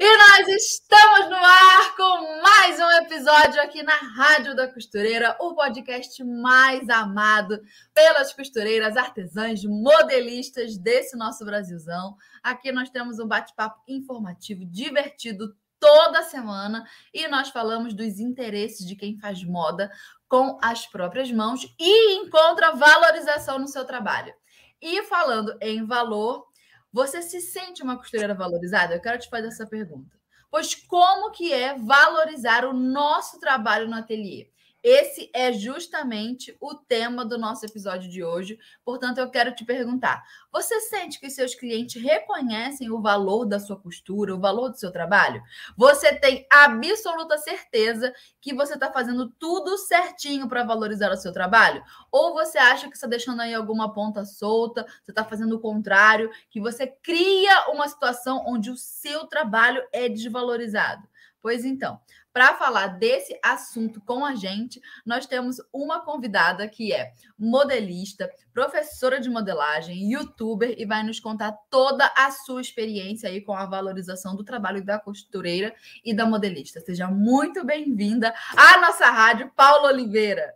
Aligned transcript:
E 0.00 0.16
nós 0.16 0.46
estamos 0.46 1.28
no 1.28 1.34
ar 1.34 1.96
com 1.96 2.40
mais 2.40 2.78
um 2.78 2.88
episódio 3.02 3.60
aqui 3.60 3.82
na 3.82 3.96
Rádio 3.96 4.54
da 4.54 4.72
Costureira, 4.72 5.36
o 5.40 5.56
podcast 5.56 6.22
mais 6.22 6.88
amado 6.88 7.60
pelas 7.92 8.32
costureiras, 8.32 8.96
artesãs, 8.96 9.64
modelistas 9.64 10.78
desse 10.78 11.16
nosso 11.16 11.44
Brasilzão. 11.44 12.16
Aqui 12.44 12.70
nós 12.70 12.90
temos 12.90 13.18
um 13.18 13.26
bate-papo 13.26 13.82
informativo, 13.88 14.64
divertido 14.64 15.56
toda 15.80 16.22
semana 16.22 16.86
e 17.12 17.26
nós 17.26 17.48
falamos 17.48 17.92
dos 17.92 18.20
interesses 18.20 18.86
de 18.86 18.94
quem 18.94 19.18
faz 19.18 19.42
moda 19.42 19.90
com 20.28 20.60
as 20.62 20.86
próprias 20.86 21.32
mãos 21.32 21.66
e 21.76 22.14
encontra 22.18 22.70
valorização 22.70 23.58
no 23.58 23.66
seu 23.66 23.84
trabalho. 23.84 24.32
E 24.80 25.02
falando 25.02 25.58
em 25.60 25.84
valor, 25.84 26.46
você 26.92 27.22
se 27.22 27.40
sente 27.40 27.82
uma 27.82 27.96
costureira 27.96 28.34
valorizada? 28.34 28.94
Eu 28.94 29.00
quero 29.00 29.18
te 29.18 29.28
fazer 29.28 29.48
essa 29.48 29.66
pergunta. 29.66 30.16
Pois 30.50 30.74
como 30.74 31.30
que 31.30 31.52
é 31.52 31.76
valorizar 31.76 32.64
o 32.64 32.72
nosso 32.72 33.38
trabalho 33.38 33.88
no 33.88 33.96
ateliê? 33.96 34.48
Esse 34.82 35.28
é 35.34 35.52
justamente 35.52 36.56
o 36.60 36.72
tema 36.72 37.24
do 37.24 37.36
nosso 37.36 37.66
episódio 37.66 38.08
de 38.08 38.22
hoje. 38.22 38.56
Portanto, 38.84 39.18
eu 39.18 39.28
quero 39.28 39.52
te 39.52 39.64
perguntar: 39.64 40.22
você 40.52 40.80
sente 40.82 41.18
que 41.18 41.28
seus 41.28 41.54
clientes 41.54 42.00
reconhecem 42.00 42.88
o 42.90 43.00
valor 43.00 43.44
da 43.44 43.58
sua 43.58 43.76
costura, 43.76 44.34
o 44.34 44.40
valor 44.40 44.68
do 44.68 44.78
seu 44.78 44.92
trabalho? 44.92 45.42
Você 45.76 46.14
tem 46.14 46.46
absoluta 46.50 47.36
certeza 47.38 48.12
que 48.40 48.54
você 48.54 48.74
está 48.74 48.92
fazendo 48.92 49.28
tudo 49.38 49.76
certinho 49.78 50.48
para 50.48 50.62
valorizar 50.62 51.10
o 51.10 51.16
seu 51.16 51.32
trabalho? 51.32 51.82
Ou 52.12 52.32
você 52.32 52.56
acha 52.56 52.88
que 52.88 52.94
está 52.94 53.08
deixando 53.08 53.42
aí 53.42 53.54
alguma 53.54 53.92
ponta 53.92 54.24
solta, 54.24 54.86
você 55.02 55.10
está 55.10 55.24
fazendo 55.24 55.56
o 55.56 55.60
contrário, 55.60 56.30
que 56.50 56.60
você 56.60 56.86
cria 56.86 57.68
uma 57.70 57.88
situação 57.88 58.44
onde 58.46 58.70
o 58.70 58.76
seu 58.76 59.26
trabalho 59.26 59.82
é 59.92 60.08
desvalorizado? 60.08 61.02
Pois 61.40 61.64
então, 61.64 62.00
para 62.38 62.54
falar 62.54 62.86
desse 62.98 63.36
assunto 63.42 64.00
com 64.00 64.24
a 64.24 64.36
gente, 64.36 64.80
nós 65.04 65.26
temos 65.26 65.56
uma 65.72 66.04
convidada 66.04 66.68
que 66.68 66.92
é 66.92 67.12
modelista, 67.36 68.30
professora 68.54 69.20
de 69.20 69.28
modelagem, 69.28 70.12
youtuber 70.12 70.72
e 70.78 70.86
vai 70.86 71.02
nos 71.02 71.18
contar 71.18 71.50
toda 71.68 72.06
a 72.16 72.30
sua 72.30 72.60
experiência 72.60 73.28
aí 73.28 73.40
com 73.40 73.52
a 73.52 73.66
valorização 73.66 74.36
do 74.36 74.44
trabalho 74.44 74.84
da 74.84 75.00
costureira 75.00 75.74
e 76.04 76.14
da 76.14 76.26
modelista. 76.26 76.80
Seja 76.80 77.08
muito 77.08 77.64
bem-vinda 77.64 78.32
à 78.56 78.80
nossa 78.82 79.06
rádio, 79.06 79.50
Paula 79.56 79.88
Oliveira. 79.88 80.54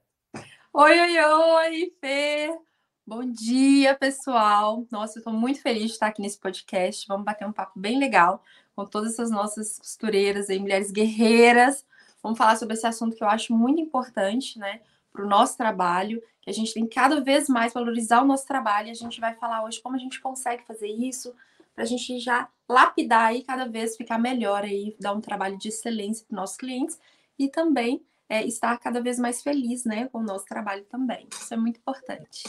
Oi, 0.72 1.00
oi, 1.00 1.18
oi, 1.18 1.92
Fê. 2.00 2.56
Bom 3.04 3.28
dia, 3.28 3.96
pessoal. 3.96 4.86
Nossa, 4.88 5.18
eu 5.18 5.20
estou 5.20 5.32
muito 5.32 5.60
feliz 5.60 5.86
de 5.86 5.92
estar 5.94 6.06
aqui 6.06 6.22
nesse 6.22 6.38
podcast. 6.38 7.08
Vamos 7.08 7.24
bater 7.24 7.44
um 7.44 7.52
papo 7.52 7.76
bem 7.76 7.98
legal 7.98 8.40
com 8.74 8.84
todas 8.84 9.12
essas 9.12 9.30
nossas 9.30 9.78
costureiras 9.78 10.48
e 10.48 10.58
mulheres 10.58 10.90
guerreiras. 10.90 11.84
Vamos 12.22 12.38
falar 12.38 12.56
sobre 12.56 12.74
esse 12.74 12.86
assunto 12.86 13.16
que 13.16 13.22
eu 13.22 13.28
acho 13.28 13.52
muito 13.52 13.80
importante, 13.80 14.58
né, 14.58 14.80
para 15.12 15.24
o 15.24 15.28
nosso 15.28 15.56
trabalho, 15.56 16.22
que 16.40 16.50
a 16.50 16.52
gente 16.52 16.72
tem 16.72 16.86
cada 16.86 17.20
vez 17.20 17.48
mais 17.48 17.72
valorizar 17.72 18.22
o 18.22 18.26
nosso 18.26 18.46
trabalho. 18.46 18.88
E 18.88 18.90
a 18.90 18.94
gente 18.94 19.20
vai 19.20 19.34
falar 19.34 19.64
hoje 19.64 19.80
como 19.80 19.96
a 19.96 19.98
gente 19.98 20.20
consegue 20.20 20.64
fazer 20.64 20.88
isso, 20.88 21.34
para 21.74 21.84
a 21.84 21.86
gente 21.86 22.18
já 22.18 22.48
lapidar 22.68 23.34
e 23.34 23.42
cada 23.42 23.66
vez 23.66 23.96
ficar 23.96 24.18
melhor 24.18 24.62
aí, 24.64 24.96
dar 25.00 25.12
um 25.12 25.20
trabalho 25.20 25.58
de 25.58 25.68
excelência 25.68 26.24
para 26.26 26.34
os 26.34 26.36
nossos 26.36 26.56
clientes 26.56 26.98
e 27.38 27.48
também 27.48 28.04
é, 28.28 28.44
estar 28.46 28.78
cada 28.78 29.00
vez 29.00 29.18
mais 29.18 29.42
feliz, 29.42 29.84
né, 29.84 30.08
com 30.08 30.18
o 30.18 30.22
nosso 30.22 30.46
trabalho 30.46 30.84
também. 30.84 31.26
Isso 31.30 31.52
é 31.52 31.56
muito 31.56 31.78
importante. 31.78 32.44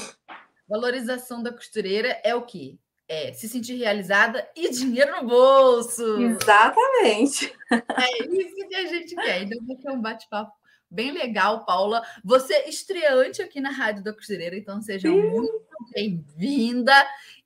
Valorização 0.67 1.44
da 1.44 1.51
costureira 1.51 2.19
é 2.23 2.33
o 2.33 2.41
quê? 2.41 2.78
É 3.08 3.34
se 3.34 3.50
sentir 3.50 3.75
realizada 3.75 4.47
e 4.56 4.69
dinheiro 4.69 5.12
no 5.22 5.28
bolso. 5.28 6.22
Exatamente. 6.22 7.53
É 7.72 8.25
isso 8.25 8.68
que 8.68 8.75
a 8.75 8.86
gente 8.86 9.16
quer. 9.16 9.44
Então, 9.44 9.66
vai 9.66 9.75
ser 9.78 9.90
um 9.91 10.02
bate-papo 10.02 10.53
bem 10.90 11.12
legal, 11.12 11.66
Paula. 11.66 12.03
Você 12.24 12.53
é 12.53 12.69
estreante 12.69 13.42
aqui 13.42 13.59
na 13.59 13.72
Rádio 13.72 14.03
da 14.03 14.13
Costureira, 14.13 14.56
então 14.56 14.81
seja 14.81 15.09
Sim. 15.09 15.22
muito 15.22 15.66
bem-vinda. 15.92 16.94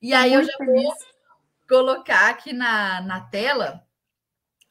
E 0.02 0.12
aí 0.12 0.34
eu 0.34 0.44
já 0.44 0.52
feliz. 0.58 0.82
vou 0.82 0.94
colocar 1.68 2.30
aqui 2.30 2.52
na, 2.52 3.00
na 3.00 3.20
tela 3.20 3.87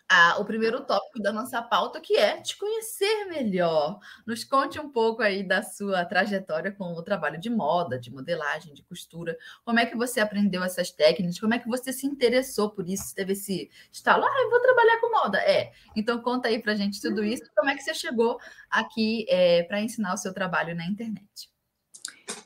a, 0.09 0.39
o 0.39 0.45
primeiro 0.45 0.85
tópico 0.85 1.21
da 1.21 1.33
nossa 1.33 1.61
pauta, 1.61 1.99
que 1.99 2.15
é 2.15 2.41
te 2.41 2.57
conhecer 2.57 3.25
melhor. 3.25 3.99
Nos 4.25 4.43
conte 4.43 4.79
um 4.79 4.89
pouco 4.89 5.21
aí 5.21 5.43
da 5.43 5.61
sua 5.61 6.05
trajetória 6.05 6.71
com 6.71 6.93
o 6.93 7.03
trabalho 7.03 7.39
de 7.39 7.49
moda, 7.49 7.99
de 7.99 8.11
modelagem, 8.11 8.73
de 8.73 8.83
costura. 8.83 9.37
Como 9.65 9.79
é 9.79 9.85
que 9.85 9.97
você 9.97 10.19
aprendeu 10.19 10.63
essas 10.63 10.91
técnicas? 10.91 11.39
Como 11.39 11.53
é 11.53 11.59
que 11.59 11.67
você 11.67 11.91
se 11.91 12.07
interessou 12.07 12.69
por 12.69 12.87
isso? 12.87 13.13
Teve 13.13 13.33
esse 13.33 13.69
estalo, 13.91 14.23
ah, 14.23 14.41
eu 14.41 14.49
vou 14.49 14.61
trabalhar 14.61 14.99
com 15.01 15.11
moda. 15.11 15.39
É, 15.39 15.73
então 15.95 16.21
conta 16.21 16.47
aí 16.47 16.61
pra 16.61 16.75
gente 16.75 17.01
tudo 17.01 17.23
isso. 17.23 17.43
Como 17.55 17.69
é 17.69 17.75
que 17.75 17.81
você 17.81 17.93
chegou 17.93 18.39
aqui 18.69 19.25
é, 19.27 19.63
para 19.63 19.81
ensinar 19.81 20.13
o 20.13 20.17
seu 20.17 20.33
trabalho 20.33 20.75
na 20.75 20.85
internet? 20.85 21.51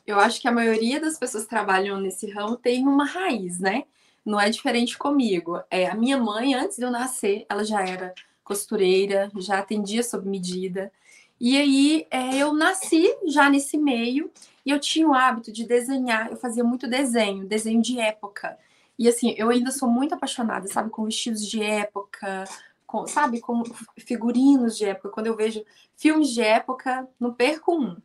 Eu 0.06 0.18
acho 0.18 0.40
que 0.40 0.48
a 0.48 0.52
maioria 0.52 1.00
das 1.00 1.18
pessoas 1.18 1.44
que 1.44 1.50
trabalham 1.50 2.00
nesse 2.00 2.30
ramo 2.30 2.56
tem 2.56 2.86
uma 2.86 3.04
raiz, 3.04 3.60
né? 3.60 3.84
Não 4.24 4.40
é 4.40 4.48
diferente 4.50 4.96
comigo. 4.96 5.60
É, 5.70 5.86
a 5.86 5.94
minha 5.94 6.18
mãe, 6.18 6.54
antes 6.54 6.76
de 6.76 6.84
eu 6.84 6.90
nascer, 6.90 7.44
ela 7.48 7.64
já 7.64 7.82
era 7.86 8.14
costureira, 8.44 9.30
já 9.36 9.58
atendia 9.58 10.02
sob 10.02 10.28
medida. 10.28 10.92
E 11.40 11.56
aí 11.56 12.06
é, 12.10 12.36
eu 12.38 12.52
nasci 12.52 13.14
já 13.26 13.50
nesse 13.50 13.76
meio 13.76 14.30
e 14.64 14.70
eu 14.70 14.78
tinha 14.78 15.08
o 15.08 15.14
hábito 15.14 15.50
de 15.50 15.66
desenhar, 15.66 16.30
eu 16.30 16.36
fazia 16.36 16.62
muito 16.62 16.86
desenho, 16.86 17.46
desenho 17.46 17.82
de 17.82 17.98
época. 17.98 18.56
E 18.98 19.08
assim, 19.08 19.34
eu 19.36 19.50
ainda 19.50 19.72
sou 19.72 19.88
muito 19.88 20.14
apaixonada, 20.14 20.68
sabe, 20.68 20.90
com 20.90 21.04
vestidos 21.04 21.44
de 21.48 21.62
época, 21.62 22.44
com, 22.86 23.06
sabe, 23.06 23.40
com 23.40 23.62
figurinos 23.98 24.76
de 24.76 24.84
época. 24.84 25.08
Quando 25.08 25.26
eu 25.26 25.36
vejo 25.36 25.64
filmes 25.96 26.28
de 26.28 26.42
época, 26.42 27.08
não 27.18 27.32
perco 27.34 27.74
um. 27.74 27.96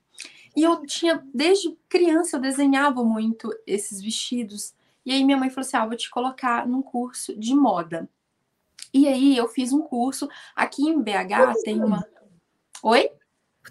E 0.56 0.64
eu 0.64 0.84
tinha, 0.88 1.24
desde 1.34 1.78
criança, 1.88 2.38
eu 2.38 2.42
desenhava 2.42 3.04
muito 3.04 3.54
esses 3.68 4.02
vestidos. 4.02 4.74
E 5.08 5.12
aí 5.14 5.24
minha 5.24 5.38
mãe 5.38 5.50
falou 5.50 5.66
assim: 5.66 5.78
ah, 5.78 5.86
vou 5.86 5.96
te 5.96 6.10
colocar 6.10 6.68
num 6.68 6.82
curso 6.82 7.34
de 7.40 7.56
moda. 7.56 8.10
E 8.94 9.08
aí 9.08 9.38
eu 9.38 9.48
fiz 9.48 9.72
um 9.72 9.82
curso 9.82 10.28
aqui 10.54 10.84
em 10.84 11.02
BH, 11.02 11.38
quantos 11.38 11.64
tem 11.64 11.82
uma. 11.82 12.06
Oi? 12.84 13.10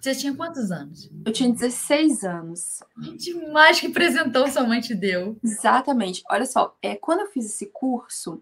Você 0.00 0.14
tinha 0.14 0.34
quantos 0.34 0.70
anos? 0.70 1.10
Eu 1.26 1.32
tinha 1.32 1.52
16 1.52 2.24
anos. 2.24 2.82
Demais 3.18 3.78
que 3.78 3.86
apresentou 3.86 4.48
sua 4.48 4.64
mãe 4.64 4.80
te 4.80 4.94
deu. 4.94 5.38
Exatamente. 5.44 6.22
Olha 6.30 6.46
só, 6.46 6.74
é, 6.80 6.96
quando 6.96 7.20
eu 7.20 7.26
fiz 7.26 7.44
esse 7.44 7.66
curso, 7.66 8.40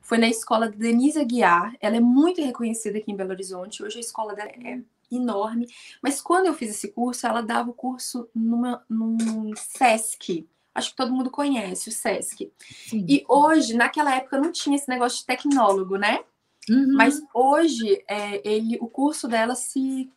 foi 0.00 0.18
na 0.18 0.28
escola 0.28 0.68
da 0.68 0.76
Denise 0.76 1.18
Aguiar. 1.18 1.74
Ela 1.80 1.96
é 1.96 2.00
muito 2.00 2.40
reconhecida 2.40 2.98
aqui 2.98 3.10
em 3.10 3.16
Belo 3.16 3.30
Horizonte. 3.30 3.82
Hoje 3.82 3.98
a 3.98 4.00
escola 4.00 4.36
dela 4.36 4.50
é 4.50 4.80
enorme. 5.10 5.66
Mas 6.00 6.20
quando 6.20 6.46
eu 6.46 6.54
fiz 6.54 6.70
esse 6.70 6.92
curso, 6.92 7.26
ela 7.26 7.40
dava 7.40 7.70
o 7.70 7.74
curso 7.74 8.28
numa, 8.32 8.84
num 8.88 9.50
SESC 9.56 10.46
acho 10.76 10.90
que 10.90 10.96
todo 10.96 11.12
mundo 11.12 11.30
conhece, 11.30 11.88
o 11.88 11.92
SESC. 11.92 12.52
Sim. 12.60 13.06
E 13.08 13.24
hoje, 13.26 13.74
naquela 13.74 14.14
época, 14.14 14.38
não 14.38 14.52
tinha 14.52 14.76
esse 14.76 14.88
negócio 14.88 15.20
de 15.20 15.26
tecnólogo, 15.26 15.96
né? 15.96 16.22
Uhum. 16.68 16.92
Mas 16.94 17.22
hoje, 17.32 18.04
é, 18.06 18.46
ele, 18.48 18.76
o 18.80 18.86
curso 18.86 19.26
dela 19.26 19.54
se, 19.54 20.12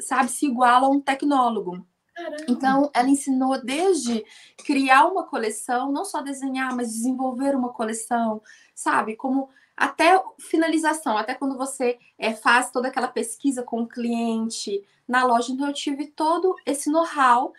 sabe, 0.00 0.30
se 0.30 0.46
iguala 0.46 0.86
a 0.86 0.90
um 0.90 1.00
tecnólogo. 1.00 1.86
Caramba. 2.14 2.44
Então, 2.48 2.90
ela 2.92 3.08
ensinou 3.08 3.62
desde 3.62 4.24
criar 4.64 5.06
uma 5.06 5.24
coleção, 5.24 5.92
não 5.92 6.04
só 6.04 6.20
desenhar, 6.20 6.74
mas 6.74 6.92
desenvolver 6.92 7.54
uma 7.54 7.72
coleção, 7.72 8.42
sabe? 8.74 9.14
Como 9.14 9.48
até 9.76 10.20
finalização, 10.40 11.16
até 11.16 11.34
quando 11.34 11.56
você 11.56 11.98
é, 12.18 12.32
faz 12.34 12.70
toda 12.70 12.88
aquela 12.88 13.08
pesquisa 13.08 13.62
com 13.62 13.82
o 13.82 13.88
cliente 13.88 14.82
na 15.06 15.24
loja. 15.24 15.52
Então, 15.52 15.68
eu 15.68 15.72
tive 15.72 16.06
todo 16.08 16.56
esse 16.66 16.90
know-how 16.90 17.52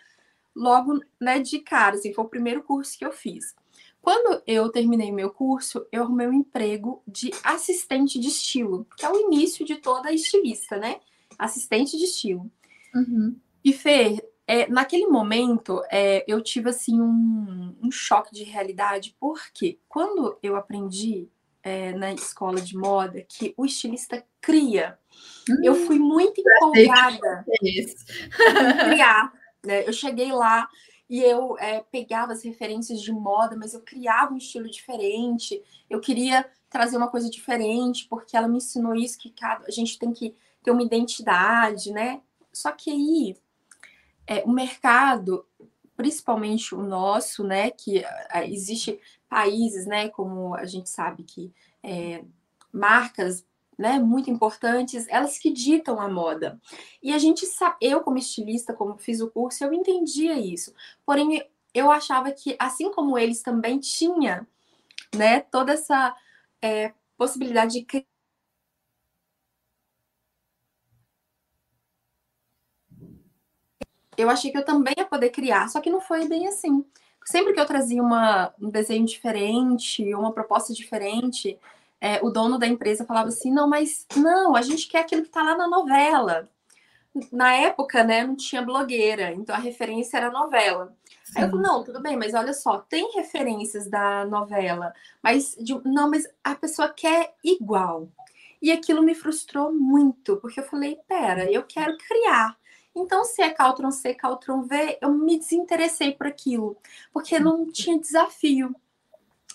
logo 0.56 1.00
né, 1.20 1.38
de 1.38 1.58
cara, 1.58 1.96
assim, 1.96 2.12
foi 2.12 2.24
o 2.24 2.28
primeiro 2.28 2.62
curso 2.62 2.98
que 2.98 3.04
eu 3.04 3.12
fiz. 3.12 3.54
Quando 4.00 4.42
eu 4.46 4.70
terminei 4.70 5.12
meu 5.12 5.30
curso, 5.30 5.86
eu 5.92 6.02
arrumei 6.02 6.26
um 6.26 6.32
emprego 6.32 7.02
de 7.06 7.30
assistente 7.44 8.18
de 8.18 8.28
estilo, 8.28 8.86
que 8.96 9.04
é 9.04 9.10
o 9.10 9.20
início 9.20 9.66
de 9.66 9.76
toda 9.76 10.12
estilista, 10.12 10.76
né? 10.76 11.00
Assistente 11.38 11.98
de 11.98 12.04
estilo. 12.04 12.50
Uhum. 12.94 13.36
E 13.64 13.72
Fê, 13.72 14.24
é, 14.46 14.68
naquele 14.68 15.08
momento, 15.08 15.82
é, 15.90 16.24
eu 16.28 16.40
tive 16.40 16.70
assim 16.70 17.00
um, 17.00 17.76
um, 17.82 17.90
choque 17.90 18.32
de 18.32 18.44
realidade, 18.44 19.16
porque 19.18 19.80
quando 19.88 20.38
eu 20.40 20.54
aprendi 20.54 21.28
é, 21.62 21.92
na 21.92 22.12
escola 22.12 22.60
de 22.60 22.76
moda 22.76 23.26
que 23.28 23.52
o 23.56 23.66
estilista 23.66 24.24
cria, 24.40 24.96
hum, 25.50 25.56
eu 25.64 25.74
fui 25.74 25.98
muito 25.98 26.40
empolgada 26.40 27.44
em 27.60 27.86
criar? 28.88 29.32
Eu 29.72 29.92
cheguei 29.92 30.32
lá 30.32 30.68
e 31.08 31.22
eu 31.22 31.56
é, 31.58 31.80
pegava 31.80 32.32
as 32.32 32.42
referências 32.42 33.00
de 33.00 33.12
moda, 33.12 33.56
mas 33.56 33.74
eu 33.74 33.80
criava 33.80 34.34
um 34.34 34.36
estilo 34.36 34.68
diferente. 34.68 35.62
Eu 35.88 36.00
queria 36.00 36.48
trazer 36.68 36.96
uma 36.96 37.08
coisa 37.08 37.30
diferente, 37.30 38.06
porque 38.08 38.36
ela 38.36 38.48
me 38.48 38.58
ensinou 38.58 38.94
isso, 38.94 39.18
que 39.18 39.30
cada, 39.30 39.64
a 39.66 39.70
gente 39.70 39.98
tem 39.98 40.12
que 40.12 40.34
ter 40.62 40.70
uma 40.70 40.82
identidade, 40.82 41.92
né? 41.92 42.20
Só 42.52 42.72
que 42.72 42.90
aí 42.90 43.36
é, 44.26 44.42
o 44.44 44.50
mercado, 44.50 45.46
principalmente 45.96 46.74
o 46.74 46.82
nosso, 46.82 47.44
né? 47.44 47.70
Que 47.70 48.04
é, 48.04 48.48
existe 48.50 48.98
países, 49.28 49.86
né? 49.86 50.08
Como 50.08 50.54
a 50.54 50.66
gente 50.66 50.90
sabe 50.90 51.22
que 51.22 51.52
é, 51.82 52.24
marcas 52.72 53.44
né, 53.78 53.98
muito 53.98 54.30
importantes, 54.30 55.06
elas 55.08 55.38
que 55.38 55.50
ditam 55.52 56.00
a 56.00 56.08
moda. 56.08 56.60
E 57.02 57.12
a 57.12 57.18
gente 57.18 57.44
sabe, 57.46 57.76
eu 57.80 58.00
como 58.00 58.18
estilista, 58.18 58.72
como 58.72 58.96
fiz 58.98 59.20
o 59.20 59.30
curso, 59.30 59.64
eu 59.64 59.72
entendia 59.72 60.38
isso. 60.38 60.74
Porém, 61.04 61.42
eu 61.74 61.90
achava 61.90 62.32
que, 62.32 62.56
assim 62.58 62.90
como 62.92 63.18
eles 63.18 63.42
também 63.42 63.78
tinha, 63.78 64.46
né, 65.14 65.40
toda 65.40 65.72
essa 65.72 66.16
é, 66.62 66.94
possibilidade 67.16 67.80
de 67.80 68.06
eu 74.16 74.30
achei 74.30 74.50
que 74.50 74.58
eu 74.58 74.64
também 74.64 74.94
ia 74.96 75.04
poder 75.04 75.30
criar, 75.30 75.68
só 75.68 75.80
que 75.80 75.90
não 75.90 76.00
foi 76.00 76.26
bem 76.26 76.48
assim. 76.48 76.84
Sempre 77.24 77.52
que 77.52 77.60
eu 77.60 77.66
trazia 77.66 78.02
uma, 78.02 78.54
um 78.60 78.70
desenho 78.70 79.04
diferente, 79.04 80.14
uma 80.14 80.32
proposta 80.32 80.72
diferente, 80.72 81.58
é, 82.06 82.20
o 82.22 82.30
dono 82.30 82.58
da 82.58 82.66
empresa 82.66 83.04
falava 83.04 83.28
assim: 83.28 83.50
não, 83.50 83.68
mas 83.68 84.06
não, 84.14 84.54
a 84.54 84.62
gente 84.62 84.86
quer 84.86 85.00
aquilo 85.00 85.22
que 85.22 85.28
está 85.28 85.42
lá 85.42 85.56
na 85.56 85.66
novela. 85.66 86.48
Na 87.32 87.54
época, 87.54 88.04
né, 88.04 88.24
não 88.24 88.36
tinha 88.36 88.60
blogueira, 88.60 89.32
então 89.32 89.56
a 89.56 89.58
referência 89.58 90.18
era 90.18 90.30
novela. 90.30 90.94
Sim. 91.24 91.32
Aí 91.36 91.44
eu 91.44 91.50
falei, 91.50 91.66
não, 91.66 91.82
tudo 91.82 92.00
bem, 92.00 92.14
mas 92.14 92.34
olha 92.34 92.52
só, 92.52 92.78
tem 92.78 93.10
referências 93.14 93.88
da 93.88 94.26
novela, 94.26 94.92
mas 95.22 95.56
de, 95.58 95.80
não, 95.82 96.10
mas 96.10 96.28
a 96.44 96.54
pessoa 96.54 96.90
quer 96.90 97.34
igual. 97.42 98.08
E 98.60 98.70
aquilo 98.70 99.02
me 99.02 99.14
frustrou 99.14 99.72
muito, 99.72 100.36
porque 100.36 100.60
eu 100.60 100.64
falei, 100.64 100.98
pera, 101.08 101.50
eu 101.50 101.62
quero 101.62 101.96
criar. 101.96 102.54
Então, 102.94 103.24
se 103.24 103.42
é 103.42 103.50
Caltron 103.50 103.90
C, 103.90 104.14
Caltron 104.14 104.62
V, 104.62 104.98
eu 105.00 105.10
me 105.12 105.38
desinteressei 105.38 106.12
por 106.12 106.26
aquilo, 106.26 106.76
porque 107.12 107.38
não 107.38 107.70
tinha 107.70 107.98
desafio. 107.98 108.74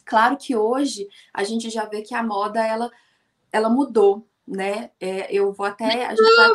Claro 0.05 0.37
que 0.37 0.55
hoje 0.55 1.07
a 1.33 1.43
gente 1.43 1.69
já 1.69 1.85
vê 1.85 2.01
que 2.01 2.13
a 2.13 2.23
moda 2.23 2.65
ela, 2.65 2.91
ela 3.51 3.69
mudou, 3.69 4.27
né? 4.47 4.91
É, 4.99 5.33
eu 5.33 5.51
vou 5.51 5.65
até. 5.65 6.05
A 6.05 6.15
gente 6.15 6.35
vai, 6.35 6.49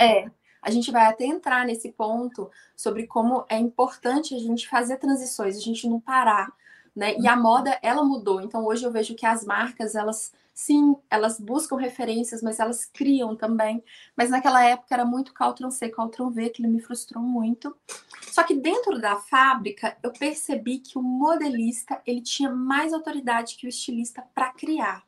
é, 0.00 0.30
a 0.62 0.70
gente 0.70 0.90
vai 0.90 1.06
até 1.06 1.24
entrar 1.24 1.64
nesse 1.66 1.90
ponto 1.92 2.50
sobre 2.76 3.06
como 3.06 3.44
é 3.48 3.58
importante 3.58 4.34
a 4.34 4.38
gente 4.38 4.68
fazer 4.68 4.96
transições, 4.98 5.56
a 5.56 5.60
gente 5.60 5.88
não 5.88 6.00
parar, 6.00 6.52
né? 6.94 7.16
E 7.18 7.26
a 7.26 7.36
moda 7.36 7.78
ela 7.82 8.04
mudou. 8.04 8.40
Então 8.40 8.64
hoje 8.66 8.84
eu 8.84 8.92
vejo 8.92 9.14
que 9.14 9.26
as 9.26 9.44
marcas 9.44 9.94
elas 9.94 10.32
sim, 10.58 10.96
elas 11.08 11.38
buscam 11.38 11.76
referências, 11.76 12.42
mas 12.42 12.58
elas 12.58 12.84
criam 12.84 13.36
também. 13.36 13.80
Mas 14.16 14.28
naquela 14.28 14.60
época 14.64 14.92
era 14.92 15.04
muito 15.04 15.32
Caltron 15.32 15.70
C, 15.70 15.88
Caltron 15.88 16.30
V, 16.30 16.50
que 16.50 16.66
me 16.66 16.80
frustrou 16.80 17.22
muito. 17.22 17.76
Só 18.22 18.42
que 18.42 18.56
dentro 18.56 19.00
da 19.00 19.14
fábrica, 19.14 19.96
eu 20.02 20.12
percebi 20.12 20.80
que 20.80 20.98
o 20.98 21.02
modelista, 21.02 22.02
ele 22.04 22.20
tinha 22.20 22.50
mais 22.50 22.92
autoridade 22.92 23.54
que 23.54 23.66
o 23.66 23.68
estilista 23.68 24.24
para 24.34 24.52
criar. 24.52 25.04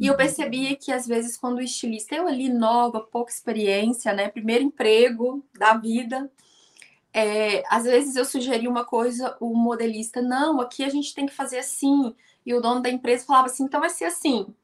E 0.00 0.06
eu 0.06 0.16
percebia 0.16 0.74
que 0.74 0.90
às 0.90 1.06
vezes 1.06 1.36
quando 1.36 1.58
o 1.58 1.62
estilista, 1.62 2.14
eu 2.14 2.26
ali 2.26 2.48
nova, 2.48 3.00
pouca 3.00 3.30
experiência, 3.30 4.14
né, 4.14 4.30
primeiro 4.30 4.64
emprego 4.64 5.44
da 5.58 5.74
vida, 5.74 6.32
é, 7.12 7.62
às 7.68 7.84
vezes 7.84 8.16
eu 8.16 8.24
sugeria 8.24 8.68
uma 8.68 8.84
coisa, 8.84 9.36
o 9.40 9.54
modelista, 9.54 10.22
não, 10.22 10.58
aqui 10.58 10.82
a 10.82 10.88
gente 10.88 11.14
tem 11.14 11.26
que 11.26 11.34
fazer 11.34 11.58
assim, 11.58 12.14
e 12.44 12.54
o 12.54 12.60
dono 12.60 12.80
da 12.80 12.90
empresa 12.90 13.24
falava 13.24 13.46
assim, 13.46 13.64
então 13.64 13.80
vai 13.80 13.90
ser 13.90 14.04
assim. 14.04 14.54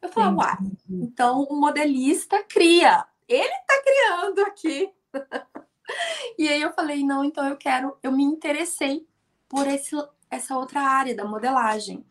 Eu 0.00 0.08
falava, 0.08 0.36
uai, 0.36 0.58
então 0.90 1.42
o 1.44 1.56
modelista 1.56 2.42
cria. 2.44 3.06
Ele 3.28 3.42
está 3.44 3.82
criando 3.82 4.40
aqui. 4.40 4.92
e 6.38 6.48
aí 6.48 6.60
eu 6.60 6.72
falei, 6.72 7.04
não, 7.04 7.24
então 7.24 7.46
eu 7.48 7.56
quero, 7.56 7.96
eu 8.02 8.12
me 8.12 8.24
interessei 8.24 9.06
por 9.48 9.66
esse, 9.66 9.96
essa 10.30 10.56
outra 10.56 10.80
área 10.80 11.14
da 11.14 11.24
modelagem. 11.24 12.04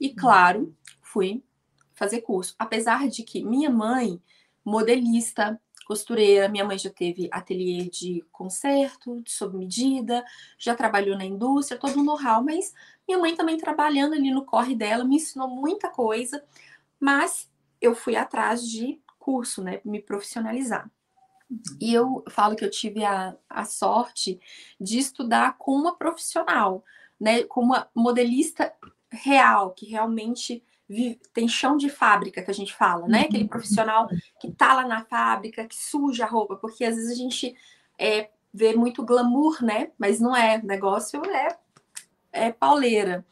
E 0.00 0.12
claro, 0.12 0.76
fui 1.00 1.42
fazer 1.94 2.20
curso. 2.20 2.54
Apesar 2.58 3.08
de 3.08 3.22
que 3.22 3.44
minha 3.44 3.70
mãe, 3.70 4.20
modelista, 4.64 5.60
costureira, 5.86 6.48
minha 6.48 6.64
mãe 6.64 6.76
já 6.76 6.90
teve 6.90 7.28
ateliê 7.30 7.88
de 7.88 8.24
concerto, 8.32 9.22
de 9.22 9.30
sob 9.30 9.56
medida, 9.56 10.24
já 10.58 10.74
trabalhou 10.74 11.16
na 11.16 11.24
indústria, 11.24 11.78
todo 11.78 12.00
um 12.00 12.04
know-how, 12.04 12.42
mas 12.42 12.74
minha 13.06 13.18
mãe 13.18 13.34
também 13.34 13.56
trabalhando 13.56 14.14
ali 14.14 14.30
no 14.30 14.44
corre 14.44 14.74
dela, 14.74 15.04
me 15.04 15.16
ensinou 15.16 15.48
muita 15.48 15.88
coisa, 15.88 16.42
mas 16.98 17.50
eu 17.80 17.94
fui 17.94 18.16
atrás 18.16 18.66
de 18.66 19.00
curso, 19.18 19.62
né, 19.62 19.80
me 19.84 20.00
profissionalizar. 20.00 20.90
E 21.80 21.94
eu 21.94 22.24
falo 22.30 22.56
que 22.56 22.64
eu 22.64 22.70
tive 22.70 23.04
a, 23.04 23.36
a 23.48 23.64
sorte 23.64 24.40
de 24.80 24.98
estudar 24.98 25.56
com 25.58 25.72
uma 25.72 25.96
profissional, 25.96 26.84
né, 27.20 27.44
com 27.44 27.60
uma 27.60 27.88
modelista 27.94 28.72
real, 29.10 29.70
que 29.70 29.86
realmente 29.86 30.62
vive, 30.88 31.20
tem 31.32 31.48
chão 31.48 31.76
de 31.76 31.88
fábrica, 31.88 32.42
que 32.42 32.50
a 32.50 32.54
gente 32.54 32.74
fala, 32.74 33.06
né? 33.08 33.22
Aquele 33.22 33.44
uhum. 33.44 33.48
profissional 33.48 34.08
que 34.40 34.50
tá 34.50 34.74
lá 34.74 34.86
na 34.86 35.04
fábrica, 35.04 35.66
que 35.66 35.76
suja 35.76 36.24
a 36.24 36.28
roupa, 36.28 36.56
porque 36.56 36.84
às 36.84 36.96
vezes 36.96 37.10
a 37.10 37.14
gente 37.14 37.56
é, 37.98 38.30
vê 38.52 38.74
muito 38.74 39.04
glamour, 39.04 39.62
né? 39.62 39.90
Mas 39.98 40.20
não 40.20 40.36
é, 40.36 40.58
o 40.58 40.66
negócio 40.66 41.24
é 41.24 41.56
é 42.36 42.52
pauleira. 42.52 43.24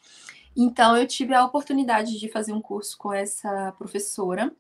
Então, 0.56 0.96
eu 0.96 1.06
tive 1.06 1.34
a 1.34 1.44
oportunidade 1.44 2.18
de 2.18 2.28
fazer 2.28 2.52
um 2.52 2.60
curso 2.60 2.96
com 2.96 3.12
essa 3.12 3.72
professora. 3.72 4.54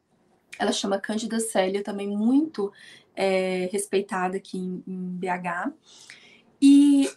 Ela 0.58 0.72
chama 0.72 0.98
Cândida 0.98 1.38
Célia, 1.40 1.82
também 1.82 2.08
muito 2.08 2.72
é, 3.14 3.68
respeitada 3.70 4.36
aqui 4.36 4.58
em, 4.58 4.82
em 4.86 5.18
BH. 5.18 5.72
E 6.60 7.08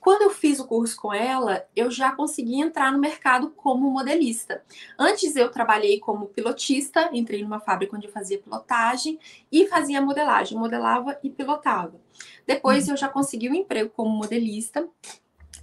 quando 0.00 0.22
eu 0.22 0.30
fiz 0.30 0.60
o 0.60 0.66
curso 0.66 0.96
com 0.96 1.12
ela, 1.12 1.66
eu 1.74 1.90
já 1.90 2.12
consegui 2.12 2.60
entrar 2.60 2.92
no 2.92 2.98
mercado 2.98 3.50
como 3.50 3.90
modelista. 3.90 4.62
Antes 4.98 5.34
eu 5.36 5.50
trabalhei 5.50 5.98
como 5.98 6.26
pilotista, 6.26 7.08
entrei 7.12 7.42
numa 7.42 7.60
fábrica 7.60 7.96
onde 7.96 8.06
eu 8.06 8.12
fazia 8.12 8.38
pilotagem 8.38 9.18
e 9.50 9.66
fazia 9.66 10.00
modelagem, 10.00 10.58
modelava 10.58 11.18
e 11.22 11.30
pilotava. 11.30 12.00
Depois 12.46 12.88
eu 12.88 12.96
já 12.96 13.08
consegui 13.08 13.48
um 13.48 13.54
emprego 13.54 13.90
como 13.90 14.10
modelista 14.10 14.86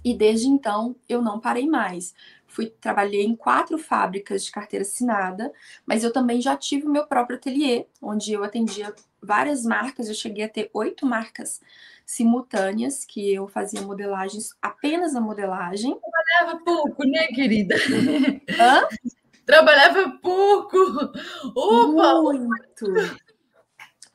e 0.04 0.14
desde 0.14 0.48
então 0.48 0.96
eu 1.08 1.22
não 1.22 1.40
parei 1.40 1.68
mais. 1.68 2.14
Fui 2.46 2.66
trabalhei 2.66 3.22
em 3.22 3.36
quatro 3.36 3.78
fábricas 3.78 4.44
de 4.44 4.50
carteira 4.50 4.82
assinada, 4.82 5.52
mas 5.86 6.02
eu 6.02 6.12
também 6.12 6.40
já 6.40 6.56
tive 6.56 6.86
o 6.86 6.90
meu 6.90 7.06
próprio 7.06 7.36
ateliê, 7.36 7.86
onde 8.02 8.32
eu 8.32 8.42
atendia 8.42 8.92
várias 9.22 9.64
marcas. 9.64 10.08
Eu 10.08 10.14
cheguei 10.14 10.44
a 10.44 10.48
ter 10.48 10.68
oito 10.74 11.06
marcas 11.06 11.60
simultâneas 12.04 13.04
que 13.04 13.32
eu 13.32 13.46
fazia 13.46 13.80
modelagens, 13.82 14.50
apenas 14.60 15.14
a 15.14 15.20
modelagem. 15.20 15.96
Trabalhava 16.00 16.64
pouco, 16.64 17.06
né, 17.06 17.28
querida? 17.28 17.76
Hã? 18.58 18.88
Trabalhava 19.46 20.18
pouco. 20.20 20.76
Opa! 21.54 22.22
Muito. 22.22 23.29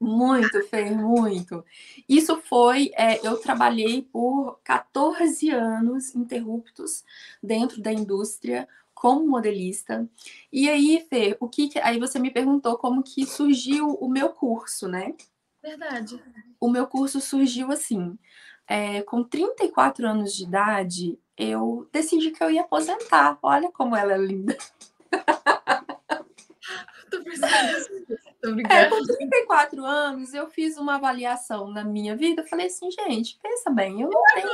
Muito, 0.06 0.62
Fer, 0.68 0.96
muito. 0.96 1.66
Isso 2.08 2.38
foi, 2.38 2.92
é, 2.94 3.26
eu 3.28 3.38
trabalhei 3.38 4.04
por 4.04 4.60
14 4.64 5.50
anos 5.50 6.14
interruptos 6.14 7.04
dentro 7.42 7.82
da 7.82 7.92
indústria 7.92 8.68
como 8.94 9.28
modelista. 9.28 10.08
E 10.54 10.70
aí, 10.70 11.04
Fer, 11.10 11.36
o 11.40 11.50
que, 11.50 11.72
aí 11.82 11.98
você 11.98 12.20
me 12.20 12.30
perguntou 12.30 12.78
como 12.78 13.02
que 13.02 13.26
surgiu 13.26 13.98
o 14.00 14.08
meu 14.08 14.30
curso, 14.30 14.88
né? 14.88 15.16
Verdade. 15.60 16.22
O 16.60 16.70
meu 16.70 16.86
curso 16.86 17.20
surgiu 17.20 17.72
assim, 17.72 18.16
é, 18.68 19.02
com 19.02 19.24
34 19.24 20.08
anos 20.08 20.36
de 20.36 20.44
idade, 20.44 21.20
eu 21.36 21.90
decidi 21.92 22.30
que 22.30 22.44
eu 22.44 22.52
ia 22.52 22.62
aposentar. 22.62 23.40
Olha 23.42 23.72
como 23.72 23.96
ela 23.96 24.14
é 24.14 24.18
linda. 24.20 24.56
Tô 27.18 27.24
pensando 27.24 28.62
é, 28.70 28.86
com 28.90 29.04
34 29.04 29.86
anos, 29.86 30.34
eu 30.34 30.50
fiz 30.50 30.78
uma 30.78 30.96
avaliação 30.96 31.70
na 31.70 31.84
minha 31.84 32.16
vida. 32.16 32.42
Eu 32.42 32.48
falei 32.48 32.68
assim, 32.68 32.90
gente, 32.92 33.40
pensa 33.42 33.70
bem, 33.70 34.02
eu 34.02 34.10
não 34.10 34.22
tenho. 34.34 34.50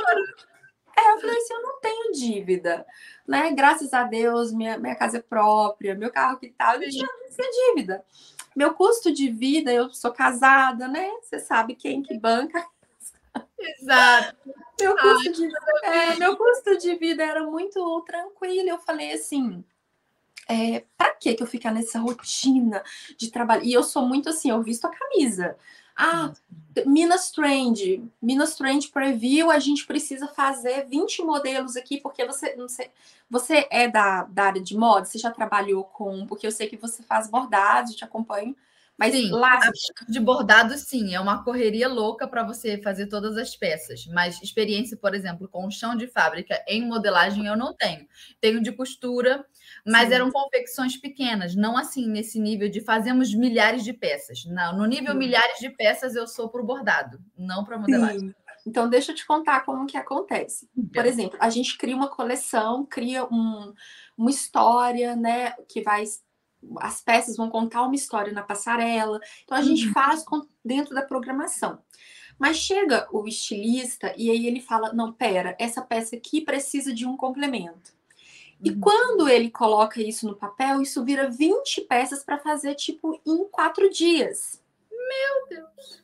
É, 0.96 1.12
eu 1.12 1.20
falei 1.20 1.36
assim, 1.36 1.54
eu 1.54 1.62
não 1.62 1.80
tenho 1.80 2.12
dívida, 2.12 2.86
né? 3.26 3.50
Graças 3.52 3.92
a 3.94 4.04
Deus, 4.04 4.52
minha, 4.52 4.76
minha 4.78 4.94
casa 4.94 5.18
é 5.18 5.22
própria, 5.22 5.94
meu 5.94 6.10
carro 6.10 6.38
que 6.38 6.50
tal, 6.50 6.74
eu 6.74 6.90
tinha 6.90 7.08
dívida. 7.68 8.04
Meu 8.54 8.74
custo 8.74 9.10
de 9.10 9.30
vida, 9.30 9.72
eu 9.72 9.92
sou 9.94 10.12
casada, 10.12 10.86
né? 10.86 11.10
Você 11.22 11.38
sabe 11.38 11.74
quem 11.74 12.02
que 12.02 12.18
banca. 12.18 12.64
Exato. 13.58 14.36
Meu 14.78 14.96
custo, 14.96 15.28
Ai, 15.28 15.32
de, 15.32 15.48
é, 15.84 16.16
meu 16.16 16.36
custo 16.36 16.76
de 16.76 16.94
vida 16.96 17.22
era 17.22 17.42
muito 17.44 18.02
tranquilo. 18.02 18.68
Eu 18.68 18.78
falei 18.78 19.12
assim, 19.12 19.64
é, 20.52 20.84
para 20.96 21.14
que 21.14 21.36
eu 21.38 21.46
ficar 21.46 21.72
nessa 21.72 21.98
rotina 21.98 22.82
de 23.16 23.30
trabalho? 23.30 23.64
E 23.64 23.72
eu 23.72 23.82
sou 23.82 24.06
muito 24.06 24.28
assim, 24.28 24.50
eu 24.50 24.62
visto 24.62 24.84
a 24.84 24.90
camisa. 24.90 25.56
Ah, 25.96 26.32
Minas 26.86 27.30
Trend, 27.30 28.02
Minas 28.20 28.54
Trend 28.54 28.88
Preview, 28.88 29.50
a 29.50 29.58
gente 29.58 29.86
precisa 29.86 30.26
fazer 30.28 30.86
20 30.86 31.22
modelos 31.22 31.76
aqui, 31.76 32.00
porque 32.00 32.24
você, 32.24 32.56
não 32.56 32.68
sei, 32.68 32.90
você 33.28 33.66
é 33.70 33.88
da, 33.88 34.24
da 34.24 34.44
área 34.44 34.62
de 34.62 34.76
moda, 34.76 35.04
você 35.04 35.18
já 35.18 35.30
trabalhou 35.30 35.84
com, 35.84 36.26
porque 36.26 36.46
eu 36.46 36.50
sei 36.50 36.66
que 36.66 36.76
você 36.76 37.02
faz 37.02 37.28
bordados, 37.28 37.94
te 37.94 38.04
acompanho, 38.04 38.56
mas 39.02 39.14
sim, 39.14 39.30
lá 39.30 39.58
de 40.08 40.20
bordado 40.20 40.76
sim, 40.78 41.14
é 41.14 41.20
uma 41.20 41.42
correria 41.42 41.88
louca 41.88 42.26
para 42.26 42.44
você 42.44 42.80
fazer 42.80 43.06
todas 43.06 43.36
as 43.36 43.56
peças, 43.56 44.06
mas 44.06 44.40
experiência, 44.42 44.96
por 44.96 45.14
exemplo, 45.14 45.48
com 45.48 45.70
chão 45.70 45.96
de 45.96 46.06
fábrica 46.06 46.62
em 46.68 46.86
modelagem 46.86 47.46
eu 47.46 47.56
não 47.56 47.74
tenho. 47.74 48.06
Tenho 48.40 48.62
de 48.62 48.72
costura, 48.72 49.44
mas 49.86 50.08
sim. 50.08 50.14
eram 50.14 50.30
confecções 50.30 50.96
pequenas, 50.96 51.54
não 51.54 51.76
assim 51.76 52.08
nesse 52.08 52.38
nível 52.38 52.68
de 52.68 52.80
fazemos 52.80 53.34
milhares 53.34 53.82
de 53.82 53.92
peças. 53.92 54.44
Não, 54.46 54.76
no 54.76 54.86
nível 54.86 55.12
sim. 55.12 55.18
milhares 55.18 55.58
de 55.58 55.70
peças 55.70 56.14
eu 56.14 56.26
sou 56.26 56.48
para 56.48 56.62
o 56.62 56.66
bordado, 56.66 57.18
não 57.36 57.64
para 57.64 57.78
modelagem. 57.78 58.34
Então, 58.66 58.88
deixa 58.88 59.10
eu 59.10 59.16
te 59.16 59.26
contar 59.26 59.64
como 59.64 59.86
que 59.86 59.96
acontece. 59.96 60.68
Por 60.94 61.04
exemplo, 61.04 61.36
a 61.40 61.50
gente 61.50 61.76
cria 61.76 61.96
uma 61.96 62.08
coleção, 62.08 62.86
cria 62.86 63.24
um, 63.24 63.72
uma 64.16 64.30
história, 64.30 65.16
né, 65.16 65.52
que 65.68 65.82
vai 65.82 66.04
as 66.78 67.00
peças 67.00 67.36
vão 67.36 67.50
contar 67.50 67.82
uma 67.82 67.94
história 67.94 68.32
na 68.32 68.42
passarela. 68.42 69.20
Então 69.44 69.56
a 69.56 69.62
gente 69.62 69.86
uhum. 69.86 69.92
faz 69.92 70.24
dentro 70.64 70.94
da 70.94 71.02
programação. 71.02 71.80
Mas 72.38 72.56
chega 72.56 73.06
o 73.12 73.26
estilista 73.26 74.14
e 74.16 74.30
aí 74.30 74.46
ele 74.46 74.60
fala: 74.60 74.92
não, 74.92 75.12
pera, 75.12 75.56
essa 75.58 75.82
peça 75.82 76.16
aqui 76.16 76.40
precisa 76.40 76.92
de 76.92 77.06
um 77.06 77.16
complemento. 77.16 77.92
E 78.62 78.70
uhum. 78.70 78.80
quando 78.80 79.28
ele 79.28 79.50
coloca 79.50 80.00
isso 80.00 80.26
no 80.26 80.36
papel, 80.36 80.80
isso 80.80 81.04
vira 81.04 81.28
20 81.28 81.82
peças 81.82 82.22
para 82.22 82.38
fazer, 82.38 82.74
tipo, 82.74 83.20
em 83.26 83.44
quatro 83.48 83.90
dias. 83.90 84.62
Meu 84.90 85.48
Deus! 85.48 86.02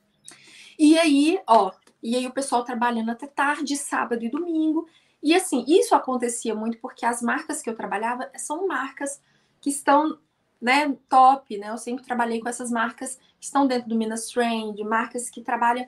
E 0.78 0.98
aí, 0.98 1.40
ó, 1.46 1.72
e 2.02 2.16
aí 2.16 2.26
o 2.26 2.32
pessoal 2.32 2.64
trabalhando 2.64 3.10
até 3.10 3.26
tarde, 3.26 3.76
sábado 3.76 4.24
e 4.24 4.30
domingo. 4.30 4.88
E 5.22 5.34
assim, 5.34 5.64
isso 5.66 5.94
acontecia 5.94 6.54
muito 6.54 6.78
porque 6.78 7.04
as 7.04 7.20
marcas 7.20 7.60
que 7.60 7.68
eu 7.68 7.76
trabalhava 7.76 8.30
são 8.36 8.66
marcas 8.68 9.20
que 9.60 9.70
estão 9.70 10.18
né, 10.60 10.96
top, 11.08 11.56
né? 11.56 11.70
Eu 11.70 11.78
sempre 11.78 12.04
trabalhei 12.04 12.40
com 12.40 12.48
essas 12.48 12.70
marcas 12.70 13.16
que 13.38 13.44
estão 13.44 13.66
dentro 13.66 13.88
do 13.88 13.96
Minas 13.96 14.26
Trend, 14.28 14.82
marcas 14.84 15.30
que 15.30 15.40
trabalham 15.40 15.86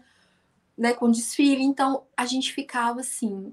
né, 0.77 0.95
com 0.95 1.11
desfile. 1.11 1.62
Então 1.62 2.05
a 2.17 2.25
gente 2.25 2.53
ficava 2.53 3.00
assim, 3.00 3.53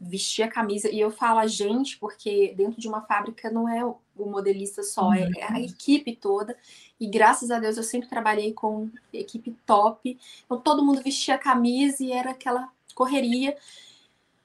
vestia 0.00 0.46
a 0.46 0.50
camisa 0.50 0.90
e 0.90 1.00
eu 1.00 1.10
falo 1.10 1.38
a 1.38 1.46
gente 1.46 1.98
porque 1.98 2.54
dentro 2.56 2.80
de 2.80 2.88
uma 2.88 3.02
fábrica 3.02 3.50
não 3.50 3.68
é 3.68 3.84
o 3.84 3.98
modelista 4.16 4.82
só, 4.82 5.08
uhum. 5.08 5.14
é, 5.14 5.44
a 5.44 5.60
equipe 5.60 6.14
toda. 6.16 6.56
E 7.00 7.06
graças 7.06 7.50
a 7.50 7.58
Deus 7.58 7.76
eu 7.76 7.82
sempre 7.82 8.08
trabalhei 8.08 8.52
com 8.52 8.90
equipe 9.12 9.56
top. 9.64 10.18
Então 10.44 10.60
todo 10.60 10.84
mundo 10.84 11.02
vestia 11.02 11.36
a 11.36 11.38
camisa 11.38 12.02
e 12.02 12.12
era 12.12 12.32
aquela 12.32 12.68
correria. 12.94 13.56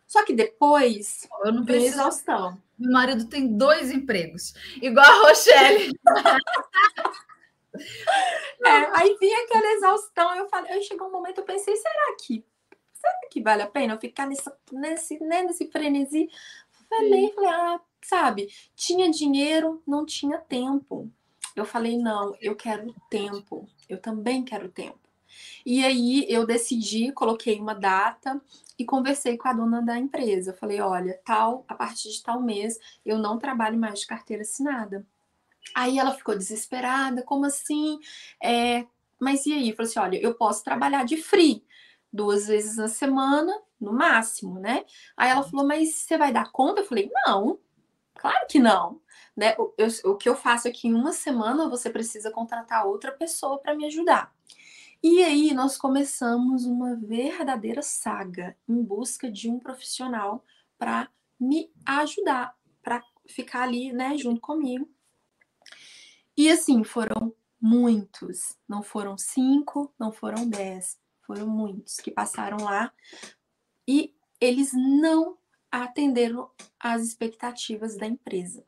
Só 0.08 0.24
que 0.24 0.34
depois 0.34 1.28
eu 1.44 1.52
não 1.52 1.66
vejo 1.66 1.86
exaustão. 1.86 2.58
Meu 2.80 2.92
marido 2.92 3.28
tem 3.28 3.58
dois 3.58 3.92
empregos, 3.92 4.54
igual 4.82 5.06
a 5.06 5.28
Rochelle. 5.28 5.92
é, 8.66 8.98
aí 8.98 9.18
vinha 9.20 9.44
aquela 9.44 9.74
exaustão, 9.74 10.36
eu 10.36 10.48
falei, 10.48 10.72
aí 10.72 10.82
chegou 10.84 11.10
um 11.10 11.12
momento, 11.12 11.40
eu 11.40 11.44
pensei, 11.44 11.76
será 11.76 12.16
que 12.20 12.46
será 12.94 13.14
que 13.32 13.42
vale 13.42 13.62
a 13.62 13.68
pena 13.68 13.94
eu 13.94 14.00
ficar 14.00 14.28
nessa, 14.28 14.58
nesse, 14.72 15.20
né, 15.20 15.44
nesse 15.44 15.70
frenesi? 15.70 16.30
Falei, 16.90 17.32
falei, 17.34 17.50
ah, 17.50 17.82
sabe, 18.02 18.50
tinha 18.76 19.10
dinheiro, 19.10 19.82
não 19.86 20.06
tinha 20.06 20.38
tempo. 20.38 21.12
Eu 21.56 21.66
falei, 21.66 21.98
não, 21.98 22.36
eu 22.40 22.56
quero 22.56 22.94
tempo, 23.10 23.68
eu 23.90 24.00
também 24.00 24.44
quero 24.44 24.70
tempo. 24.70 25.07
E 25.66 25.84
aí 25.84 26.26
eu 26.30 26.46
decidi, 26.46 27.12
coloquei 27.12 27.60
uma 27.60 27.74
data 27.74 28.42
e 28.78 28.86
conversei 28.86 29.38
com 29.38 29.48
a 29.48 29.54
dona 29.54 29.82
da 29.82 29.98
empresa. 29.98 30.54
Falei, 30.54 30.80
olha, 30.82 31.20
tal, 31.26 31.66
a 31.68 31.76
partir 31.76 32.12
de 32.12 32.24
tal 32.24 32.42
mês 32.42 32.78
eu 33.06 33.18
não 33.18 33.38
trabalho 33.38 33.78
mais 33.78 34.02
de 34.02 34.08
carteira 34.08 34.44
assinada. 34.44 35.06
Aí 35.76 36.00
ela 36.00 36.14
ficou 36.14 36.38
desesperada, 36.38 37.24
como 37.24 37.46
assim? 37.46 38.00
É, 38.42 38.86
mas 39.20 39.46
e 39.46 39.54
aí? 39.54 39.74
Falei 39.74 39.90
assim, 39.90 40.00
olha, 40.00 40.18
eu 40.22 40.34
posso 40.36 40.64
trabalhar 40.64 41.04
de 41.06 41.18
free 41.18 41.66
duas 42.12 42.48
vezes 42.48 42.78
na 42.78 42.88
semana, 42.88 43.54
no 43.80 43.94
máximo, 43.94 44.60
né? 44.60 44.86
Aí 45.16 45.30
ela 45.30 45.44
falou, 45.44 45.66
mas 45.68 45.94
você 45.96 46.18
vai 46.18 46.32
dar 46.32 46.52
conta? 46.52 46.82
Eu 46.82 46.86
falei, 46.86 47.10
não, 47.26 47.60
claro 48.16 48.48
que 48.48 48.60
não. 48.60 49.02
Né? 49.36 49.56
Eu, 49.58 49.74
eu, 49.78 50.12
o 50.12 50.16
que 50.16 50.28
eu 50.28 50.36
faço 50.36 50.68
aqui 50.68 50.88
em 50.88 50.94
uma 50.94 51.14
semana, 51.14 51.70
você 51.70 51.90
precisa 51.90 52.32
contratar 52.32 52.86
outra 52.88 53.12
pessoa 53.12 53.60
para 53.60 53.76
me 53.76 53.86
ajudar. 53.86 54.34
E 55.02 55.24
aí 55.24 55.54
nós 55.54 55.78
começamos 55.78 56.66
uma 56.66 56.96
verdadeira 56.96 57.82
saga 57.82 58.58
em 58.68 58.82
busca 58.84 59.32
de 59.32 59.50
um 59.50 59.60
profissional 59.60 60.44
para 60.78 61.10
me 61.40 61.72
ajudar, 61.86 62.58
para 62.82 63.04
ficar 63.28 63.64
ali, 63.64 63.94
né, 63.94 64.18
junto 64.18 64.42
comigo. 64.42 64.90
E 66.36 66.50
assim, 66.50 66.84
foram 66.84 67.34
muitos, 67.62 68.58
não 68.68 68.82
foram 68.82 69.18
cinco, 69.18 69.94
não 70.00 70.12
foram 70.12 70.48
dez, 70.48 71.00
foram 71.22 71.48
muitos 71.48 71.98
que 71.98 72.12
passaram 72.12 72.58
lá 72.64 72.92
e 73.88 74.16
eles 74.40 74.72
não 74.74 75.38
atenderam 75.72 76.50
às 76.80 77.04
expectativas 77.04 77.98
da 77.98 78.08
empresa. 78.08 78.64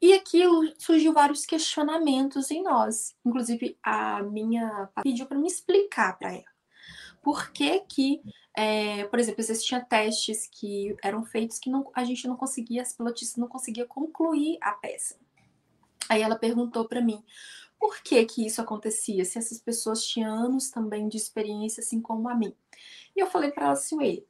E 0.00 0.12
aquilo 0.12 0.72
surgiu 0.78 1.12
vários 1.12 1.46
questionamentos 1.46 2.50
em 2.50 2.62
nós. 2.62 3.16
Inclusive, 3.24 3.78
a 3.82 4.22
minha 4.22 4.90
pediu 5.02 5.26
para 5.26 5.38
me 5.38 5.48
explicar 5.48 6.18
para 6.18 6.32
ela. 6.32 6.56
Por 7.22 7.50
que 7.50 7.80
que, 7.80 8.20
é, 8.56 9.04
por 9.04 9.18
exemplo, 9.18 9.40
existiam 9.40 9.82
testes 9.84 10.46
que 10.46 10.94
eram 11.02 11.24
feitos 11.24 11.58
que 11.58 11.70
não, 11.70 11.90
a 11.94 12.04
gente 12.04 12.28
não 12.28 12.36
conseguia, 12.36 12.82
as 12.82 12.92
pilotistas 12.92 13.36
não 13.36 13.48
conseguia 13.48 13.86
concluir 13.86 14.58
a 14.60 14.72
peça. 14.72 15.16
Aí 16.08 16.22
ela 16.22 16.36
perguntou 16.36 16.86
para 16.86 17.00
mim, 17.00 17.24
por 17.80 18.00
que 18.02 18.24
que 18.26 18.46
isso 18.46 18.60
acontecia? 18.60 19.24
Se 19.24 19.38
essas 19.38 19.60
pessoas 19.60 20.04
tinham 20.04 20.32
anos 20.32 20.70
também 20.70 21.08
de 21.08 21.16
experiência, 21.16 21.80
assim 21.80 22.00
como 22.00 22.28
a 22.28 22.34
mim. 22.34 22.54
E 23.16 23.20
eu 23.20 23.26
falei 23.26 23.50
para 23.50 23.64
ela 23.64 23.72
assim, 23.72 24.24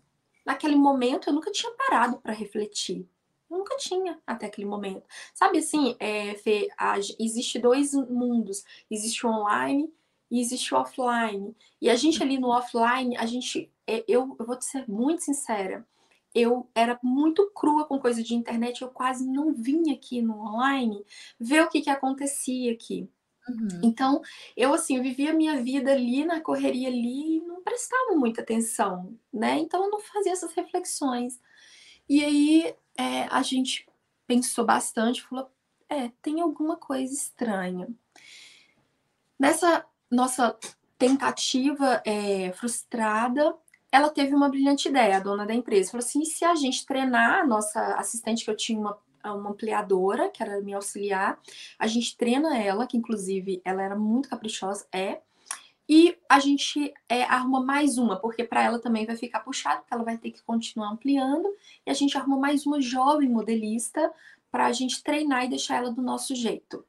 naquele 0.44 0.76
momento 0.76 1.28
eu 1.28 1.34
nunca 1.34 1.50
tinha 1.50 1.72
parado 1.72 2.18
para 2.18 2.32
refletir 2.32 3.06
Nunca 3.48 3.76
tinha 3.76 4.20
até 4.26 4.46
aquele 4.46 4.66
momento. 4.66 5.04
Sabe 5.34 5.58
assim, 5.58 5.96
é, 5.98 6.34
Fê, 6.34 6.68
a, 6.76 6.98
existe 6.98 7.58
dois 7.58 7.92
mundos. 7.94 8.64
Existe 8.90 9.26
o 9.26 9.30
online 9.30 9.92
e 10.30 10.40
existe 10.40 10.74
o 10.74 10.78
offline. 10.78 11.54
E 11.80 11.88
a 11.88 11.96
gente 11.96 12.22
ali 12.22 12.38
no 12.38 12.48
offline, 12.48 13.16
a 13.16 13.26
gente, 13.26 13.70
é, 13.86 14.04
eu, 14.08 14.36
eu 14.38 14.46
vou 14.46 14.56
te 14.58 14.64
ser 14.64 14.88
muito 14.88 15.22
sincera, 15.22 15.86
eu 16.34 16.68
era 16.74 16.98
muito 17.02 17.50
crua 17.54 17.86
com 17.86 17.98
coisa 17.98 18.22
de 18.22 18.34
internet, 18.34 18.82
eu 18.82 18.90
quase 18.90 19.26
não 19.26 19.54
vinha 19.54 19.94
aqui 19.94 20.20
no 20.20 20.38
online 20.38 21.02
ver 21.40 21.62
o 21.62 21.68
que, 21.68 21.80
que 21.80 21.88
acontecia 21.88 22.72
aqui. 22.72 23.08
Uhum. 23.48 23.80
Então, 23.82 24.20
eu 24.56 24.74
assim, 24.74 24.96
eu 24.96 25.02
vivia 25.02 25.30
a 25.30 25.34
minha 25.34 25.62
vida 25.62 25.92
ali 25.92 26.24
na 26.24 26.40
correria 26.40 26.88
ali 26.88 27.38
e 27.38 27.40
não 27.40 27.62
prestava 27.62 28.14
muita 28.16 28.42
atenção, 28.42 29.16
né? 29.32 29.56
Então 29.58 29.84
eu 29.84 29.90
não 29.90 30.00
fazia 30.00 30.32
essas 30.32 30.52
reflexões. 30.52 31.40
E 32.08 32.24
aí 32.24 32.74
é, 32.96 33.24
a 33.24 33.42
gente 33.42 33.86
pensou 34.26 34.64
bastante, 34.64 35.22
falou: 35.22 35.50
é, 35.88 36.10
tem 36.22 36.40
alguma 36.40 36.76
coisa 36.76 37.12
estranha. 37.12 37.88
Nessa 39.38 39.84
nossa 40.10 40.56
tentativa 40.98 42.02
é, 42.04 42.52
frustrada, 42.52 43.56
ela 43.90 44.10
teve 44.10 44.34
uma 44.34 44.48
brilhante 44.48 44.88
ideia, 44.88 45.16
a 45.16 45.20
dona 45.20 45.46
da 45.46 45.54
empresa. 45.54 45.90
Falou 45.90 46.04
assim: 46.04 46.24
se 46.24 46.44
a 46.44 46.54
gente 46.54 46.86
treinar, 46.86 47.40
a 47.40 47.46
nossa 47.46 47.80
assistente, 47.96 48.44
que 48.44 48.50
eu 48.50 48.56
tinha 48.56 48.78
uma, 48.78 48.98
uma 49.24 49.50
ampliadora, 49.50 50.30
que 50.30 50.42
era 50.42 50.60
minha 50.60 50.76
auxiliar, 50.76 51.38
a 51.78 51.86
gente 51.86 52.16
treina 52.16 52.56
ela, 52.58 52.86
que 52.86 52.96
inclusive 52.96 53.60
ela 53.64 53.82
era 53.82 53.96
muito 53.96 54.28
caprichosa, 54.28 54.86
é, 54.92 55.20
e 55.88 56.18
a 56.28 56.40
gente 56.40 56.92
é, 57.08 57.22
arruma 57.24 57.64
mais 57.64 57.96
uma, 57.96 58.16
porque 58.16 58.42
para 58.42 58.62
ela 58.62 58.78
também 58.78 59.06
vai 59.06 59.16
ficar 59.16 59.40
puxado, 59.40 59.80
porque 59.80 59.94
ela 59.94 60.02
vai 60.02 60.18
ter 60.18 60.32
que 60.32 60.42
continuar 60.42 60.90
ampliando. 60.90 61.48
E 61.86 61.90
a 61.90 61.94
gente 61.94 62.16
arruma 62.18 62.38
mais 62.38 62.66
uma 62.66 62.80
jovem 62.80 63.28
modelista 63.28 64.12
para 64.50 64.66
a 64.66 64.72
gente 64.72 65.02
treinar 65.02 65.44
e 65.44 65.48
deixar 65.48 65.76
ela 65.76 65.92
do 65.92 66.02
nosso 66.02 66.34
jeito. 66.34 66.84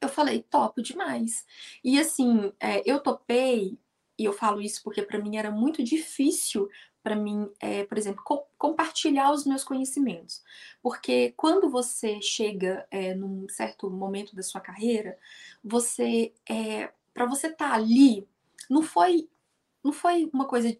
Eu 0.00 0.08
falei, 0.08 0.42
topo 0.42 0.82
demais. 0.82 1.46
E 1.82 1.98
assim, 1.98 2.52
é, 2.60 2.82
eu 2.84 3.00
topei, 3.00 3.78
e 4.18 4.24
eu 4.24 4.32
falo 4.32 4.60
isso 4.60 4.82
porque 4.82 5.02
para 5.02 5.18
mim 5.18 5.36
era 5.36 5.50
muito 5.50 5.82
difícil 5.82 6.68
para 7.02 7.16
mim, 7.16 7.50
é, 7.60 7.84
por 7.84 7.96
exemplo, 7.96 8.22
co 8.22 8.46
compartilhar 8.58 9.32
os 9.32 9.46
meus 9.46 9.64
conhecimentos. 9.64 10.42
Porque 10.82 11.32
quando 11.36 11.70
você 11.70 12.20
chega 12.20 12.86
é, 12.90 13.14
num 13.14 13.48
certo 13.48 13.90
momento 13.90 14.36
da 14.36 14.42
sua 14.42 14.60
carreira, 14.60 15.18
você 15.64 16.34
é, 16.48 16.92
para 17.20 17.28
você 17.28 17.48
estar 17.48 17.68
tá 17.68 17.74
ali, 17.74 18.26
não 18.70 18.80
foi 18.80 19.28
não 19.84 19.92
foi 19.92 20.30
uma 20.32 20.46
coisa 20.46 20.74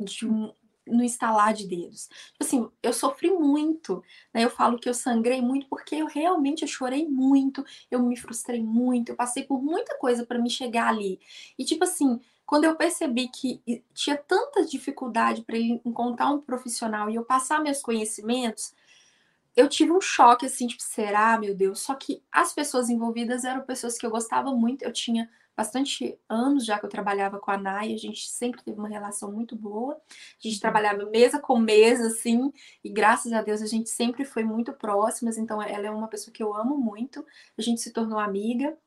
de 0.00 0.26
um, 0.26 0.50
no 0.86 1.04
instalar 1.04 1.52
de 1.52 1.66
dedos. 1.66 2.08
Tipo 2.32 2.44
assim, 2.44 2.70
eu 2.82 2.94
sofri 2.94 3.30
muito, 3.30 4.02
né? 4.32 4.42
Eu 4.42 4.48
falo 4.48 4.78
que 4.78 4.88
eu 4.88 4.94
sangrei 4.94 5.42
muito 5.42 5.66
porque 5.68 5.96
eu 5.96 6.06
realmente 6.06 6.62
eu 6.62 6.68
chorei 6.68 7.06
muito, 7.06 7.62
eu 7.90 8.02
me 8.02 8.16
frustrei 8.16 8.62
muito, 8.62 9.10
eu 9.10 9.16
passei 9.16 9.42
por 9.42 9.60
muita 9.62 9.98
coisa 9.98 10.24
para 10.24 10.38
me 10.38 10.48
chegar 10.48 10.88
ali. 10.88 11.20
E 11.58 11.64
tipo 11.64 11.84
assim, 11.84 12.18
quando 12.46 12.64
eu 12.64 12.74
percebi 12.74 13.28
que 13.28 13.60
tinha 13.92 14.16
tanta 14.16 14.64
dificuldade 14.64 15.42
para 15.42 15.58
encontrar 15.58 16.30
um 16.30 16.40
profissional 16.40 17.10
e 17.10 17.16
eu 17.16 17.24
passar 17.24 17.62
meus 17.62 17.82
conhecimentos, 17.82 18.74
eu 19.58 19.68
tive 19.68 19.90
um 19.90 20.00
choque 20.00 20.46
assim, 20.46 20.68
tipo, 20.68 20.80
será, 20.80 21.36
meu 21.36 21.52
Deus? 21.52 21.80
Só 21.80 21.92
que 21.96 22.22
as 22.30 22.54
pessoas 22.54 22.88
envolvidas 22.88 23.42
eram 23.42 23.62
pessoas 23.62 23.98
que 23.98 24.06
eu 24.06 24.10
gostava 24.10 24.54
muito, 24.54 24.84
eu 24.84 24.92
tinha 24.92 25.28
bastante 25.56 26.16
anos 26.28 26.64
já 26.64 26.78
que 26.78 26.86
eu 26.86 26.88
trabalhava 26.88 27.40
com 27.40 27.50
a 27.50 27.58
Nai, 27.58 27.92
a 27.92 27.96
gente 27.96 28.28
sempre 28.28 28.62
teve 28.62 28.78
uma 28.78 28.88
relação 28.88 29.32
muito 29.32 29.56
boa. 29.56 29.94
A 29.94 30.40
gente 30.40 30.54
uhum. 30.54 30.60
trabalhava 30.60 31.04
mesa 31.06 31.40
com 31.40 31.58
mesa, 31.58 32.06
assim, 32.06 32.52
e 32.84 32.88
graças 32.88 33.32
a 33.32 33.42
Deus 33.42 33.60
a 33.60 33.66
gente 33.66 33.90
sempre 33.90 34.24
foi 34.24 34.44
muito 34.44 34.72
próximas, 34.72 35.36
então 35.36 35.60
ela 35.60 35.88
é 35.88 35.90
uma 35.90 36.06
pessoa 36.06 36.32
que 36.32 36.42
eu 36.42 36.54
amo 36.54 36.78
muito. 36.78 37.26
A 37.58 37.62
gente 37.62 37.80
se 37.80 37.92
tornou 37.92 38.20
amiga. 38.20 38.78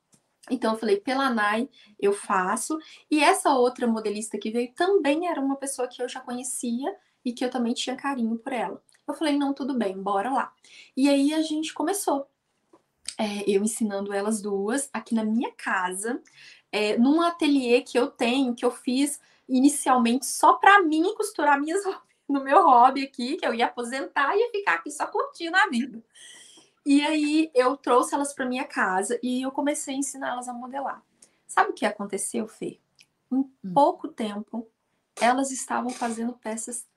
Então 0.49 0.71
eu 0.73 0.79
falei, 0.79 1.01
pela 1.01 1.29
Nai 1.29 1.67
eu 1.99 2.13
faço. 2.13 2.79
E 3.11 3.21
essa 3.21 3.53
outra 3.53 3.85
modelista 3.85 4.37
que 4.37 4.49
veio 4.49 4.73
também 4.73 5.27
era 5.27 5.41
uma 5.41 5.57
pessoa 5.57 5.89
que 5.89 6.01
eu 6.01 6.07
já 6.07 6.21
conhecia 6.21 6.95
e 7.25 7.33
que 7.33 7.43
eu 7.43 7.49
também 7.49 7.73
tinha 7.73 7.97
carinho 7.97 8.37
por 8.37 8.53
ela. 8.53 8.81
Eu 9.11 9.17
falei, 9.17 9.37
não, 9.37 9.53
tudo 9.53 9.73
bem, 9.73 10.01
bora 10.01 10.31
lá. 10.31 10.53
E 10.95 11.09
aí 11.09 11.33
a 11.33 11.41
gente 11.41 11.73
começou. 11.73 12.27
É, 13.17 13.43
eu 13.47 13.63
ensinando 13.63 14.13
elas 14.13 14.41
duas 14.41 14.89
aqui 14.93 15.13
na 15.13 15.23
minha 15.23 15.51
casa 15.51 16.21
é, 16.71 16.97
num 16.97 17.21
ateliê 17.21 17.81
que 17.81 17.99
eu 17.99 18.07
tenho, 18.07 18.55
que 18.55 18.63
eu 18.63 18.71
fiz 18.71 19.19
inicialmente 19.47 20.25
só 20.25 20.53
para 20.53 20.81
mim 20.81 21.13
costurar 21.15 21.59
minhas 21.59 21.83
no 22.27 22.43
meu 22.43 22.63
hobby 22.63 23.03
aqui, 23.03 23.35
que 23.35 23.45
eu 23.45 23.53
ia 23.53 23.65
aposentar 23.65 24.33
e 24.35 24.39
ia 24.39 24.51
ficar 24.51 24.75
aqui 24.75 24.89
só 24.89 25.05
curtindo 25.05 25.57
a 25.57 25.67
vida. 25.67 26.01
E 26.85 27.01
aí 27.01 27.51
eu 27.53 27.75
trouxe 27.75 28.15
elas 28.15 28.33
para 28.33 28.45
minha 28.45 28.63
casa 28.63 29.19
e 29.21 29.41
eu 29.41 29.51
comecei 29.51 29.93
a 29.93 29.97
ensinar 29.97 30.29
elas 30.29 30.47
a 30.47 30.53
modelar. 30.53 31.03
Sabe 31.45 31.71
o 31.71 31.73
que 31.73 31.85
aconteceu, 31.85 32.47
Fê? 32.47 32.79
Em 33.29 33.37
hum. 33.37 33.73
pouco 33.73 34.07
tempo, 34.07 34.67
elas 35.19 35.51
estavam 35.51 35.89
fazendo 35.89 36.33
peças 36.33 36.87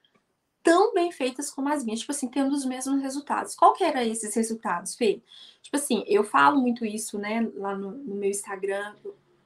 tão 0.65 0.95
bem 0.95 1.13
feitas 1.13 1.51
como 1.51 1.69
as 1.69 1.85
minhas, 1.85 2.01
tipo 2.01 2.11
assim, 2.11 2.27
tendo 2.27 2.53
os 2.53 2.65
mesmos 2.65 3.01
resultados. 3.03 3.55
Qual 3.55 3.75
que 3.75 3.85
eram 3.85 4.01
esses 4.01 4.35
resultados, 4.35 4.97
Fê? 4.97 5.23
Tipo 5.63 5.77
assim, 5.77 6.03
eu 6.09 6.25
falo 6.25 6.61
muito 6.61 6.85
isso, 6.85 7.19
né, 7.19 7.49
lá 7.55 7.77
no, 7.77 7.93
no 7.93 8.15
meu 8.17 8.31
Instagram, 8.31 8.95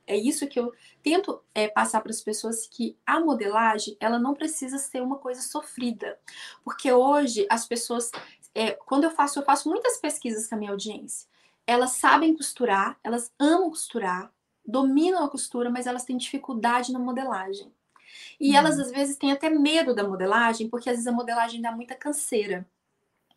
é 0.06 0.16
isso 0.16 0.46
que 0.46 0.58
eu 0.58 0.72
tento 1.02 1.42
é, 1.54 1.68
passar 1.68 2.00
para 2.00 2.10
as 2.10 2.22
pessoas 2.22 2.66
que 2.66 2.96
a 3.04 3.20
modelagem 3.20 3.96
ela 4.00 4.18
não 4.18 4.32
precisa 4.32 4.78
ser 4.78 5.02
uma 5.02 5.18
coisa 5.18 5.42
sofrida, 5.42 6.18
porque 6.64 6.90
hoje 6.90 7.46
as 7.50 7.66
pessoas, 7.66 8.10
é, 8.54 8.70
quando 8.70 9.04
eu 9.04 9.10
faço, 9.10 9.40
eu 9.40 9.44
faço 9.44 9.68
muitas 9.68 9.98
pesquisas 9.98 10.48
com 10.48 10.54
a 10.54 10.58
minha 10.58 10.70
audiência, 10.70 11.28
elas 11.66 11.90
sabem 11.90 12.34
costurar, 12.34 12.98
elas 13.04 13.30
amam 13.38 13.68
costurar, 13.68 14.32
dominam 14.64 15.24
a 15.24 15.28
costura, 15.28 15.68
mas 15.68 15.86
elas 15.86 16.04
têm 16.04 16.16
dificuldade 16.16 16.92
na 16.92 16.98
modelagem. 16.98 17.70
E 18.40 18.54
elas 18.54 18.78
às 18.78 18.90
vezes 18.90 19.16
têm 19.16 19.32
até 19.32 19.50
medo 19.50 19.94
da 19.94 20.06
modelagem, 20.06 20.68
porque 20.68 20.88
às 20.88 20.96
vezes 20.96 21.06
a 21.06 21.12
modelagem 21.12 21.60
dá 21.60 21.72
muita 21.72 21.94
canseira 21.94 22.66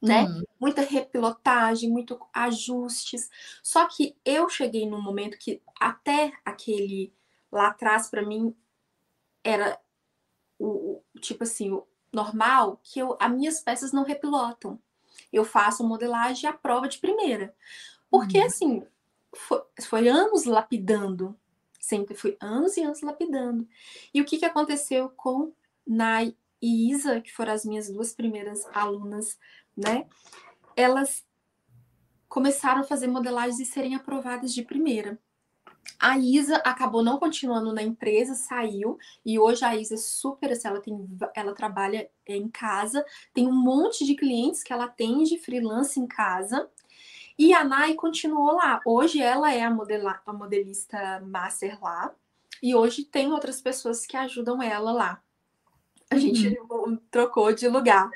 né? 0.02 0.24
Uhum. 0.24 0.44
Muita 0.60 0.82
repilotagem, 0.82 1.90
muito 1.90 2.20
ajustes. 2.34 3.30
Só 3.62 3.88
que 3.88 4.18
eu 4.26 4.50
cheguei 4.50 4.90
num 4.90 5.02
momento 5.02 5.38
que 5.38 5.62
até 5.80 6.34
aquele 6.44 7.14
lá 7.52 7.68
atrás 7.68 8.10
para 8.10 8.26
mim 8.26 8.56
era 9.44 9.80
o, 10.58 11.02
o, 11.14 11.20
tipo 11.20 11.44
assim, 11.44 11.72
o 11.72 11.86
normal 12.12 12.80
que 12.84 13.00
eu 13.00 13.16
as 13.20 13.32
minhas 13.32 13.62
peças 13.62 13.92
não 13.92 14.04
repilotam. 14.04 14.80
Eu 15.32 15.46
faço 15.46 15.88
modelagem 15.88 16.50
à 16.50 16.54
prova 16.54 16.88
de 16.88 16.98
primeira. 16.98 17.54
Porque 18.10 18.40
uhum. 18.40 18.46
assim, 18.46 18.84
foi, 19.36 19.62
foi 19.84 20.10
anos 20.10 20.46
lapidando, 20.46 21.38
sempre 21.82 22.16
fui 22.16 22.38
anos 22.40 22.78
e 22.78 22.82
anos 22.82 23.02
lapidando. 23.02 23.68
E 24.14 24.22
o 24.22 24.26
que 24.26 24.38
que 24.38 24.46
aconteceu 24.46 25.10
com 25.10 25.52
Nai 25.86 26.34
e 26.62 26.92
Isa, 26.92 27.20
que 27.20 27.34
foram 27.34 27.52
as 27.52 27.66
minhas 27.66 27.90
duas 27.90 28.14
primeiras 28.14 28.66
alunas 28.74 29.38
né? 29.76 30.06
Elas 30.76 31.26
começaram 32.28 32.82
a 32.82 32.86
fazer 32.86 33.08
modelagens 33.08 33.60
e 33.60 33.66
serem 33.66 33.96
aprovadas 33.96 34.54
de 34.54 34.64
primeira. 34.64 35.20
A 36.00 36.18
Isa 36.18 36.58
acabou 36.58 37.04
não 37.04 37.18
continuando 37.18 37.74
na 37.74 37.82
empresa, 37.82 38.36
saiu 38.36 38.98
e 39.26 39.40
hoje 39.40 39.66
a 39.66 39.76
Isa 39.76 39.96
é 39.96 39.98
super, 39.98 40.52
assim, 40.52 40.68
ela 40.68 40.80
tem, 40.80 41.08
ela 41.36 41.54
trabalha 41.54 42.10
em 42.28 42.48
casa, 42.50 43.04
tem 43.34 43.48
um 43.48 43.54
monte 43.54 44.06
de 44.06 44.16
clientes 44.16 44.64
que 44.64 44.72
ela 44.72 44.86
atende 44.86 45.38
freelance 45.40 46.00
em 46.00 46.08
casa. 46.08 46.70
E 47.42 47.56
a 47.56 47.64
Nai 47.64 47.96
continuou 47.96 48.52
lá. 48.52 48.80
Hoje 48.86 49.20
ela 49.20 49.52
é 49.52 49.64
a, 49.64 49.72
modela, 49.72 50.22
a 50.24 50.32
modelista 50.32 51.20
master 51.22 51.76
lá 51.82 52.14
e 52.62 52.76
hoje 52.76 53.04
tem 53.04 53.32
outras 53.32 53.60
pessoas 53.60 54.06
que 54.06 54.16
ajudam 54.16 54.62
ela 54.62 54.92
lá. 54.92 55.24
A 56.08 56.20
gente 56.20 56.56
uhum. 56.70 56.98
trocou 57.10 57.52
de 57.52 57.68
lugar. 57.68 58.12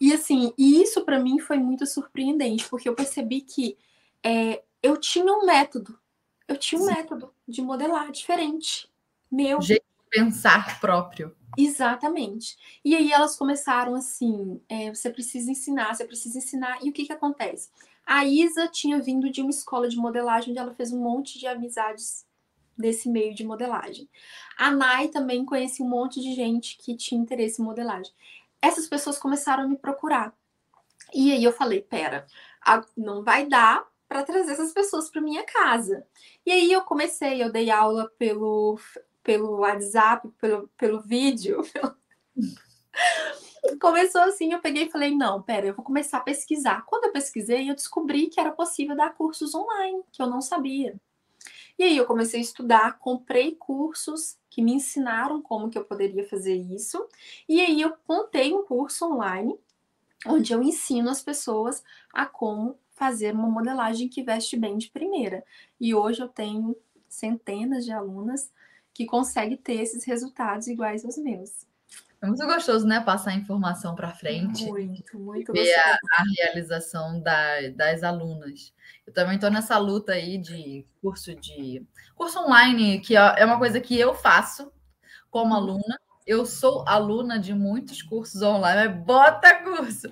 E 0.00 0.14
assim, 0.14 0.54
isso 0.56 1.04
para 1.04 1.20
mim 1.20 1.38
foi 1.38 1.58
muito 1.58 1.84
surpreendente, 1.84 2.66
porque 2.70 2.88
eu 2.88 2.94
percebi 2.94 3.42
que 3.42 3.76
é, 4.22 4.62
eu 4.82 4.96
tinha 4.96 5.30
um 5.30 5.44
método. 5.44 5.98
Eu 6.48 6.56
tinha 6.56 6.80
um 6.80 6.86
Sim. 6.86 6.94
método 6.94 7.34
de 7.46 7.60
modelar 7.60 8.10
diferente. 8.10 8.90
Meu. 9.30 9.60
Jeito 9.60 9.84
de 9.84 10.08
pensar 10.08 10.80
próprio. 10.80 11.36
Exatamente. 11.58 12.56
E 12.82 12.96
aí 12.96 13.12
elas 13.12 13.36
começaram 13.36 13.94
assim: 13.94 14.58
é, 14.70 14.88
você 14.88 15.10
precisa 15.10 15.50
ensinar, 15.50 15.94
você 15.94 16.06
precisa 16.06 16.38
ensinar. 16.38 16.78
E 16.82 16.88
o 16.88 16.92
que, 16.94 17.04
que 17.04 17.12
acontece? 17.12 17.68
A 18.06 18.24
Isa 18.24 18.68
tinha 18.68 19.00
vindo 19.00 19.30
de 19.30 19.40
uma 19.40 19.50
escola 19.50 19.88
de 19.88 19.96
modelagem 19.96 20.50
onde 20.50 20.58
ela 20.58 20.74
fez 20.74 20.92
um 20.92 21.00
monte 21.00 21.38
de 21.38 21.46
amizades 21.46 22.26
desse 22.76 23.08
meio 23.08 23.34
de 23.34 23.44
modelagem. 23.44 24.08
A 24.58 24.70
Nai 24.70 25.08
também 25.08 25.44
conheci 25.44 25.82
um 25.82 25.88
monte 25.88 26.20
de 26.20 26.34
gente 26.34 26.76
que 26.76 26.96
tinha 26.96 27.20
interesse 27.20 27.62
em 27.62 27.64
modelagem. 27.64 28.12
Essas 28.60 28.88
pessoas 28.88 29.18
começaram 29.18 29.64
a 29.64 29.68
me 29.68 29.76
procurar. 29.76 30.34
E 31.12 31.32
aí 31.32 31.44
eu 31.44 31.52
falei, 31.52 31.80
pera, 31.80 32.26
não 32.96 33.22
vai 33.22 33.46
dar 33.46 33.86
para 34.08 34.22
trazer 34.22 34.52
essas 34.52 34.72
pessoas 34.72 35.10
para 35.10 35.20
minha 35.20 35.44
casa. 35.44 36.06
E 36.44 36.50
aí 36.50 36.72
eu 36.72 36.82
comecei, 36.82 37.42
eu 37.42 37.50
dei 37.50 37.70
aula 37.70 38.10
pelo 38.18 38.78
pelo 39.24 39.60
WhatsApp, 39.60 40.28
pelo, 40.38 40.68
pelo 40.76 41.00
vídeo. 41.00 41.62
Começou 43.80 44.20
assim, 44.22 44.52
eu 44.52 44.60
peguei 44.60 44.84
e 44.84 44.90
falei, 44.90 45.14
não, 45.14 45.42
pera, 45.42 45.66
eu 45.66 45.74
vou 45.74 45.84
começar 45.84 46.18
a 46.18 46.22
pesquisar. 46.22 46.84
Quando 46.86 47.04
eu 47.04 47.12
pesquisei, 47.12 47.70
eu 47.70 47.74
descobri 47.74 48.28
que 48.28 48.38
era 48.38 48.52
possível 48.52 48.96
dar 48.96 49.14
cursos 49.14 49.54
online, 49.54 50.02
que 50.12 50.20
eu 50.20 50.26
não 50.26 50.40
sabia. 50.40 50.94
E 51.78 51.82
aí 51.82 51.96
eu 51.96 52.06
comecei 52.06 52.40
a 52.40 52.42
estudar, 52.42 52.98
comprei 52.98 53.56
cursos 53.56 54.36
que 54.48 54.62
me 54.62 54.74
ensinaram 54.74 55.42
como 55.42 55.68
que 55.68 55.76
eu 55.76 55.84
poderia 55.84 56.28
fazer 56.28 56.54
isso. 56.54 57.08
E 57.48 57.60
aí 57.60 57.80
eu 57.80 57.92
montei 58.08 58.52
um 58.52 58.64
curso 58.64 59.06
online 59.06 59.58
onde 60.26 60.52
eu 60.52 60.62
ensino 60.62 61.10
as 61.10 61.22
pessoas 61.22 61.82
a 62.12 62.26
como 62.26 62.78
fazer 62.92 63.34
uma 63.34 63.48
modelagem 63.48 64.08
que 64.08 64.22
veste 64.22 64.56
bem 64.56 64.78
de 64.78 64.90
primeira. 64.90 65.44
E 65.80 65.94
hoje 65.94 66.22
eu 66.22 66.28
tenho 66.28 66.76
centenas 67.08 67.84
de 67.84 67.92
alunas 67.92 68.52
que 68.92 69.04
conseguem 69.04 69.56
ter 69.56 69.80
esses 69.80 70.04
resultados 70.04 70.68
iguais 70.68 71.04
aos 71.04 71.18
meus. 71.18 71.66
É 72.24 72.26
muito 72.26 72.46
gostoso, 72.46 72.86
né? 72.86 73.00
Passar 73.00 73.34
informação 73.34 73.94
para 73.94 74.10
frente. 74.10 74.64
Muito, 74.64 75.18
muito 75.18 75.52
ver 75.52 75.58
gostoso. 75.60 75.98
A, 76.16 76.22
a 76.22 76.24
realização 76.36 77.20
da, 77.20 77.68
das 77.76 78.02
alunas. 78.02 78.72
Eu 79.06 79.12
também 79.12 79.34
estou 79.34 79.50
nessa 79.50 79.76
luta 79.76 80.12
aí 80.12 80.38
de 80.38 80.86
curso 81.02 81.34
de 81.34 81.86
curso 82.14 82.38
online, 82.40 83.00
que 83.00 83.14
é 83.14 83.44
uma 83.44 83.58
coisa 83.58 83.78
que 83.78 83.98
eu 84.00 84.14
faço 84.14 84.72
como 85.30 85.50
uhum. 85.50 85.60
aluna. 85.60 86.00
Eu 86.26 86.46
sou 86.46 86.82
aluna 86.88 87.38
de 87.38 87.52
muitos 87.52 88.00
cursos 88.00 88.40
online, 88.40 88.88
mas 88.88 89.04
bota 89.04 89.62
curso! 89.62 90.08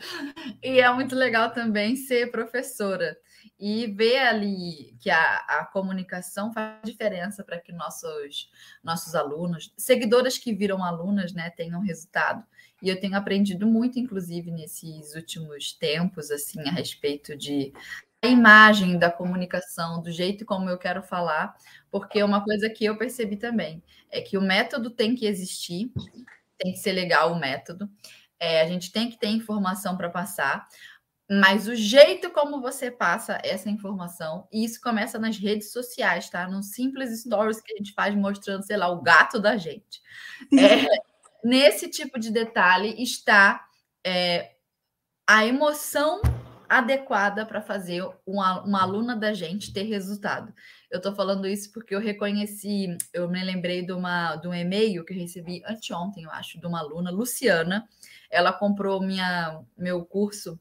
E 0.62 0.80
é 0.80 0.92
muito 0.92 1.16
legal 1.16 1.50
também 1.50 1.96
ser 1.96 2.30
professora 2.30 3.16
e 3.58 3.86
ver 3.86 4.18
ali 4.18 4.94
que 5.00 5.10
a, 5.10 5.36
a 5.48 5.64
comunicação 5.66 6.52
faz 6.52 6.80
diferença 6.84 7.44
para 7.44 7.60
que 7.60 7.72
nossos, 7.72 8.50
nossos 8.82 9.14
alunos, 9.14 9.72
seguidoras 9.76 10.38
que 10.38 10.54
viram 10.54 10.82
alunas, 10.82 11.32
né, 11.32 11.50
tenham 11.50 11.80
resultado. 11.80 12.44
E 12.80 12.88
eu 12.88 12.98
tenho 12.98 13.16
aprendido 13.16 13.66
muito, 13.66 13.98
inclusive, 13.98 14.50
nesses 14.50 15.14
últimos 15.14 15.72
tempos, 15.72 16.30
assim, 16.30 16.60
a 16.62 16.72
respeito 16.72 17.36
de 17.36 17.72
a 18.24 18.28
imagem 18.28 18.98
da 18.98 19.10
comunicação, 19.10 20.00
do 20.00 20.10
jeito 20.10 20.44
como 20.44 20.70
eu 20.70 20.78
quero 20.78 21.02
falar, 21.02 21.56
porque 21.90 22.22
uma 22.22 22.44
coisa 22.44 22.70
que 22.70 22.84
eu 22.84 22.96
percebi 22.96 23.36
também 23.36 23.82
é 24.10 24.20
que 24.20 24.38
o 24.38 24.40
método 24.40 24.90
tem 24.90 25.16
que 25.16 25.26
existir, 25.26 25.92
tem 26.56 26.72
que 26.72 26.78
ser 26.78 26.92
legal 26.92 27.32
o 27.32 27.38
método, 27.38 27.90
é, 28.38 28.60
a 28.60 28.66
gente 28.66 28.92
tem 28.92 29.10
que 29.10 29.18
ter 29.18 29.28
informação 29.28 29.96
para 29.96 30.08
passar, 30.08 30.66
mas 31.40 31.66
o 31.66 31.74
jeito 31.74 32.30
como 32.30 32.60
você 32.60 32.90
passa 32.90 33.38
essa 33.42 33.70
informação, 33.70 34.46
e 34.52 34.64
isso 34.64 34.78
começa 34.82 35.18
nas 35.18 35.38
redes 35.38 35.72
sociais, 35.72 36.28
tá? 36.28 36.46
Num 36.46 36.62
simples 36.62 37.22
stories 37.22 37.60
que 37.60 37.72
a 37.72 37.76
gente 37.76 37.94
faz 37.94 38.14
mostrando, 38.14 38.66
sei 38.66 38.76
lá, 38.76 38.88
o 38.88 39.00
gato 39.00 39.40
da 39.40 39.56
gente. 39.56 40.02
É, 40.52 40.86
nesse 41.42 41.88
tipo 41.88 42.18
de 42.18 42.30
detalhe 42.30 43.02
está 43.02 43.64
é, 44.04 44.56
a 45.26 45.46
emoção 45.46 46.20
adequada 46.68 47.46
para 47.46 47.62
fazer 47.62 48.02
uma, 48.26 48.62
uma, 48.62 48.82
aluna 48.82 49.16
da 49.16 49.32
gente 49.32 49.72
ter 49.72 49.84
resultado. 49.84 50.52
Eu 50.90 50.98
estou 50.98 51.14
falando 51.14 51.46
isso 51.46 51.72
porque 51.72 51.94
eu 51.94 52.00
reconheci, 52.00 52.96
eu 53.12 53.28
me 53.28 53.42
lembrei 53.42 53.84
de, 53.86 53.92
uma, 53.92 54.36
de 54.36 54.48
um 54.48 54.54
e-mail 54.54 55.04
que 55.04 55.14
eu 55.14 55.18
recebi 55.18 55.62
anteontem, 55.66 56.24
eu 56.24 56.30
acho, 56.30 56.60
de 56.60 56.66
uma 56.66 56.80
aluna, 56.80 57.10
Luciana. 57.10 57.88
Ela 58.30 58.52
comprou 58.52 59.00
minha, 59.00 59.62
meu 59.78 60.04
curso 60.04 60.60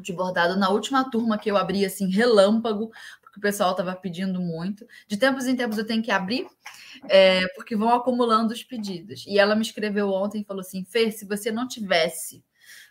de 0.00 0.12
bordado 0.12 0.56
na 0.56 0.70
última 0.70 1.08
turma 1.10 1.38
que 1.38 1.50
eu 1.50 1.56
abri 1.56 1.84
assim, 1.84 2.08
relâmpago, 2.10 2.90
porque 3.20 3.38
o 3.38 3.42
pessoal 3.42 3.72
estava 3.72 3.94
pedindo 3.94 4.40
muito. 4.40 4.86
De 5.06 5.16
tempos 5.16 5.46
em 5.46 5.56
tempos 5.56 5.78
eu 5.78 5.86
tenho 5.86 6.02
que 6.02 6.10
abrir, 6.10 6.46
é, 7.08 7.46
porque 7.54 7.76
vão 7.76 7.90
acumulando 7.90 8.52
os 8.52 8.62
pedidos. 8.62 9.24
E 9.26 9.38
ela 9.38 9.54
me 9.54 9.62
escreveu 9.62 10.10
ontem 10.10 10.42
e 10.42 10.44
falou 10.44 10.60
assim: 10.60 10.84
Fê, 10.84 11.10
se 11.10 11.24
você 11.24 11.50
não 11.50 11.66
tivesse 11.66 12.44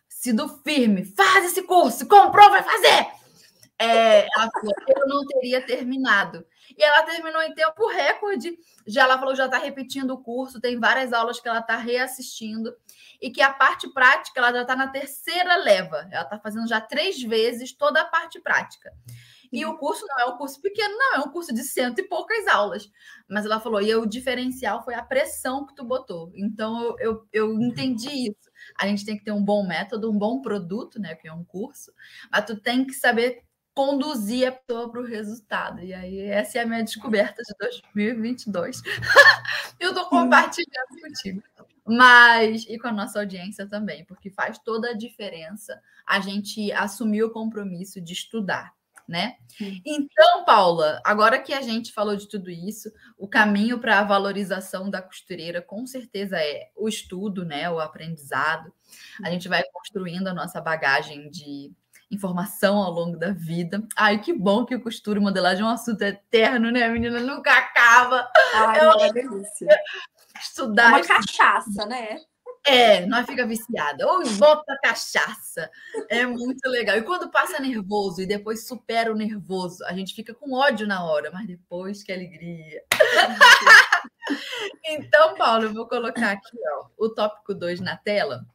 sido 0.07 0.47
firme, 0.63 1.03
faz 1.03 1.45
esse 1.45 1.63
curso, 1.63 2.07
comprou, 2.07 2.49
vai 2.49 2.63
fazer. 2.63 3.20
É, 3.81 4.27
ela 4.35 4.49
falou, 4.51 4.73
eu 4.87 5.07
não 5.07 5.25
teria 5.25 5.65
terminado. 5.65 6.45
E 6.77 6.83
ela 6.83 7.03
terminou 7.03 7.41
em 7.41 7.53
tempo 7.53 7.87
recorde. 7.87 8.57
Já 8.85 9.03
ela 9.03 9.17
falou, 9.17 9.35
já 9.35 9.45
está 9.45 9.57
repetindo 9.57 10.11
o 10.11 10.21
curso, 10.21 10.61
tem 10.61 10.79
várias 10.79 11.11
aulas 11.13 11.39
que 11.39 11.47
ela 11.47 11.59
está 11.59 11.77
reassistindo. 11.77 12.75
E 13.19 13.29
que 13.31 13.41
a 13.41 13.51
parte 13.51 13.91
prática 13.91 14.39
ela 14.39 14.51
já 14.51 14.61
está 14.61 14.75
na 14.75 14.87
terceira 14.87 15.55
leva. 15.57 16.07
Ela 16.11 16.23
está 16.23 16.39
fazendo 16.39 16.67
já 16.67 16.79
três 16.79 17.21
vezes 17.21 17.73
toda 17.73 18.01
a 18.01 18.05
parte 18.05 18.39
prática. 18.39 18.93
E 19.51 19.65
o 19.65 19.77
curso 19.77 20.05
não 20.07 20.19
é 20.19 20.25
um 20.27 20.37
curso 20.37 20.61
pequeno, 20.61 20.95
não, 20.97 21.15
é 21.15 21.19
um 21.19 21.31
curso 21.31 21.53
de 21.53 21.61
cento 21.63 21.99
e 21.99 22.07
poucas 22.07 22.47
aulas. 22.47 22.89
Mas 23.29 23.45
ela 23.45 23.59
falou, 23.59 23.81
e 23.81 23.93
o 23.93 24.05
diferencial 24.05 24.81
foi 24.83 24.93
a 24.93 25.03
pressão 25.03 25.65
que 25.65 25.75
tu 25.75 25.83
botou. 25.83 26.31
Então 26.35 26.81
eu, 26.81 26.95
eu, 26.99 27.27
eu 27.33 27.61
entendi 27.61 28.29
isso 28.29 28.51
a 28.77 28.87
gente 28.87 29.05
tem 29.05 29.17
que 29.17 29.23
ter 29.23 29.31
um 29.31 29.43
bom 29.43 29.65
método, 29.65 30.11
um 30.11 30.17
bom 30.17 30.41
produto, 30.41 30.99
né? 30.99 31.15
Que 31.15 31.27
é 31.27 31.33
um 31.33 31.43
curso, 31.43 31.91
mas 32.31 32.45
tu 32.45 32.59
tem 32.59 32.85
que 32.85 32.93
saber 32.93 33.43
conduzir 33.73 34.47
a 34.47 34.51
pessoa 34.51 34.91
para 34.91 35.01
o 35.01 35.05
resultado. 35.05 35.81
E 35.81 35.93
aí, 35.93 36.19
essa 36.19 36.59
é 36.59 36.61
a 36.61 36.65
minha 36.65 36.83
descoberta 36.83 37.41
de 37.41 37.53
2022. 37.59 38.81
eu 39.79 39.89
estou 39.89 40.05
compartilhando 40.05 41.01
contigo. 41.01 41.43
Mas, 41.85 42.65
e 42.67 42.77
com 42.77 42.87
a 42.87 42.93
nossa 42.93 43.19
audiência 43.19 43.67
também, 43.67 44.05
porque 44.05 44.29
faz 44.29 44.59
toda 44.59 44.91
a 44.91 44.97
diferença 44.97 45.81
a 46.05 46.19
gente 46.19 46.71
assumir 46.71 47.23
o 47.23 47.31
compromisso 47.31 47.99
de 47.99 48.13
estudar 48.13 48.73
né? 49.11 49.35
Então, 49.85 50.45
Paula, 50.45 51.01
agora 51.03 51.37
que 51.37 51.53
a 51.53 51.61
gente 51.61 51.91
falou 51.91 52.15
de 52.15 52.29
tudo 52.29 52.49
isso, 52.49 52.89
o 53.17 53.27
caminho 53.27 53.77
para 53.77 53.99
a 53.99 54.03
valorização 54.05 54.89
da 54.89 55.01
costureira 55.01 55.61
com 55.61 55.85
certeza 55.85 56.37
é 56.39 56.69
o 56.77 56.87
estudo, 56.87 57.43
né? 57.43 57.69
O 57.69 57.79
aprendizado. 57.79 58.73
A 59.21 59.29
gente 59.29 59.49
vai 59.49 59.63
construindo 59.73 60.27
a 60.27 60.33
nossa 60.33 60.61
bagagem 60.61 61.29
de 61.29 61.73
informação 62.11 62.77
ao 62.77 62.91
longo 62.91 63.17
da 63.17 63.31
vida. 63.31 63.83
Ai, 63.95 64.19
que 64.19 64.33
bom 64.33 64.65
que 64.65 64.75
o 64.75 64.81
costura 64.81 65.19
e 65.19 65.21
modelagem 65.21 65.63
é 65.63 65.65
um 65.65 65.69
assunto 65.69 66.01
eterno, 66.01 66.69
né? 66.69 66.87
Menina 66.89 67.19
nunca 67.19 67.51
acaba. 67.51 68.29
Ai, 68.53 68.79
é 68.79 68.89
uma 68.89 69.13
delícia. 69.13 69.67
Estudar. 70.39 70.91
É 70.91 70.95
uma 70.95 71.03
cachaça, 71.05 71.85
né? 71.85 72.19
É, 72.65 73.05
nós 73.07 73.25
fica 73.25 73.45
viciada. 73.45 74.05
Ou 74.07 74.27
bota 74.37 74.77
cachaça. 74.83 75.69
É 76.09 76.25
muito 76.25 76.67
legal. 76.69 76.97
E 76.97 77.01
quando 77.01 77.31
passa 77.31 77.59
nervoso 77.59 78.21
e 78.21 78.27
depois 78.27 78.67
supera 78.67 79.11
o 79.11 79.15
nervoso, 79.15 79.83
a 79.85 79.93
gente 79.93 80.13
fica 80.13 80.33
com 80.33 80.53
ódio 80.53 80.85
na 80.85 81.03
hora, 81.03 81.31
mas 81.31 81.47
depois 81.47 82.03
que 82.03 82.11
alegria. 82.11 82.83
então, 84.85 85.35
Paulo, 85.35 85.65
eu 85.65 85.73
vou 85.73 85.87
colocar 85.87 86.31
aqui 86.31 86.57
ó, 86.77 86.85
o 86.97 87.09
tópico 87.09 87.53
2 87.53 87.79
na 87.79 87.97
tela. 87.97 88.45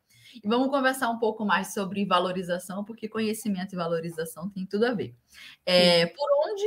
E 0.42 0.48
vamos 0.48 0.68
conversar 0.68 1.08
um 1.10 1.18
pouco 1.18 1.44
mais 1.44 1.72
sobre 1.72 2.04
valorização, 2.04 2.84
porque 2.84 3.08
conhecimento 3.08 3.74
e 3.74 3.76
valorização 3.76 4.48
tem 4.48 4.66
tudo 4.66 4.86
a 4.86 4.94
ver. 4.94 5.14
É, 5.64 6.06
por 6.06 6.28
onde 6.46 6.64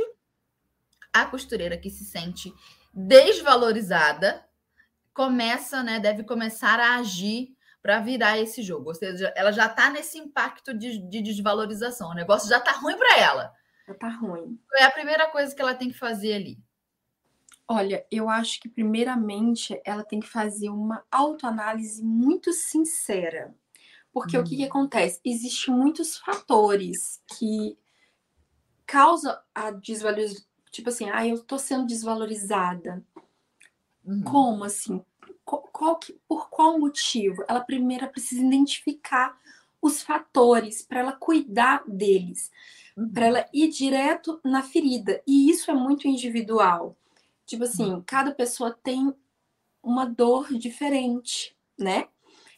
a 1.12 1.26
costureira 1.26 1.76
que 1.76 1.90
se 1.90 2.04
sente 2.04 2.52
desvalorizada 2.92 4.44
começa, 5.12 5.82
né, 5.82 6.00
deve 6.00 6.24
começar 6.24 6.78
a 6.80 6.96
agir 6.96 7.54
para 7.82 8.00
virar 8.00 8.38
esse 8.38 8.62
jogo. 8.62 8.88
Ou 8.88 8.94
seja, 8.94 9.32
ela 9.36 9.52
já 9.52 9.66
está 9.66 9.90
nesse 9.90 10.18
impacto 10.18 10.74
de, 10.74 10.98
de, 10.98 11.22
desvalorização. 11.22 12.10
O 12.10 12.14
negócio 12.14 12.48
já 12.48 12.58
está 12.58 12.72
ruim 12.72 12.96
para 12.96 13.18
ela. 13.18 13.52
Já 13.86 13.92
está 13.94 14.08
ruim. 14.08 14.58
É 14.76 14.84
a 14.84 14.90
primeira 14.90 15.28
coisa 15.28 15.54
que 15.54 15.62
ela 15.62 15.74
tem 15.74 15.90
que 15.90 15.98
fazer 15.98 16.34
ali. 16.34 16.58
Olha, 17.66 18.04
eu 18.10 18.28
acho 18.28 18.60
que 18.60 18.68
primeiramente 18.68 19.80
ela 19.84 20.02
tem 20.02 20.20
que 20.20 20.28
fazer 20.28 20.68
uma 20.70 21.04
autoanálise 21.10 22.02
muito 22.02 22.52
sincera. 22.52 23.54
Porque 24.12 24.36
hum. 24.36 24.40
o 24.40 24.44
que, 24.44 24.56
que 24.56 24.64
hum. 24.64 24.68
acontece? 24.68 25.20
Existem 25.24 25.74
muitos 25.74 26.18
fatores 26.18 27.22
que 27.38 27.76
causam 28.86 29.36
a 29.54 29.70
desvalorização. 29.70 30.44
Tipo 30.70 30.88
assim, 30.88 31.10
ah, 31.10 31.26
eu 31.26 31.34
estou 31.34 31.58
sendo 31.58 31.86
desvalorizada. 31.86 33.04
Uhum. 34.04 34.22
Como 34.22 34.64
assim? 34.64 35.04
Qual, 35.44 35.62
qual 35.72 35.96
que, 35.96 36.12
por 36.28 36.48
qual 36.48 36.78
motivo? 36.78 37.44
Ela 37.48 37.60
primeiro 37.60 38.08
precisa 38.08 38.40
identificar 38.40 39.36
os 39.82 40.02
fatores 40.02 40.82
para 40.82 41.00
ela 41.00 41.12
cuidar 41.12 41.82
deles, 41.86 42.50
uhum. 42.96 43.08
para 43.10 43.26
ela 43.26 43.48
ir 43.52 43.68
direto 43.68 44.40
na 44.44 44.62
ferida. 44.62 45.22
E 45.26 45.50
isso 45.50 45.70
é 45.70 45.74
muito 45.74 46.06
individual. 46.06 46.96
Tipo 47.46 47.64
assim, 47.64 47.94
uhum. 47.94 48.02
cada 48.06 48.32
pessoa 48.32 48.70
tem 48.70 49.12
uma 49.82 50.04
dor 50.04 50.52
diferente, 50.54 51.56
né? 51.78 52.08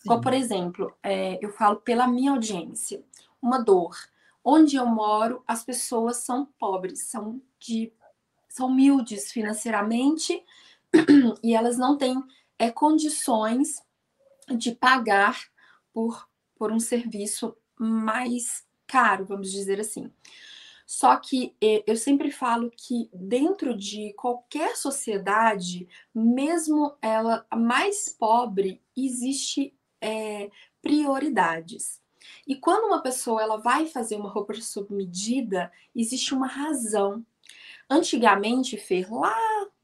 Sim. 0.02 0.20
por 0.20 0.32
exemplo, 0.32 0.94
é, 1.02 1.38
eu 1.44 1.50
falo 1.50 1.76
pela 1.76 2.06
minha 2.06 2.32
audiência, 2.32 3.04
uma 3.40 3.58
dor. 3.58 3.96
Onde 4.44 4.76
eu 4.76 4.86
moro, 4.86 5.42
as 5.46 5.64
pessoas 5.64 6.18
são 6.18 6.46
pobres, 6.58 7.04
são 7.04 7.40
de 7.60 7.92
são 8.48 8.66
humildes 8.66 9.32
financeiramente 9.32 10.44
e 11.42 11.54
elas 11.54 11.78
não 11.78 11.96
têm 11.96 12.22
é, 12.58 12.70
condições 12.70 13.82
de 14.54 14.72
pagar 14.72 15.40
por, 15.92 16.28
por 16.56 16.70
um 16.70 16.78
serviço 16.78 17.56
mais 17.78 18.66
caro, 18.86 19.24
vamos 19.24 19.50
dizer 19.50 19.80
assim. 19.80 20.12
Só 20.86 21.16
que 21.16 21.56
é, 21.62 21.82
eu 21.86 21.96
sempre 21.96 22.30
falo 22.30 22.70
que 22.70 23.08
dentro 23.14 23.74
de 23.74 24.12
qualquer 24.12 24.76
sociedade, 24.76 25.88
mesmo 26.14 26.94
ela 27.00 27.46
mais 27.54 28.10
pobre, 28.10 28.82
existe 28.94 29.74
é, 30.02 30.50
prioridades. 30.82 32.02
E 32.46 32.56
quando 32.56 32.86
uma 32.86 33.00
pessoa 33.00 33.40
ela 33.40 33.56
vai 33.56 33.86
fazer 33.86 34.16
uma 34.16 34.28
roupa 34.28 34.52
sob 34.60 34.92
medida, 34.94 35.72
existe 35.94 36.34
uma 36.34 36.46
razão. 36.46 37.24
Antigamente, 37.88 38.76
Fer, 38.76 39.12
lá 39.12 39.34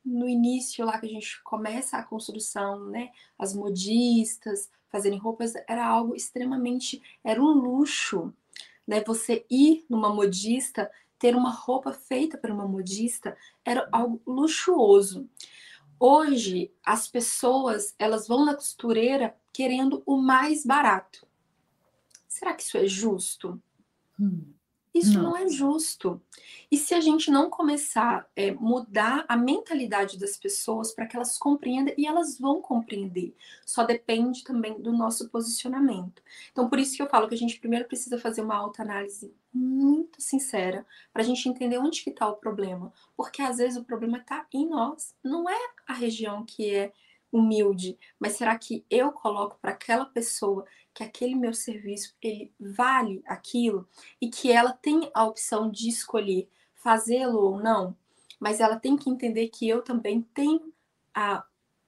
no 0.04 0.28
início 0.28 0.84
lá 0.84 0.98
que 0.98 1.06
a 1.06 1.10
gente 1.10 1.42
começa 1.42 1.96
a 1.96 2.02
construção, 2.02 2.86
né, 2.86 3.10
as 3.38 3.54
modistas 3.54 4.70
fazerem 4.90 5.18
roupas 5.18 5.52
era 5.68 5.86
algo 5.86 6.14
extremamente, 6.14 7.02
era 7.22 7.40
um 7.40 7.52
luxo, 7.52 8.32
né? 8.86 9.04
Você 9.04 9.44
ir 9.50 9.84
numa 9.88 10.08
modista, 10.08 10.90
ter 11.18 11.36
uma 11.36 11.50
roupa 11.50 11.92
feita 11.92 12.38
por 12.38 12.50
uma 12.50 12.66
modista 12.66 13.36
era 13.64 13.86
algo 13.92 14.20
luxuoso. 14.26 15.28
Hoje 16.00 16.72
as 16.84 17.06
pessoas, 17.06 17.94
elas 17.98 18.26
vão 18.26 18.46
na 18.46 18.54
costureira 18.54 19.36
querendo 19.58 20.04
o 20.06 20.16
mais 20.16 20.64
barato. 20.64 21.26
Será 22.28 22.54
que 22.54 22.62
isso 22.62 22.78
é 22.78 22.86
justo? 22.86 23.60
Hum. 24.16 24.52
Isso 24.94 25.14
não. 25.14 25.30
não. 25.30 25.36
é 25.36 25.48
justo. 25.48 26.22
E 26.70 26.76
se 26.76 26.94
a 26.94 27.00
gente 27.00 27.28
não 27.28 27.50
começar 27.50 28.20
a 28.20 28.26
é, 28.36 28.52
mudar 28.52 29.24
a 29.26 29.36
mentalidade 29.36 30.16
das 30.16 30.36
pessoas 30.36 30.92
para 30.92 31.06
que 31.06 31.16
elas 31.16 31.36
compreendam, 31.36 31.92
e 31.98 32.06
elas 32.06 32.38
vão 32.38 32.62
compreender, 32.62 33.34
só 33.66 33.82
depende 33.82 34.44
também 34.44 34.80
do 34.80 34.92
nosso 34.92 35.28
posicionamento. 35.28 36.22
Então, 36.52 36.68
por 36.68 36.78
isso 36.78 36.94
que 36.94 37.02
eu 37.02 37.08
falo 37.08 37.26
que 37.26 37.34
a 37.34 37.38
gente 37.38 37.58
primeiro 37.58 37.88
precisa 37.88 38.16
fazer 38.16 38.42
uma 38.42 38.54
autoanálise 38.54 39.34
muito 39.52 40.22
sincera 40.22 40.86
para 41.12 41.22
a 41.22 41.24
gente 41.24 41.48
entender 41.48 41.78
onde 41.78 42.04
que 42.04 42.10
está 42.10 42.28
o 42.28 42.36
problema. 42.36 42.92
Porque 43.16 43.42
às 43.42 43.56
vezes 43.56 43.76
o 43.76 43.84
problema 43.84 44.18
está 44.18 44.46
em 44.54 44.68
nós, 44.68 45.16
não 45.20 45.50
é 45.50 45.58
a 45.84 45.94
região 45.94 46.44
que 46.44 46.72
é 46.72 46.92
humilde, 47.32 47.98
mas 48.18 48.32
será 48.32 48.58
que 48.58 48.84
eu 48.90 49.12
coloco 49.12 49.58
para 49.60 49.72
aquela 49.72 50.06
pessoa 50.06 50.64
que 50.94 51.02
aquele 51.02 51.34
meu 51.34 51.54
serviço 51.54 52.14
ele 52.20 52.52
vale 52.58 53.22
aquilo 53.26 53.88
e 54.20 54.28
que 54.28 54.50
ela 54.50 54.72
tem 54.72 55.10
a 55.14 55.24
opção 55.24 55.70
de 55.70 55.88
escolher 55.88 56.48
fazê-lo 56.74 57.38
ou 57.38 57.60
não, 57.60 57.96
mas 58.40 58.60
ela 58.60 58.78
tem 58.78 58.96
que 58.96 59.10
entender 59.10 59.48
que 59.48 59.68
eu 59.68 59.82
também 59.82 60.22
tenho 60.34 60.72
a, 61.14 61.44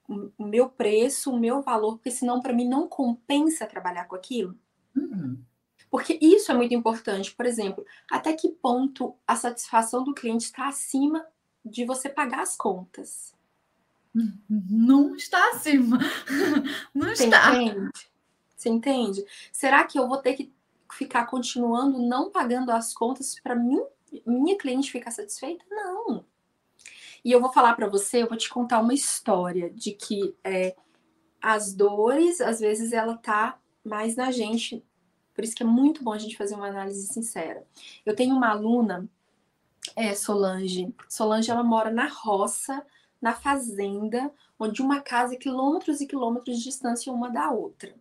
o 0.09 0.45
meu 0.45 0.69
preço, 0.69 1.33
o 1.33 1.39
meu 1.39 1.63
valor, 1.63 1.97
porque 1.97 2.11
senão 2.11 2.41
para 2.41 2.53
mim 2.53 2.69
não 2.69 2.89
compensa 2.89 3.67
trabalhar 3.67 4.07
com 4.07 4.17
aquilo. 4.17 4.59
Uhum. 4.95 5.43
Porque 5.91 6.19
isso 6.21 6.53
é 6.53 6.55
muito 6.55 6.75
importante. 6.75 7.35
Por 7.35 7.47
exemplo, 7.47 7.85
até 8.11 8.33
que 8.33 8.49
ponto 8.49 9.17
a 9.27 9.35
satisfação 9.35 10.05
do 10.05 10.15
cliente 10.15 10.45
está 10.45 10.69
acima 10.69 11.27
de 11.65 11.85
você 11.85 12.09
pagar 12.09 12.43
as 12.43 12.57
contas? 12.57 13.35
Não 14.49 15.15
está 15.15 15.51
acima. 15.51 15.99
Não 16.95 17.15
Você 17.15 17.25
está. 17.25 17.55
entende? 17.55 17.91
Você 18.57 18.69
entende? 18.69 19.25
Será 19.53 19.85
que 19.85 19.99
eu 19.99 20.09
vou 20.09 20.19
ter 20.19 20.35
que 20.35 20.53
ficar 20.93 21.27
continuando 21.27 21.99
não 21.99 22.31
pagando 22.31 22.71
as 22.71 22.93
contas 22.93 23.39
para 23.41 23.55
mim, 23.55 23.81
minha 24.27 24.59
cliente 24.59 24.91
ficar 24.91 25.11
satisfeita? 25.11 25.65
Não. 25.71 26.25
E 27.25 27.33
eu 27.33 27.41
vou 27.41 27.53
falar 27.53 27.75
para 27.75 27.89
você, 27.89 28.23
eu 28.23 28.29
vou 28.29 28.37
te 28.37 28.49
contar 28.49 28.81
uma 28.81 28.95
história 28.95 29.71
de 29.71 29.93
que 29.93 30.35
é, 30.43 30.75
as 31.41 31.73
dores, 31.75 32.41
às 32.41 32.61
vezes, 32.61 32.93
ela 32.93 33.17
tá 33.17 33.59
mais 33.85 34.17
na 34.17 34.31
gente. 34.31 34.85
Por 35.35 35.45
isso 35.45 35.55
que 35.55 35.63
é 35.63 35.67
muito 35.67 36.03
bom 36.03 36.13
a 36.13 36.19
gente 36.19 36.37
fazer 36.37 36.55
uma 36.55 36.69
análise 36.69 37.07
sincera. 37.07 37.67
Eu 38.05 38.15
tenho 38.15 38.35
uma 38.35 38.51
aluna, 38.51 39.09
é, 39.97 40.15
Solange. 40.15 40.95
Solange, 41.09 41.51
ela 41.51 41.63
mora 41.63 41.91
na 41.91 42.09
roça, 42.09 42.85
na 43.21 43.35
fazenda, 43.35 44.33
onde 44.59 44.83
uma 44.83 45.01
casa 45.01 45.35
é 45.35 45.37
quilômetros 45.37 46.01
e 46.01 46.07
quilômetros 46.07 46.59
de 46.59 46.65
distância 46.65 47.13
uma 47.13 47.31
da 47.31 47.51
outra. 47.51 47.95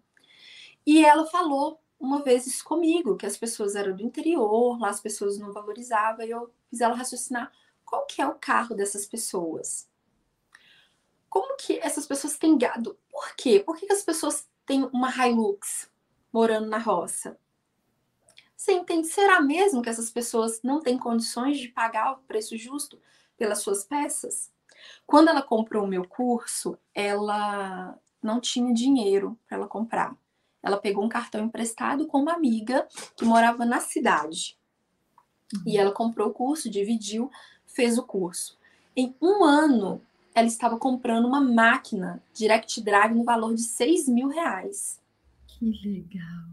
E 0.85 1.03
ela 1.03 1.25
falou 1.25 1.81
uma 1.99 2.23
vez 2.23 2.47
isso 2.47 2.63
comigo, 2.63 3.17
que 3.17 3.25
as 3.25 3.35
pessoas 3.35 3.75
eram 3.75 3.95
do 3.95 4.03
interior, 4.03 4.79
lá 4.79 4.89
as 4.89 5.01
pessoas 5.01 5.37
não 5.37 5.51
valorizavam, 5.51 6.25
e 6.25 6.29
eu 6.29 6.49
fiz 6.69 6.79
ela 6.79 6.95
raciocinar 6.95 7.51
qual 7.83 8.05
que 8.05 8.21
é 8.21 8.27
o 8.27 8.35
carro 8.35 8.73
dessas 8.73 9.05
pessoas. 9.05 9.89
Como 11.29 11.57
que 11.57 11.77
essas 11.79 12.07
pessoas 12.07 12.37
têm 12.37 12.57
gado? 12.57 12.97
Por 13.11 13.35
quê? 13.35 13.59
Por 13.59 13.77
que, 13.77 13.85
que 13.85 13.93
as 13.93 14.03
pessoas 14.03 14.47
têm 14.65 14.89
uma 14.93 15.11
Hilux 15.11 15.91
morando 16.31 16.67
na 16.67 16.77
roça? 16.77 17.37
Você 18.55 18.73
entende? 18.73 19.07
Será 19.07 19.41
mesmo 19.41 19.81
que 19.81 19.89
essas 19.89 20.09
pessoas 20.09 20.61
não 20.63 20.81
têm 20.81 20.97
condições 20.97 21.57
de 21.57 21.69
pagar 21.69 22.13
o 22.13 22.17
preço 22.23 22.57
justo 22.57 22.99
pelas 23.37 23.59
suas 23.59 23.83
peças? 23.83 24.51
Quando 25.05 25.29
ela 25.29 25.41
comprou 25.41 25.83
o 25.83 25.87
meu 25.87 26.07
curso, 26.07 26.77
ela 26.93 27.97
não 28.21 28.39
tinha 28.39 28.73
dinheiro 28.73 29.37
para 29.47 29.57
ela 29.57 29.67
comprar. 29.67 30.15
Ela 30.61 30.77
pegou 30.77 31.03
um 31.03 31.09
cartão 31.09 31.45
emprestado 31.45 32.05
com 32.07 32.21
uma 32.21 32.33
amiga 32.33 32.87
que 33.15 33.25
morava 33.25 33.65
na 33.65 33.79
cidade. 33.79 34.57
Uhum. 35.53 35.63
E 35.65 35.77
ela 35.77 35.91
comprou 35.91 36.29
o 36.29 36.33
curso, 36.33 36.69
dividiu, 36.69 37.31
fez 37.65 37.97
o 37.97 38.03
curso. 38.03 38.57
Em 38.95 39.15
um 39.21 39.43
ano, 39.43 40.01
ela 40.35 40.47
estava 40.47 40.77
comprando 40.77 41.25
uma 41.25 41.41
máquina 41.41 42.21
Direct 42.33 42.81
Drive 42.81 43.13
no 43.13 43.23
valor 43.23 43.55
de 43.55 43.61
6 43.61 44.07
mil 44.07 44.27
reais. 44.27 44.99
Que 45.47 45.71
legal. 45.85 46.49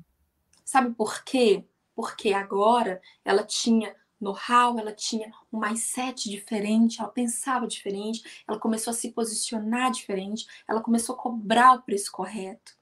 Sabe 0.65 0.95
por 0.95 1.23
quê? 1.25 1.65
Porque 1.95 2.33
agora 2.33 3.01
ela 3.25 3.45
tinha 3.45 3.95
know-how, 4.21 4.79
ela 4.79 4.93
tinha 4.93 5.33
um 5.53 5.61
mindset 5.61 6.31
diferente, 6.31 7.01
ela 7.01 7.11
pensava 7.11 7.67
diferente, 7.67 8.45
ela 8.47 8.59
começou 8.59 8.91
a 8.91 8.95
se 8.95 9.13
posicionar 9.13 9.91
diferente, 9.91 10.47
ela 10.67 10.81
começou 10.81 11.15
a 11.15 11.19
cobrar 11.19 11.75
o 11.75 11.83
preço 11.83 12.11
correto. 12.11 12.77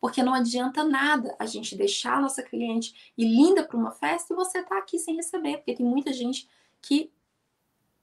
Porque 0.00 0.22
não 0.22 0.34
adianta 0.34 0.84
nada 0.84 1.34
a 1.38 1.46
gente 1.46 1.76
deixar 1.76 2.18
a 2.18 2.20
nossa 2.20 2.42
cliente 2.42 3.12
ir 3.16 3.24
linda 3.24 3.64
para 3.64 3.76
uma 3.76 3.90
festa 3.90 4.32
e 4.32 4.36
você 4.36 4.62
tá 4.62 4.78
aqui 4.78 4.98
sem 4.98 5.16
receber, 5.16 5.58
porque 5.58 5.74
tem 5.74 5.86
muita 5.86 6.12
gente 6.12 6.48
que, 6.82 7.10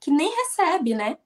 que 0.00 0.10
nem 0.10 0.34
recebe, 0.34 0.94
né? 0.94 1.18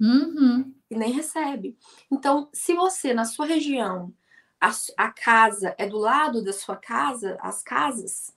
Uhum. 0.00 0.74
E 0.90 0.96
nem 0.96 1.12
recebe. 1.12 1.76
Então, 2.10 2.48
se 2.52 2.74
você, 2.74 3.14
na 3.14 3.24
sua 3.24 3.46
região, 3.46 4.12
a, 4.60 4.70
a 4.96 5.10
casa 5.12 5.74
é 5.78 5.86
do 5.86 5.98
lado 5.98 6.42
da 6.42 6.52
sua 6.52 6.76
casa, 6.76 7.38
as 7.40 7.62
casas, 7.62 8.34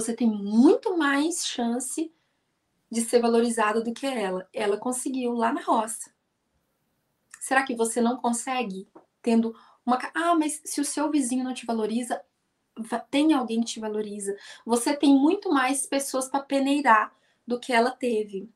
você 0.00 0.14
tem 0.14 0.28
muito 0.28 0.96
mais 0.96 1.44
chance 1.44 2.12
de 2.90 3.00
ser 3.02 3.20
valorizado 3.20 3.82
do 3.82 3.92
que 3.92 4.06
ela. 4.06 4.48
Ela 4.52 4.76
conseguiu 4.76 5.32
lá 5.32 5.52
na 5.52 5.60
roça. 5.60 6.12
Será 7.40 7.64
que 7.64 7.74
você 7.74 8.00
não 8.00 8.16
consegue 8.16 8.88
tendo 9.20 9.54
uma. 9.84 9.98
Ah, 10.14 10.34
mas 10.34 10.60
se 10.64 10.80
o 10.80 10.84
seu 10.84 11.10
vizinho 11.10 11.44
não 11.44 11.52
te 11.52 11.66
valoriza, 11.66 12.20
tem 13.10 13.32
alguém 13.32 13.60
que 13.60 13.72
te 13.72 13.80
valoriza. 13.80 14.36
Você 14.64 14.96
tem 14.96 15.14
muito 15.14 15.50
mais 15.50 15.86
pessoas 15.86 16.28
para 16.28 16.40
peneirar 16.40 17.12
do 17.46 17.58
que 17.58 17.72
ela 17.72 17.90
teve. 17.90 18.48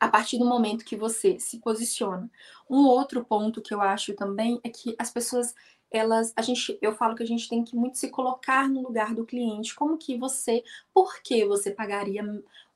A 0.00 0.08
partir 0.08 0.38
do 0.38 0.44
momento 0.44 0.84
que 0.84 0.96
você 0.96 1.38
se 1.38 1.58
posiciona. 1.60 2.30
Um 2.68 2.86
outro 2.86 3.24
ponto 3.24 3.62
que 3.62 3.74
eu 3.74 3.80
acho 3.80 4.14
também 4.14 4.60
é 4.64 4.68
que 4.68 4.96
as 4.98 5.10
pessoas 5.10 5.54
elas, 5.92 6.32
a 6.36 6.42
gente, 6.42 6.78
eu 6.80 6.94
falo 6.94 7.14
que 7.14 7.22
a 7.22 7.26
gente 7.26 7.48
tem 7.48 7.62
que 7.64 7.76
muito 7.76 7.98
se 7.98 8.08
colocar 8.08 8.68
no 8.68 8.82
lugar 8.82 9.14
do 9.14 9.24
cliente. 9.24 9.74
Como 9.74 9.98
que 9.98 10.16
você, 10.16 10.64
por 10.92 11.22
que 11.22 11.44
você 11.44 11.70
pagaria 11.70 12.22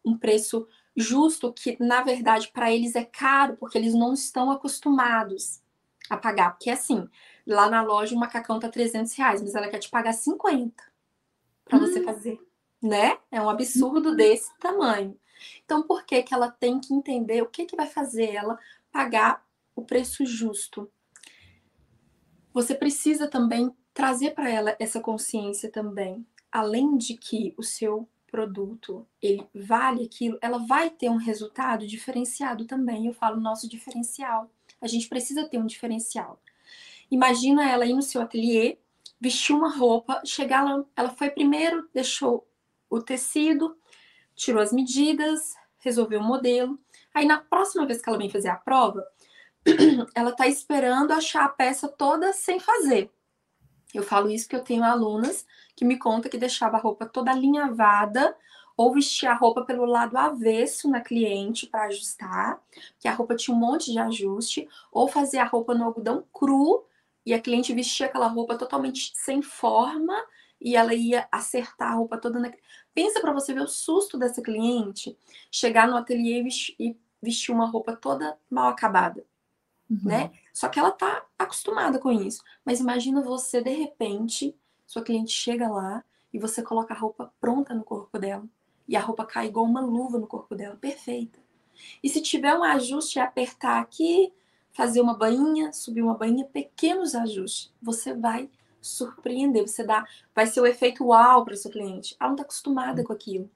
um 0.04 0.16
preço 0.16 0.66
justo 0.94 1.52
que 1.52 1.76
na 1.82 2.02
verdade 2.02 2.50
para 2.52 2.72
eles 2.72 2.94
é 2.94 3.04
caro 3.04 3.56
porque 3.58 3.76
eles 3.76 3.94
não 3.94 4.14
estão 4.14 4.50
acostumados 4.50 5.60
a 6.08 6.16
pagar? 6.16 6.50
Porque 6.52 6.70
assim, 6.70 7.08
lá 7.46 7.68
na 7.68 7.82
loja 7.82 8.14
o 8.14 8.18
macacão 8.18 8.58
tá 8.58 8.68
300 8.68 9.12
reais, 9.14 9.42
mas 9.42 9.54
ela 9.54 9.68
quer 9.68 9.78
te 9.78 9.88
pagar 9.88 10.12
50 10.12 10.82
para 11.64 11.78
hum. 11.78 11.80
você 11.80 12.02
fazer, 12.02 12.40
né? 12.82 13.18
É 13.30 13.40
um 13.40 13.48
absurdo 13.48 14.10
hum. 14.10 14.16
desse 14.16 14.56
tamanho. 14.58 15.18
Então, 15.64 15.82
por 15.82 16.04
que 16.04 16.22
que 16.22 16.34
ela 16.34 16.50
tem 16.50 16.80
que 16.80 16.94
entender 16.94 17.42
o 17.42 17.48
que 17.48 17.66
que 17.66 17.76
vai 17.76 17.86
fazer 17.86 18.34
ela 18.34 18.58
pagar 18.90 19.44
o 19.74 19.84
preço 19.84 20.24
justo? 20.24 20.90
Você 22.56 22.74
precisa 22.74 23.28
também 23.28 23.70
trazer 23.92 24.30
para 24.30 24.48
ela 24.48 24.74
essa 24.78 24.98
consciência 24.98 25.70
também. 25.70 26.26
Além 26.50 26.96
de 26.96 27.14
que 27.14 27.52
o 27.58 27.62
seu 27.62 28.08
produto 28.26 29.06
ele 29.20 29.46
vale 29.54 30.06
aquilo, 30.06 30.38
ela 30.40 30.56
vai 30.56 30.88
ter 30.88 31.10
um 31.10 31.18
resultado 31.18 31.86
diferenciado 31.86 32.64
também. 32.64 33.06
Eu 33.06 33.12
falo 33.12 33.38
nosso 33.38 33.68
diferencial. 33.68 34.50
A 34.80 34.86
gente 34.86 35.06
precisa 35.06 35.46
ter 35.46 35.58
um 35.58 35.66
diferencial. 35.66 36.40
Imagina 37.10 37.70
ela 37.70 37.84
ir 37.84 37.92
no 37.92 38.00
seu 38.00 38.22
ateliê, 38.22 38.78
vestir 39.20 39.54
uma 39.54 39.68
roupa, 39.68 40.22
chegar 40.24 40.64
lá, 40.64 40.82
ela 40.96 41.10
foi 41.10 41.28
primeiro, 41.28 41.86
deixou 41.92 42.48
o 42.88 43.02
tecido, 43.02 43.76
tirou 44.34 44.62
as 44.62 44.72
medidas, 44.72 45.54
resolveu 45.80 46.20
o 46.20 46.24
modelo. 46.24 46.80
Aí 47.12 47.26
na 47.26 47.36
próxima 47.36 47.84
vez 47.84 48.00
que 48.00 48.08
ela 48.08 48.16
vem 48.16 48.30
fazer 48.30 48.48
a 48.48 48.56
prova, 48.56 49.06
ela 50.14 50.30
está 50.30 50.46
esperando 50.46 51.12
achar 51.12 51.44
a 51.44 51.48
peça 51.48 51.88
toda 51.88 52.32
sem 52.32 52.60
fazer. 52.60 53.10
Eu 53.92 54.02
falo 54.02 54.30
isso 54.30 54.44
porque 54.44 54.56
eu 54.56 54.64
tenho 54.64 54.84
alunas 54.84 55.46
que 55.74 55.84
me 55.84 55.98
contam 55.98 56.30
que 56.30 56.38
deixava 56.38 56.76
a 56.76 56.80
roupa 56.80 57.06
toda 57.06 57.30
alinhavada 57.30 58.36
ou 58.76 58.92
vestia 58.92 59.30
a 59.30 59.34
roupa 59.34 59.64
pelo 59.64 59.86
lado 59.86 60.16
avesso 60.16 60.88
na 60.88 61.00
cliente 61.00 61.66
para 61.66 61.84
ajustar, 61.84 62.60
que 63.00 63.08
a 63.08 63.14
roupa 63.14 63.34
tinha 63.34 63.56
um 63.56 63.58
monte 63.58 63.90
de 63.90 63.98
ajuste, 63.98 64.68
ou 64.92 65.08
fazia 65.08 65.42
a 65.42 65.46
roupa 65.46 65.74
no 65.74 65.84
algodão 65.84 66.24
cru 66.30 66.84
e 67.24 67.32
a 67.32 67.40
cliente 67.40 67.72
vestia 67.72 68.06
aquela 68.06 68.26
roupa 68.26 68.56
totalmente 68.56 69.12
sem 69.14 69.40
forma 69.40 70.14
e 70.60 70.76
ela 70.76 70.94
ia 70.94 71.26
acertar 71.32 71.92
a 71.92 71.94
roupa 71.94 72.18
toda 72.18 72.38
na... 72.38 72.52
Pensa 72.94 73.20
para 73.20 73.32
você 73.32 73.54
ver 73.54 73.62
o 73.62 73.68
susto 73.68 74.18
dessa 74.18 74.42
cliente 74.42 75.16
chegar 75.50 75.88
no 75.88 75.96
ateliê 75.96 76.46
e 76.78 76.96
vestir 77.22 77.52
uma 77.52 77.66
roupa 77.66 77.96
toda 77.96 78.38
mal 78.50 78.68
acabada 78.68 79.24
uhum. 79.90 79.98
né? 80.02 80.30
Só 80.52 80.68
que 80.68 80.78
ela 80.78 80.90
tá 80.90 81.24
acostumada 81.38 81.98
com 81.98 82.10
isso. 82.10 82.42
Mas 82.64 82.80
imagina 82.80 83.20
você, 83.20 83.60
de 83.60 83.70
repente, 83.70 84.54
sua 84.86 85.02
cliente 85.02 85.32
chega 85.32 85.68
lá 85.68 86.04
e 86.32 86.38
você 86.38 86.62
coloca 86.62 86.94
a 86.94 86.96
roupa 86.96 87.32
pronta 87.40 87.74
no 87.74 87.84
corpo 87.84 88.18
dela. 88.18 88.44
E 88.88 88.96
a 88.96 89.00
roupa 89.00 89.24
cai 89.24 89.46
igual 89.46 89.64
uma 89.64 89.80
luva 89.80 90.18
no 90.18 90.26
corpo 90.26 90.54
dela, 90.54 90.76
perfeita. 90.76 91.38
E 92.02 92.08
se 92.08 92.20
tiver 92.22 92.54
um 92.54 92.62
ajuste, 92.62 93.18
apertar 93.18 93.80
aqui, 93.80 94.32
fazer 94.72 95.00
uma 95.00 95.16
bainha, 95.16 95.72
subir 95.72 96.02
uma 96.02 96.14
bainha, 96.14 96.44
pequenos 96.44 97.14
ajustes, 97.14 97.72
você 97.82 98.14
vai 98.14 98.48
surpreender, 98.80 99.66
você 99.66 99.82
dá, 99.82 100.06
vai 100.34 100.46
ser 100.46 100.60
o 100.60 100.66
efeito 100.66 101.04
uau 101.04 101.44
para 101.44 101.56
sua 101.56 101.70
cliente. 101.70 102.16
Ela 102.20 102.28
não 102.28 102.36
está 102.36 102.44
acostumada 102.44 103.02
com 103.02 103.12
aquilo. 103.12 103.50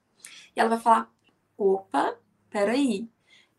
E 0.56 0.60
ela 0.60 0.70
vai 0.70 0.80
falar: 0.80 1.12
opa, 1.56 2.16
peraí, 2.48 3.08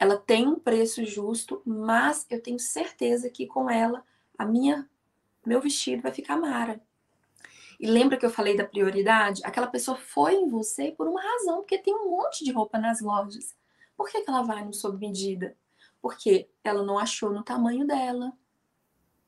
ela 0.01 0.17
tem 0.17 0.47
um 0.47 0.57
preço 0.57 1.05
justo, 1.05 1.61
mas 1.63 2.25
eu 2.27 2.41
tenho 2.41 2.57
certeza 2.57 3.29
que 3.29 3.45
com 3.45 3.69
ela 3.69 4.03
a 4.35 4.43
minha 4.43 4.89
meu 5.45 5.61
vestido 5.61 6.01
vai 6.01 6.11
ficar 6.11 6.37
mara. 6.37 6.81
E 7.79 7.85
lembra 7.85 8.17
que 8.17 8.25
eu 8.25 8.31
falei 8.31 8.57
da 8.57 8.65
prioridade? 8.65 9.43
Aquela 9.45 9.67
pessoa 9.67 9.95
foi 9.95 10.33
em 10.33 10.49
você 10.49 10.91
por 10.91 11.07
uma 11.07 11.21
razão, 11.21 11.57
porque 11.57 11.77
tem 11.77 11.93
um 11.93 12.09
monte 12.09 12.43
de 12.43 12.51
roupa 12.51 12.79
nas 12.79 12.99
lojas. 12.99 13.55
Por 13.95 14.09
que, 14.09 14.21
que 14.21 14.29
ela 14.31 14.41
vai 14.41 14.65
no 14.65 14.73
sob 14.73 14.97
medida? 14.97 15.55
Porque 16.01 16.49
ela 16.63 16.81
não 16.81 16.97
achou 16.97 17.31
no 17.31 17.43
tamanho 17.43 17.85
dela. 17.85 18.33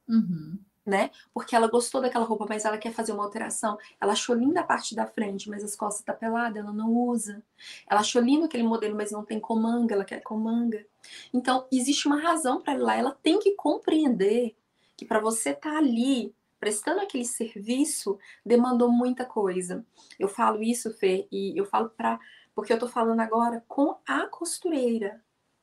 Uhum 0.09 0.57
né? 0.85 1.11
Porque 1.33 1.55
ela 1.55 1.67
gostou 1.67 2.01
daquela 2.01 2.25
roupa, 2.25 2.45
mas 2.47 2.65
ela 2.65 2.77
quer 2.77 2.91
fazer 2.91 3.11
uma 3.11 3.23
alteração. 3.23 3.77
Ela 3.99 4.13
achou 4.13 4.35
linda 4.35 4.61
a 4.61 4.63
parte 4.63 4.95
da 4.95 5.05
frente, 5.05 5.49
mas 5.49 5.63
as 5.63 5.75
costas 5.75 6.03
tá 6.03 6.13
pelada, 6.13 6.59
ela 6.59 6.73
não 6.73 6.91
usa. 6.91 7.43
Ela 7.89 8.01
achou 8.01 8.21
lindo 8.21 8.45
aquele 8.45 8.63
modelo, 8.63 8.95
mas 8.95 9.11
não 9.11 9.23
tem 9.23 9.39
com 9.39 9.55
manga, 9.55 9.95
ela 9.95 10.05
quer 10.05 10.21
com 10.21 10.37
manga. 10.37 10.85
Então, 11.33 11.65
existe 11.71 12.07
uma 12.07 12.19
razão 12.19 12.61
para 12.61 12.77
lá. 12.77 12.95
Ela 12.95 13.17
tem 13.23 13.39
que 13.39 13.51
compreender 13.55 14.55
que 14.97 15.05
para 15.05 15.19
você 15.19 15.51
estar 15.51 15.71
tá 15.71 15.77
ali 15.77 16.35
prestando 16.59 17.01
aquele 17.01 17.25
serviço, 17.25 18.17
demandou 18.45 18.89
muita 18.89 19.25
coisa. 19.25 19.85
Eu 20.17 20.27
falo 20.27 20.63
isso, 20.63 20.93
Fê, 20.93 21.27
e 21.31 21.57
eu 21.57 21.65
falo 21.65 21.89
para 21.89 22.19
porque 22.55 22.71
eu 22.71 22.77
tô 22.77 22.87
falando 22.87 23.19
agora 23.19 23.63
com 23.67 23.97
a 24.07 24.27
costureira, 24.27 25.19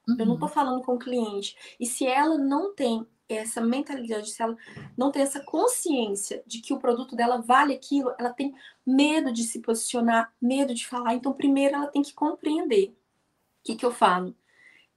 Uhum. 0.08 0.16
Eu 0.18 0.26
não 0.26 0.34
estou 0.34 0.48
uhum. 0.48 0.54
falando 0.54 0.82
com 0.82 0.94
o 0.94 0.98
cliente. 0.98 1.56
E 1.78 1.86
se 1.86 2.06
ela 2.06 2.36
não 2.38 2.74
tem 2.74 3.06
essa 3.38 3.60
mentalidade, 3.60 4.30
se 4.30 4.42
ela 4.42 4.56
não 4.96 5.10
tem 5.10 5.22
essa 5.22 5.40
consciência 5.40 6.42
de 6.46 6.60
que 6.60 6.72
o 6.72 6.78
produto 6.78 7.14
dela 7.14 7.40
vale 7.40 7.74
aquilo, 7.74 8.12
ela 8.18 8.30
tem 8.30 8.54
medo 8.86 9.32
de 9.32 9.44
se 9.44 9.60
posicionar, 9.60 10.32
medo 10.40 10.74
de 10.74 10.86
falar. 10.86 11.14
Então, 11.14 11.32
primeiro, 11.32 11.76
ela 11.76 11.86
tem 11.86 12.02
que 12.02 12.12
compreender. 12.12 12.88
O 12.88 13.64
que, 13.64 13.76
que 13.76 13.84
eu 13.84 13.92
falo? 13.92 14.34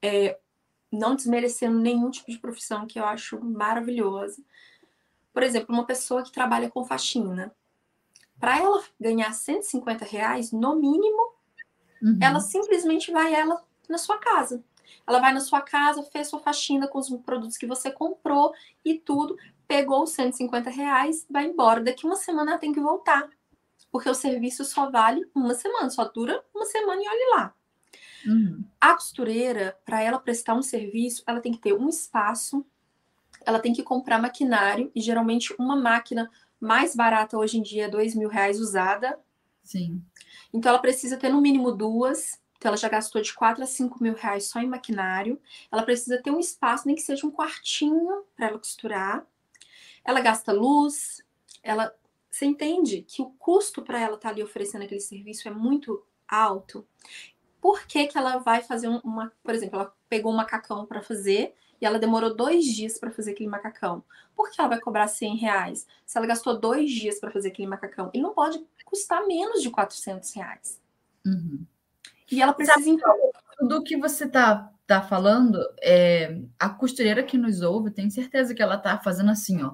É, 0.02 0.39
não 0.91 1.15
desmerecendo 1.15 1.80
nenhum 1.80 2.10
tipo 2.10 2.32
de 2.32 2.39
profissão 2.39 2.86
que 2.86 3.00
eu 3.00 3.06
acho 3.06 3.43
maravilhosa. 3.43 4.43
Por 5.34 5.43
exemplo, 5.43 5.74
uma 5.74 5.86
pessoa 5.86 6.24
que 6.24 6.32
trabalha 6.32 6.69
com 6.69 6.86
faxina. 6.86 7.54
Para 8.39 8.60
ela 8.60 8.84
ganhar 9.00 9.32
150 9.34 10.06
reais, 10.06 10.52
no 10.52 10.76
mínimo, 10.76 11.34
uhum. 12.02 12.19
ela 12.22 12.39
simplesmente 12.39 13.12
vai 13.12 13.34
ela 13.34 13.63
na 13.89 13.98
sua 13.98 14.17
casa. 14.17 14.63
Ela 15.08 15.19
vai 15.19 15.34
na 15.34 15.39
sua 15.39 15.62
casa, 15.62 16.04
fez 16.04 16.28
sua 16.28 16.39
faxina 16.39 16.88
com 16.88 17.00
os 17.00 17.10
produtos 17.17 17.58
que 17.58 17.65
você 17.65 17.91
comprou 17.91 18.54
e 18.84 18.98
tudo, 18.98 19.38
pegou 19.67 20.04
os 20.04 20.12
150 20.12 20.69
reais, 20.69 21.26
vai 21.30 21.46
embora. 21.46 21.82
Daqui 21.82 22.06
uma 22.06 22.15
semana 22.15 22.52
ela 22.52 22.60
tem 22.60 22.74
que 22.74 22.80
voltar. 22.80 23.30
Porque 23.91 24.10
o 24.10 24.15
serviço 24.15 24.65
só 24.65 24.89
vale 24.89 25.30
uma 25.36 25.54
semana, 25.54 25.89
só 25.89 26.06
dura 26.06 26.43
uma 26.54 26.65
semana 26.65 27.02
e 27.02 27.08
olhe 27.08 27.30
lá. 27.36 27.54
Uhum. 28.26 28.63
A 28.80 28.93
costureira, 28.93 29.78
para 29.86 30.02
ela 30.02 30.19
prestar 30.19 30.56
um 30.56 30.62
serviço, 30.62 31.24
ela 31.28 31.39
tem 31.39 31.52
que 31.52 31.60
ter 31.60 31.74
um 31.74 31.89
espaço, 31.89 32.65
ela 33.46 33.60
tem 33.60 33.74
que 33.74 33.84
comprar 33.84 34.19
maquinário, 34.19 34.91
e 34.96 35.02
geralmente 35.02 35.54
uma 35.60 35.76
máquina 35.76 36.30
mais 36.60 36.96
barata 36.96 37.38
hoje 37.38 37.58
em 37.58 37.62
dia 37.62 37.86
é 37.86 37.89
dois 37.89 38.15
mil 38.15 38.30
reais 38.30 38.60
usada. 38.60 39.19
Sim. 39.63 40.02
Então 40.54 40.69
ela 40.69 40.80
precisa 40.80 41.17
ter 41.17 41.30
no 41.30 41.41
mínimo 41.41 41.72
duas. 41.72 42.39
Então, 42.63 42.69
ela 42.69 42.78
já 42.78 42.88
gastou 42.88 43.21
de 43.21 43.34
4 43.34 43.62
a 43.62 43.67
5 43.67 44.02
mil 44.02 44.13
reais 44.13 44.45
só 44.45 44.62
em 44.62 44.69
maquinário. 44.69 45.38
Ela 45.69 45.84
precisa 45.84 46.21
ter 46.21 46.32
um 46.32 46.39
espaço, 46.39 46.88
nem 46.88 46.95
que 46.95 47.02
seja 47.02 47.28
um 47.28 47.30
quartinho 47.32 48.23
para 48.38 48.47
ela 48.47 48.58
costurar. 48.58 49.28
Ela 50.02 50.21
gasta 50.21 50.54
luz. 50.54 51.21
Ela, 51.62 51.93
você 52.32 52.45
entende 52.45 53.02
que 53.02 53.21
o 53.21 53.32
custo 53.32 53.82
para 53.82 53.99
ela 53.99 54.15
estar 54.15 54.30
tá 54.30 54.34
ali 54.34 54.41
oferecendo 54.41 54.84
aquele 54.84 55.02
serviço 55.02 55.45
é 55.45 55.52
muito 55.52 56.06
alto. 56.26 56.88
Por 57.60 57.86
que, 57.86 58.08
que 58.08 58.17
ela 58.17 58.38
vai 58.38 58.62
fazer 58.62 58.88
uma, 58.88 59.34
por 59.43 59.54
exemplo, 59.54 59.82
ela 59.82 59.93
pegou 60.08 60.32
um 60.32 60.38
macacão 60.38 60.86
para 60.86 61.02
fazer 61.02 61.54
e 61.82 61.86
ela 61.86 61.99
demorou 61.99 62.34
dois 62.34 62.63
dias 62.63 62.97
para 62.97 63.12
fazer 63.12 63.32
aquele 63.32 63.49
macacão. 63.49 64.06
Por 64.34 64.49
que 64.49 64.62
ela 64.62 64.69
vai 64.69 64.80
cobrar 64.80 65.10
100 65.10 65.36
reais? 65.36 65.86
Se 66.06 66.17
ela 66.17 66.28
gastou 66.28 66.58
dois 66.58 66.89
dias 66.89 67.19
para 67.19 67.30
fazer 67.30 67.49
aquele 67.49 67.67
macacão, 67.67 68.10
ele 68.13 68.23
não 68.23 68.34
pode 68.34 68.65
custar 68.86 69.28
menos 69.28 69.62
de 69.62 69.69
400 69.69 70.32
reais. 70.34 70.82
Uhum. 71.26 71.65
E 72.34 72.41
ela 72.41 72.54
precisa 72.54 72.89
entender. 72.89 73.32
Tudo 73.60 73.84
que 73.84 73.96
você 73.96 74.28
tá, 74.28 74.72
tá 74.88 75.02
falando, 75.02 75.60
é, 75.82 76.41
a 76.60 76.67
costureira 76.67 77.22
que 77.22 77.38
nos 77.38 77.62
ouve, 77.62 77.91
tenho 77.91 78.10
certeza 78.10 78.56
que 78.56 78.62
ela 78.62 78.78
tá 78.78 78.98
fazendo 78.98 79.30
assim, 79.30 79.62
ó, 79.63 79.72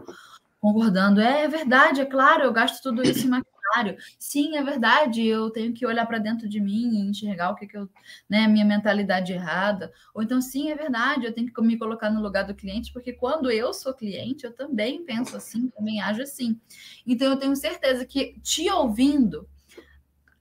concordando. 0.59 1.21
É, 1.21 1.43
é 1.43 1.47
verdade, 1.47 2.01
é 2.01 2.05
claro, 2.05 2.43
eu 2.43 2.51
gasto 2.51 2.83
tudo 2.83 3.01
isso 3.01 3.25
em 3.25 3.29
maquinário. 3.69 3.97
Sim, 4.17 4.57
é 4.57 4.63
verdade, 4.63 5.25
eu 5.25 5.49
tenho 5.51 5.73
que 5.73 5.85
olhar 5.85 6.05
para 6.05 6.17
dentro 6.17 6.49
de 6.49 6.59
mim 6.59 6.89
e 6.89 7.09
enxergar 7.09 7.51
o 7.51 7.55
que, 7.55 7.65
que 7.65 7.77
eu, 7.77 7.89
né, 8.29 8.45
minha 8.45 8.65
mentalidade 8.65 9.31
errada. 9.31 9.89
Ou 10.13 10.21
então, 10.21 10.41
sim, 10.41 10.69
é 10.69 10.75
verdade, 10.75 11.25
eu 11.25 11.33
tenho 11.33 11.51
que 11.51 11.61
me 11.61 11.77
colocar 11.77 12.09
no 12.09 12.21
lugar 12.21 12.43
do 12.43 12.55
cliente, 12.55 12.91
porque 12.91 13.13
quando 13.13 13.49
eu 13.49 13.73
sou 13.73 13.93
cliente, 13.93 14.43
eu 14.43 14.53
também 14.53 15.05
penso 15.05 15.37
assim, 15.37 15.69
também 15.69 16.01
ajo 16.01 16.21
assim. 16.21 16.59
Então, 17.07 17.31
eu 17.31 17.37
tenho 17.37 17.55
certeza 17.55 18.05
que 18.05 18.37
te 18.41 18.69
ouvindo, 18.69 19.47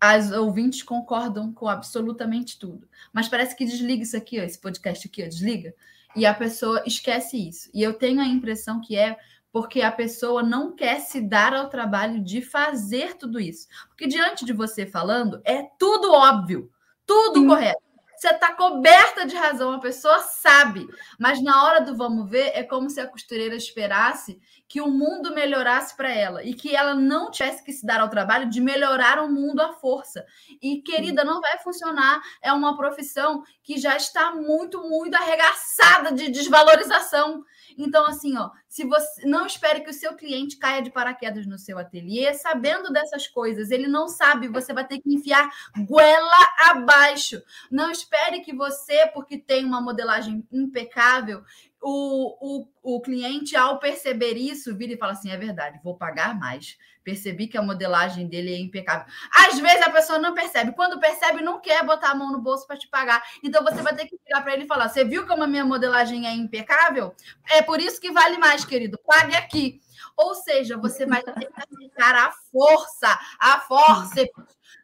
as 0.00 0.30
ouvintes 0.32 0.82
concordam 0.82 1.52
com 1.52 1.68
absolutamente 1.68 2.58
tudo. 2.58 2.88
Mas 3.12 3.28
parece 3.28 3.56
que 3.56 3.64
desliga 3.64 4.02
isso 4.02 4.16
aqui, 4.16 4.40
ó, 4.40 4.42
esse 4.42 4.58
podcast 4.58 5.06
aqui, 5.06 5.24
ó, 5.24 5.28
desliga, 5.28 5.74
e 6.14 6.24
a 6.24 6.34
pessoa 6.34 6.82
esquece 6.87 7.37
isso. 7.48 7.70
E 7.74 7.82
eu 7.82 7.94
tenho 7.94 8.20
a 8.20 8.26
impressão 8.26 8.80
que 8.80 8.96
é 8.96 9.18
porque 9.52 9.80
a 9.80 9.90
pessoa 9.90 10.42
não 10.42 10.74
quer 10.74 11.00
se 11.00 11.20
dar 11.20 11.54
ao 11.54 11.68
trabalho 11.68 12.22
de 12.22 12.42
fazer 12.42 13.16
tudo 13.16 13.40
isso. 13.40 13.66
Porque 13.88 14.06
diante 14.06 14.44
de 14.44 14.52
você 14.52 14.87
falando, 14.87 15.40
é 15.44 15.62
tudo 15.78 16.12
óbvio, 16.12 16.70
tudo 17.06 17.40
Sim. 17.40 17.46
correto. 17.46 17.88
Você 18.18 18.31
está 18.31 18.52
coberta 18.52 19.24
de 19.24 19.37
razão, 19.37 19.74
a 19.74 19.78
pessoa 19.78 20.18
sabe. 20.18 20.88
Mas 21.20 21.40
na 21.40 21.64
hora 21.64 21.81
do 21.81 21.96
vamos 21.96 22.28
ver, 22.28 22.50
é 22.52 22.64
como 22.64 22.90
se 22.90 23.00
a 23.00 23.07
costureira 23.07 23.54
esperasse 23.54 24.40
que 24.66 24.81
o 24.81 24.88
mundo 24.88 25.33
melhorasse 25.33 25.96
para 25.96 26.12
ela 26.12 26.42
e 26.42 26.52
que 26.52 26.74
ela 26.74 26.94
não 26.94 27.31
tivesse 27.31 27.62
que 27.62 27.72
se 27.72 27.87
dar 27.87 28.00
ao 28.00 28.11
trabalho 28.11 28.50
de 28.50 28.61
melhorar 28.61 29.22
o 29.22 29.31
mundo 29.31 29.61
à 29.61 29.72
força. 29.74 30.26
E, 30.61 30.83
querida, 30.83 31.22
não 31.22 31.40
vai 31.40 31.59
funcionar. 31.59 32.20
É 32.42 32.52
uma 32.52 32.76
profissão 32.76 33.44
que 33.62 33.78
já 33.78 33.96
está 33.96 34.35
muito, 34.35 34.83
muito 34.83 35.14
arregaçada 35.14 36.11
de 36.11 36.28
desvalorização. 36.28 37.44
Então, 37.78 38.04
assim, 38.06 38.36
ó, 38.36 38.50
se 38.68 38.84
você 38.84 39.24
não 39.24 39.46
espere 39.46 39.80
que 39.82 39.90
o 39.90 39.94
seu 39.94 40.16
cliente 40.16 40.56
caia 40.56 40.82
de 40.82 40.90
paraquedas 40.90 41.46
no 41.46 41.56
seu 41.56 41.78
ateliê, 41.78 42.34
sabendo 42.34 42.92
dessas 42.92 43.28
coisas, 43.28 43.70
ele 43.70 43.86
não 43.86 44.08
sabe, 44.08 44.48
você 44.48 44.72
vai 44.72 44.84
ter 44.84 44.98
que 44.98 45.14
enfiar 45.14 45.48
goela 45.86 46.48
abaixo. 46.68 47.40
Não 47.70 47.90
espere 47.92 48.40
que 48.40 48.52
você, 48.52 49.06
porque 49.14 49.38
tem 49.38 49.64
uma 49.64 49.80
modelagem 49.80 50.44
impecável, 50.50 51.44
o, 51.80 52.60
o, 52.60 52.96
o 52.96 53.00
cliente, 53.00 53.56
ao 53.56 53.78
perceber 53.78 54.34
isso, 54.34 54.76
vira 54.76 54.94
e 54.94 54.98
fala 54.98 55.12
assim: 55.12 55.30
é 55.30 55.36
verdade, 55.36 55.80
vou 55.82 55.96
pagar 55.96 56.38
mais. 56.38 56.76
Percebi 57.04 57.46
que 57.46 57.56
a 57.56 57.62
modelagem 57.62 58.28
dele 58.28 58.52
é 58.52 58.58
impecável. 58.58 59.06
Às 59.32 59.58
vezes 59.58 59.80
a 59.80 59.90
pessoa 59.90 60.18
não 60.18 60.34
percebe. 60.34 60.72
Quando 60.72 61.00
percebe, 61.00 61.42
não 61.42 61.60
quer 61.60 61.82
botar 61.84 62.10
a 62.10 62.14
mão 62.14 62.30
no 62.30 62.42
bolso 62.42 62.66
para 62.66 62.76
te 62.76 62.86
pagar. 62.88 63.22
Então 63.42 63.64
você 63.64 63.80
vai 63.80 63.94
ter 63.94 64.06
que 64.06 64.18
virar 64.26 64.42
para 64.42 64.52
ele 64.52 64.64
e 64.64 64.66
falar: 64.66 64.88
Você 64.88 65.04
viu 65.04 65.26
como 65.26 65.44
a 65.44 65.46
minha 65.46 65.64
modelagem 65.64 66.26
é 66.26 66.32
impecável? 66.32 67.14
É 67.48 67.62
por 67.62 67.80
isso 67.80 68.00
que 68.00 68.10
vale 68.10 68.36
mais, 68.38 68.64
querido. 68.64 68.98
Pague 69.06 69.36
aqui. 69.36 69.80
Ou 70.16 70.34
seja, 70.34 70.76
você 70.76 71.06
vai 71.06 71.22
ter 71.22 71.32
que 71.32 71.46
aplicar 71.46 72.14
a 72.14 72.32
força, 72.50 73.18
a 73.38 73.60
força. 73.60 74.26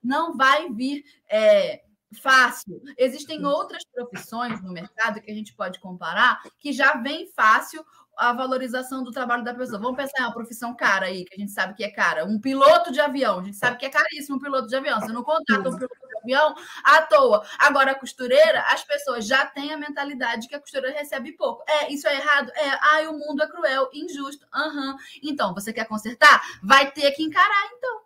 Não 0.02 0.36
vai 0.36 0.70
vir. 0.70 1.04
É, 1.28 1.82
fácil. 2.14 2.80
Existem 2.96 3.44
outras 3.44 3.84
profissões 3.84 4.62
no 4.62 4.72
mercado 4.72 5.20
que 5.20 5.30
a 5.30 5.34
gente 5.34 5.54
pode 5.54 5.78
comparar 5.80 6.42
que 6.58 6.72
já 6.72 6.96
vem 6.96 7.26
fácil 7.26 7.84
a 8.16 8.32
valorização 8.32 9.02
do 9.02 9.10
trabalho 9.10 9.44
da 9.44 9.54
pessoa. 9.54 9.80
Vamos 9.80 9.96
pensar 9.96 10.20
em 10.20 10.22
uma 10.22 10.32
profissão 10.32 10.74
cara 10.74 11.06
aí, 11.06 11.24
que 11.24 11.34
a 11.34 11.38
gente 11.38 11.52
sabe 11.52 11.74
que 11.74 11.84
é 11.84 11.90
cara. 11.90 12.24
Um 12.24 12.40
piloto 12.40 12.92
de 12.92 13.00
avião, 13.00 13.40
a 13.40 13.42
gente 13.42 13.56
sabe 13.56 13.76
que 13.76 13.86
é 13.86 13.90
caríssimo 13.90 14.36
um 14.36 14.40
piloto 14.40 14.68
de 14.68 14.76
avião. 14.76 15.00
Você 15.00 15.12
não 15.12 15.22
contrata 15.22 15.68
um 15.68 15.76
piloto 15.76 16.08
de 16.08 16.18
avião 16.18 16.54
à 16.84 17.02
toa. 17.02 17.44
Agora, 17.58 17.92
a 17.92 17.98
costureira, 17.98 18.60
as 18.68 18.84
pessoas 18.84 19.26
já 19.26 19.46
têm 19.46 19.72
a 19.72 19.76
mentalidade 19.76 20.48
que 20.48 20.54
a 20.54 20.60
costureira 20.60 20.96
recebe 20.96 21.32
pouco. 21.32 21.64
É, 21.68 21.92
isso 21.92 22.06
é 22.06 22.14
errado? 22.14 22.50
É, 22.54 22.78
ai, 22.92 23.06
o 23.06 23.18
mundo 23.18 23.42
é 23.42 23.48
cruel, 23.48 23.90
injusto. 23.92 24.46
Uhum. 24.54 24.96
Então, 25.22 25.54
você 25.54 25.72
quer 25.72 25.86
consertar? 25.86 26.40
Vai 26.62 26.90
ter 26.90 27.10
que 27.12 27.22
encarar, 27.22 27.70
então. 27.76 28.00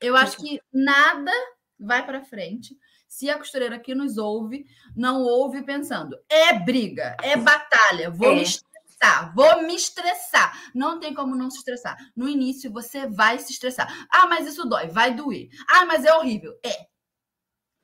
Eu 0.00 0.16
acho 0.16 0.38
que 0.38 0.60
nada 0.72 1.32
vai 1.78 2.04
para 2.04 2.24
frente 2.24 2.76
se 3.10 3.28
a 3.28 3.36
costureira 3.36 3.76
que 3.76 3.92
nos 3.92 4.16
ouve 4.16 4.64
não 4.96 5.22
ouve 5.22 5.62
pensando, 5.62 6.16
é 6.28 6.56
briga, 6.56 7.16
é 7.20 7.36
batalha, 7.36 8.08
vou 8.08 8.30
é. 8.30 8.36
me 8.36 8.42
estressar, 8.42 9.34
vou 9.34 9.62
me 9.64 9.74
estressar. 9.74 10.70
Não 10.72 11.00
tem 11.00 11.12
como 11.12 11.34
não 11.34 11.50
se 11.50 11.58
estressar. 11.58 11.96
No 12.14 12.28
início 12.28 12.72
você 12.72 13.08
vai 13.08 13.40
se 13.40 13.52
estressar. 13.52 14.06
Ah, 14.08 14.28
mas 14.28 14.46
isso 14.46 14.64
dói, 14.64 14.86
vai 14.86 15.12
doer. 15.12 15.48
Ah, 15.68 15.84
mas 15.86 16.04
é 16.04 16.14
horrível. 16.14 16.56
É. 16.64 16.86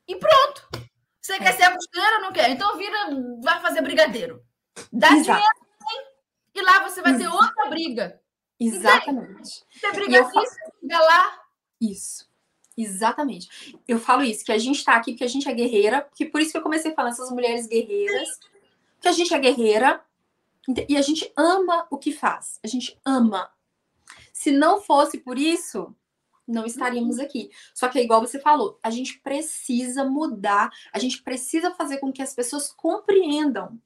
E 0.06 0.14
pronto. 0.14 0.68
Você 1.20 1.32
é. 1.32 1.38
quer 1.38 1.56
ser 1.56 1.64
a 1.64 1.74
costureira 1.74 2.16
ou 2.18 2.22
não 2.22 2.32
quer? 2.32 2.48
Então 2.50 2.78
vira, 2.78 2.96
vai 3.42 3.60
fazer 3.60 3.82
brigadeiro. 3.82 4.40
Dá 4.92 5.08
Exato. 5.08 5.40
dinheiro 5.40 5.66
e 6.54 6.62
lá 6.62 6.88
você 6.88 7.02
vai 7.02 7.14
Exato. 7.14 7.30
ter 7.30 7.36
outra 7.36 7.66
briga. 7.68 8.20
Exatamente. 8.60 9.64
Você 9.72 9.92
briga 9.92 10.20
aqui, 10.20 10.38
você 10.38 10.60
briga 10.80 11.00
lá. 11.00 11.40
Isso. 11.80 12.35
Exatamente. 12.76 13.78
Eu 13.88 13.98
falo 13.98 14.22
isso, 14.22 14.44
que 14.44 14.52
a 14.52 14.58
gente 14.58 14.84
tá 14.84 14.96
aqui 14.96 15.12
porque 15.12 15.24
a 15.24 15.28
gente 15.28 15.48
é 15.48 15.54
guerreira, 15.54 16.06
que 16.14 16.26
por 16.26 16.40
isso 16.40 16.52
que 16.52 16.58
eu 16.58 16.62
comecei 16.62 16.92
falando 16.92 17.12
essas 17.12 17.30
mulheres 17.30 17.66
guerreiras, 17.66 18.28
que 19.00 19.08
a 19.08 19.12
gente 19.12 19.32
é 19.32 19.38
guerreira 19.38 20.00
e 20.88 20.96
a 20.96 21.02
gente 21.02 21.32
ama 21.36 21.86
o 21.90 21.96
que 21.96 22.12
faz. 22.12 22.58
A 22.62 22.66
gente 22.66 22.98
ama. 23.04 23.50
Se 24.32 24.50
não 24.50 24.80
fosse 24.80 25.18
por 25.18 25.38
isso, 25.38 25.94
não 26.46 26.66
estaríamos 26.66 27.18
aqui. 27.18 27.50
Só 27.74 27.88
que 27.88 27.98
é 27.98 28.02
igual 28.02 28.20
você 28.20 28.38
falou, 28.38 28.78
a 28.82 28.90
gente 28.90 29.18
precisa 29.20 30.04
mudar, 30.04 30.70
a 30.92 30.98
gente 30.98 31.22
precisa 31.22 31.74
fazer 31.74 31.98
com 31.98 32.12
que 32.12 32.22
as 32.22 32.34
pessoas 32.34 32.70
compreendam 32.72 33.80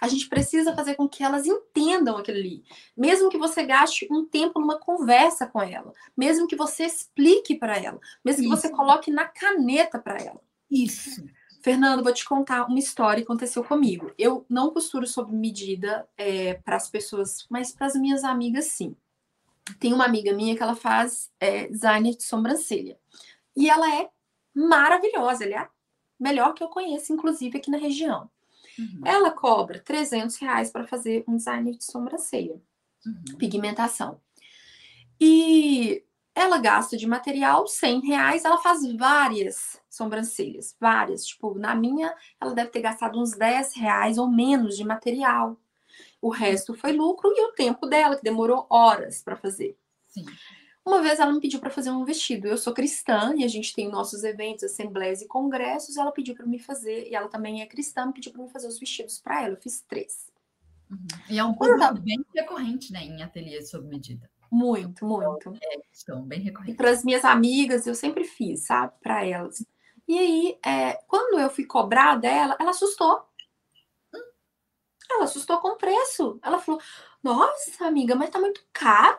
a 0.00 0.08
gente 0.08 0.28
precisa 0.28 0.74
fazer 0.74 0.94
com 0.94 1.08
que 1.08 1.22
elas 1.22 1.46
entendam 1.46 2.16
aquilo 2.16 2.38
ali. 2.38 2.64
Mesmo 2.96 3.28
que 3.28 3.38
você 3.38 3.64
gaste 3.64 4.08
um 4.10 4.24
tempo 4.24 4.58
numa 4.58 4.78
conversa 4.78 5.46
com 5.46 5.60
ela, 5.60 5.92
mesmo 6.16 6.46
que 6.46 6.56
você 6.56 6.84
explique 6.84 7.54
para 7.54 7.76
ela, 7.76 8.00
mesmo 8.24 8.42
Isso. 8.42 8.50
que 8.50 8.60
você 8.60 8.70
coloque 8.70 9.10
na 9.10 9.26
caneta 9.26 9.98
para 9.98 10.18
ela. 10.18 10.40
Isso. 10.70 11.24
Fernando, 11.62 12.02
vou 12.02 12.12
te 12.12 12.24
contar 12.24 12.64
uma 12.64 12.78
história 12.78 13.22
que 13.22 13.26
aconteceu 13.26 13.62
comigo. 13.62 14.10
Eu 14.16 14.46
não 14.48 14.70
costuro 14.70 15.06
sob 15.06 15.34
medida 15.34 16.08
é, 16.16 16.54
para 16.54 16.76
as 16.76 16.88
pessoas, 16.88 17.46
mas 17.50 17.70
para 17.70 17.86
as 17.86 17.94
minhas 17.94 18.24
amigas, 18.24 18.66
sim. 18.66 18.96
Tem 19.78 19.92
uma 19.92 20.06
amiga 20.06 20.32
minha 20.32 20.56
que 20.56 20.62
ela 20.62 20.74
faz 20.74 21.30
é, 21.38 21.68
design 21.68 22.16
de 22.16 22.22
sobrancelha. 22.22 22.98
E 23.54 23.68
ela 23.68 23.94
é 23.94 24.08
maravilhosa, 24.54 25.44
ela 25.44 25.54
é 25.54 25.58
a 25.58 25.70
melhor 26.18 26.54
que 26.54 26.62
eu 26.62 26.68
conheço, 26.68 27.12
inclusive 27.12 27.58
aqui 27.58 27.70
na 27.70 27.78
região. 27.78 28.30
Uhum. 28.78 29.02
Ela 29.04 29.30
cobra 29.30 29.78
300 29.78 30.36
reais 30.36 30.70
para 30.70 30.86
fazer 30.86 31.24
um 31.26 31.36
design 31.36 31.76
de 31.76 31.84
sobrancelha, 31.84 32.60
uhum. 33.06 33.36
pigmentação. 33.38 34.20
E 35.20 36.02
ela 36.34 36.58
gasta 36.58 36.96
de 36.96 37.06
material 37.06 37.66
100 37.66 38.00
reais, 38.06 38.44
ela 38.44 38.58
faz 38.58 38.80
várias 38.96 39.80
sobrancelhas, 39.90 40.76
várias. 40.80 41.26
Tipo, 41.26 41.58
na 41.58 41.74
minha, 41.74 42.14
ela 42.40 42.54
deve 42.54 42.70
ter 42.70 42.80
gastado 42.80 43.20
uns 43.20 43.32
10 43.32 43.74
reais 43.74 44.16
ou 44.16 44.30
menos 44.30 44.76
de 44.76 44.84
material. 44.84 45.60
O 46.22 46.30
resto 46.30 46.74
foi 46.74 46.92
lucro 46.92 47.30
e 47.34 47.44
o 47.46 47.52
tempo 47.52 47.86
dela, 47.86 48.16
que 48.16 48.22
demorou 48.22 48.66
horas 48.70 49.22
para 49.22 49.36
fazer. 49.36 49.76
Sim. 50.06 50.24
Uma 50.90 51.00
vez 51.00 51.20
ela 51.20 51.32
me 51.32 51.40
pediu 51.40 51.60
para 51.60 51.70
fazer 51.70 51.92
um 51.92 52.04
vestido. 52.04 52.48
Eu 52.48 52.58
sou 52.58 52.74
cristã 52.74 53.32
e 53.36 53.44
a 53.44 53.48
gente 53.48 53.72
tem 53.72 53.88
nossos 53.88 54.24
eventos, 54.24 54.64
assembleias 54.64 55.22
e 55.22 55.28
congressos. 55.28 55.96
Ela 55.96 56.10
pediu 56.10 56.34
para 56.34 56.44
me 56.44 56.58
fazer, 56.58 57.08
e 57.08 57.14
ela 57.14 57.28
também 57.28 57.62
é 57.62 57.66
cristã, 57.66 58.06
me 58.06 58.12
pediu 58.12 58.32
para 58.32 58.42
me 58.42 58.50
fazer 58.50 58.66
os 58.66 58.76
vestidos 58.76 59.20
para 59.20 59.44
ela. 59.44 59.54
Eu 59.54 59.60
fiz 59.60 59.82
três. 59.82 60.28
Uhum. 60.90 61.06
E 61.28 61.38
é 61.38 61.44
um 61.44 61.54
público 61.54 61.94
bem 62.00 62.26
recorrente, 62.34 62.92
né, 62.92 63.04
em 63.04 63.22
ateliê 63.22 63.62
sob 63.62 63.86
medida. 63.86 64.28
Muito, 64.50 65.06
muito. 65.06 65.54
É, 65.62 65.80
estão 65.92 66.22
bem 66.22 66.40
recorrentes. 66.40 66.74
E 66.74 66.76
para 66.76 66.90
as 66.90 67.04
minhas 67.04 67.24
amigas, 67.24 67.86
eu 67.86 67.94
sempre 67.94 68.24
fiz, 68.24 68.66
sabe, 68.66 68.92
para 69.00 69.24
elas. 69.24 69.64
E 70.08 70.18
aí, 70.18 70.58
é, 70.66 70.94
quando 71.06 71.38
eu 71.38 71.48
fui 71.50 71.66
cobrar 71.66 72.16
dela, 72.16 72.56
ela 72.58 72.70
assustou. 72.70 73.22
Ela 75.08 75.22
assustou 75.22 75.60
com 75.60 75.68
o 75.68 75.76
preço. 75.76 76.40
Ela 76.42 76.58
falou: 76.58 76.80
Nossa, 77.22 77.86
amiga, 77.86 78.16
mas 78.16 78.30
tá 78.30 78.40
muito 78.40 78.64
caro. 78.72 79.18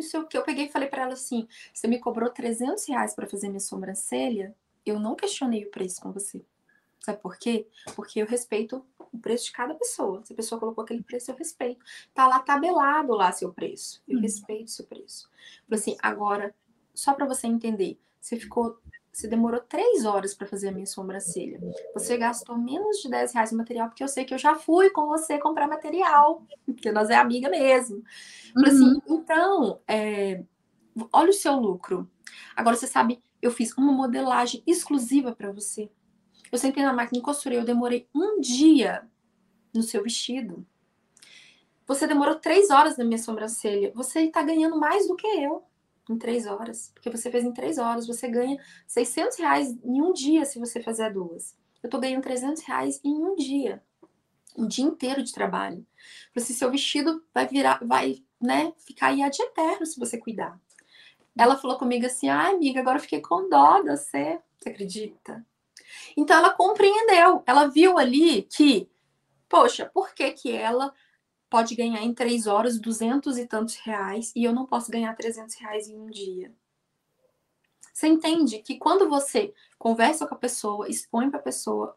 Isso 0.00 0.16
é 0.16 0.20
o 0.20 0.26
que 0.26 0.36
eu 0.36 0.42
peguei 0.42 0.66
e 0.66 0.72
falei 0.72 0.88
para 0.88 1.02
ela 1.02 1.12
assim: 1.12 1.46
Você 1.72 1.86
me 1.86 1.98
cobrou 1.98 2.30
300 2.30 2.86
reais 2.88 3.14
para 3.14 3.26
fazer 3.26 3.48
minha 3.48 3.60
sobrancelha? 3.60 4.54
Eu 4.84 4.98
não 4.98 5.14
questionei 5.14 5.64
o 5.64 5.70
preço 5.70 6.00
com 6.00 6.10
você. 6.10 6.42
Sabe 7.00 7.18
por 7.20 7.38
quê? 7.38 7.66
Porque 7.94 8.20
eu 8.20 8.26
respeito 8.26 8.84
o 8.98 9.18
preço 9.18 9.46
de 9.46 9.52
cada 9.52 9.74
pessoa. 9.74 10.22
Se 10.24 10.32
a 10.32 10.36
pessoa 10.36 10.58
colocou 10.58 10.84
aquele 10.84 11.02
preço, 11.02 11.30
eu 11.30 11.36
respeito. 11.36 11.84
Tá 12.12 12.26
lá 12.26 12.40
tabelado 12.40 13.14
lá 13.14 13.32
seu 13.32 13.52
preço. 13.52 14.02
Eu 14.06 14.18
hum. 14.18 14.22
respeito 14.22 14.70
seu 14.70 14.84
preço. 14.84 15.30
Falei 15.66 15.80
assim, 15.80 15.96
agora, 16.02 16.54
só 16.94 17.14
para 17.14 17.26
você 17.26 17.46
entender, 17.46 17.98
você 18.20 18.36
ficou. 18.36 18.78
Você 19.12 19.26
demorou 19.26 19.60
três 19.60 20.04
horas 20.04 20.34
para 20.34 20.46
fazer 20.46 20.68
a 20.68 20.72
minha 20.72 20.86
sobrancelha. 20.86 21.60
Você 21.94 22.16
gastou 22.16 22.56
menos 22.56 22.98
de 22.98 23.10
10 23.10 23.32
reais 23.34 23.50
no 23.50 23.58
material, 23.58 23.88
porque 23.88 24.04
eu 24.04 24.08
sei 24.08 24.24
que 24.24 24.32
eu 24.32 24.38
já 24.38 24.54
fui 24.54 24.90
com 24.90 25.06
você 25.06 25.38
comprar 25.38 25.66
material. 25.66 26.46
Porque 26.64 26.92
nós 26.92 27.10
é 27.10 27.16
amiga 27.16 27.48
mesmo. 27.50 28.04
Assim, 28.64 28.84
uhum. 28.84 28.90
assim, 28.90 29.02
então, 29.08 29.80
é, 29.88 30.44
olha 31.12 31.30
o 31.30 31.34
seu 31.34 31.54
lucro. 31.54 32.08
Agora 32.54 32.76
você 32.76 32.86
sabe, 32.86 33.20
eu 33.42 33.50
fiz 33.50 33.76
uma 33.76 33.92
modelagem 33.92 34.62
exclusiva 34.64 35.34
para 35.34 35.50
você. 35.50 35.90
Eu 36.52 36.58
sentei 36.58 36.84
na 36.84 36.92
máquina 36.92 37.18
e 37.18 37.22
costurei. 37.22 37.58
Eu 37.58 37.64
demorei 37.64 38.08
um 38.14 38.40
dia 38.40 39.02
no 39.74 39.82
seu 39.82 40.02
vestido. 40.02 40.64
Você 41.86 42.06
demorou 42.06 42.36
três 42.36 42.70
horas 42.70 42.96
na 42.96 43.04
minha 43.04 43.18
sobrancelha. 43.18 43.92
Você 43.96 44.20
está 44.20 44.42
ganhando 44.42 44.78
mais 44.78 45.08
do 45.08 45.16
que 45.16 45.26
eu 45.26 45.64
em 46.12 46.18
três 46.18 46.46
horas. 46.46 46.90
Porque 46.94 47.10
você 47.10 47.30
fez 47.30 47.44
em 47.44 47.52
três 47.52 47.78
horas. 47.78 48.06
Você 48.06 48.28
ganha 48.28 48.58
600 48.86 49.38
reais 49.38 49.78
em 49.84 50.02
um 50.02 50.12
dia 50.12 50.44
se 50.44 50.58
você 50.58 50.82
fizer 50.82 51.12
duas. 51.12 51.56
Eu 51.82 51.86
estou 51.86 52.00
ganhando 52.00 52.22
300 52.22 52.62
reais 52.62 53.00
em 53.04 53.14
um 53.14 53.34
dia. 53.36 53.82
Um 54.56 54.66
dia 54.66 54.84
inteiro 54.84 55.22
de 55.22 55.32
trabalho. 55.32 55.86
Assim, 56.36 56.52
seu 56.52 56.70
vestido 56.70 57.24
vai 57.32 57.46
virar, 57.46 57.80
vai, 57.84 58.22
né, 58.40 58.72
ficar 58.78 59.08
aí 59.08 59.22
ad 59.22 59.40
eterno 59.40 59.86
se 59.86 59.98
você 59.98 60.18
cuidar. 60.18 60.60
Ela 61.38 61.56
falou 61.56 61.78
comigo 61.78 62.06
assim: 62.06 62.28
ai, 62.28 62.54
amiga, 62.54 62.80
agora 62.80 62.98
eu 62.98 63.02
fiquei 63.02 63.20
com 63.20 63.48
dó 63.48 63.80
de 63.80 63.90
você. 63.90 64.40
Você 64.58 64.68
acredita? 64.68 65.46
Então 66.16 66.36
ela 66.36 66.50
compreendeu, 66.50 67.42
ela 67.46 67.66
viu 67.66 67.98
ali 67.98 68.42
que, 68.42 68.88
poxa, 69.48 69.86
por 69.86 70.14
que 70.14 70.30
que 70.32 70.52
ela 70.52 70.92
pode 71.50 71.74
ganhar 71.74 72.02
em 72.02 72.14
três 72.14 72.46
horas 72.46 72.78
duzentos 72.78 73.36
e 73.36 73.46
tantos 73.46 73.74
reais 73.76 74.32
e 74.36 74.44
eu 74.44 74.52
não 74.52 74.64
posso 74.64 74.90
ganhar 74.90 75.14
trezentos 75.14 75.56
reais 75.56 75.88
em 75.88 75.98
um 75.98 76.08
dia? 76.08 76.54
Você 77.92 78.06
entende 78.06 78.60
que 78.60 78.78
quando 78.78 79.08
você 79.08 79.52
conversa 79.78 80.26
com 80.26 80.34
a 80.34 80.38
pessoa, 80.38 80.88
expõe 80.88 81.28
para 81.28 81.40
a 81.40 81.42
pessoa 81.42 81.96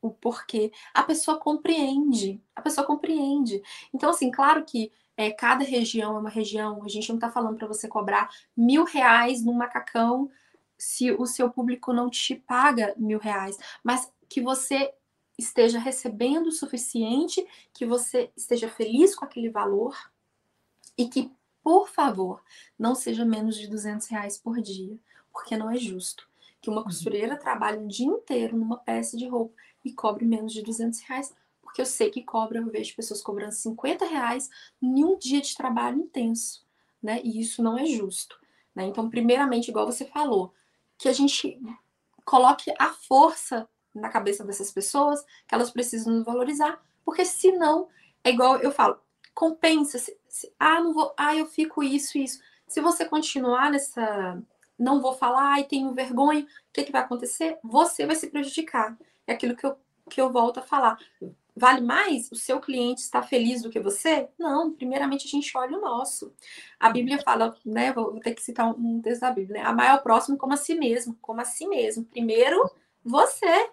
o 0.00 0.10
porquê, 0.10 0.70
a 0.94 1.02
pessoa 1.02 1.38
compreende, 1.38 2.40
a 2.54 2.62
pessoa 2.62 2.86
compreende. 2.86 3.62
Então, 3.92 4.10
assim, 4.10 4.30
claro 4.30 4.64
que 4.64 4.92
é, 5.16 5.30
cada 5.30 5.64
região 5.64 6.16
é 6.16 6.20
uma 6.20 6.30
região, 6.30 6.84
a 6.84 6.88
gente 6.88 7.08
não 7.08 7.16
está 7.16 7.30
falando 7.30 7.56
para 7.56 7.66
você 7.66 7.88
cobrar 7.88 8.30
mil 8.56 8.84
reais 8.84 9.42
num 9.42 9.54
macacão 9.54 10.30
se 10.78 11.10
o 11.10 11.24
seu 11.24 11.50
público 11.50 11.92
não 11.92 12.10
te 12.10 12.34
paga 12.34 12.94
mil 12.98 13.18
reais, 13.18 13.58
mas 13.82 14.12
que 14.28 14.40
você 14.40 14.92
esteja 15.38 15.78
recebendo 15.78 16.46
o 16.46 16.52
suficiente, 16.52 17.46
que 17.72 17.84
você 17.84 18.30
esteja 18.36 18.68
feliz 18.68 19.14
com 19.14 19.24
aquele 19.24 19.50
valor 19.50 19.96
e 20.96 21.08
que, 21.08 21.30
por 21.62 21.88
favor, 21.88 22.42
não 22.78 22.94
seja 22.94 23.24
menos 23.24 23.56
de 23.56 23.66
200 23.68 24.06
reais 24.08 24.38
por 24.38 24.60
dia, 24.60 24.98
porque 25.32 25.56
não 25.56 25.70
é 25.70 25.76
justo 25.76 26.26
que 26.66 26.70
uma 26.70 26.78
uhum. 26.78 26.84
costureira 26.84 27.36
trabalhe 27.36 27.78
um 27.78 27.86
dia 27.86 28.06
inteiro 28.06 28.56
numa 28.56 28.76
peça 28.76 29.16
de 29.16 29.28
roupa 29.28 29.54
e 29.84 29.92
cobre 29.92 30.24
menos 30.24 30.52
de 30.52 30.62
200 30.62 30.98
reais, 31.00 31.32
porque 31.62 31.80
eu 31.80 31.86
sei 31.86 32.10
que 32.10 32.24
cobra, 32.24 32.58
eu 32.58 32.68
vejo 32.68 32.96
pessoas 32.96 33.22
cobrando 33.22 33.52
50 33.52 34.04
reais 34.04 34.50
em 34.82 35.04
um 35.04 35.16
dia 35.16 35.40
de 35.40 35.54
trabalho 35.54 36.00
intenso, 36.00 36.66
né? 37.00 37.20
E 37.22 37.40
isso 37.40 37.62
não 37.62 37.78
é 37.78 37.86
justo. 37.86 38.36
Né? 38.74 38.84
Então, 38.86 39.08
primeiramente, 39.08 39.68
igual 39.68 39.86
você 39.86 40.04
falou, 40.04 40.52
que 40.98 41.08
a 41.08 41.12
gente 41.12 41.56
coloque 42.24 42.74
a 42.80 42.92
força 42.92 43.68
na 43.96 44.08
cabeça 44.08 44.44
dessas 44.44 44.70
pessoas 44.70 45.22
que 45.46 45.54
elas 45.54 45.70
precisam 45.70 46.12
nos 46.12 46.24
valorizar, 46.24 46.80
porque 47.04 47.24
senão 47.24 47.88
é 48.22 48.30
igual 48.30 48.58
eu 48.58 48.72
falo, 48.72 48.98
compensa, 49.34 49.98
se, 49.98 50.16
se, 50.28 50.52
ah, 50.58 50.80
não 50.80 50.92
vou, 50.92 51.14
ah, 51.16 51.34
eu 51.34 51.46
fico 51.46 51.82
isso 51.82 52.18
isso. 52.18 52.40
Se 52.66 52.80
você 52.80 53.04
continuar 53.04 53.70
nessa 53.70 54.42
não 54.78 55.00
vou 55.00 55.14
falar 55.14 55.60
e 55.60 55.64
tenho 55.64 55.94
vergonha, 55.94 56.42
o 56.42 56.46
que, 56.72 56.84
que 56.84 56.92
vai 56.92 57.00
acontecer? 57.00 57.58
Você 57.62 58.04
vai 58.04 58.14
se 58.14 58.28
prejudicar. 58.28 58.96
É 59.26 59.32
aquilo 59.32 59.56
que 59.56 59.64
eu, 59.64 59.76
que 60.10 60.20
eu 60.20 60.30
volto 60.30 60.58
a 60.58 60.62
falar. 60.62 60.98
Vale 61.56 61.80
mais 61.80 62.30
o 62.30 62.36
seu 62.36 62.60
cliente 62.60 63.00
estar 63.00 63.22
feliz 63.22 63.62
do 63.62 63.70
que 63.70 63.80
você? 63.80 64.28
Não, 64.38 64.70
primeiramente 64.70 65.26
a 65.26 65.30
gente 65.30 65.56
olha 65.56 65.78
o 65.78 65.80
nosso. 65.80 66.34
A 66.78 66.90
Bíblia 66.90 67.18
fala, 67.22 67.56
né? 67.64 67.92
Vou 67.92 68.20
ter 68.20 68.34
que 68.34 68.42
citar 68.42 68.68
um 68.68 69.00
texto 69.00 69.22
da 69.22 69.30
Bíblia, 69.30 69.62
né? 69.62 69.66
Amar 69.66 69.90
ao 69.90 70.02
próximo 70.02 70.36
como 70.36 70.52
a 70.52 70.58
si 70.58 70.74
mesmo, 70.74 71.16
como 71.22 71.40
a 71.40 71.46
si 71.46 71.66
mesmo. 71.66 72.04
Primeiro, 72.04 72.70
você. 73.02 73.70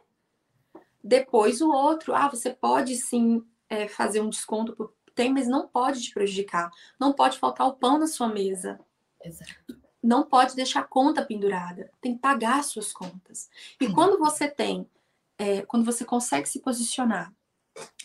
Depois 1.03 1.61
o 1.61 1.69
outro. 1.69 2.13
Ah, 2.15 2.29
você 2.29 2.51
pode 2.51 2.95
sim 2.95 3.43
é, 3.69 3.87
fazer 3.87 4.21
um 4.21 4.29
desconto 4.29 4.73
por 4.73 4.93
tem, 5.15 5.31
mas 5.31 5.47
não 5.47 5.67
pode 5.67 6.01
te 6.01 6.11
prejudicar. 6.11 6.71
Não 6.99 7.13
pode 7.13 7.37
faltar 7.37 7.67
o 7.67 7.73
pão 7.73 7.99
na 7.99 8.07
sua 8.07 8.27
mesa. 8.27 8.79
Exato. 9.23 9.79
Não 10.01 10.23
pode 10.23 10.55
deixar 10.55 10.81
a 10.81 10.87
conta 10.87 11.23
pendurada. 11.23 11.91
Tem 12.01 12.15
que 12.15 12.19
pagar 12.19 12.63
suas 12.63 12.91
contas. 12.91 13.49
E 13.79 13.87
quando 13.89 14.17
você 14.17 14.47
tem, 14.47 14.89
é, 15.37 15.61
quando 15.61 15.85
você 15.85 16.03
consegue 16.03 16.49
se 16.49 16.59
posicionar 16.59 17.33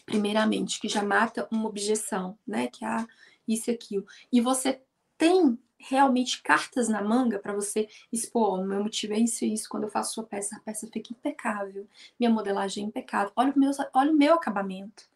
primeiramente, 0.07 0.81
que 0.81 0.89
já 0.89 1.03
mata 1.03 1.47
uma 1.51 1.69
objeção, 1.69 2.39
né? 2.47 2.69
Que 2.69 2.85
há 2.85 3.03
ah, 3.03 3.07
isso 3.47 3.71
e 3.71 3.75
aquilo. 3.75 4.07
E 4.33 4.41
você 4.41 4.81
tem 5.19 5.59
realmente 5.79 6.43
cartas 6.43 6.89
na 6.89 7.01
manga 7.03 7.39
para 7.39 7.55
você 7.55 7.89
expor, 8.13 8.59
oh, 8.59 8.65
meu 8.65 8.83
motivo 8.83 9.15
é 9.15 9.19
isso 9.19 9.45
e 9.45 9.55
isso, 9.55 9.69
quando 9.69 9.85
eu 9.85 9.89
faço 9.89 10.15
sua 10.15 10.25
peça, 10.25 10.57
a 10.57 10.61
peça 10.61 10.89
fica 10.93 11.13
impecável, 11.13 11.87
minha 12.19 12.31
modelagem 12.31 12.85
é 12.85 12.87
impecável, 12.89 13.33
olha 13.37 13.53
o 13.55 13.59
meu, 13.59 13.71
olha 13.95 14.13
o 14.13 14.17
meu 14.17 14.35
acabamento. 14.35 15.09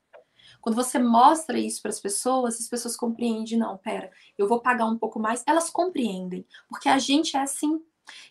Quando 0.60 0.76
você 0.76 0.98
mostra 0.98 1.58
isso 1.58 1.82
para 1.82 1.90
as 1.90 1.98
pessoas, 1.98 2.60
as 2.60 2.68
pessoas 2.68 2.96
compreendem, 2.96 3.58
não, 3.58 3.76
pera, 3.76 4.10
eu 4.38 4.46
vou 4.46 4.60
pagar 4.60 4.86
um 4.86 4.96
pouco 4.96 5.18
mais, 5.18 5.42
elas 5.46 5.68
compreendem, 5.68 6.46
porque 6.68 6.88
a 6.88 6.98
gente 6.98 7.36
é 7.36 7.40
assim. 7.40 7.82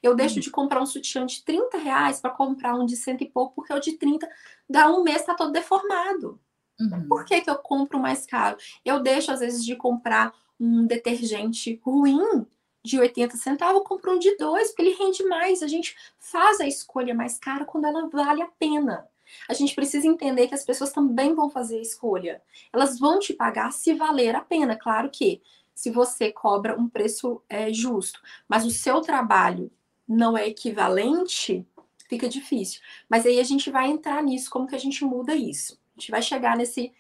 Eu 0.01 0.15
deixo 0.15 0.37
hum. 0.37 0.41
de 0.41 0.49
comprar 0.49 0.81
um 0.81 0.85
sutiã 0.85 1.25
de 1.25 1.43
30 1.43 1.77
reais 1.77 2.21
para 2.21 2.29
comprar 2.29 2.75
um 2.75 2.85
de 2.85 2.95
cento 2.95 3.23
e 3.23 3.29
pouco, 3.29 3.55
porque 3.55 3.73
o 3.73 3.79
de 3.79 3.93
30 3.93 4.29
dá 4.69 4.89
um 4.89 5.03
mês, 5.03 5.25
tá 5.25 5.33
todo 5.33 5.51
deformado. 5.51 6.39
Uhum. 6.79 7.07
Por 7.07 7.25
que, 7.25 7.41
que 7.41 7.49
eu 7.49 7.57
compro 7.57 7.99
mais 7.99 8.25
caro? 8.25 8.57
Eu 8.83 9.01
deixo, 9.01 9.31
às 9.31 9.39
vezes, 9.39 9.63
de 9.63 9.75
comprar 9.75 10.33
um 10.61 10.85
detergente 10.85 11.81
ruim 11.83 12.45
de 12.83 12.99
80 12.99 13.35
centavos, 13.37 13.75
eu 13.75 13.83
compro 13.83 14.13
um 14.13 14.19
de 14.19 14.35
dois, 14.37 14.69
porque 14.69 14.83
ele 14.83 14.95
rende 14.95 15.23
mais. 15.23 15.61
A 15.63 15.67
gente 15.67 15.95
faz 16.19 16.59
a 16.59 16.67
escolha 16.67 17.13
mais 17.13 17.37
cara 17.37 17.65
quando 17.65 17.85
ela 17.85 18.07
vale 18.07 18.41
a 18.41 18.47
pena. 18.47 19.07
A 19.49 19.53
gente 19.53 19.73
precisa 19.73 20.07
entender 20.07 20.47
que 20.47 20.55
as 20.55 20.63
pessoas 20.63 20.91
também 20.91 21.33
vão 21.33 21.49
fazer 21.49 21.77
a 21.77 21.81
escolha. 21.81 22.41
Elas 22.71 22.99
vão 22.99 23.19
te 23.19 23.33
pagar 23.33 23.71
se 23.71 23.93
valer 23.93 24.35
a 24.35 24.41
pena. 24.41 24.75
Claro 24.75 25.09
que 25.09 25.41
se 25.73 25.89
você 25.89 26.31
cobra 26.31 26.79
um 26.79 26.87
preço 26.87 27.41
é, 27.49 27.71
justo, 27.73 28.21
mas 28.47 28.65
o 28.65 28.71
seu 28.71 29.01
trabalho 29.01 29.71
não 30.07 30.37
é 30.37 30.47
equivalente, 30.47 31.65
fica 32.09 32.27
difícil. 32.27 32.81
Mas 33.09 33.25
aí 33.25 33.39
a 33.39 33.43
gente 33.43 33.71
vai 33.71 33.89
entrar 33.89 34.21
nisso, 34.21 34.49
como 34.49 34.67
que 34.67 34.75
a 34.75 34.79
gente 34.79 35.03
muda 35.03 35.35
isso 35.35 35.81
gente 36.01 36.11
vai 36.11 36.21
chegar 36.21 36.57
nesse, 36.57 36.91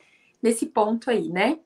nesse 0.41 0.67
ponto 0.67 1.09
aí, 1.09 1.29
né? 1.29 1.59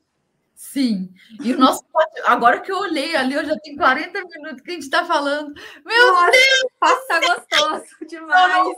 Sim. 0.55 1.13
E 1.43 1.53
o 1.53 1.59
nosso 1.59 1.83
agora 2.25 2.61
que 2.61 2.71
eu 2.71 2.77
olhei 2.77 3.15
ali, 3.15 3.33
eu 3.33 3.45
já 3.45 3.57
tenho 3.59 3.77
40 3.77 4.23
minutos 4.23 4.61
que 4.61 4.71
a 4.71 4.73
gente 4.73 4.83
está 4.83 5.05
falando. 5.05 5.53
Meu 5.85 6.13
Nossa, 6.13 6.31
Deus! 6.31 6.71
Passa 6.79 7.19
gostoso 7.19 7.95
demais! 8.07 8.77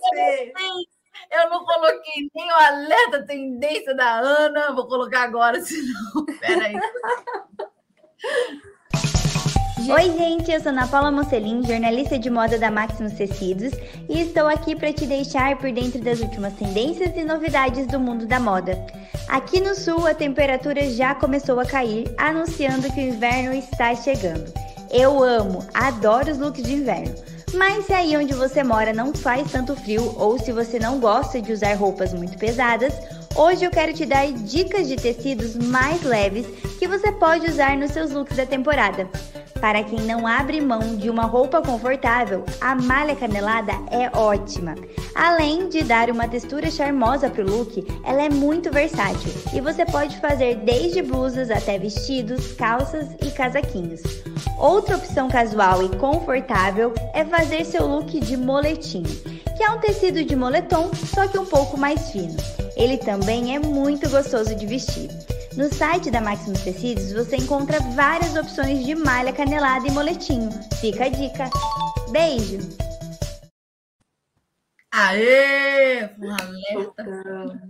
Eu 1.31 1.49
não 1.49 1.65
coloquei 1.65 2.29
nem 2.33 2.51
o 2.51 2.55
alerta 2.55 3.25
tendência 3.25 3.93
da 3.95 4.19
Ana. 4.19 4.73
Vou 4.73 4.87
colocar 4.87 5.23
agora, 5.23 5.59
senão. 5.61 6.25
Peraí. 6.39 6.75
Oi, 9.89 10.17
gente, 10.17 10.51
eu 10.51 10.59
sou 10.59 10.73
Ana 10.73 10.85
Paula 10.85 11.09
Mocelin, 11.09 11.65
jornalista 11.65 12.19
de 12.19 12.29
moda 12.29 12.57
da 12.59 12.69
Maximus 12.69 13.13
Tecidos, 13.13 13.71
e 14.09 14.19
estou 14.19 14.45
aqui 14.45 14.75
para 14.75 14.91
te 14.91 15.05
deixar 15.05 15.57
por 15.57 15.71
dentro 15.71 16.01
das 16.01 16.19
últimas 16.19 16.53
tendências 16.55 17.15
e 17.15 17.23
novidades 17.23 17.87
do 17.87 17.97
mundo 17.97 18.25
da 18.25 18.37
moda. 18.37 18.85
Aqui 19.29 19.61
no 19.61 19.73
sul, 19.73 20.05
a 20.05 20.13
temperatura 20.13 20.89
já 20.89 21.15
começou 21.15 21.57
a 21.57 21.65
cair, 21.65 22.13
anunciando 22.17 22.91
que 22.91 22.99
o 22.99 23.07
inverno 23.13 23.53
está 23.53 23.95
chegando. 23.95 24.51
Eu 24.91 25.23
amo, 25.23 25.65
adoro 25.73 26.31
os 26.31 26.37
looks 26.37 26.63
de 26.63 26.73
inverno. 26.73 27.15
Mas 27.53 27.85
se 27.85 27.93
aí 27.93 28.17
onde 28.17 28.33
você 28.33 28.61
mora 28.63 28.91
não 28.91 29.13
faz 29.13 29.49
tanto 29.49 29.73
frio 29.73 30.13
ou 30.17 30.37
se 30.37 30.51
você 30.51 30.77
não 30.77 30.99
gosta 30.99 31.41
de 31.41 31.53
usar 31.53 31.73
roupas 31.75 32.13
muito 32.13 32.37
pesadas, 32.37 32.93
hoje 33.37 33.63
eu 33.63 33.71
quero 33.71 33.93
te 33.93 34.05
dar 34.05 34.29
dicas 34.31 34.87
de 34.87 34.95
tecidos 34.95 35.55
mais 35.55 36.01
leves 36.01 36.47
que 36.79 36.87
você 36.87 37.11
pode 37.11 37.47
usar 37.47 37.77
nos 37.77 37.91
seus 37.91 38.11
looks 38.11 38.35
da 38.35 38.45
temporada. 38.45 39.07
Para 39.61 39.83
quem 39.83 40.01
não 40.01 40.27
abre 40.27 40.59
mão 40.61 40.97
de 40.97 41.09
uma 41.09 41.23
roupa 41.23 41.61
confortável, 41.61 42.43
a 42.61 42.75
malha 42.75 43.15
canelada 43.15 43.71
é 43.89 44.15
ótima. 44.15 44.75
Além 45.15 45.67
de 45.67 45.83
dar 45.83 46.11
uma 46.11 46.27
textura 46.27 46.69
charmosa 46.69 47.29
para 47.29 47.43
o 47.43 47.49
look, 47.49 47.85
ela 48.03 48.23
é 48.23 48.29
muito 48.29 48.71
versátil 48.71 49.31
e 49.53 49.61
você 49.61 49.83
pode 49.85 50.19
fazer 50.19 50.57
desde 50.57 51.01
blusas 51.01 51.49
até 51.49 51.79
vestidos, 51.79 52.53
calças 52.53 53.07
e 53.25 53.31
casaquinhos. 53.31 54.01
Outra 54.59 54.97
opção 54.97 55.27
casual 55.27 55.83
e 55.83 55.89
confortável 55.97 56.93
é 57.13 57.25
fazer 57.25 57.65
seu 57.65 57.87
look 57.87 58.19
de 58.19 58.37
moletim, 58.37 59.03
que 59.55 59.63
é 59.63 59.71
um 59.71 59.79
tecido 59.79 60.23
de 60.23 60.35
moletom, 60.35 60.91
só 60.93 61.27
que 61.27 61.37
um 61.37 61.45
pouco 61.45 61.77
mais 61.77 62.11
fino. 62.11 62.35
Ele 62.77 62.99
também 62.99 63.55
é 63.55 63.59
muito 63.59 64.07
gostoso 64.07 64.53
de 64.55 64.67
vestir. 64.67 65.09
No 65.57 65.73
site 65.73 66.11
da 66.11 66.21
Maximus 66.21 66.61
Tecidos 66.61 67.11
você 67.11 67.37
encontra 67.37 67.79
várias 67.95 68.35
opções 68.35 68.85
de 68.85 68.93
malha 68.93 69.33
canelada 69.33 69.87
e 69.87 69.91
moletinho. 69.91 70.51
Fica 70.79 71.05
a 71.05 71.09
dica. 71.09 71.49
Beijo! 72.11 72.59
Aê! 74.91 76.05
Um 76.19 76.31
alerta! 76.31 77.61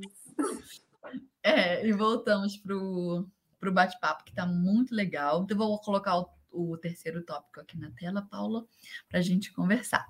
É, 1.42 1.88
e 1.88 1.94
voltamos 1.94 2.58
pro, 2.58 3.26
pro 3.62 3.72
bate-papo, 3.72 4.26
que 4.26 4.36
tá 4.36 4.46
muito 4.46 4.94
legal. 4.94 5.44
Então, 5.44 5.58
vou 5.58 5.80
colocar 5.80 6.18
o, 6.18 6.30
o 6.52 6.78
terceiro 6.78 7.24
tópico 7.24 7.62
aqui 7.62 7.78
na 7.78 7.90
tela, 7.92 8.28
Paula, 8.30 8.66
para 9.08 9.20
a 9.20 9.24
gente 9.24 9.54
conversar. 9.54 10.06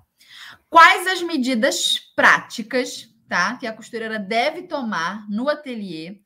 Quais 0.68 1.06
as 1.06 1.22
medidas 1.22 2.00
práticas 2.16 3.08
tá, 3.28 3.56
que 3.56 3.66
a 3.66 3.72
costureira 3.72 4.18
deve 4.18 4.62
tomar 4.62 5.28
no 5.30 5.48
ateliê 5.48 6.20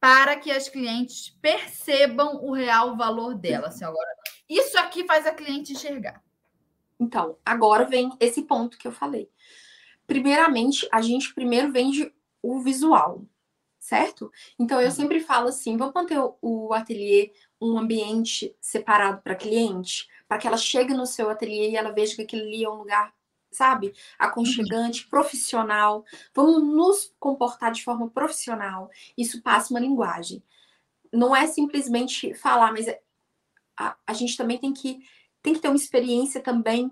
para 0.00 0.36
que 0.36 0.50
as 0.50 0.68
clientes 0.68 1.30
percebam 1.42 2.36
o 2.44 2.52
real 2.52 2.96
valor 2.96 3.34
dela. 3.34 3.68
Assim, 3.68 3.84
agora, 3.84 4.08
isso 4.48 4.78
aqui 4.78 5.04
faz 5.04 5.26
a 5.26 5.32
cliente 5.32 5.72
enxergar. 5.72 6.22
Então, 6.98 7.36
agora 7.44 7.84
vem 7.84 8.10
esse 8.20 8.42
ponto 8.42 8.78
que 8.78 8.86
eu 8.86 8.92
falei. 8.92 9.28
Primeiramente, 10.06 10.88
a 10.92 11.00
gente 11.00 11.34
primeiro 11.34 11.70
vende 11.70 12.12
o 12.42 12.60
visual, 12.60 13.24
certo? 13.78 14.30
Então, 14.58 14.80
eu 14.80 14.88
uhum. 14.88 14.94
sempre 14.94 15.20
falo 15.20 15.48
assim: 15.48 15.76
vamos 15.76 15.94
manter 15.94 16.18
o 16.40 16.72
ateliê 16.72 17.32
um 17.60 17.76
ambiente 17.76 18.56
separado 18.60 19.20
para 19.22 19.34
cliente, 19.34 20.08
para 20.26 20.38
que 20.38 20.46
ela 20.46 20.56
chegue 20.56 20.94
no 20.94 21.06
seu 21.06 21.28
ateliê 21.28 21.70
e 21.70 21.76
ela 21.76 21.90
veja 21.90 22.16
que 22.16 22.22
aquele 22.22 22.42
ali 22.42 22.64
é 22.64 22.70
um 22.70 22.76
lugar 22.76 23.12
sabe? 23.50 23.92
Aconchegante, 24.18 25.04
uhum. 25.04 25.10
profissional. 25.10 26.04
Vamos 26.34 26.62
nos 26.62 27.14
comportar 27.18 27.72
de 27.72 27.82
forma 27.82 28.08
profissional. 28.10 28.90
Isso 29.16 29.42
passa 29.42 29.72
uma 29.72 29.80
linguagem. 29.80 30.42
Não 31.12 31.34
é 31.34 31.46
simplesmente 31.46 32.34
falar, 32.34 32.72
mas 32.72 32.86
é, 32.86 33.00
a, 33.76 33.96
a 34.06 34.12
gente 34.12 34.36
também 34.36 34.58
tem 34.58 34.72
que, 34.72 35.00
tem 35.42 35.54
que 35.54 35.60
ter 35.60 35.68
uma 35.68 35.76
experiência 35.76 36.40
também. 36.40 36.90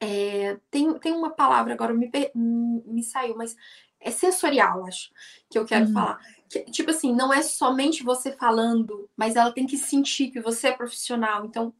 É, 0.00 0.58
tem, 0.70 0.98
tem 0.98 1.12
uma 1.12 1.30
palavra 1.30 1.74
agora, 1.74 1.92
me, 1.92 2.10
me 2.34 3.02
saiu, 3.02 3.36
mas 3.36 3.54
é 4.00 4.10
sensorial, 4.10 4.86
acho, 4.86 5.10
que 5.48 5.58
eu 5.58 5.66
quero 5.66 5.86
uhum. 5.86 5.92
falar. 5.92 6.18
Que, 6.48 6.64
tipo 6.64 6.90
assim, 6.90 7.14
não 7.14 7.32
é 7.32 7.42
somente 7.42 8.02
você 8.02 8.32
falando, 8.32 9.08
mas 9.16 9.36
ela 9.36 9.52
tem 9.52 9.66
que 9.66 9.76
sentir 9.76 10.30
que 10.30 10.40
você 10.40 10.68
é 10.68 10.72
profissional. 10.72 11.44
Então, 11.44 11.72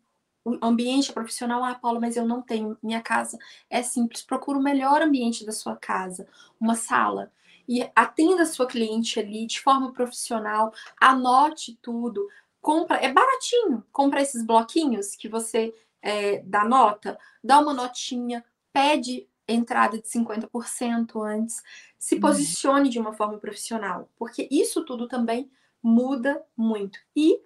o 0.45 0.59
ambiente 0.63 1.13
profissional, 1.13 1.63
ah, 1.63 1.75
Paula, 1.75 2.01
mas 2.01 2.17
eu 2.17 2.27
não 2.27 2.41
tenho. 2.43 2.77
Minha 2.83 3.03
casa 3.03 3.39
é 3.69 3.83
simples. 3.83 4.23
Procura 4.23 4.59
o 4.59 4.63
melhor 4.63 5.03
ambiente 5.03 5.45
da 5.45 5.53
sua 5.53 5.77
casa, 5.77 6.27
uma 6.59 6.75
sala. 6.75 7.33
E 7.69 7.89
atenda 7.95 8.43
a 8.43 8.47
sua 8.47 8.67
cliente 8.67 9.21
ali 9.21 9.47
de 9.47 9.61
forma 9.61 9.93
profissional, 9.93 10.73
anote 11.01 11.79
tudo. 11.81 12.27
Compra, 12.61 12.97
é 12.97 13.13
baratinho. 13.13 13.85
Compra 13.93 14.23
esses 14.23 14.45
bloquinhos 14.45 15.15
que 15.15 15.29
você 15.29 15.73
é, 16.03 16.43
dá 16.43 16.65
nota, 16.65 17.19
dá 17.45 17.59
uma 17.61 17.75
notinha, 17.75 18.45
pede 18.73 19.29
entrada 19.47 19.99
de 19.99 20.07
50% 20.09 21.23
antes, 21.23 21.63
se 21.99 22.15
uhum. 22.15 22.21
posicione 22.21 22.89
de 22.89 22.99
uma 22.99 23.13
forma 23.13 23.39
profissional, 23.39 24.09
porque 24.17 24.49
isso 24.51 24.85
tudo 24.85 25.09
também 25.09 25.51
muda 25.83 26.43
muito. 26.57 26.99
E 27.17 27.41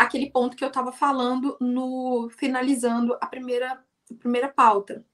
aquele 0.00 0.30
ponto 0.30 0.56
que 0.56 0.64
eu 0.64 0.68
estava 0.68 0.90
falando 0.90 1.58
no 1.60 2.30
finalizando 2.30 3.18
a 3.20 3.26
primeira, 3.26 3.84
a 4.10 4.14
primeira 4.18 4.48
pauta, 4.48 5.04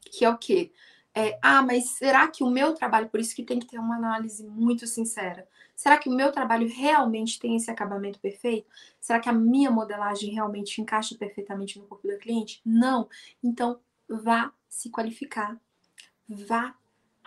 que 0.00 0.24
é 0.24 0.28
o 0.28 0.36
quê? 0.36 0.72
É, 1.14 1.38
ah, 1.40 1.62
mas 1.62 1.90
será 1.90 2.26
que 2.26 2.42
o 2.42 2.50
meu 2.50 2.74
trabalho, 2.74 3.08
por 3.08 3.20
isso 3.20 3.36
que 3.36 3.44
tem 3.44 3.60
que 3.60 3.66
ter 3.66 3.78
uma 3.78 3.94
análise 3.94 4.44
muito 4.44 4.88
sincera, 4.88 5.46
será 5.76 5.96
que 5.96 6.08
o 6.08 6.12
meu 6.12 6.32
trabalho 6.32 6.68
realmente 6.68 7.38
tem 7.38 7.54
esse 7.54 7.70
acabamento 7.70 8.18
perfeito? 8.18 8.68
Será 9.00 9.20
que 9.20 9.28
a 9.28 9.32
minha 9.32 9.70
modelagem 9.70 10.34
realmente 10.34 10.80
encaixa 10.80 11.14
perfeitamente 11.16 11.78
no 11.78 11.86
corpo 11.86 12.08
da 12.08 12.16
cliente? 12.16 12.60
Não. 12.66 13.08
Então, 13.40 13.78
vá 14.08 14.52
se 14.68 14.90
qualificar, 14.90 15.56
vá, 16.28 16.74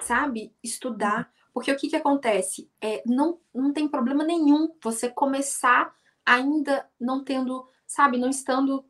sabe, 0.02 0.54
estudar, 0.62 1.32
porque 1.54 1.72
o 1.72 1.78
que, 1.78 1.88
que 1.88 1.96
acontece? 1.96 2.70
É, 2.82 3.02
não, 3.06 3.40
não 3.56 3.72
tem 3.72 3.88
problema 3.88 4.26
nenhum 4.26 4.76
você 4.84 5.10
começar 5.10 5.96
ainda 6.28 6.86
não 7.00 7.24
tendo, 7.24 7.70
sabe, 7.88 8.18
não 8.18 8.30
estando 8.30 8.84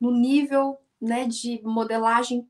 no 0.00 0.12
nível 0.12 0.78
né, 1.00 1.26
de 1.26 1.60
modelagem 1.64 2.48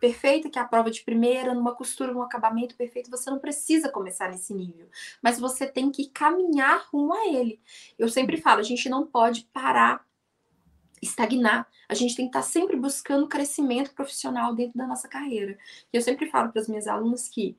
perfeita, 0.00 0.48
que 0.48 0.58
é 0.58 0.62
a 0.62 0.66
prova 0.66 0.90
de 0.90 1.02
primeira, 1.02 1.54
numa 1.54 1.74
costura, 1.74 2.12
num 2.12 2.22
acabamento 2.22 2.74
perfeito, 2.76 3.10
você 3.10 3.30
não 3.30 3.38
precisa 3.38 3.90
começar 3.90 4.30
nesse 4.30 4.54
nível, 4.54 4.88
mas 5.22 5.38
você 5.38 5.66
tem 5.66 5.90
que 5.90 6.08
caminhar 6.08 6.86
rumo 6.90 7.12
a 7.12 7.28
ele. 7.28 7.60
Eu 7.98 8.08
sempre 8.08 8.38
falo, 8.38 8.60
a 8.60 8.64
gente 8.64 8.88
não 8.88 9.06
pode 9.06 9.48
parar, 9.52 10.06
estagnar, 11.02 11.68
a 11.86 11.94
gente 11.94 12.16
tem 12.16 12.26
que 12.26 12.36
estar 12.36 12.42
sempre 12.42 12.76
buscando 12.76 13.28
crescimento 13.28 13.94
profissional 13.94 14.54
dentro 14.54 14.78
da 14.78 14.86
nossa 14.86 15.08
carreira. 15.08 15.58
E 15.92 15.96
eu 15.96 16.02
sempre 16.02 16.26
falo 16.30 16.50
para 16.50 16.60
as 16.62 16.68
minhas 16.68 16.86
alunas 16.86 17.28
que 17.28 17.56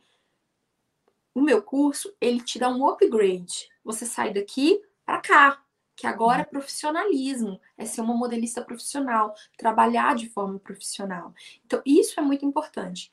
o 1.35 1.41
meu 1.41 1.61
curso, 1.61 2.15
ele 2.19 2.41
te 2.41 2.57
dá 2.57 2.69
um 2.69 2.87
upgrade. 2.87 3.69
Você 3.83 4.05
sai 4.05 4.33
daqui 4.33 4.81
para 5.05 5.19
cá, 5.19 5.64
que 5.95 6.05
agora 6.05 6.41
é 6.41 6.45
profissionalismo, 6.45 7.59
é 7.77 7.85
ser 7.85 8.01
uma 8.01 8.15
modelista 8.15 8.61
profissional, 8.61 9.33
trabalhar 9.57 10.15
de 10.15 10.29
forma 10.29 10.59
profissional. 10.59 11.33
Então, 11.65 11.81
isso 11.85 12.19
é 12.19 12.23
muito 12.23 12.45
importante. 12.45 13.11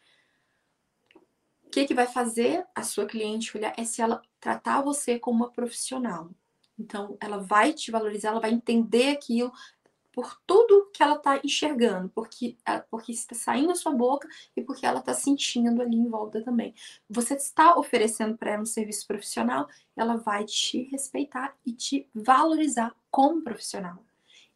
O 1.65 1.71
que, 1.71 1.87
que 1.87 1.95
vai 1.95 2.07
fazer 2.07 2.67
a 2.75 2.83
sua 2.83 3.07
cliente 3.07 3.57
olhar 3.57 3.73
é 3.79 3.85
se 3.85 4.03
ela 4.03 4.21
tratar 4.41 4.83
você 4.83 5.19
como 5.19 5.45
uma 5.45 5.51
profissional. 5.51 6.31
Então, 6.79 7.17
ela 7.21 7.39
vai 7.39 7.73
te 7.73 7.91
valorizar, 7.91 8.31
ela 8.31 8.41
vai 8.41 8.51
entender 8.51 9.11
aquilo, 9.11 9.53
por 10.13 10.39
tudo 10.47 10.91
que 10.93 11.03
ela 11.03 11.17
está 11.17 11.41
enxergando, 11.43 12.11
porque, 12.11 12.57
porque 12.91 13.13
está 13.13 13.35
saindo 13.35 13.69
da 13.69 13.75
sua 13.75 13.93
boca 13.93 14.29
e 14.55 14.63
porque 14.63 14.85
ela 14.85 15.01
está 15.01 15.15
sentindo 15.15 15.81
ali 15.81 15.97
em 15.97 16.09
volta 16.09 16.43
também. 16.45 16.75
Você 17.09 17.35
está 17.35 17.79
oferecendo 17.79 18.37
para 18.37 18.53
ela 18.53 18.63
um 18.63 18.67
serviço 18.67 19.07
profissional, 19.07 19.67
ela 19.97 20.17
vai 20.17 20.45
te 20.45 20.83
respeitar 20.91 21.57
e 21.65 21.73
te 21.73 22.09
valorizar 22.15 22.95
como 23.11 23.43
profissional. 23.43 24.05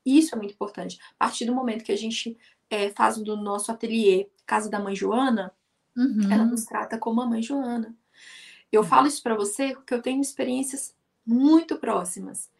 Isso 0.05 0.35
é 0.35 0.39
muito 0.39 0.53
importante. 0.53 0.99
A 1.19 1.25
partir 1.25 1.47
do 1.47 1.55
momento 1.55 1.85
que 1.85 1.93
a 1.93 1.97
gente 1.97 2.37
é, 2.69 2.91
faz 2.91 3.17
do 3.17 3.37
nosso 3.37 3.73
ateliê 3.73 4.29
Casa 4.45 4.69
da 4.69 4.79
Mãe 4.79 4.95
Joana, 4.95 5.53
uhum. 5.97 6.31
ela 6.31 6.45
nos 6.45 6.65
trata 6.65 6.99
como 6.99 7.23
a 7.23 7.27
Mãe 7.27 7.43
Joana. 7.43 7.97
Eu 8.71 8.83
uhum. 8.83 8.87
falo 8.87 9.07
isso 9.07 9.23
para 9.23 9.35
você 9.35 9.75
porque 9.75 9.95
eu 9.95 10.03
tenho 10.03 10.21
experiências 10.21 10.95
muito 11.25 11.77
próximas 11.77 12.51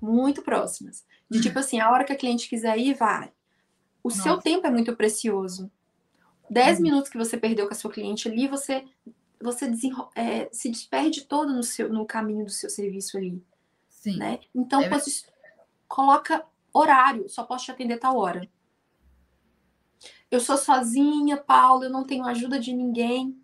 muito 0.00 0.42
próximas. 0.42 1.04
De 1.30 1.40
tipo 1.40 1.58
assim, 1.58 1.80
a 1.80 1.90
hora 1.90 2.04
que 2.04 2.12
a 2.12 2.16
cliente 2.16 2.48
quiser 2.48 2.78
ir, 2.78 2.94
vai. 2.94 3.32
O 4.02 4.08
Nossa. 4.08 4.22
seu 4.22 4.38
tempo 4.38 4.66
é 4.66 4.70
muito 4.70 4.94
precioso. 4.96 5.70
Dez 6.48 6.78
uhum. 6.78 6.84
minutos 6.84 7.10
que 7.10 7.18
você 7.18 7.36
perdeu 7.36 7.66
com 7.66 7.74
a 7.74 7.76
sua 7.76 7.90
cliente 7.90 8.28
ali, 8.28 8.48
você 8.48 8.84
você 9.40 9.70
é, 10.16 10.48
se 10.52 10.68
desperde 10.68 11.24
todo 11.24 11.52
no, 11.52 11.62
seu, 11.62 11.88
no 11.92 12.04
caminho 12.04 12.44
do 12.44 12.50
seu 12.50 12.68
serviço 12.68 13.16
ali. 13.16 13.42
Sim. 13.88 14.16
Né? 14.16 14.40
Então, 14.54 14.82
é 14.82 14.90
coloca 15.86 16.44
horário, 16.72 17.28
só 17.28 17.44
posso 17.44 17.66
te 17.66 17.70
atender 17.70 17.98
tal 17.98 18.16
hora. 18.16 18.48
Eu 20.30 20.40
sou 20.40 20.56
sozinha, 20.56 21.36
Paulo, 21.36 21.84
eu 21.84 21.90
não 21.90 22.04
tenho 22.04 22.24
ajuda 22.24 22.58
de 22.58 22.72
ninguém. 22.74 23.40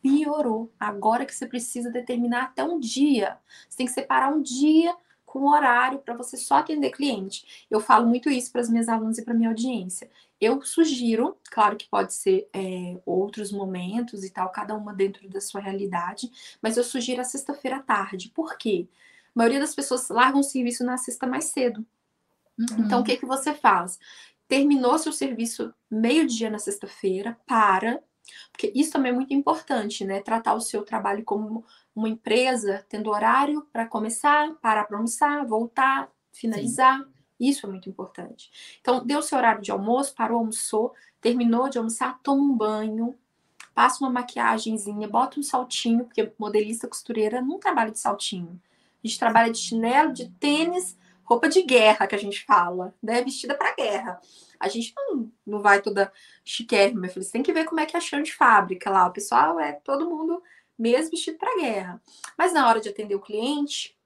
piorou. 0.00 0.72
Agora 0.78 1.26
que 1.26 1.34
você 1.34 1.46
precisa 1.46 1.90
determinar 1.90 2.44
até 2.44 2.62
um 2.62 2.78
dia. 2.78 3.38
Você 3.68 3.78
tem 3.78 3.86
que 3.86 3.92
separar 3.92 4.32
um 4.32 4.40
dia 4.40 4.94
com 5.36 5.50
horário 5.50 5.98
para 5.98 6.16
você 6.16 6.34
só 6.34 6.56
atender 6.56 6.92
cliente. 6.92 7.66
Eu 7.70 7.78
falo 7.78 8.06
muito 8.06 8.30
isso 8.30 8.50
para 8.50 8.62
as 8.62 8.70
minhas 8.70 8.88
alunas 8.88 9.18
e 9.18 9.22
para 9.22 9.34
minha 9.34 9.50
audiência. 9.50 10.10
Eu 10.40 10.62
sugiro, 10.62 11.36
claro 11.50 11.76
que 11.76 11.86
pode 11.86 12.14
ser 12.14 12.48
é, 12.54 12.98
outros 13.04 13.52
momentos 13.52 14.24
e 14.24 14.30
tal, 14.30 14.48
cada 14.48 14.74
uma 14.74 14.94
dentro 14.94 15.28
da 15.28 15.38
sua 15.38 15.60
realidade, 15.60 16.30
mas 16.62 16.78
eu 16.78 16.84
sugiro 16.84 17.20
a 17.20 17.24
sexta-feira 17.24 17.76
à 17.76 17.82
tarde. 17.82 18.30
Por 18.30 18.56
quê? 18.56 18.88
A 19.34 19.38
maioria 19.38 19.60
das 19.60 19.74
pessoas 19.74 20.08
largam 20.08 20.40
o 20.40 20.42
serviço 20.42 20.82
na 20.82 20.96
sexta 20.96 21.26
mais 21.26 21.44
cedo. 21.44 21.84
Uhum. 22.58 22.86
Então, 22.86 23.02
o 23.02 23.04
que, 23.04 23.18
que 23.18 23.26
você 23.26 23.52
faz? 23.52 23.98
Terminou 24.48 24.98
seu 24.98 25.12
serviço 25.12 25.74
meio-dia 25.90 26.48
na 26.48 26.58
sexta-feira, 26.58 27.38
para, 27.46 28.02
porque 28.50 28.72
isso 28.74 28.90
também 28.90 29.12
é 29.12 29.14
muito 29.14 29.34
importante, 29.34 30.02
né? 30.02 30.22
Tratar 30.22 30.54
o 30.54 30.62
seu 30.62 30.82
trabalho 30.82 31.22
como 31.24 31.62
uma 31.96 32.10
empresa, 32.10 32.84
tendo 32.90 33.10
horário 33.10 33.66
para 33.72 33.86
começar, 33.86 34.52
parar 34.60 34.84
para 34.84 34.98
almoçar, 34.98 35.46
voltar, 35.46 36.10
finalizar. 36.30 36.98
Sim. 36.98 37.06
Isso 37.40 37.66
é 37.66 37.68
muito 37.68 37.88
importante. 37.88 38.50
Então, 38.80 39.04
deu 39.04 39.22
seu 39.22 39.36
horário 39.38 39.62
de 39.62 39.70
almoço, 39.70 40.14
parou, 40.14 40.38
almoçou, 40.38 40.94
terminou 41.20 41.68
de 41.68 41.78
almoçar, 41.78 42.18
toma 42.22 42.42
um 42.42 42.56
banho, 42.56 43.14
passa 43.74 44.04
uma 44.04 44.10
maquiagemzinha, 44.10 45.08
bota 45.08 45.40
um 45.40 45.42
saltinho, 45.42 46.04
porque 46.04 46.32
modelista 46.38 46.86
costureira 46.86 47.40
não 47.40 47.58
trabalha 47.58 47.90
de 47.90 47.98
saltinho. 47.98 48.60
A 49.02 49.06
gente 49.06 49.18
trabalha 49.18 49.52
de 49.52 49.58
chinelo, 49.58 50.12
de 50.12 50.30
tênis, 50.30 50.96
roupa 51.24 51.48
de 51.48 51.62
guerra, 51.62 52.06
que 52.06 52.14
a 52.14 52.18
gente 52.18 52.44
fala, 52.44 52.94
né? 53.02 53.22
Vestida 53.22 53.54
para 53.54 53.74
guerra. 53.74 54.20
A 54.58 54.68
gente 54.68 54.94
não, 54.96 55.30
não 55.46 55.60
vai 55.60 55.82
toda 55.82 56.12
chiquérrima, 56.44 57.02
meu 57.02 57.10
filho. 57.10 57.24
Você 57.24 57.32
tem 57.32 57.42
que 57.42 57.52
ver 57.52 57.64
como 57.64 57.80
é 57.80 57.86
que 57.86 57.96
é 57.96 57.98
a 57.98 58.02
chão 58.02 58.22
de 58.22 58.34
fábrica 58.34 58.88
lá. 58.88 59.06
O 59.06 59.12
pessoal 59.12 59.60
é 59.60 59.72
todo 59.72 60.08
mundo 60.08 60.42
mesmo 60.78 61.10
vestido 61.10 61.38
para 61.38 61.56
guerra. 61.56 62.02
Mas 62.36 62.52
na 62.52 62.68
hora 62.68 62.80
de 62.80 62.88
atender 62.88 63.14
o 63.14 63.20
cliente, 63.20 63.96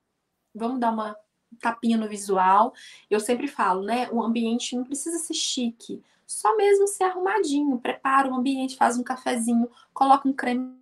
vamos 0.55 0.81
dar 0.81 0.93
uma 0.93 1.17
tapinha 1.61 1.97
no 1.97 2.09
visual. 2.09 2.73
Eu 3.09 3.21
sempre 3.21 3.49
falo, 3.49 3.83
né? 3.83 4.09
O 4.11 4.23
ambiente 4.23 4.77
não 4.77 4.85
precisa 4.85 5.19
ser 5.19 5.35
chique, 5.35 6.03
só 6.27 6.57
mesmo 6.57 6.87
ser 6.87 7.05
arrumadinho. 7.05 7.79
Prepara 7.79 8.29
o 8.29 8.35
ambiente, 8.35 8.77
faz 8.77 8.97
um 8.97 9.03
cafezinho, 9.03 9.71
coloca 9.93 10.29
um 10.29 10.33
creme 10.33 10.77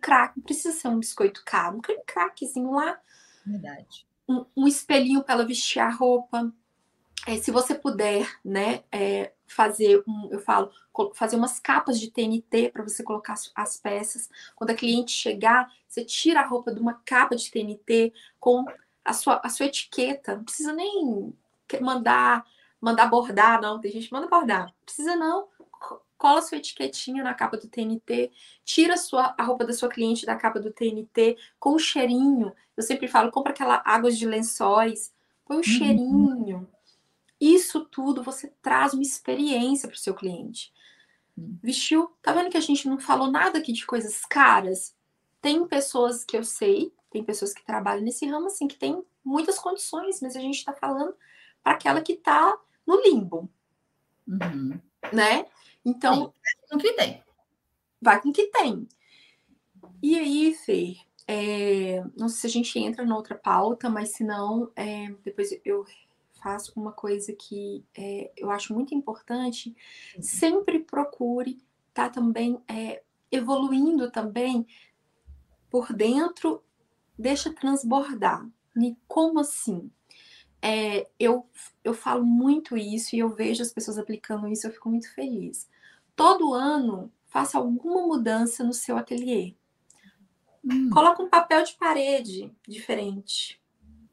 crack. 0.00 0.36
Não 0.36 0.42
precisa 0.42 0.76
ser 0.76 0.88
um 0.88 0.98
biscoito 0.98 1.42
caro, 1.44 1.78
um 1.78 1.80
creme 1.80 2.02
crackzinho 2.06 2.72
lá. 2.72 2.98
Verdade. 3.46 4.06
Um, 4.28 4.44
um 4.56 4.66
espelhinho 4.66 5.22
para 5.22 5.34
ela 5.34 5.46
vestir 5.46 5.80
a 5.80 5.90
roupa. 5.90 6.52
É, 7.26 7.36
se 7.36 7.50
você 7.50 7.74
puder, 7.74 8.28
né, 8.44 8.82
é, 8.90 9.32
fazer 9.50 10.02
um, 10.06 10.28
eu 10.30 10.38
falo, 10.38 10.70
fazer 11.14 11.36
umas 11.36 11.58
capas 11.58 11.98
de 11.98 12.10
TNT 12.10 12.70
para 12.70 12.84
você 12.84 13.02
colocar 13.02 13.32
as, 13.32 13.50
as, 13.54 13.76
peças. 13.76 14.28
Quando 14.54 14.70
a 14.70 14.74
cliente 14.74 15.10
chegar, 15.10 15.68
você 15.88 16.04
tira 16.04 16.40
a 16.40 16.46
roupa 16.46 16.72
de 16.72 16.80
uma 16.80 16.94
capa 17.04 17.34
de 17.34 17.50
TNT 17.50 18.12
com 18.38 18.64
a 19.04 19.12
sua, 19.12 19.40
a 19.42 19.48
sua 19.48 19.66
etiqueta. 19.66 20.36
Não 20.36 20.44
precisa 20.44 20.72
nem 20.72 21.34
mandar 21.80 22.44
mandar 22.80 23.06
bordar, 23.06 23.60
não. 23.60 23.80
Tem 23.80 23.90
gente 23.90 24.06
que 24.06 24.12
manda 24.12 24.28
bordar. 24.28 24.66
Não 24.66 24.84
precisa 24.84 25.16
não. 25.16 25.48
Cola 26.16 26.42
sua 26.42 26.58
etiquetinha 26.58 27.24
na 27.24 27.34
capa 27.34 27.56
do 27.56 27.66
TNT, 27.66 28.30
tira 28.64 28.94
a, 28.94 28.96
sua, 28.96 29.34
a 29.36 29.42
roupa 29.42 29.64
da 29.64 29.72
sua 29.72 29.88
cliente 29.88 30.26
da 30.26 30.36
capa 30.36 30.60
do 30.60 30.70
TNT 30.70 31.36
com 31.58 31.74
um 31.74 31.78
cheirinho. 31.78 32.52
Eu 32.76 32.82
sempre 32.82 33.08
falo, 33.08 33.30
compra 33.30 33.52
aquela 33.52 33.82
água 33.84 34.10
de 34.10 34.26
lençóis, 34.26 35.12
põe 35.44 35.56
um 35.56 35.60
uhum. 35.60 35.64
cheirinho 35.64 36.68
isso 37.40 37.84
tudo 37.86 38.22
você 38.22 38.52
traz 38.60 38.92
uma 38.92 39.02
experiência 39.02 39.88
para 39.88 39.96
o 39.96 39.98
seu 39.98 40.14
cliente. 40.14 40.72
Hum. 41.38 41.56
Vestiu? 41.62 42.10
Tá 42.22 42.32
vendo 42.32 42.50
que 42.50 42.56
a 42.56 42.60
gente 42.60 42.86
não 42.88 42.98
falou 42.98 43.30
nada 43.30 43.58
aqui 43.58 43.72
de 43.72 43.86
coisas 43.86 44.24
caras? 44.26 44.94
Tem 45.40 45.66
pessoas 45.66 46.24
que 46.24 46.36
eu 46.36 46.44
sei, 46.44 46.92
tem 47.10 47.24
pessoas 47.24 47.54
que 47.54 47.64
trabalham 47.64 48.04
nesse 48.04 48.26
ramo 48.26 48.46
assim, 48.46 48.68
que 48.68 48.76
tem 48.76 49.02
muitas 49.24 49.58
condições, 49.58 50.20
mas 50.20 50.36
a 50.36 50.40
gente 50.40 50.58
está 50.58 50.72
falando 50.72 51.14
para 51.62 51.72
aquela 51.72 52.02
que 52.02 52.12
está 52.12 52.58
no 52.86 53.00
limbo. 53.00 53.48
Uhum. 54.28 54.78
Né? 55.12 55.46
Então. 55.84 56.34
Vai 56.42 56.68
com 56.68 56.76
o 56.76 56.78
que 56.78 56.92
tem. 56.92 57.22
Vai 58.00 58.20
com 58.20 58.28
o 58.28 58.32
que 58.32 58.46
tem. 58.48 58.86
E 60.02 60.18
aí, 60.18 60.54
Fê, 60.54 60.96
é, 61.26 62.02
não 62.16 62.28
sei 62.28 62.40
se 62.40 62.46
a 62.46 62.50
gente 62.50 62.78
entra 62.78 63.04
noutra 63.04 63.34
pauta, 63.34 63.88
mas 63.88 64.10
se 64.10 64.24
não, 64.24 64.70
é, 64.74 65.10
depois 65.22 65.50
eu 65.64 65.84
faço 66.42 66.72
uma 66.76 66.92
coisa 66.92 67.32
que 67.32 67.84
é, 67.96 68.30
eu 68.36 68.50
acho 68.50 68.74
muito 68.74 68.94
importante, 68.94 69.74
uhum. 70.16 70.22
sempre 70.22 70.80
procure 70.80 71.62
estar 71.88 72.08
tá 72.08 72.10
também 72.10 72.60
é, 72.68 73.02
evoluindo 73.30 74.10
também 74.10 74.66
por 75.70 75.92
dentro, 75.92 76.62
deixa 77.18 77.52
transbordar. 77.52 78.46
E 78.76 78.96
como 79.06 79.40
assim? 79.40 79.90
É, 80.62 81.08
eu, 81.18 81.48
eu 81.82 81.94
falo 81.94 82.24
muito 82.24 82.76
isso 82.76 83.14
e 83.14 83.18
eu 83.18 83.30
vejo 83.30 83.62
as 83.62 83.72
pessoas 83.72 83.98
aplicando 83.98 84.48
isso, 84.48 84.66
eu 84.66 84.72
fico 84.72 84.90
muito 84.90 85.12
feliz. 85.14 85.68
Todo 86.14 86.52
ano, 86.52 87.10
faça 87.26 87.58
alguma 87.58 88.06
mudança 88.06 88.62
no 88.64 88.74
seu 88.74 88.96
ateliê. 88.96 89.54
Hum. 90.64 90.90
Coloca 90.90 91.22
um 91.22 91.30
papel 91.30 91.64
de 91.64 91.74
parede 91.74 92.52
diferente. 92.66 93.59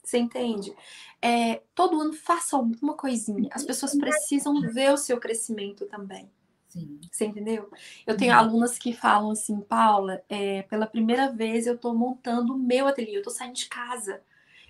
Você 0.08 0.18
entende? 0.18 0.74
É, 1.22 1.62
todo 1.76 2.00
ano 2.00 2.14
faça 2.14 2.56
alguma 2.56 2.94
coisinha. 2.94 3.50
As 3.52 3.66
pessoas 3.66 3.94
precisam 3.94 4.62
ver 4.62 4.94
o 4.94 4.98
seu 4.98 5.20
crescimento 5.20 5.86
também. 5.86 6.32
Sim. 6.70 7.02
Você 7.12 7.26
entendeu? 7.26 7.70
Eu 8.06 8.16
tenho 8.16 8.32
uhum. 8.32 8.40
alunas 8.40 8.78
que 8.78 8.94
falam 8.94 9.32
assim, 9.32 9.60
Paula, 9.60 10.24
é, 10.30 10.62
pela 10.64 10.88
primeira 10.88 11.30
vez 11.30 11.68
eu 11.68 11.76
estou 11.76 11.94
montando 11.94 12.54
o 12.56 12.58
meu 12.58 12.88
ateliê, 12.88 13.18
eu 13.18 13.20
estou 13.20 13.34
saindo 13.34 13.56
de 13.56 13.68
casa, 13.68 14.22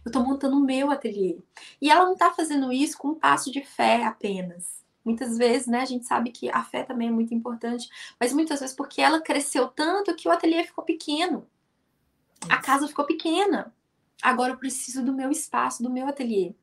eu 0.04 0.10
estou 0.10 0.24
montando 0.24 0.58
o 0.58 0.66
meu 0.66 0.90
ateliê. 0.90 1.38
E 1.80 1.92
ela 1.92 2.06
não 2.06 2.14
está 2.14 2.32
fazendo 2.32 2.74
isso 2.74 2.98
com 2.98 3.10
um 3.10 3.16
passo 3.16 3.52
de 3.52 3.64
fé 3.64 4.06
apenas. 4.06 4.84
Muitas 5.06 5.38
vezes, 5.38 5.68
né, 5.68 5.82
a 5.82 5.86
gente 5.86 6.08
sabe 6.08 6.32
que 6.32 6.50
a 6.50 6.64
fé 6.64 6.82
também 6.82 7.10
é 7.10 7.12
muito 7.12 7.34
importante, 7.34 7.88
mas 8.20 8.34
muitas 8.34 8.60
vezes 8.60 8.76
porque 8.76 9.02
ela 9.02 9.22
cresceu 9.22 9.68
tanto 9.68 10.16
que 10.16 10.28
o 10.28 10.32
ateliê 10.32 10.64
ficou 10.64 10.84
pequeno. 10.84 11.48
A 12.50 12.58
casa 12.58 12.88
ficou 12.88 13.06
pequena. 13.06 13.72
Agora 14.22 14.54
eu 14.54 14.58
preciso 14.58 15.04
do 15.04 15.14
meu 15.14 15.32
espaço, 15.32 15.84
do 15.84 15.90
meu 15.90 16.08
ateliê. 16.08 16.54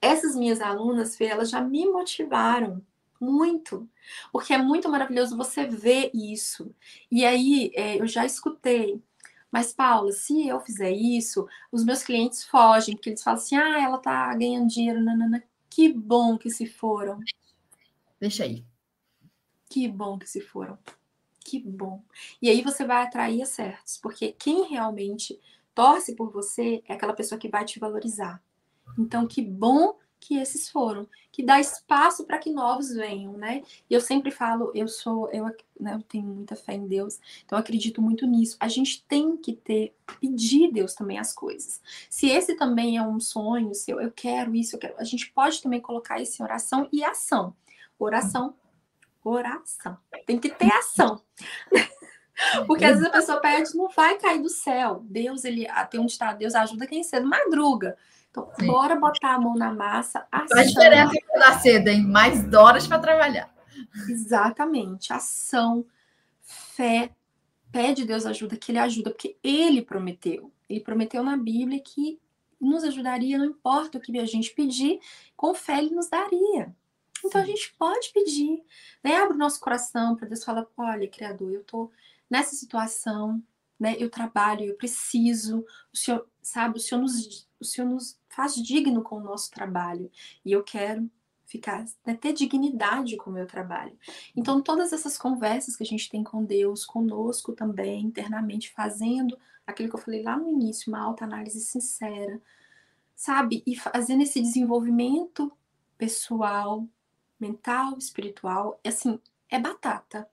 Essas 0.00 0.34
minhas 0.34 0.60
alunas, 0.60 1.16
Fê, 1.16 1.26
elas 1.26 1.50
já 1.50 1.60
me 1.60 1.86
motivaram 1.86 2.82
muito, 3.20 3.88
porque 4.32 4.54
é 4.54 4.58
muito 4.58 4.88
maravilhoso 4.88 5.36
você 5.36 5.66
ver 5.66 6.10
isso. 6.14 6.74
E 7.10 7.24
aí 7.24 7.70
é, 7.74 8.00
eu 8.00 8.06
já 8.06 8.24
escutei, 8.24 9.02
mas 9.50 9.72
Paula, 9.72 10.12
se 10.12 10.46
eu 10.46 10.60
fizer 10.60 10.92
isso, 10.92 11.46
os 11.72 11.84
meus 11.84 12.02
clientes 12.02 12.44
fogem, 12.44 12.94
porque 12.94 13.10
eles 13.10 13.22
falam 13.22 13.40
assim: 13.40 13.56
ah, 13.56 13.82
ela 13.82 13.98
tá 13.98 14.34
ganhando 14.34 14.68
dinheiro, 14.68 15.02
nanana. 15.02 15.42
Que 15.68 15.92
bom 15.92 16.38
que 16.38 16.50
se 16.50 16.66
foram. 16.66 17.20
Deixa 18.18 18.44
aí. 18.44 18.64
Que 19.68 19.88
bom 19.88 20.18
que 20.18 20.28
se 20.28 20.40
foram. 20.40 20.78
Que 21.40 21.58
bom. 21.58 22.02
E 22.40 22.48
aí 22.48 22.62
você 22.62 22.84
vai 22.84 23.02
atrair 23.02 23.42
acertos, 23.42 23.96
porque 23.98 24.32
quem 24.32 24.68
realmente 24.68 25.40
torce 25.80 26.14
por 26.14 26.30
você 26.30 26.82
é 26.86 26.92
aquela 26.92 27.14
pessoa 27.14 27.38
que 27.38 27.48
vai 27.48 27.64
te 27.64 27.80
valorizar. 27.80 28.42
Então, 28.98 29.26
que 29.26 29.40
bom 29.40 29.96
que 30.20 30.36
esses 30.36 30.68
foram, 30.68 31.08
que 31.32 31.42
dá 31.42 31.58
espaço 31.58 32.26
para 32.26 32.36
que 32.36 32.52
novos 32.52 32.92
venham, 32.92 33.32
né? 33.32 33.62
E 33.88 33.94
eu 33.94 34.00
sempre 34.02 34.30
falo, 34.30 34.70
eu 34.74 34.86
sou, 34.86 35.30
eu, 35.30 35.46
né, 35.80 35.94
eu 35.94 36.02
tenho 36.02 36.26
muita 36.26 36.54
fé 36.54 36.74
em 36.74 36.86
Deus, 36.86 37.18
então 37.46 37.56
acredito 37.56 38.02
muito 38.02 38.26
nisso. 38.26 38.58
A 38.60 38.68
gente 38.68 39.02
tem 39.04 39.38
que 39.38 39.54
ter, 39.54 39.94
pedir 40.20 40.70
Deus 40.70 40.92
também 40.92 41.18
as 41.18 41.32
coisas. 41.32 41.80
Se 42.10 42.28
esse 42.28 42.54
também 42.56 42.98
é 42.98 43.02
um 43.02 43.18
sonho 43.18 43.74
seu, 43.74 43.98
eu 43.98 44.12
quero 44.12 44.54
isso, 44.54 44.76
eu 44.76 44.78
quero, 44.78 44.94
a 44.98 45.04
gente 45.04 45.32
pode 45.32 45.62
também 45.62 45.80
colocar 45.80 46.20
isso 46.20 46.42
em 46.42 46.44
oração 46.44 46.86
e 46.92 47.02
ação. 47.02 47.56
Oração, 47.98 48.54
oração. 49.24 49.96
Tem 50.26 50.38
que 50.38 50.50
ter 50.50 50.70
ação. 50.74 51.22
Porque 52.66 52.84
às 52.84 52.92
vezes 52.92 53.06
a 53.06 53.10
pessoa 53.10 53.40
pede, 53.40 53.76
não 53.76 53.88
vai 53.88 54.18
cair 54.18 54.40
do 54.40 54.48
céu. 54.48 55.02
Deus, 55.04 55.44
ele 55.44 55.66
ah, 55.68 55.84
tem 55.84 56.00
um 56.00 56.06
ditado, 56.06 56.38
Deus 56.38 56.54
ajuda 56.54 56.86
quem 56.86 57.02
cedo 57.02 57.26
madruga. 57.26 57.96
Então, 58.30 58.48
Sim. 58.58 58.66
bora 58.66 58.96
botar 58.96 59.34
a 59.34 59.40
mão 59.40 59.56
na 59.56 59.72
massa. 59.72 60.26
Ação. 60.30 60.48
Faz 60.56 60.68
diferença 60.68 61.12
da 61.34 61.58
cedo, 61.58 61.88
hein? 61.88 62.06
Mais 62.06 62.52
horas 62.54 62.86
para 62.86 62.98
trabalhar. 62.98 63.52
Exatamente. 64.08 65.12
Ação, 65.12 65.84
fé, 66.42 67.10
pede 67.72 68.04
Deus 68.04 68.24
ajuda, 68.26 68.56
que 68.56 68.70
Ele 68.70 68.78
ajuda, 68.78 69.10
porque 69.10 69.36
Ele 69.42 69.82
prometeu. 69.82 70.52
Ele 70.68 70.80
prometeu 70.80 71.22
na 71.22 71.36
Bíblia 71.36 71.80
que 71.80 72.20
nos 72.60 72.84
ajudaria, 72.84 73.38
não 73.38 73.46
importa 73.46 73.98
o 73.98 74.00
que 74.00 74.16
a 74.18 74.26
gente 74.26 74.54
pedir, 74.54 75.00
com 75.36 75.54
fé 75.54 75.78
Ele 75.78 75.94
nos 75.94 76.08
daria. 76.08 76.74
Então 77.24 77.40
a 77.40 77.44
gente 77.44 77.74
pode 77.78 78.12
pedir, 78.12 78.62
né? 79.02 79.16
Abre 79.16 79.34
o 79.34 79.38
nosso 79.38 79.60
coração 79.60 80.16
para 80.16 80.28
Deus 80.28 80.44
falar: 80.44 80.66
olha, 80.76 81.08
Criador, 81.08 81.52
eu 81.52 81.64
tô 81.64 81.90
nessa 82.30 82.54
situação, 82.54 83.42
né? 83.78 83.96
Eu 83.98 84.08
trabalho, 84.08 84.64
eu 84.64 84.76
preciso, 84.76 85.64
o 85.92 85.96
Senhor, 85.96 86.26
sabe, 86.42 86.76
o 86.76 86.80
Senhor 86.80 87.00
nos, 87.00 87.48
o 87.58 87.64
Senhor 87.64 87.88
nos 87.88 88.18
faz 88.28 88.54
digno 88.54 89.02
com 89.02 89.16
o 89.16 89.22
nosso 89.22 89.50
trabalho. 89.50 90.10
E 90.44 90.52
eu 90.52 90.62
quero 90.62 91.10
ficar, 91.50 91.84
né, 92.06 92.14
ter 92.14 92.32
dignidade 92.32 93.16
com 93.16 93.28
o 93.28 93.32
meu 93.32 93.46
trabalho. 93.46 93.98
Então, 94.36 94.62
todas 94.62 94.92
essas 94.92 95.18
conversas 95.18 95.76
que 95.76 95.82
a 95.82 95.86
gente 95.86 96.08
tem 96.08 96.22
com 96.22 96.44
Deus, 96.44 96.86
conosco 96.86 97.52
também, 97.52 98.04
internamente, 98.04 98.70
fazendo 98.70 99.36
aquilo 99.66 99.88
que 99.88 99.96
eu 99.96 100.00
falei 100.00 100.22
lá 100.22 100.36
no 100.36 100.48
início, 100.48 100.92
uma 100.92 101.02
autoanálise 101.02 101.60
sincera, 101.60 102.40
sabe? 103.16 103.64
E 103.66 103.74
fazendo 103.74 104.22
esse 104.22 104.40
desenvolvimento 104.40 105.52
pessoal, 105.98 106.86
mental, 107.38 107.98
espiritual, 107.98 108.78
assim, 108.84 109.18
é 109.48 109.58
batata. 109.58 110.28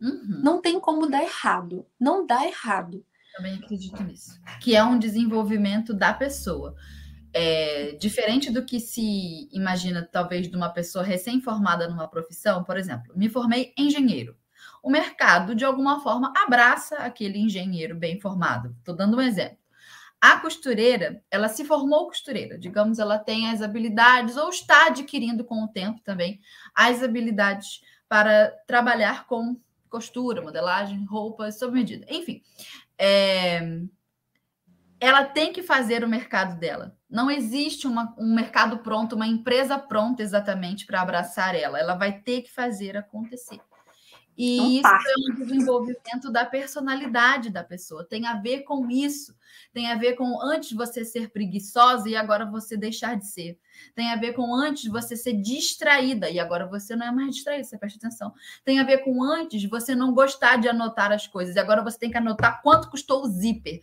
Uhum. 0.00 0.40
Não 0.42 0.60
tem 0.60 0.78
como 0.80 1.08
dar 1.08 1.22
errado. 1.22 1.86
Não 1.98 2.26
dá 2.26 2.46
errado. 2.46 3.04
Também 3.36 3.54
acredito 3.54 4.02
nisso. 4.02 4.40
Que 4.60 4.74
é 4.74 4.82
um 4.82 4.98
desenvolvimento 4.98 5.94
da 5.94 6.12
pessoa. 6.12 6.74
É, 7.32 7.92
diferente 8.00 8.50
do 8.50 8.64
que 8.64 8.80
se 8.80 9.48
imagina, 9.52 10.08
talvez, 10.10 10.48
de 10.48 10.56
uma 10.56 10.70
pessoa 10.70 11.04
recém-formada 11.04 11.88
numa 11.88 12.08
profissão, 12.08 12.64
por 12.64 12.76
exemplo, 12.76 13.12
me 13.14 13.28
formei 13.28 13.72
engenheiro. 13.76 14.36
O 14.82 14.90
mercado, 14.90 15.54
de 15.54 15.64
alguma 15.64 16.00
forma, 16.00 16.32
abraça 16.36 16.96
aquele 16.96 17.38
engenheiro 17.38 17.94
bem 17.94 18.18
formado. 18.18 18.74
Estou 18.78 18.96
dando 18.96 19.16
um 19.16 19.20
exemplo. 19.20 19.58
A 20.20 20.40
costureira, 20.40 21.22
ela 21.30 21.48
se 21.48 21.64
formou 21.64 22.08
costureira, 22.08 22.58
digamos, 22.58 22.98
ela 22.98 23.18
tem 23.18 23.50
as 23.50 23.62
habilidades, 23.62 24.36
ou 24.36 24.48
está 24.48 24.86
adquirindo 24.86 25.44
com 25.44 25.62
o 25.62 25.68
tempo 25.68 26.00
também, 26.02 26.40
as 26.74 27.02
habilidades 27.04 27.82
para 28.08 28.50
trabalhar 28.66 29.26
com 29.26 29.56
costura, 29.88 30.42
modelagem, 30.42 31.04
roupas 31.04 31.58
sob 31.58 31.72
medida. 31.72 32.06
Enfim, 32.08 32.42
é... 32.98 33.80
ela 35.00 35.24
tem 35.24 35.52
que 35.52 35.62
fazer 35.62 36.04
o 36.04 36.08
mercado 36.08 36.58
dela. 36.58 36.96
Não 37.08 37.30
existe 37.30 37.86
uma, 37.86 38.14
um 38.18 38.34
mercado 38.34 38.78
pronto, 38.78 39.16
uma 39.16 39.26
empresa 39.26 39.78
pronta 39.78 40.22
exatamente 40.22 40.84
para 40.86 41.00
abraçar 41.00 41.54
ela. 41.54 41.78
Ela 41.78 41.94
vai 41.94 42.20
ter 42.20 42.42
que 42.42 42.52
fazer 42.52 42.96
acontecer. 42.96 43.60
E 44.38 44.60
um 44.60 44.70
isso 44.70 44.86
é 44.86 45.32
um 45.32 45.34
desenvolvimento 45.34 46.30
da 46.30 46.46
personalidade 46.46 47.50
da 47.50 47.64
pessoa. 47.64 48.04
Tem 48.04 48.24
a 48.24 48.34
ver 48.34 48.60
com 48.62 48.88
isso. 48.88 49.36
Tem 49.72 49.90
a 49.90 49.96
ver 49.96 50.14
com 50.14 50.40
antes 50.40 50.72
você 50.72 51.04
ser 51.04 51.30
preguiçosa 51.30 52.08
e 52.08 52.14
agora 52.14 52.46
você 52.46 52.76
deixar 52.76 53.16
de 53.16 53.26
ser. 53.26 53.58
Tem 53.96 54.12
a 54.12 54.16
ver 54.16 54.34
com 54.34 54.54
antes 54.54 54.88
você 54.88 55.16
ser 55.16 55.32
distraída 55.34 56.30
e 56.30 56.38
agora 56.38 56.68
você 56.68 56.94
não 56.94 57.06
é 57.06 57.10
mais 57.10 57.34
distraída, 57.34 57.64
você 57.64 57.76
presta 57.76 57.98
atenção. 57.98 58.32
Tem 58.64 58.78
a 58.78 58.84
ver 58.84 58.98
com 58.98 59.24
antes 59.24 59.68
você 59.68 59.92
não 59.92 60.14
gostar 60.14 60.56
de 60.56 60.68
anotar 60.68 61.10
as 61.10 61.26
coisas 61.26 61.56
e 61.56 61.58
agora 61.58 61.82
você 61.82 61.98
tem 61.98 62.10
que 62.10 62.18
anotar 62.18 62.62
quanto 62.62 62.90
custou 62.90 63.24
o 63.24 63.28
zíper. 63.28 63.80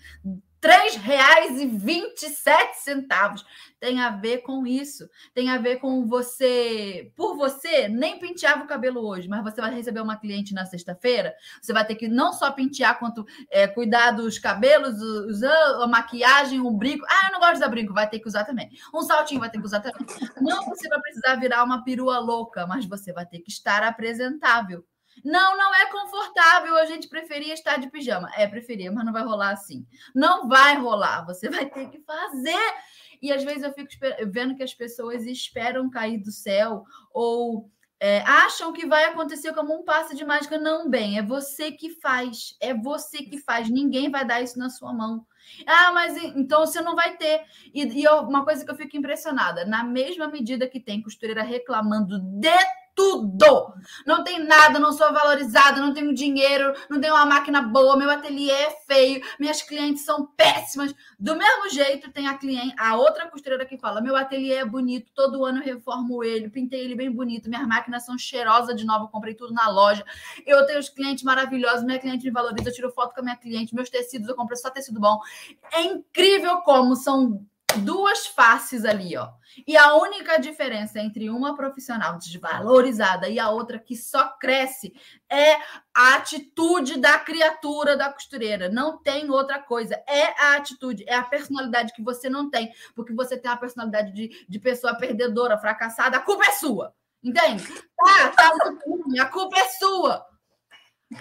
R$ 0.66 0.89
3,27 0.89 3.45
tem 3.80 4.01
a 4.01 4.09
ver 4.09 4.39
com 4.39 4.66
isso. 4.66 5.07
Tem 5.34 5.49
a 5.49 5.59
ver 5.59 5.78
com 5.78 6.07
você, 6.07 7.11
por 7.16 7.36
você, 7.36 7.88
nem 7.88 8.18
penteava 8.18 8.63
o 8.63 8.68
cabelo 8.68 9.05
hoje, 9.05 9.28
mas 9.28 9.43
você 9.43 9.61
vai 9.61 9.72
receber 9.74 10.01
uma 10.01 10.18
cliente 10.18 10.55
na 10.55 10.66
sexta-feira. 10.66 11.36
Você 11.61 11.72
vai 11.72 11.86
ter 11.86 11.93
que 11.93 12.07
não 12.07 12.34
só 12.34 12.51
pentear, 12.51 12.97
quanto 12.97 13.24
é, 13.49 13.68
cuidar 13.68 14.09
dos 14.11 14.39
cabelos, 14.39 14.99
usar 15.28 15.84
a 15.84 15.88
maquiagem, 15.88 16.59
o 16.59 16.72
brinco. 16.72 17.05
Ah, 17.07 17.28
eu 17.28 17.34
não 17.34 17.39
gosto 17.39 17.53
de 17.53 17.59
usar 17.59 17.70
brinco, 17.70 17.93
vai 17.93 18.09
ter 18.09 18.20
que 18.20 18.28
usar 18.28 18.43
também. 18.43 18.72
Um 18.93 19.01
saltinho 19.01 19.39
vai 19.39 19.51
ter 19.51 19.59
que 19.59 19.66
usar 19.66 19.82
também. 19.82 20.07
Não 20.41 20.66
você 20.66 20.89
vai 20.89 20.99
precisar 20.99 21.36
virar 21.36 21.63
uma 21.63 21.84
perua 21.84 22.18
louca, 22.18 22.66
mas 22.66 22.86
você 22.86 23.13
vai 23.13 23.26
ter 23.26 23.39
que 23.39 23.51
estar 23.51 23.84
apresentável. 23.84 24.84
Não, 25.24 25.57
não 25.57 25.74
é 25.76 25.91
confortável. 25.91 26.76
A 26.78 26.86
gente 26.86 27.07
preferia 27.07 27.53
estar 27.53 27.78
de 27.78 27.89
pijama. 27.89 28.30
É, 28.36 28.47
preferia, 28.47 28.91
mas 28.91 29.05
não 29.05 29.13
vai 29.13 29.24
rolar 29.24 29.51
assim. 29.51 29.86
Não 30.13 30.47
vai 30.47 30.78
rolar. 30.78 31.26
Você 31.26 31.49
vai 31.49 31.66
ter 31.66 31.89
que 31.89 31.99
fazer. 31.99 32.74
E 33.22 33.32
às 33.32 33.43
vezes 33.43 33.63
eu 33.63 33.74
fico 33.74 33.89
vendo 34.28 34.55
que 34.55 34.63
as 34.63 34.74
pessoas 34.74 35.26
esperam 35.26 35.89
cair 35.89 36.18
do 36.18 36.32
céu 36.32 36.84
ou 37.13 37.70
é, 37.99 38.20
acham 38.22 38.74
que 38.74 38.86
vai 38.86 39.05
acontecer 39.05 39.53
como 39.53 39.74
um 39.74 39.84
passe 39.84 40.16
de 40.16 40.26
mágica. 40.26 40.57
Não, 40.57 40.89
bem, 40.89 41.18
é 41.18 41.24
você 41.24 41.72
que 41.72 41.89
faz. 41.89 42.55
É 42.59 42.74
você 42.74 43.20
que 43.20 43.39
faz. 43.39 43.70
Ninguém 43.70 44.11
vai 44.11 44.26
dar 44.26 44.41
isso 44.41 44.59
na 44.59 44.70
sua 44.70 44.93
mão. 44.93 45.26
Ah, 45.66 45.91
mas 45.93 46.16
então 46.36 46.66
você 46.66 46.82
não 46.82 46.95
vai 46.95 47.16
ter. 47.18 47.43
E, 47.74 48.01
e 48.01 48.07
uma 48.07 48.43
coisa 48.43 48.66
que 48.66 48.72
eu 48.72 48.76
fico 48.76 48.97
impressionada: 48.97 49.66
na 49.66 49.84
mesma 49.84 50.28
medida 50.28 50.68
que 50.68 50.80
tem 50.80 51.01
costureira 51.01 51.43
reclamando 51.43 52.20
de 52.20 52.57
tudo. 52.96 53.74
Não 54.06 54.24
tem 54.24 54.43
nada, 54.43 54.80
não 54.80 54.93
sou 54.93 55.12
valorizada, 55.14 55.82
não 55.82 55.93
tenho 55.93 56.14
dinheiro, 56.14 56.74
não 56.89 57.00
tenho 57.00 57.14
uma 57.14 57.26
máquina 57.26 57.62
boa, 57.62 57.98
meu 57.98 58.10
ateliê 58.10 58.50
é 58.50 58.72
feio, 58.88 59.22
minhas 59.39 59.62
clientes 59.62 60.06
são 60.06 60.26
péssimas. 60.26 60.96
Do 61.20 61.36
mesmo 61.36 61.70
jeito, 61.70 62.12
tem 62.12 62.28
a 62.28 62.38
cliente, 62.38 62.74
a 62.80 62.96
outra 62.96 63.30
costureira 63.30 63.66
que 63.66 63.78
fala: 63.78 64.02
meu 64.02 64.16
ateliê 64.16 64.56
é 64.56 64.66
bonito, 64.66 65.12
todo 65.14 65.46
ano 65.46 65.60
eu 65.60 65.66
reformo 65.66 66.24
ele, 66.24 66.50
pintei 66.50 66.80
ele 66.80 66.96
bem 66.96 67.12
bonito, 67.12 67.50
minhas 67.50 67.68
máquinas 67.68 68.06
são 68.06 68.18
cheirosas 68.18 68.76
de 68.76 68.86
novo, 68.86 69.10
comprei 69.10 69.36
tudo 69.36 69.54
na 69.54 69.70
loja. 69.70 70.06
Eu 70.46 70.66
tenho 70.66 70.80
os 70.80 70.89
clientes 70.89 71.24
maravilhosos, 71.24 71.84
minha 71.84 72.00
cliente 72.00 72.26
me 72.26 72.32
valoriza, 72.32 72.70
eu 72.70 72.74
tiro 72.74 72.91
foto 72.91 73.14
com 73.14 73.20
a 73.20 73.24
minha 73.24 73.36
cliente, 73.36 73.76
meus 73.76 73.89
tecidos 73.89 74.30
eu 74.30 74.36
comprei 74.36 74.58
só 74.58 74.70
tecido 74.70 75.00
bom. 75.00 75.20
É 75.74 75.82
incrível 75.84 76.58
como 76.62 76.96
são 76.96 77.46
duas 77.78 78.28
faces 78.28 78.86
ali, 78.86 79.16
ó. 79.18 79.30
E 79.66 79.78
a 79.78 79.96
única 79.96 80.38
diferença 80.38 81.00
entre 81.00 81.30
uma 81.30 81.56
profissional 81.56 82.18
desvalorizada 82.18 83.30
e 83.30 83.40
a 83.40 83.50
outra 83.50 83.80
que 83.80 83.96
só 83.96 84.30
cresce 84.38 84.94
é 85.30 85.56
a 85.96 86.16
atitude 86.16 87.00
da 87.00 87.18
criatura 87.20 87.96
da 87.96 88.12
costureira. 88.12 88.68
Não 88.68 88.98
tem 88.98 89.30
outra 89.30 89.60
coisa. 89.60 89.96
É 90.08 90.42
a 90.42 90.56
atitude, 90.56 91.06
é 91.08 91.16
a 91.16 91.24
personalidade 91.24 91.94
que 91.94 92.04
você 92.04 92.30
não 92.30 92.50
tem. 92.50 92.72
Porque 92.94 93.14
você 93.14 93.38
tem 93.38 93.50
a 93.50 93.58
personalidade 93.58 94.12
de, 94.12 94.46
de 94.48 94.60
pessoa 94.60 94.96
perdedora, 94.96 95.58
fracassada. 95.58 96.18
A 96.18 96.22
culpa 96.22 96.46
é 96.46 96.52
sua. 96.52 96.94
Entende? 97.24 97.66
Tá, 97.98 98.30
tá 98.30 98.54
ruim, 98.86 99.18
a 99.18 99.26
culpa 99.26 99.58
é 99.58 99.68
sua. 99.70 100.26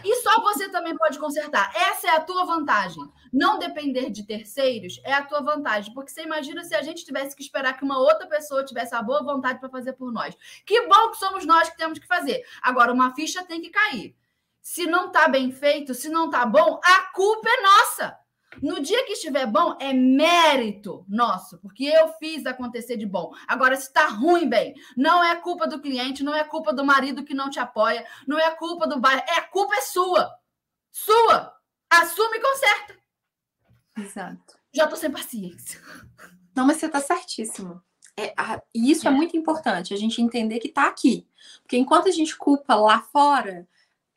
E 0.02 0.16
só 0.22 0.40
você 0.40 0.68
também 0.70 0.96
pode 0.96 1.18
consertar. 1.18 1.70
Essa 1.74 2.08
é 2.08 2.10
a 2.10 2.20
tua 2.20 2.44
vantagem. 2.46 3.02
Não 3.32 3.58
depender 3.58 4.10
de 4.10 4.26
terceiros 4.26 5.00
é 5.04 5.12
a 5.12 5.22
tua 5.22 5.42
vantagem. 5.42 5.92
Porque 5.92 6.10
você 6.10 6.22
imagina 6.22 6.64
se 6.64 6.74
a 6.74 6.82
gente 6.82 7.04
tivesse 7.04 7.36
que 7.36 7.42
esperar 7.42 7.76
que 7.76 7.84
uma 7.84 7.98
outra 7.98 8.26
pessoa 8.26 8.64
tivesse 8.64 8.94
a 8.94 9.02
boa 9.02 9.22
vontade 9.22 9.60
para 9.60 9.68
fazer 9.68 9.92
por 9.92 10.10
nós. 10.10 10.34
Que 10.64 10.86
bom 10.86 11.10
que 11.10 11.18
somos 11.18 11.44
nós 11.44 11.68
que 11.68 11.76
temos 11.76 11.98
que 11.98 12.06
fazer. 12.06 12.42
Agora, 12.62 12.92
uma 12.92 13.14
ficha 13.14 13.44
tem 13.44 13.60
que 13.60 13.70
cair. 13.70 14.16
Se 14.62 14.86
não 14.86 15.08
está 15.08 15.28
bem 15.28 15.52
feito, 15.52 15.92
se 15.92 16.08
não 16.08 16.26
está 16.26 16.46
bom, 16.46 16.80
a 16.82 17.12
culpa 17.12 17.48
é 17.48 17.60
nossa. 17.60 18.23
No 18.62 18.80
dia 18.80 19.04
que 19.06 19.12
estiver 19.12 19.46
bom, 19.46 19.76
é 19.80 19.92
mérito 19.92 21.04
nosso, 21.08 21.58
porque 21.58 21.84
eu 21.84 22.08
fiz 22.14 22.46
acontecer 22.46 22.96
de 22.96 23.06
bom. 23.06 23.32
Agora, 23.46 23.76
se 23.76 23.88
está 23.88 24.06
ruim, 24.08 24.48
bem, 24.48 24.74
não 24.96 25.22
é 25.22 25.36
culpa 25.36 25.66
do 25.66 25.80
cliente, 25.80 26.22
não 26.24 26.34
é 26.34 26.44
culpa 26.44 26.72
do 26.72 26.84
marido 26.84 27.24
que 27.24 27.34
não 27.34 27.50
te 27.50 27.58
apoia, 27.58 28.06
não 28.26 28.38
é 28.38 28.50
culpa 28.50 28.86
do 28.86 29.00
bairro, 29.00 29.22
é 29.28 29.38
a 29.38 29.42
culpa 29.42 29.74
é 29.74 29.80
sua. 29.80 30.30
Sua. 30.90 31.52
Assume 31.90 32.38
e 32.38 32.40
conserta. 32.40 32.96
Exato. 33.98 34.58
Já 34.72 34.86
tô 34.86 34.96
sem 34.96 35.10
paciência. 35.10 35.80
Não, 36.54 36.66
mas 36.66 36.78
você 36.78 36.88
tá 36.88 37.00
certíssimo. 37.00 37.82
É, 38.16 38.32
a, 38.36 38.62
e 38.74 38.90
isso 38.90 39.06
é. 39.06 39.10
é 39.10 39.14
muito 39.14 39.36
importante, 39.36 39.92
a 39.92 39.96
gente 39.96 40.22
entender 40.22 40.58
que 40.58 40.68
tá 40.68 40.86
aqui. 40.86 41.26
Porque 41.62 41.76
enquanto 41.76 42.08
a 42.08 42.12
gente 42.12 42.36
culpa 42.36 42.74
lá 42.74 43.00
fora, 43.00 43.68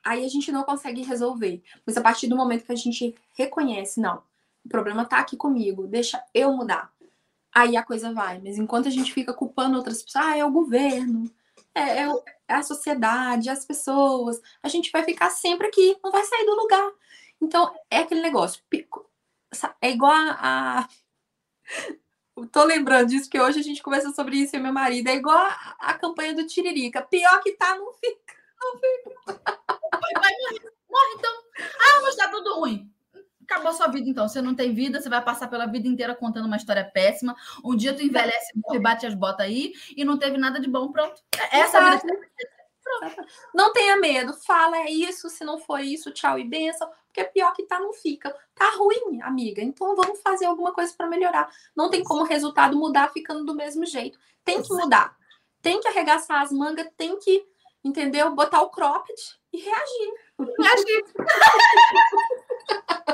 aí 0.04 0.24
a 0.24 0.30
gente 0.30 0.52
não 0.52 0.64
consegue 0.64 1.02
resolver. 1.02 1.62
Mas 1.86 1.98
a 1.98 2.02
partir 2.02 2.28
do 2.28 2.36
momento 2.36 2.66
que 2.66 2.72
a 2.72 2.76
gente 2.76 3.16
reconhece, 3.36 4.00
não, 4.00 4.24
o 4.68 4.70
problema 4.70 5.06
tá 5.06 5.20
aqui 5.20 5.38
comigo, 5.38 5.88
deixa 5.88 6.22
eu 6.34 6.52
mudar. 6.52 6.92
Aí 7.56 7.78
a 7.78 7.84
coisa 7.84 8.14
vai. 8.14 8.40
Mas 8.40 8.58
enquanto 8.58 8.88
a 8.88 8.92
gente 8.92 9.14
fica 9.14 9.34
culpando 9.34 9.78
outras 9.78 10.04
pessoas, 10.04 10.26
ah, 10.26 10.38
é 10.38 10.44
o 10.44 10.52
governo, 10.52 11.32
é, 11.74 12.04
é, 12.04 12.08
é 12.50 12.54
a 12.54 12.62
sociedade, 12.62 13.50
as 13.50 13.66
pessoas, 13.66 14.42
a 14.62 14.68
gente 14.68 14.92
vai 14.92 15.04
ficar 15.04 15.30
sempre 15.30 15.68
aqui, 15.68 15.98
não 16.04 16.12
vai 16.12 16.24
sair 16.26 16.46
do 16.46 16.56
lugar. 16.56 16.92
Então, 17.42 17.74
é 17.90 18.00
aquele 18.00 18.22
negócio. 18.22 18.62
É 19.82 19.90
igual 19.90 20.12
a. 20.14 20.82
a... 20.82 20.88
Tô 22.52 22.64
lembrando 22.66 23.08
disso, 23.08 23.30
que 23.30 23.40
hoje 23.40 23.60
a 23.60 23.64
gente 23.64 23.82
conversa 23.82 24.12
sobre 24.12 24.36
isso 24.36 24.56
e 24.56 24.60
meu 24.60 24.74
marido. 24.74 25.08
É 25.08 25.16
igual 25.16 25.38
a, 25.38 25.76
a 25.80 25.94
campanha 25.96 26.36
do 26.36 26.46
Tiririca. 26.46 27.02
Pior 27.02 27.42
que 27.42 27.54
tá, 27.54 27.76
não 27.76 27.92
fica. 27.94 28.36
Não 28.62 28.74
fica. 28.78 29.42
Vai 30.14 30.34
morrer. 30.42 30.72
Morre 30.90 31.14
então. 31.16 31.44
Ah, 31.58 32.02
mas 32.04 32.16
tá 32.16 32.28
tudo 32.30 32.60
ruim. 32.60 32.92
Acabou 33.50 33.72
a 33.72 33.74
sua 33.74 33.88
vida, 33.88 34.10
então. 34.10 34.28
Você 34.28 34.42
não 34.42 34.54
tem 34.54 34.74
vida, 34.74 35.02
você 35.02 35.08
vai 35.08 35.24
passar 35.24 35.48
pela 35.48 35.66
vida 35.66 35.88
inteira 35.88 36.14
contando 36.14 36.46
uma 36.46 36.58
história 36.58 36.84
péssima. 36.84 37.34
Um 37.64 37.78
dia 37.78 37.96
tu 37.96 38.04
envelhece, 38.04 38.52
morre, 38.56 38.78
bate 38.78 39.06
as 39.06 39.14
botas 39.16 39.46
aí 39.46 39.72
e 39.96 40.04
não 40.04 40.18
teve 40.18 40.38
nada 40.38 40.60
de 40.60 40.70
bom. 40.70 40.92
Pronto. 40.92 41.24
Essa 41.52 41.78
Exato. 41.80 42.06
vida. 42.06 42.20
Não 43.54 43.74
tenha 43.74 43.98
medo, 43.98 44.34
fala 44.34 44.78
é 44.78 44.90
isso, 44.90 45.30
se 45.30 45.44
não 45.44 45.60
for 45.60 45.80
isso, 45.80 46.10
tchau 46.12 46.40
e 46.40 46.44
benção, 46.46 46.90
porque 47.06 47.20
é 47.20 47.26
pior 47.26 47.54
que 47.54 47.64
tá, 47.64 47.80
não 47.80 47.92
fica. 47.92 48.34
Tá 48.56 48.70
ruim, 48.78 49.22
amiga, 49.22 49.62
então 49.62 49.94
vamos 49.94 50.22
fazer 50.22 50.46
alguma 50.46 50.72
coisa 50.72 50.94
para 50.96 51.06
melhorar. 51.08 51.50
Não 51.76 51.90
tem 51.90 52.02
como 52.02 52.22
o 52.22 52.26
resultado 52.26 52.78
mudar 52.78 53.12
ficando 53.12 53.44
do 53.44 53.54
mesmo 53.54 53.86
jeito. 53.86 54.18
Tem 54.44 54.62
que 54.62 54.74
mudar. 54.74 55.18
Tem 55.62 55.82
que 55.82 55.88
arregaçar 55.88 56.42
as 56.42 56.52
mangas, 56.52 56.88
tem 56.96 57.20
que 57.20 57.46
entendeu? 57.84 58.34
Botar 58.34 58.62
o 58.62 58.70
cropped 58.70 59.22
e 59.52 59.58
reagir. 59.58 60.14
Reagir. 60.58 61.06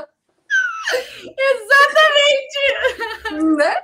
Exatamente! 1.37 2.59
Né? 3.57 3.75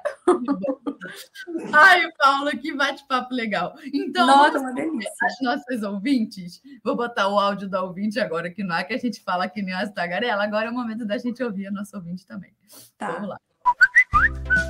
Ai, 1.74 2.08
Paulo, 2.18 2.52
que 2.52 2.74
bate-papo 2.74 3.34
legal. 3.34 3.76
Então, 3.93 4.28
Nossa, 4.28 4.60
as 4.60 5.36
nossas 5.41 5.84
ouvintes, 5.84 6.62
vou 6.84 6.95
botar 6.95 7.28
o 7.30 7.39
áudio 7.39 7.70
da 7.70 7.84
ouvinte 7.84 8.20
agora 8.20 8.47
aqui 8.47 8.64
no 8.64 8.74
ar, 8.74 8.86
que 8.86 8.93
a 8.93 8.97
gente 8.97 9.22
fala 9.22 9.50
que 9.50 9.62
nem 9.62 9.74
as 9.74 9.91
tagarela. 9.91 10.43
Agora 10.43 10.68
é 10.68 10.70
o 10.70 10.74
momento 10.74 11.06
da 11.06 11.18
gente 11.18 11.41
ouvir 11.43 11.68
a 11.68 11.72
nossa 11.72 11.97
ouvinte 11.97 12.26
também. 12.26 12.54
Tá. 12.97 13.12
Vamos 13.12 13.30
lá. 13.30 13.38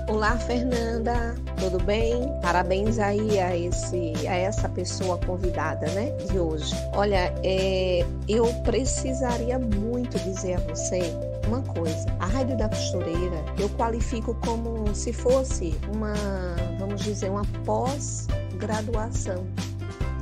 Olá, 0.10 0.38
Fernanda, 0.38 1.36
tudo 1.60 1.84
bem? 1.84 2.28
Parabéns 2.42 2.98
aí 3.00 3.40
a, 3.40 3.56
esse, 3.56 4.14
a 4.28 4.36
essa 4.36 4.68
pessoa 4.68 5.18
convidada, 5.20 5.88
né, 5.92 6.12
de 6.30 6.40
hoje. 6.40 6.74
Olha, 6.94 7.34
é, 7.44 8.06
eu 8.28 8.46
precisaria 8.64 9.60
muito 9.60 10.18
dizer 10.20 10.56
a 10.56 10.60
você 10.62 11.00
uma 11.48 11.62
coisa. 11.62 12.06
A 12.20 12.26
Rádio 12.26 12.58
da 12.58 12.68
Costureira 12.70 13.44
eu 13.60 13.70
qualifico 13.70 14.34
como 14.46 14.94
se 14.96 15.14
fosse 15.14 15.76
uma, 15.94 16.14
vamos 16.80 17.02
dizer, 17.02 17.30
uma 17.30 17.46
pós-graduação 17.66 19.46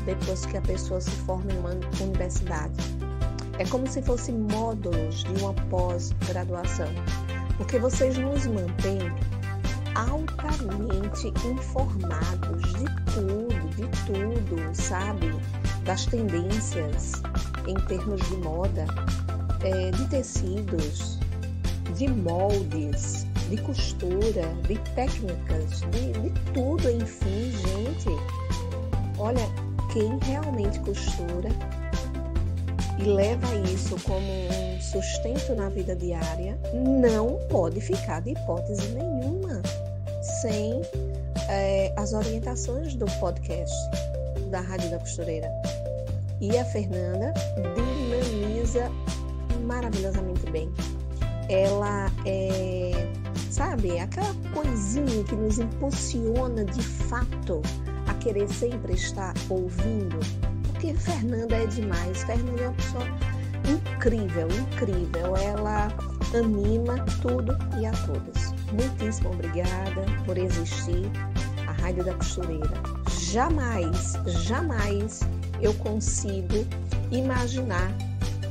depois 0.06 0.46
que 0.46 0.58
a 0.58 0.62
pessoa 0.62 1.02
se 1.02 1.12
forma 1.12 1.52
em 1.52 1.58
uma 1.60 1.72
universidade. 2.02 2.76
É 3.60 3.66
como 3.66 3.88
se 3.88 4.02
fossem 4.02 4.36
módulos 4.36 5.24
de 5.24 5.42
uma 5.42 5.54
pós-graduação, 5.70 6.88
porque 7.58 7.80
vocês 7.80 8.18
nos 8.18 8.46
mantêm 8.48 9.00
altamente 9.96 11.28
informados 11.48 12.62
de 12.74 12.86
tudo, 13.14 13.70
de 13.76 13.88
tudo, 14.06 14.76
sabe? 14.76 15.32
Das 15.84 16.06
tendências 16.06 17.14
em 17.68 17.76
termos 17.88 18.22
de 18.30 18.38
moda, 18.38 18.86
é, 19.64 19.92
de 19.92 20.06
tecidos, 20.08 21.20
de 21.96 22.08
moldes, 22.08 23.26
de 23.50 23.58
costura, 23.62 24.54
de 24.68 24.78
técnicas, 24.94 25.82
de, 25.92 26.12
de 26.14 26.30
tudo, 26.54 26.90
enfim, 26.90 27.52
gente. 27.52 28.10
Olha, 29.18 29.50
quem 29.92 30.20
realmente 30.20 30.80
costura 30.82 31.50
e 32.98 33.04
leva 33.04 33.54
isso 33.72 33.96
como 34.04 34.26
um 34.26 34.82
sustento 34.82 35.56
na 35.56 35.70
vida 35.70 35.96
diária, 35.96 36.58
não 36.74 37.38
pode 37.50 37.80
ficar 37.82 38.22
de 38.22 38.32
hipótese 38.32 38.88
nenhuma 38.90 39.62
sem 40.42 40.82
é, 41.50 41.94
as 41.96 42.14
orientações 42.14 42.96
do 42.96 43.06
podcast 43.20 43.76
da 44.50 44.60
Rádio 44.60 44.90
da 44.90 45.00
Costureira. 45.00 45.50
E 46.40 46.58
a 46.58 46.66
Fernanda 46.66 47.34
dinamiza 47.76 48.92
maravilhosamente 49.66 50.50
bem. 50.52 50.72
Ela 51.50 52.12
é, 52.26 52.92
sabe, 53.50 54.00
aquela 54.00 54.34
coisinha 54.54 55.24
que 55.24 55.36
nos 55.36 55.60
impulsiona 55.60 56.64
de 56.66 56.82
fato 56.82 57.62
a 58.08 58.14
querer 58.16 58.48
sempre 58.50 58.94
estar 58.94 59.34
ouvindo. 59.50 60.20
Porque 60.78 60.94
Fernanda 60.94 61.56
é 61.56 61.66
demais. 61.66 62.24
Fernanda 62.24 62.62
é 62.62 62.68
uma 62.68 62.74
pessoa 62.76 63.04
incrível, 63.68 64.48
incrível. 64.48 65.36
Ela 65.36 65.88
anima 66.38 67.04
tudo 67.20 67.58
e 67.80 67.86
a 67.88 67.92
todas. 68.06 68.54
Muitíssimo 68.72 69.32
obrigada 69.32 70.06
por 70.24 70.38
existir, 70.38 71.10
a 71.68 71.72
Rádio 71.82 72.06
da 72.06 72.14
Costureira. 72.14 72.70
Jamais, 73.10 74.14
jamais 74.28 75.22
eu 75.62 75.74
consigo 75.76 76.68
imaginar 77.10 77.92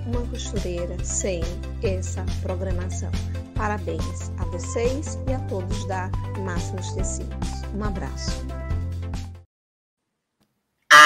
uma 0.07 0.22
costureira 0.27 0.97
sem 1.05 1.43
essa 1.85 2.27
programação. 2.43 3.11
Parabéns 3.55 4.33
a 4.39 4.45
vocês 4.47 5.16
e 5.29 5.33
a 5.33 5.39
todos 5.47 5.87
da 5.87 6.11
Máximos 6.45 6.91
Tecidos. 6.93 7.62
Um 7.72 7.85
abraço. 7.85 8.56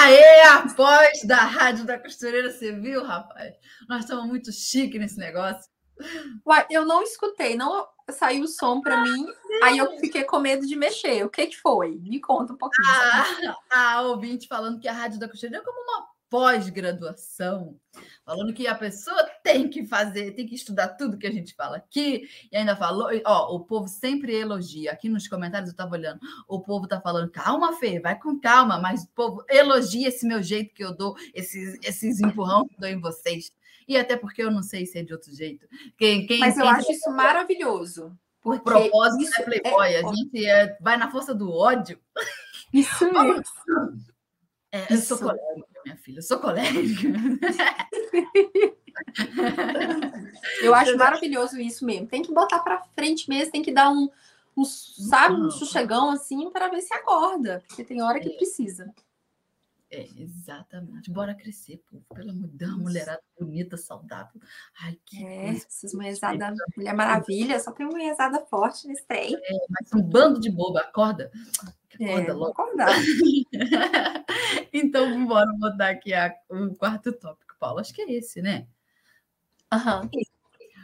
Aê, 0.03 0.40
a 0.44 0.66
voz 0.66 1.24
da 1.24 1.36
Rádio 1.36 1.84
da 1.84 1.98
Costureira, 1.98 2.51
você 2.51 2.72
viu, 2.72 3.05
rapaz? 3.05 3.55
Nós 3.86 4.01
estamos 4.01 4.26
muito 4.26 4.51
chique 4.51 4.98
nesse 4.98 5.18
negócio. 5.18 5.70
Uai, 6.46 6.64
eu 6.70 6.86
não 6.86 7.03
escutei, 7.03 7.55
não 7.55 7.86
saiu 8.09 8.44
o 8.44 8.48
som 8.48 8.80
para 8.80 9.03
mim, 9.03 9.26
aí 9.62 9.76
eu 9.76 9.98
fiquei 9.98 10.24
com 10.24 10.38
medo 10.38 10.66
de 10.66 10.74
mexer. 10.74 11.22
O 11.26 11.28
que, 11.28 11.48
que 11.48 11.61
foi? 11.61 11.98
Me 11.98 12.18
conta 12.18 12.55
um 12.55 12.57
pouquinho. 12.57 12.88
A, 12.88 13.57
a 13.98 14.03
ouvinte 14.03 14.48
falando 14.48 14.80
que 14.80 14.88
a 14.88 14.92
Rádio 14.92 15.20
da 15.20 15.28
Costureira 15.28 15.62
é 15.62 15.64
como 15.64 15.78
uma 15.82 16.09
pós-graduação, 16.30 17.76
falando 18.24 18.54
que 18.54 18.66
a 18.68 18.74
pessoa 18.74 19.28
tem 19.42 19.68
que 19.68 19.84
fazer, 19.84 20.30
tem 20.30 20.46
que 20.46 20.54
estudar 20.54 20.90
tudo 20.90 21.18
que 21.18 21.26
a 21.26 21.32
gente 21.32 21.54
fala 21.54 21.76
aqui, 21.76 22.28
e 22.50 22.56
ainda 22.56 22.76
falou, 22.76 23.10
ó, 23.26 23.54
o 23.54 23.60
povo 23.60 23.88
sempre 23.88 24.34
elogia, 24.34 24.92
aqui 24.92 25.08
nos 25.08 25.26
comentários 25.26 25.68
eu 25.68 25.72
estava 25.72 25.96
olhando, 25.96 26.20
o 26.48 26.60
povo 26.60 26.86
tá 26.86 27.00
falando, 27.00 27.30
calma, 27.30 27.76
Fê, 27.78 27.98
vai 27.98 28.16
com 28.16 28.40
calma, 28.40 28.78
mas 28.78 29.02
o 29.02 29.08
povo 29.08 29.44
elogia 29.50 30.08
esse 30.08 30.24
meu 30.26 30.40
jeito 30.40 30.72
que 30.72 30.84
eu 30.84 30.96
dou, 30.96 31.16
esses, 31.34 31.76
esses 31.82 32.20
empurrão 32.20 32.66
que 32.66 32.76
eu 32.76 32.80
dou 32.80 32.88
em 32.88 33.00
vocês, 33.00 33.52
e 33.88 33.96
até 33.96 34.16
porque 34.16 34.40
eu 34.40 34.52
não 34.52 34.62
sei 34.62 34.86
se 34.86 34.98
é 34.98 35.02
de 35.02 35.12
outro 35.12 35.34
jeito. 35.34 35.66
Quem, 35.98 36.24
quem, 36.24 36.38
mas 36.38 36.56
eu 36.56 36.62
quem 36.62 36.72
acho 36.72 36.92
isso 36.92 37.10
maravilhoso. 37.10 38.16
Por 38.40 38.60
propósito, 38.60 39.40
é 39.40 39.42
Playboy, 39.42 39.92
é... 39.92 39.98
a 39.98 40.12
gente 40.14 40.46
é, 40.46 40.78
vai 40.80 40.96
na 40.96 41.10
força 41.10 41.34
do 41.34 41.52
ódio. 41.52 42.00
Isso 42.72 43.04
mesmo. 43.12 43.42
É, 44.72 44.92
eu 44.92 44.98
sou 44.98 45.18
colérica, 45.18 45.66
minha 45.84 45.96
filha, 45.96 46.18
eu 46.18 46.22
sou 46.22 46.38
colérica. 46.38 47.08
eu 50.62 50.74
acho 50.74 50.96
maravilhoso 50.96 51.60
isso 51.60 51.84
mesmo. 51.84 52.06
Tem 52.06 52.22
que 52.22 52.32
botar 52.32 52.60
para 52.60 52.82
frente 52.94 53.28
mesmo, 53.28 53.50
tem 53.50 53.62
que 53.62 53.72
dar 53.72 53.90
um, 53.90 54.08
um 54.56 54.64
sabe, 54.64 55.34
um 55.34 55.50
chuchegão 55.50 56.10
assim 56.10 56.48
para 56.50 56.68
ver 56.68 56.82
se 56.82 56.94
acorda, 56.94 57.64
porque 57.66 57.82
tem 57.84 58.00
hora 58.02 58.20
que 58.20 58.28
É. 58.28 58.36
precisa. 58.36 58.92
É, 59.93 60.07
exatamente. 60.16 61.11
Bora 61.11 61.34
crescer, 61.34 61.82
povo. 61.91 62.05
Pelo 62.14 62.30
amor 62.30 62.47
de 62.49 62.57
Deus, 62.59 62.70
uma 62.74 62.82
mulherada 62.82 63.22
bonita, 63.38 63.76
saudável. 63.76 64.41
Ai, 64.80 64.97
que 65.05 65.24
É, 65.26 65.47
coisa. 65.47 65.66
essas 65.66 65.95
mulherzadas, 65.95 66.57
Mulher 66.76 66.95
Maravilha, 66.95 67.59
só 67.59 67.72
tem 67.72 67.86
mulherzada 67.86 68.45
forte 68.47 68.86
nesse 68.86 69.05
trem. 69.05 69.36
Mas 69.68 69.93
um 69.93 70.01
bando 70.03 70.38
de 70.41 70.49
boba, 70.51 70.80
acorda. 70.80 71.30
É, 71.99 72.14
Acorda 72.14 72.32
vou 72.34 72.43
logo. 72.45 72.53
acordar. 72.53 72.88
então, 74.72 75.26
bora 75.26 75.51
botar 75.59 75.91
aqui 75.91 76.14
a- 76.14 76.34
o 76.49 76.74
quarto 76.76 77.12
tópico, 77.12 77.55
Paulo. 77.59 77.80
Acho 77.80 77.93
que 77.93 78.03
é 78.03 78.12
esse, 78.12 78.41
né? 78.41 78.66
Aham. 79.72 80.09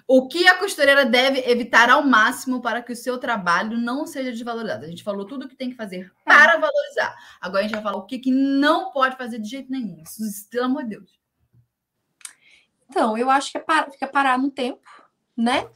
O 0.09 0.29
que 0.29 0.47
a 0.47 0.57
costureira 0.57 1.05
deve 1.05 1.41
evitar 1.51 1.91
ao 1.91 2.01
máximo 2.03 2.63
para 2.63 2.81
que 2.81 2.93
o 2.93 2.97
seu 2.97 3.19
trabalho 3.19 3.77
não 3.77 4.07
seja 4.07 4.31
desvalorizado? 4.31 4.85
A 4.85 4.89
gente 4.89 5.03
falou 5.03 5.27
tudo 5.27 5.47
o 5.47 5.49
que 5.49 5.57
tem 5.57 5.71
que 5.71 5.77
fazer 5.77 6.13
para 6.25 6.59
valorizar. 6.59 7.17
Agora 7.41 7.61
a 7.61 7.63
gente 7.65 7.73
vai 7.75 7.83
falar 7.83 7.97
o 7.97 8.07
que, 8.07 8.21
que 8.21 8.31
não 8.31 8.93
pode 8.93 9.17
fazer 9.17 9.41
de 9.41 9.49
jeito 9.49 9.71
nenhum. 9.71 10.01
Isso, 10.05 10.49
pelo 10.49 10.67
amor 10.67 10.85
de 10.85 10.91
Deus. 10.91 11.19
Então, 12.89 13.19
eu 13.19 13.29
acho 13.29 13.51
que 13.51 13.59
é 13.59 13.61
par- 13.61 13.91
fica 13.91 14.07
parar 14.07 14.39
no 14.39 14.49
tempo, 14.49 14.89
né? 15.37 15.69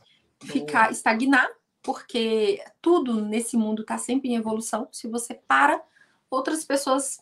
Ficar, 0.44 0.92
estagnar, 0.92 1.48
porque 1.82 2.62
tudo 2.80 3.20
nesse 3.20 3.56
mundo 3.56 3.82
está 3.82 3.98
sempre 3.98 4.28
em 4.28 4.36
evolução. 4.36 4.88
Se 4.92 5.08
você 5.08 5.34
para, 5.34 5.82
outras 6.30 6.64
pessoas 6.64 7.20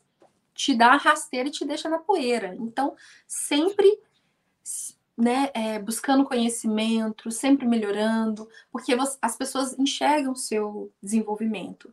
te 0.53 0.75
dão 0.75 0.91
a 0.91 0.97
rasteira 0.97 1.49
e 1.49 1.53
te 1.53 1.65
deixam 1.65 1.91
na 1.91 1.99
poeira. 1.99 2.55
Então, 2.59 2.95
sempre 3.27 3.99
né, 5.19 5.51
é, 5.53 5.81
buscando 5.81 6.25
conhecimento, 6.25 7.29
sempre 7.33 7.66
melhorando, 7.66 8.49
porque 8.71 8.97
as 9.21 9.37
pessoas 9.37 9.77
enxergam 9.77 10.33
o 10.33 10.37
seu 10.37 10.93
desenvolvimento. 11.03 11.93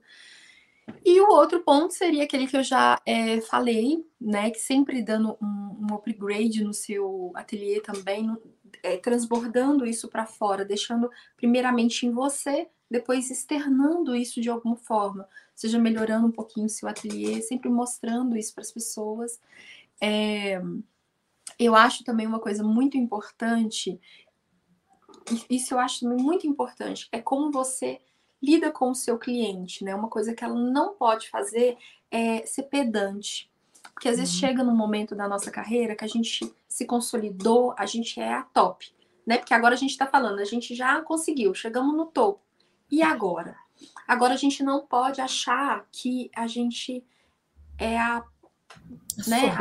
E 1.04 1.20
o 1.20 1.30
outro 1.30 1.62
ponto 1.62 1.92
seria 1.92 2.24
aquele 2.24 2.46
que 2.46 2.56
eu 2.56 2.62
já 2.62 3.02
é, 3.04 3.42
falei, 3.42 4.06
né, 4.22 4.52
que 4.52 4.60
sempre 4.60 5.02
dando 5.02 5.36
um, 5.42 5.88
um 5.90 5.96
upgrade 5.96 6.64
no 6.64 6.72
seu 6.72 7.32
ateliê 7.34 7.82
também, 7.82 8.32
é, 8.84 8.98
transbordando 8.98 9.88
isso 9.88 10.08
para 10.08 10.28
fora, 10.28 10.64
deixando 10.64 11.10
primeiramente 11.36 12.06
em 12.06 12.12
você, 12.12 12.68
depois 12.90 13.32
externando 13.32 14.16
isso 14.16 14.40
de 14.40 14.52
alguma 14.52 14.76
forma, 14.76 15.28
seja 15.56 15.80
melhorando 15.80 16.28
um 16.28 16.32
pouquinho 16.32 16.68
o 16.68 16.70
seu 16.70 16.88
ateliê, 16.88 17.42
sempre 17.42 17.70
mostrando 17.70 18.38
isso 18.38 18.54
para 18.54 18.62
as 18.62 18.72
pessoas. 18.72 19.40
É, 20.00 20.62
eu 21.60 21.76
acho 21.76 22.04
também 22.04 22.26
uma 22.28 22.40
coisa 22.40 22.64
muito 22.64 22.98
importante, 22.98 24.00
isso 25.50 25.74
eu 25.74 25.80
acho 25.80 26.08
muito 26.08 26.46
importante, 26.48 27.08
é 27.12 27.22
como 27.22 27.52
você 27.52 28.00
lida 28.42 28.72
com 28.72 28.92
o 28.92 28.96
seu 28.96 29.18
cliente, 29.18 29.84
né? 29.84 29.96
Uma 29.96 30.08
coisa 30.10 30.34
que 30.36 30.44
ela 30.44 30.54
não 30.56 30.94
pode 30.94 31.30
fazer 31.30 31.78
é 32.12 32.46
ser 32.46 32.64
pedante. 32.64 33.50
Porque 33.94 34.08
às 34.10 34.18
vezes 34.18 34.34
Uhum. 34.36 34.40
chega 34.40 34.64
num 34.64 34.76
momento 34.76 35.16
da 35.16 35.28
nossa 35.28 35.50
carreira 35.50 35.96
que 35.96 36.04
a 36.04 36.08
gente 36.08 36.54
se 36.68 36.86
consolidou, 36.86 37.74
a 37.78 37.86
gente 37.86 38.20
é 38.20 38.34
a 38.34 38.44
top, 38.44 38.94
né? 39.26 39.38
Porque 39.38 39.54
agora 39.54 39.74
a 39.74 39.78
gente 39.78 39.98
tá 39.98 40.06
falando, 40.06 40.40
a 40.40 40.46
gente 40.46 40.76
já 40.76 41.02
conseguiu, 41.02 41.54
chegamos 41.54 41.96
no 41.96 42.06
topo. 42.06 42.42
E 42.92 43.02
agora? 43.02 43.56
Agora 44.08 44.34
a 44.34 44.38
gente 44.38 44.62
não 44.64 44.86
pode 44.86 45.22
achar 45.22 45.88
que 45.92 46.30
a 46.36 46.46
gente 46.46 47.04
é 47.80 47.98
a, 47.98 48.24
né? 49.28 49.56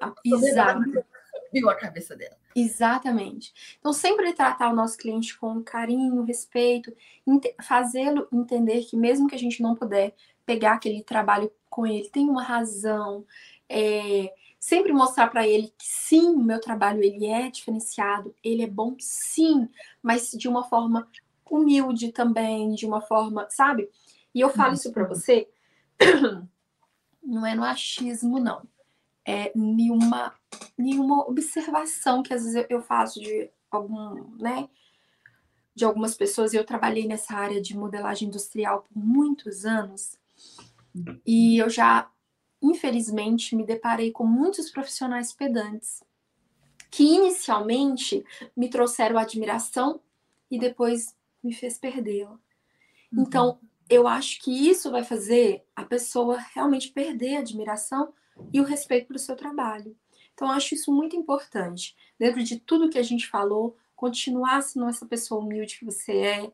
a 0.00 0.06
a- 0.08 0.14
exato. 0.24 1.04
Viu 1.52 1.68
a 1.68 1.74
cabeça 1.74 2.16
dela. 2.16 2.36
Exatamente. 2.56 3.52
Então, 3.78 3.92
sempre 3.92 4.32
tratar 4.32 4.70
o 4.70 4.74
nosso 4.74 4.96
cliente 4.96 5.36
com 5.36 5.62
carinho, 5.62 6.22
respeito, 6.22 6.94
fazê-lo 7.62 8.26
entender 8.32 8.84
que, 8.84 8.96
mesmo 8.96 9.28
que 9.28 9.34
a 9.34 9.38
gente 9.38 9.62
não 9.62 9.74
puder 9.74 10.14
pegar 10.46 10.74
aquele 10.74 11.02
trabalho 11.02 11.52
com 11.68 11.86
ele, 11.86 12.08
tem 12.08 12.28
uma 12.28 12.42
razão. 12.42 13.26
É, 13.68 14.32
sempre 14.58 14.92
mostrar 14.92 15.28
para 15.28 15.46
ele 15.46 15.68
que 15.76 15.86
sim, 15.86 16.30
o 16.30 16.42
meu 16.42 16.60
trabalho 16.60 17.02
ele 17.02 17.26
é 17.26 17.50
diferenciado, 17.50 18.34
ele 18.42 18.62
é 18.62 18.66
bom, 18.66 18.96
sim, 18.98 19.68
mas 20.02 20.30
de 20.30 20.48
uma 20.48 20.64
forma 20.64 21.08
humilde 21.50 22.12
também, 22.12 22.72
de 22.72 22.86
uma 22.86 23.00
forma, 23.00 23.46
sabe? 23.50 23.90
E 24.34 24.40
eu 24.40 24.48
falo 24.48 24.74
isso 24.74 24.92
para 24.92 25.04
você, 25.04 25.48
não 27.22 27.46
é 27.46 27.54
no 27.54 27.64
achismo, 27.64 28.40
não 28.40 28.62
é, 29.26 29.52
nenhuma, 29.54 30.34
nenhuma 30.76 31.26
observação 31.28 32.22
que 32.22 32.34
às 32.34 32.44
vezes 32.44 32.66
eu 32.68 32.82
faço 32.82 33.20
de 33.20 33.50
algum, 33.70 34.36
né? 34.38 34.68
De 35.74 35.84
algumas 35.84 36.14
pessoas. 36.14 36.52
Eu 36.52 36.64
trabalhei 36.64 37.06
nessa 37.06 37.34
área 37.34 37.60
de 37.60 37.76
modelagem 37.76 38.28
industrial 38.28 38.82
por 38.82 38.96
muitos 38.96 39.64
anos 39.64 40.18
e 41.26 41.58
eu 41.58 41.70
já, 41.70 42.10
infelizmente, 42.60 43.56
me 43.56 43.64
deparei 43.64 44.10
com 44.10 44.24
muitos 44.24 44.70
profissionais 44.70 45.32
pedantes 45.32 46.02
que 46.90 47.04
inicialmente 47.04 48.22
me 48.54 48.68
trouxeram 48.68 49.16
admiração 49.18 50.00
e 50.50 50.58
depois 50.58 51.16
me 51.42 51.54
fez 51.54 51.78
perdê-la. 51.78 52.32
Uhum. 53.10 53.22
Então, 53.22 53.58
eu 53.88 54.06
acho 54.06 54.40
que 54.42 54.68
isso 54.68 54.90
vai 54.90 55.02
fazer 55.02 55.64
a 55.74 55.84
pessoa 55.84 56.38
realmente 56.54 56.90
perder 56.90 57.36
a 57.36 57.40
admiração 57.40 58.12
e 58.52 58.60
o 58.60 58.64
respeito 58.64 59.08
pelo 59.08 59.18
seu 59.18 59.36
trabalho. 59.36 59.96
Então, 60.34 60.48
eu 60.48 60.54
acho 60.54 60.74
isso 60.74 60.92
muito 60.92 61.14
importante. 61.16 61.94
Dentro 62.18 62.42
de 62.42 62.58
tudo 62.58 62.88
que 62.88 62.98
a 62.98 63.02
gente 63.02 63.28
falou, 63.28 63.76
continuar 63.94 64.62
sendo 64.62 64.88
essa 64.88 65.06
pessoa 65.06 65.40
humilde 65.40 65.78
que 65.78 65.84
você 65.84 66.12
é, 66.12 66.52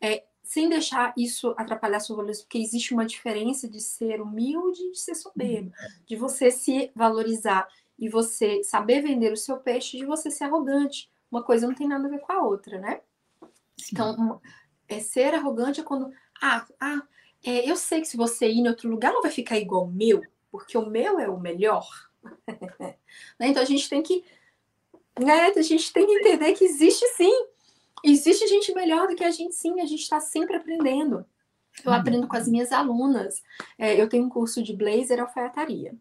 é 0.00 0.24
sem 0.42 0.68
deixar 0.68 1.14
isso 1.16 1.54
atrapalhar 1.56 2.00
sua 2.00 2.16
valorização, 2.16 2.46
porque 2.46 2.58
existe 2.58 2.92
uma 2.92 3.06
diferença 3.06 3.68
de 3.68 3.80
ser 3.80 4.20
humilde 4.20 4.82
e 4.82 4.92
de 4.92 4.98
ser 4.98 5.14
soberbo, 5.14 5.72
de 6.06 6.16
você 6.16 6.50
se 6.50 6.90
valorizar 6.94 7.68
e 7.98 8.08
você 8.08 8.62
saber 8.64 9.02
vender 9.02 9.32
o 9.32 9.36
seu 9.36 9.58
peixe, 9.58 9.96
de 9.96 10.04
você 10.04 10.30
ser 10.30 10.44
arrogante. 10.44 11.08
Uma 11.30 11.42
coisa 11.42 11.66
não 11.66 11.74
tem 11.74 11.86
nada 11.86 12.06
a 12.06 12.10
ver 12.10 12.18
com 12.18 12.32
a 12.32 12.42
outra, 12.42 12.78
né? 12.80 13.00
Sim. 13.78 13.90
Então, 13.92 14.40
é, 14.88 14.98
ser 14.98 15.34
arrogante 15.34 15.80
é 15.80 15.84
quando, 15.84 16.10
ah, 16.42 16.66
ah 16.80 17.02
é, 17.44 17.70
eu 17.70 17.76
sei 17.76 18.00
que 18.00 18.08
se 18.08 18.16
você 18.16 18.48
ir 18.48 18.58
em 18.58 18.68
outro 18.68 18.90
lugar 18.90 19.12
não 19.12 19.22
vai 19.22 19.30
ficar 19.30 19.56
igual 19.56 19.84
o 19.84 19.90
meu 19.90 20.20
porque 20.50 20.76
o 20.76 20.86
meu 20.86 21.18
é 21.18 21.28
o 21.28 21.38
melhor. 21.38 21.86
né? 23.38 23.48
Então 23.48 23.62
a 23.62 23.66
gente 23.66 23.88
tem 23.88 24.02
que. 24.02 24.24
Né? 25.18 25.52
A 25.56 25.62
gente 25.62 25.92
tem 25.92 26.06
que 26.06 26.12
entender 26.12 26.54
que 26.54 26.64
existe 26.64 27.06
sim. 27.16 27.46
Existe 28.02 28.46
gente 28.46 28.72
melhor 28.74 29.08
do 29.08 29.14
que 29.14 29.24
a 29.24 29.30
gente 29.30 29.54
sim, 29.54 29.80
a 29.80 29.86
gente 29.86 30.00
está 30.00 30.20
sempre 30.20 30.56
aprendendo. 30.56 31.24
Eu 31.84 31.92
aprendo 31.92 32.26
com 32.26 32.36
as 32.36 32.48
minhas 32.48 32.72
alunas. 32.72 33.42
É, 33.78 34.00
eu 34.00 34.08
tenho 34.08 34.24
um 34.24 34.28
curso 34.28 34.62
de 34.62 34.74
blazer 34.74 35.20
alfaiataria. 35.20 35.94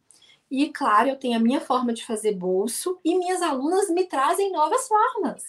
E, 0.50 0.68
claro, 0.70 1.10
eu 1.10 1.16
tenho 1.16 1.38
a 1.38 1.42
minha 1.42 1.62
forma 1.62 1.94
de 1.94 2.06
fazer 2.06 2.34
bolso 2.34 3.00
e 3.04 3.18
minhas 3.18 3.42
alunas 3.42 3.90
me 3.90 4.06
trazem 4.06 4.52
novas 4.52 4.88
formas. 4.88 5.46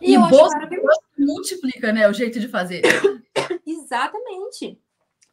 E, 0.00 0.14
e 0.14 0.18
bolso 0.18 0.54
multiplica, 1.18 1.92
né, 1.92 2.08
o 2.08 2.12
jeito 2.12 2.38
de 2.38 2.46
fazer. 2.46 2.82
Exatamente. 3.66 4.78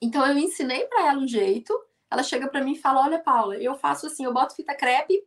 Então, 0.02 0.26
eu 0.26 0.38
ensinei 0.38 0.86
para 0.86 1.10
ela 1.10 1.20
um 1.20 1.28
jeito 1.28 1.80
ela 2.14 2.22
chega 2.22 2.48
para 2.48 2.64
mim 2.64 2.74
e 2.74 2.80
fala: 2.80 3.02
Olha, 3.02 3.20
Paula, 3.20 3.58
eu 3.58 3.76
faço 3.76 4.06
assim, 4.06 4.24
eu 4.24 4.32
boto 4.32 4.56
fita 4.56 4.76
crepe, 4.76 5.24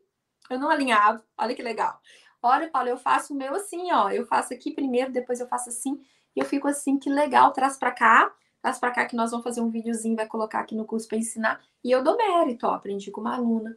eu 0.49 0.59
não 0.59 0.71
alinhavo, 0.71 1.21
olha 1.37 1.55
que 1.55 1.63
legal. 1.63 2.01
Olha, 2.41 2.71
Paula, 2.71 2.89
eu 2.89 2.97
faço 2.97 3.35
o 3.35 3.37
meu 3.37 3.55
assim, 3.55 3.91
ó, 3.93 4.09
eu 4.11 4.25
faço 4.25 4.55
aqui 4.55 4.71
primeiro, 4.71 5.11
depois 5.11 5.41
eu 5.41 5.49
faço 5.49 5.69
assim, 5.69 6.01
e 6.35 6.41
eu 6.41 6.47
fico 6.47 6.69
assim, 6.69 6.97
que 6.97 7.11
legal, 7.11 7.53
traz 7.53 7.77
para 7.77 7.91
cá, 7.91 8.33
traz 8.63 8.79
para 8.79 8.93
cá 8.93 9.05
que 9.05 9.17
nós 9.17 9.33
vamos 9.33 9.43
fazer 9.43 9.61
um 9.61 9.69
videozinho, 9.69 10.15
vai 10.15 10.27
colocar 10.27 10.61
aqui 10.61 10.77
no 10.77 10.85
curso 10.85 11.09
para 11.09 11.19
ensinar, 11.19 11.61
e 11.83 11.91
eu 11.91 12.05
dou 12.05 12.17
mérito, 12.17 12.67
ó, 12.69 12.75
aprendi 12.75 13.11
com 13.11 13.21
uma 13.21 13.35
aluna. 13.35 13.77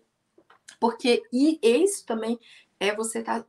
Porque 0.80 1.24
e 1.34 1.60
isso 1.64 2.06
também 2.06 2.40
é 2.80 2.96
você 2.96 3.24
tá 3.24 3.44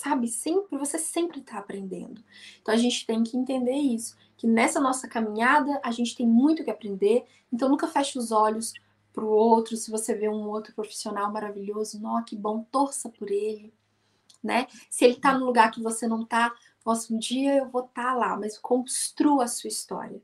sabe, 0.00 0.28
sempre 0.28 0.78
você 0.78 0.98
sempre 0.98 1.40
está 1.40 1.58
aprendendo. 1.58 2.24
Então 2.60 2.74
a 2.74 2.78
gente 2.78 3.06
tem 3.06 3.22
que 3.22 3.36
entender 3.36 3.76
isso 3.76 4.16
que 4.36 4.46
nessa 4.46 4.80
nossa 4.80 5.06
caminhada 5.06 5.78
a 5.84 5.90
gente 5.90 6.16
tem 6.16 6.26
muito 6.26 6.64
que 6.64 6.70
aprender, 6.70 7.26
então 7.52 7.68
nunca 7.68 7.86
feche 7.86 8.18
os 8.18 8.32
olhos 8.32 8.72
para 9.12 9.22
o 9.22 9.28
outro. 9.28 9.76
Se 9.76 9.90
você 9.90 10.14
vê 10.14 10.28
um 10.28 10.48
outro 10.48 10.74
profissional 10.74 11.30
maravilhoso, 11.30 12.00
não, 12.00 12.24
que 12.24 12.34
bom, 12.34 12.64
torça 12.72 13.10
por 13.10 13.30
ele, 13.30 13.74
né? 14.42 14.66
Se 14.88 15.04
ele 15.04 15.14
está 15.14 15.36
no 15.36 15.44
lugar 15.44 15.70
que 15.70 15.82
você 15.82 16.08
não 16.08 16.22
está, 16.22 16.50
nossa, 16.84 17.12
um 17.12 17.18
dia 17.18 17.58
eu 17.58 17.68
vou 17.68 17.84
estar 17.84 18.12
tá 18.12 18.14
lá, 18.14 18.38
mas 18.38 18.56
construa 18.56 19.44
a 19.44 19.48
sua 19.48 19.68
história, 19.68 20.22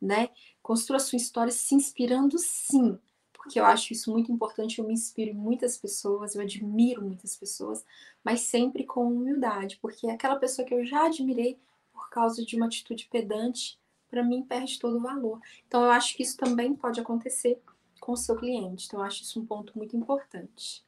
né? 0.00 0.30
Construa 0.62 0.96
a 0.96 1.00
sua 1.00 1.18
história 1.18 1.52
se 1.52 1.74
inspirando 1.74 2.38
sim, 2.38 2.98
porque 3.38 3.58
eu 3.58 3.64
acho 3.64 3.92
isso 3.92 4.10
muito 4.10 4.30
importante. 4.30 4.78
Eu 4.78 4.86
me 4.86 4.92
inspiro 4.92 5.30
em 5.30 5.34
muitas 5.34 5.78
pessoas, 5.78 6.34
eu 6.34 6.42
admiro 6.42 7.02
muitas 7.02 7.36
pessoas, 7.36 7.84
mas 8.22 8.40
sempre 8.40 8.84
com 8.84 9.06
humildade, 9.06 9.78
porque 9.80 10.08
é 10.08 10.12
aquela 10.12 10.36
pessoa 10.36 10.66
que 10.66 10.74
eu 10.74 10.84
já 10.84 11.06
admirei 11.06 11.56
por 11.92 12.10
causa 12.10 12.44
de 12.44 12.56
uma 12.56 12.66
atitude 12.66 13.08
pedante, 13.10 13.78
para 14.10 14.24
mim 14.24 14.42
perde 14.42 14.78
todo 14.78 14.96
o 14.96 15.00
valor. 15.00 15.40
Então 15.66 15.82
eu 15.82 15.90
acho 15.90 16.16
que 16.16 16.22
isso 16.22 16.36
também 16.36 16.74
pode 16.74 17.00
acontecer 17.00 17.62
com 18.00 18.12
o 18.12 18.16
seu 18.16 18.36
cliente. 18.36 18.86
Então 18.86 19.00
eu 19.00 19.06
acho 19.06 19.22
isso 19.22 19.40
um 19.40 19.46
ponto 19.46 19.76
muito 19.78 19.96
importante. 19.96 20.84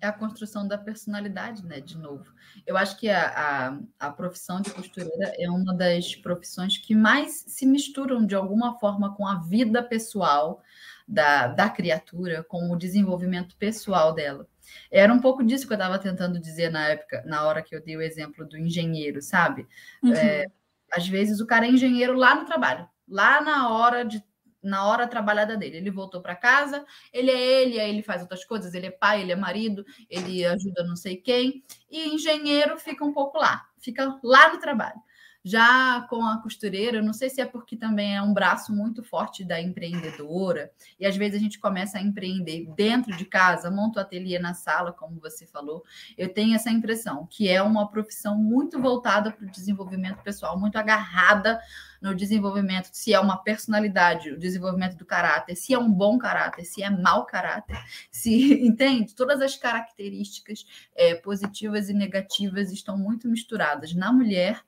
É 0.00 0.06
a 0.06 0.12
construção 0.12 0.66
da 0.66 0.76
personalidade, 0.76 1.64
né? 1.64 1.80
De 1.80 1.96
novo. 1.96 2.32
Eu 2.66 2.76
acho 2.76 2.98
que 2.98 3.08
a, 3.08 3.78
a, 4.00 4.08
a 4.08 4.10
profissão 4.10 4.60
de 4.60 4.70
costureira 4.70 5.34
é 5.38 5.50
uma 5.50 5.74
das 5.74 6.14
profissões 6.14 6.76
que 6.78 6.94
mais 6.94 7.44
se 7.46 7.66
misturam 7.66 8.24
de 8.24 8.34
alguma 8.34 8.78
forma 8.78 9.14
com 9.14 9.26
a 9.26 9.36
vida 9.36 9.82
pessoal 9.82 10.62
da, 11.06 11.48
da 11.48 11.68
criatura, 11.68 12.42
com 12.44 12.70
o 12.70 12.76
desenvolvimento 12.76 13.56
pessoal 13.56 14.14
dela. 14.14 14.48
Era 14.90 15.12
um 15.12 15.20
pouco 15.20 15.44
disso 15.44 15.66
que 15.66 15.72
eu 15.72 15.76
estava 15.76 15.98
tentando 15.98 16.40
dizer 16.40 16.70
na 16.70 16.88
época, 16.88 17.22
na 17.26 17.44
hora 17.46 17.62
que 17.62 17.74
eu 17.74 17.82
dei 17.82 17.96
o 17.96 18.02
exemplo 18.02 18.46
do 18.46 18.56
engenheiro, 18.56 19.20
sabe? 19.20 19.66
Uhum. 20.02 20.12
É, 20.14 20.46
às 20.92 21.06
vezes 21.06 21.40
o 21.40 21.46
cara 21.46 21.66
é 21.66 21.70
engenheiro 21.70 22.14
lá 22.14 22.34
no 22.34 22.46
trabalho, 22.46 22.88
lá 23.08 23.40
na 23.40 23.70
hora 23.70 24.04
de 24.04 24.22
na 24.64 24.86
hora 24.86 25.06
trabalhada 25.06 25.58
dele. 25.58 25.76
Ele 25.76 25.90
voltou 25.90 26.22
para 26.22 26.34
casa, 26.34 26.86
ele 27.12 27.30
é 27.30 27.38
ele, 27.38 27.78
aí 27.78 27.90
ele 27.90 28.02
faz 28.02 28.22
outras 28.22 28.46
coisas, 28.46 28.72
ele 28.72 28.86
é 28.86 28.90
pai, 28.90 29.20
ele 29.20 29.32
é 29.32 29.36
marido, 29.36 29.84
ele 30.08 30.44
ajuda 30.46 30.82
não 30.84 30.96
sei 30.96 31.18
quem, 31.18 31.62
e 31.90 32.08
engenheiro 32.08 32.78
fica 32.78 33.04
um 33.04 33.12
pouco 33.12 33.36
lá, 33.36 33.68
fica 33.78 34.18
lá 34.22 34.50
no 34.50 34.58
trabalho. 34.58 34.98
Já 35.44 36.00
com 36.08 36.24
a 36.24 36.40
costureira, 36.40 37.02
não 37.02 37.12
sei 37.12 37.28
se 37.28 37.38
é 37.38 37.44
porque 37.44 37.76
também 37.76 38.16
é 38.16 38.22
um 38.22 38.32
braço 38.32 38.74
muito 38.74 39.02
forte 39.02 39.44
da 39.44 39.60
empreendedora, 39.60 40.72
e 40.98 41.04
às 41.04 41.16
vezes 41.18 41.36
a 41.36 41.38
gente 41.38 41.58
começa 41.58 41.98
a 41.98 42.02
empreender 42.02 42.66
dentro 42.74 43.14
de 43.14 43.26
casa, 43.26 43.70
monta 43.70 43.98
o 43.98 44.02
ateliê 44.02 44.38
na 44.38 44.54
sala, 44.54 44.90
como 44.90 45.20
você 45.20 45.46
falou. 45.46 45.84
Eu 46.16 46.32
tenho 46.32 46.54
essa 46.54 46.70
impressão 46.70 47.26
que 47.30 47.46
é 47.46 47.62
uma 47.62 47.90
profissão 47.90 48.38
muito 48.38 48.80
voltada 48.80 49.30
para 49.30 49.46
o 49.46 49.50
desenvolvimento 49.50 50.22
pessoal, 50.22 50.58
muito 50.58 50.76
agarrada 50.78 51.60
no 52.00 52.14
desenvolvimento, 52.14 52.88
se 52.92 53.12
é 53.12 53.20
uma 53.20 53.36
personalidade, 53.36 54.30
o 54.30 54.38
desenvolvimento 54.38 54.96
do 54.96 55.04
caráter, 55.04 55.56
se 55.56 55.74
é 55.74 55.78
um 55.78 55.92
bom 55.92 56.16
caráter, 56.16 56.64
se 56.64 56.82
é 56.82 56.88
mau 56.88 57.26
caráter, 57.26 57.78
se 58.10 58.30
entende? 58.64 59.14
Todas 59.14 59.42
as 59.42 59.56
características 59.56 60.66
é, 60.94 61.14
positivas 61.14 61.90
e 61.90 61.92
negativas 61.92 62.72
estão 62.72 62.96
muito 62.96 63.28
misturadas 63.28 63.94
na 63.94 64.10
mulher 64.10 64.62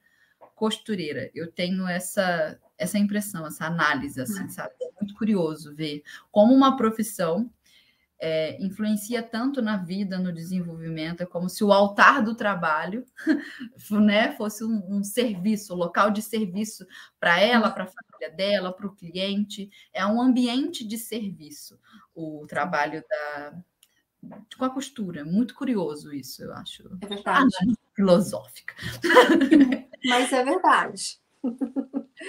costureira. 0.57 1.31
Eu 1.33 1.53
tenho 1.53 1.87
essa 1.87 2.59
essa 2.79 2.99
impressão, 2.99 3.47
essa 3.47 3.65
análise, 3.65 4.21
assim, 4.21 4.43
uhum. 4.43 4.51
sabe? 4.51 4.75
É 4.83 4.91
muito 5.01 5.15
curioso 5.15 5.75
ver 5.75 6.03
como 6.31 6.53
uma 6.53 6.77
profissão 6.77 7.51
é, 8.19 8.63
influencia 8.63 9.23
tanto 9.23 9.61
na 9.61 9.77
vida, 9.77 10.19
no 10.19 10.33
desenvolvimento, 10.33 11.23
é 11.23 11.27
como 11.27 11.49
se 11.49 11.63
o 11.63 11.73
altar 11.73 12.23
do 12.23 12.35
trabalho 12.35 13.05
né, 13.91 14.33
fosse 14.33 14.65
um, 14.65 14.83
um 14.89 15.05
serviço, 15.05 15.75
um 15.75 15.77
local 15.77 16.11
de 16.11 16.23
serviço 16.23 16.87
para 17.21 17.41
ela, 17.41 17.71
para 17.71 17.85
a 17.85 17.87
família 17.89 18.35
dela, 18.35 18.73
para 18.73 18.87
o 18.87 18.95
cliente. 18.95 19.71
É 19.93 20.07
um 20.07 20.21
ambiente 20.21 20.87
de 20.87 20.97
serviço 20.97 21.79
o 22.15 22.47
trabalho 22.49 23.05
da, 23.09 23.55
com 24.57 24.65
a 24.65 24.71
costura. 24.71 25.25
Muito 25.25 25.55
curioso 25.55 26.13
isso, 26.13 26.43
eu 26.43 26.53
acho. 26.55 26.85
É 27.03 27.07
verdade. 27.07 27.49
filosófica. 27.95 28.75
Mas 30.07 30.33
é 30.33 30.45
verdade. 30.45 31.19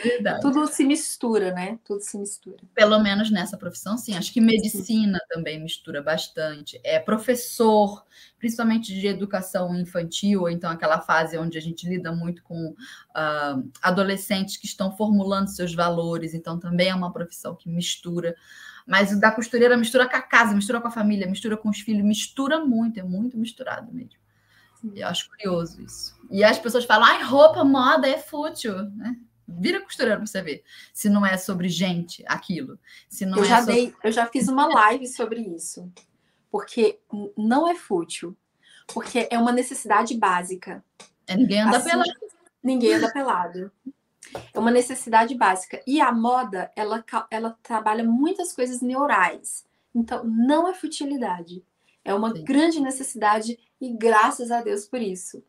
Verdade. 0.03 0.41
Tudo 0.41 0.67
se 0.67 0.83
mistura, 0.83 1.51
né? 1.51 1.79
Tudo 1.85 2.01
se 2.01 2.17
mistura. 2.17 2.57
Pelo 2.73 2.99
menos 2.99 3.31
nessa 3.31 3.57
profissão, 3.57 3.97
sim. 3.97 4.15
Acho 4.15 4.31
que 4.33 4.41
medicina 4.41 5.17
também 5.29 5.61
mistura 5.61 6.01
bastante. 6.01 6.79
É 6.83 6.99
professor, 6.99 8.05
principalmente 8.37 8.93
de 8.93 9.07
educação 9.07 9.75
infantil, 9.75 10.41
ou 10.41 10.49
então 10.49 10.69
aquela 10.69 10.99
fase 10.99 11.37
onde 11.37 11.57
a 11.57 11.61
gente 11.61 11.87
lida 11.87 12.11
muito 12.11 12.43
com 12.43 12.69
uh, 12.71 13.71
adolescentes 13.81 14.57
que 14.57 14.65
estão 14.65 14.95
formulando 14.95 15.47
seus 15.47 15.73
valores. 15.73 16.33
Então, 16.33 16.59
também 16.59 16.89
é 16.89 16.95
uma 16.95 17.11
profissão 17.11 17.55
que 17.55 17.69
mistura. 17.69 18.35
Mas 18.85 19.11
o 19.11 19.19
da 19.19 19.31
costureira 19.31 19.75
mistura 19.77 20.07
com 20.07 20.15
a 20.15 20.21
casa, 20.21 20.53
mistura 20.53 20.79
com 20.79 20.87
a 20.87 20.91
família, 20.91 21.27
mistura 21.27 21.57
com 21.57 21.69
os 21.69 21.79
filhos, 21.79 22.05
mistura 22.05 22.63
muito, 22.63 22.99
é 22.99 23.03
muito 23.03 23.37
misturado 23.37 23.91
mesmo. 23.93 24.26
Eu 24.95 25.07
acho 25.07 25.29
curioso 25.29 25.81
isso. 25.81 26.15
E 26.29 26.43
as 26.43 26.59
pessoas 26.59 26.85
falam, 26.85 27.07
ai, 27.07 27.23
roupa, 27.23 27.63
moda 27.63 28.07
é 28.07 28.17
fútil, 28.17 28.83
né? 28.91 29.17
Vira 29.47 29.81
costureira 29.81 30.17
para 30.17 30.25
você 30.25 30.41
ver 30.41 30.63
se 30.93 31.09
não 31.09 31.25
é 31.25 31.37
sobre 31.37 31.69
gente 31.69 32.23
aquilo. 32.27 32.77
Se 33.07 33.25
não 33.25 33.37
eu, 33.37 33.43
é 33.43 33.47
já 33.47 33.59
sobre... 33.59 33.73
dei, 33.73 33.95
eu 34.03 34.11
já 34.11 34.25
fiz 34.25 34.47
uma 34.49 34.67
live 34.67 35.07
sobre 35.07 35.39
isso. 35.39 35.89
Porque 36.51 36.99
não 37.37 37.67
é 37.67 37.75
fútil. 37.75 38.35
Porque 38.93 39.27
é 39.31 39.37
uma 39.37 39.51
necessidade 39.51 40.15
básica. 40.17 40.83
É, 41.25 41.35
ninguém 41.35 41.61
anda 41.61 41.77
Assim, 41.77 41.89
pelado. 41.89 42.11
Ninguém 42.61 42.93
anda 42.95 43.11
pelado. 43.11 43.71
É 44.53 44.59
uma 44.59 44.71
necessidade 44.71 45.33
básica. 45.35 45.81
E 45.87 46.01
a 46.01 46.11
moda, 46.11 46.71
ela, 46.75 47.03
ela 47.31 47.57
trabalha 47.63 48.03
muitas 48.03 48.53
coisas 48.53 48.81
neurais. 48.81 49.65
Então, 49.95 50.23
não 50.25 50.67
é 50.67 50.73
futilidade. 50.73 51.63
É 52.07 52.13
uma 52.13 52.33
Sim. 52.33 52.43
grande 52.43 52.79
necessidade 52.79 53.59
e 53.81 53.93
graças 53.95 54.49
a 54.51 54.61
Deus 54.61 54.85
por 54.87 55.01
isso. 55.01 55.43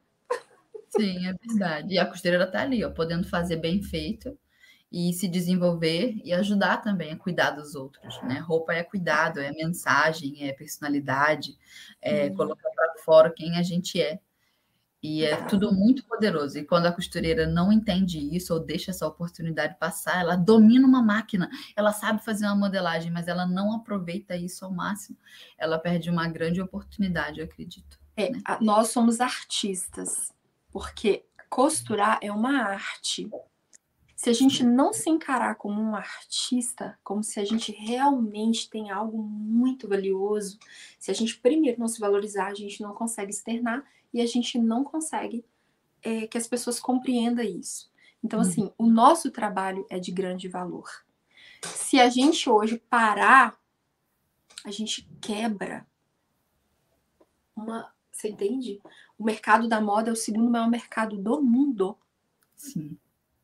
Sim, 0.89 1.27
é 1.27 1.33
verdade. 1.35 1.95
E 1.95 1.99
a 1.99 2.07
costureira 2.07 2.45
está 2.45 2.63
ali, 2.63 2.85
ó, 2.85 2.91
podendo 2.91 3.29
fazer 3.29 3.57
bem 3.57 3.83
feito 3.83 4.39
e 4.91 5.13
se 5.13 5.29
desenvolver 5.29 6.15
e 6.25 6.33
ajudar 6.33 6.79
também 6.79 7.13
a 7.13 7.17
cuidar 7.19 7.51
dos 7.53 7.75
outros, 7.75 8.21
né? 8.23 8.39
Roupa 8.39 8.73
é 8.73 8.83
cuidado, 8.83 9.39
é 9.41 9.53
mensagem, 9.53 10.49
é 10.49 10.53
personalidade, 10.53 11.59
é 12.01 12.31
Hum. 12.31 12.35
colocar 12.35 12.71
para 12.71 12.95
fora 13.05 13.31
quem 13.33 13.57
a 13.57 13.63
gente 13.63 14.01
é. 14.01 14.19
E 15.03 15.25
é 15.25 15.37
tudo 15.47 15.73
muito 15.73 16.05
poderoso. 16.05 16.59
E 16.59 16.65
quando 16.65 16.87
a 16.87 16.93
costureira 16.93 17.47
não 17.47 17.73
entende 17.73 18.19
isso 18.35 18.53
ou 18.53 18.59
deixa 18.59 18.91
essa 18.91 19.07
oportunidade 19.07 19.77
passar, 19.79 20.21
ela 20.21 20.35
domina 20.35 20.87
uma 20.87 21.03
máquina, 21.03 21.49
ela 21.77 21.93
sabe 21.93 22.25
fazer 22.25 22.47
uma 22.47 22.57
modelagem, 22.57 23.11
mas 23.13 23.29
ela 23.29 23.47
não 23.47 23.73
aproveita 23.73 24.35
isso 24.37 24.65
ao 24.65 24.73
máximo. 24.73 25.17
Ela 25.57 25.79
perde 25.79 26.11
uma 26.11 26.27
grande 26.29 26.61
oportunidade, 26.61 27.39
eu 27.39 27.45
acredito. 27.47 27.99
É, 28.17 28.33
a- 28.45 28.59
nós 28.61 28.89
somos 28.89 29.21
artistas, 29.21 30.33
porque 30.73 31.25
costurar 31.49 32.19
é 32.21 32.33
uma 32.33 32.61
arte. 32.63 33.31
Se 34.17 34.29
a 34.29 34.33
gente 34.33 34.65
não 34.65 34.93
se 34.93 35.09
encarar 35.09 35.55
como 35.55 35.81
um 35.81 35.95
artista, 35.95 36.99
como 37.05 37.23
se 37.23 37.39
a 37.39 37.45
gente 37.45 37.71
realmente 37.71 38.69
tem 38.69 38.91
algo 38.91 39.23
muito 39.23 39.87
valioso, 39.89 40.59
se 40.99 41.13
a 41.13 41.15
gente 41.15 41.39
primeiro 41.39 41.79
não 41.79 41.87
se 41.87 42.01
valorizar, 42.01 42.49
a 42.49 42.55
gente 42.55 42.83
não 42.83 42.93
consegue 42.95 43.31
externar 43.31 43.85
e 44.13 44.21
a 44.21 44.27
gente 44.27 44.59
não 44.59 44.85
consegue 44.85 45.45
é, 46.03 46.27
que 46.27 46.39
as 46.39 46.47
pessoas 46.47 46.79
compreendam 46.81 47.45
isso. 47.45 47.91
Então, 48.23 48.41
Uhum. 48.41 48.47
assim, 48.47 48.73
o 48.79 48.87
nosso 48.87 49.31
trabalho 49.31 49.87
é 49.91 49.99
de 49.99 50.11
grande 50.11 50.49
valor. 50.49 50.89
Se 51.65 51.99
a 52.01 52.09
gente 52.09 52.49
hoje 52.49 52.79
parar, 52.91 53.59
a 54.65 54.71
gente 54.71 55.09
quebra 55.21 55.87
uma. 57.55 57.93
Você 58.13 58.29
entende? 58.31 58.81
O 59.17 59.25
mercado 59.25 59.69
da 59.69 59.81
moda 59.81 60.11
é 60.11 60.13
o 60.13 60.17
segundo 60.17 60.51
maior 60.51 60.69
mercado 60.69 61.17
do 61.17 61.41
mundo. 61.41 61.97
Sim. 62.57 62.99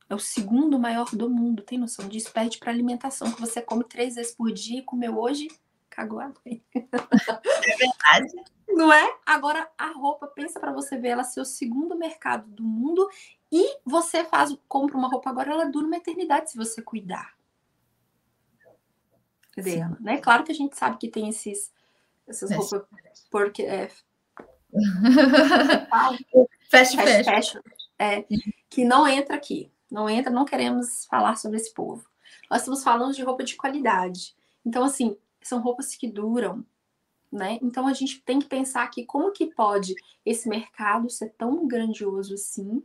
É 0.09 0.15
o 0.15 0.19
segundo 0.19 0.79
maior 0.79 1.11
do 1.15 1.31
mundo. 1.31 1.63
Tem 1.63 1.79
noção 1.79 2.09
disso? 2.09 2.33
Perde 2.33 2.59
para 2.59 2.71
alimentação, 2.73 3.33
que 3.33 3.41
você 3.41 3.63
come 3.63 3.85
três 3.85 4.17
vezes 4.17 4.35
por 4.35 4.53
dia 4.53 4.81
e 4.81 4.83
comeu 4.83 5.19
hoje, 5.19 5.49
cagou 5.95 6.21
a 6.21 6.33
É 6.45 7.77
verdade. 7.77 8.35
Não 8.69 8.93
é? 8.93 9.17
Agora, 9.25 9.71
a 9.79 9.93
roupa, 9.93 10.27
pensa 10.27 10.59
para 10.59 10.73
você 10.73 10.99
ver, 10.99 11.09
ela 11.09 11.23
ser 11.25 11.41
o 11.41 11.45
segundo 11.45 11.97
mercado 11.97 12.49
do 12.51 12.65
mundo 12.65 13.09
e 13.53 13.79
você 13.85 14.25
faz, 14.25 14.57
compra 14.67 14.97
uma 14.97 15.09
roupa 15.09 15.31
agora, 15.31 15.53
ela 15.53 15.71
dura 15.71 15.87
uma 15.87 15.97
eternidade 15.97 16.51
se 16.51 16.57
você 16.57 16.83
cuidar 16.83 17.35
dela, 19.57 19.97
né? 20.01 20.19
Claro 20.19 20.43
que 20.43 20.51
a 20.51 20.55
gente 20.55 20.77
sabe 20.77 20.99
que 20.99 21.09
tem 21.09 21.29
esses, 21.29 21.73
essas 22.27 22.51
É. 22.51 22.57
roupas 22.57 22.85
porque 23.31 23.63
é, 23.63 23.89
fast 26.71 26.97
fashion. 26.97 27.25
fashion, 27.25 27.61
é, 27.99 28.25
que 28.69 28.85
não 28.85 29.07
entra 29.07 29.37
aqui. 29.37 29.71
Não 29.91 30.09
entra, 30.11 30.33
não 30.33 30.45
queremos 30.45 31.07
falar 31.07 31.37
sobre 31.37 31.59
esse 31.59 31.73
povo. 31.73 32.05
Nós 32.51 32.63
estamos 32.63 32.83
falando 32.83 33.15
de 33.15 33.23
roupa 33.23 33.45
de 33.45 33.55
qualidade. 33.55 34.35
Então, 34.67 34.83
assim, 34.83 35.17
são 35.49 35.61
roupas 35.61 35.95
que 35.95 36.09
duram, 36.09 36.65
né? 37.31 37.59
Então 37.63 37.87
a 37.87 37.93
gente 37.93 38.23
tem 38.23 38.39
que 38.39 38.47
pensar 38.47 38.85
aqui 38.85 39.05
como 39.05 39.33
que 39.33 39.47
pode 39.47 39.95
esse 40.25 40.49
mercado 40.49 41.11
ser 41.11 41.31
tão 41.31 41.67
grandioso 41.67 42.35
assim 42.35 42.83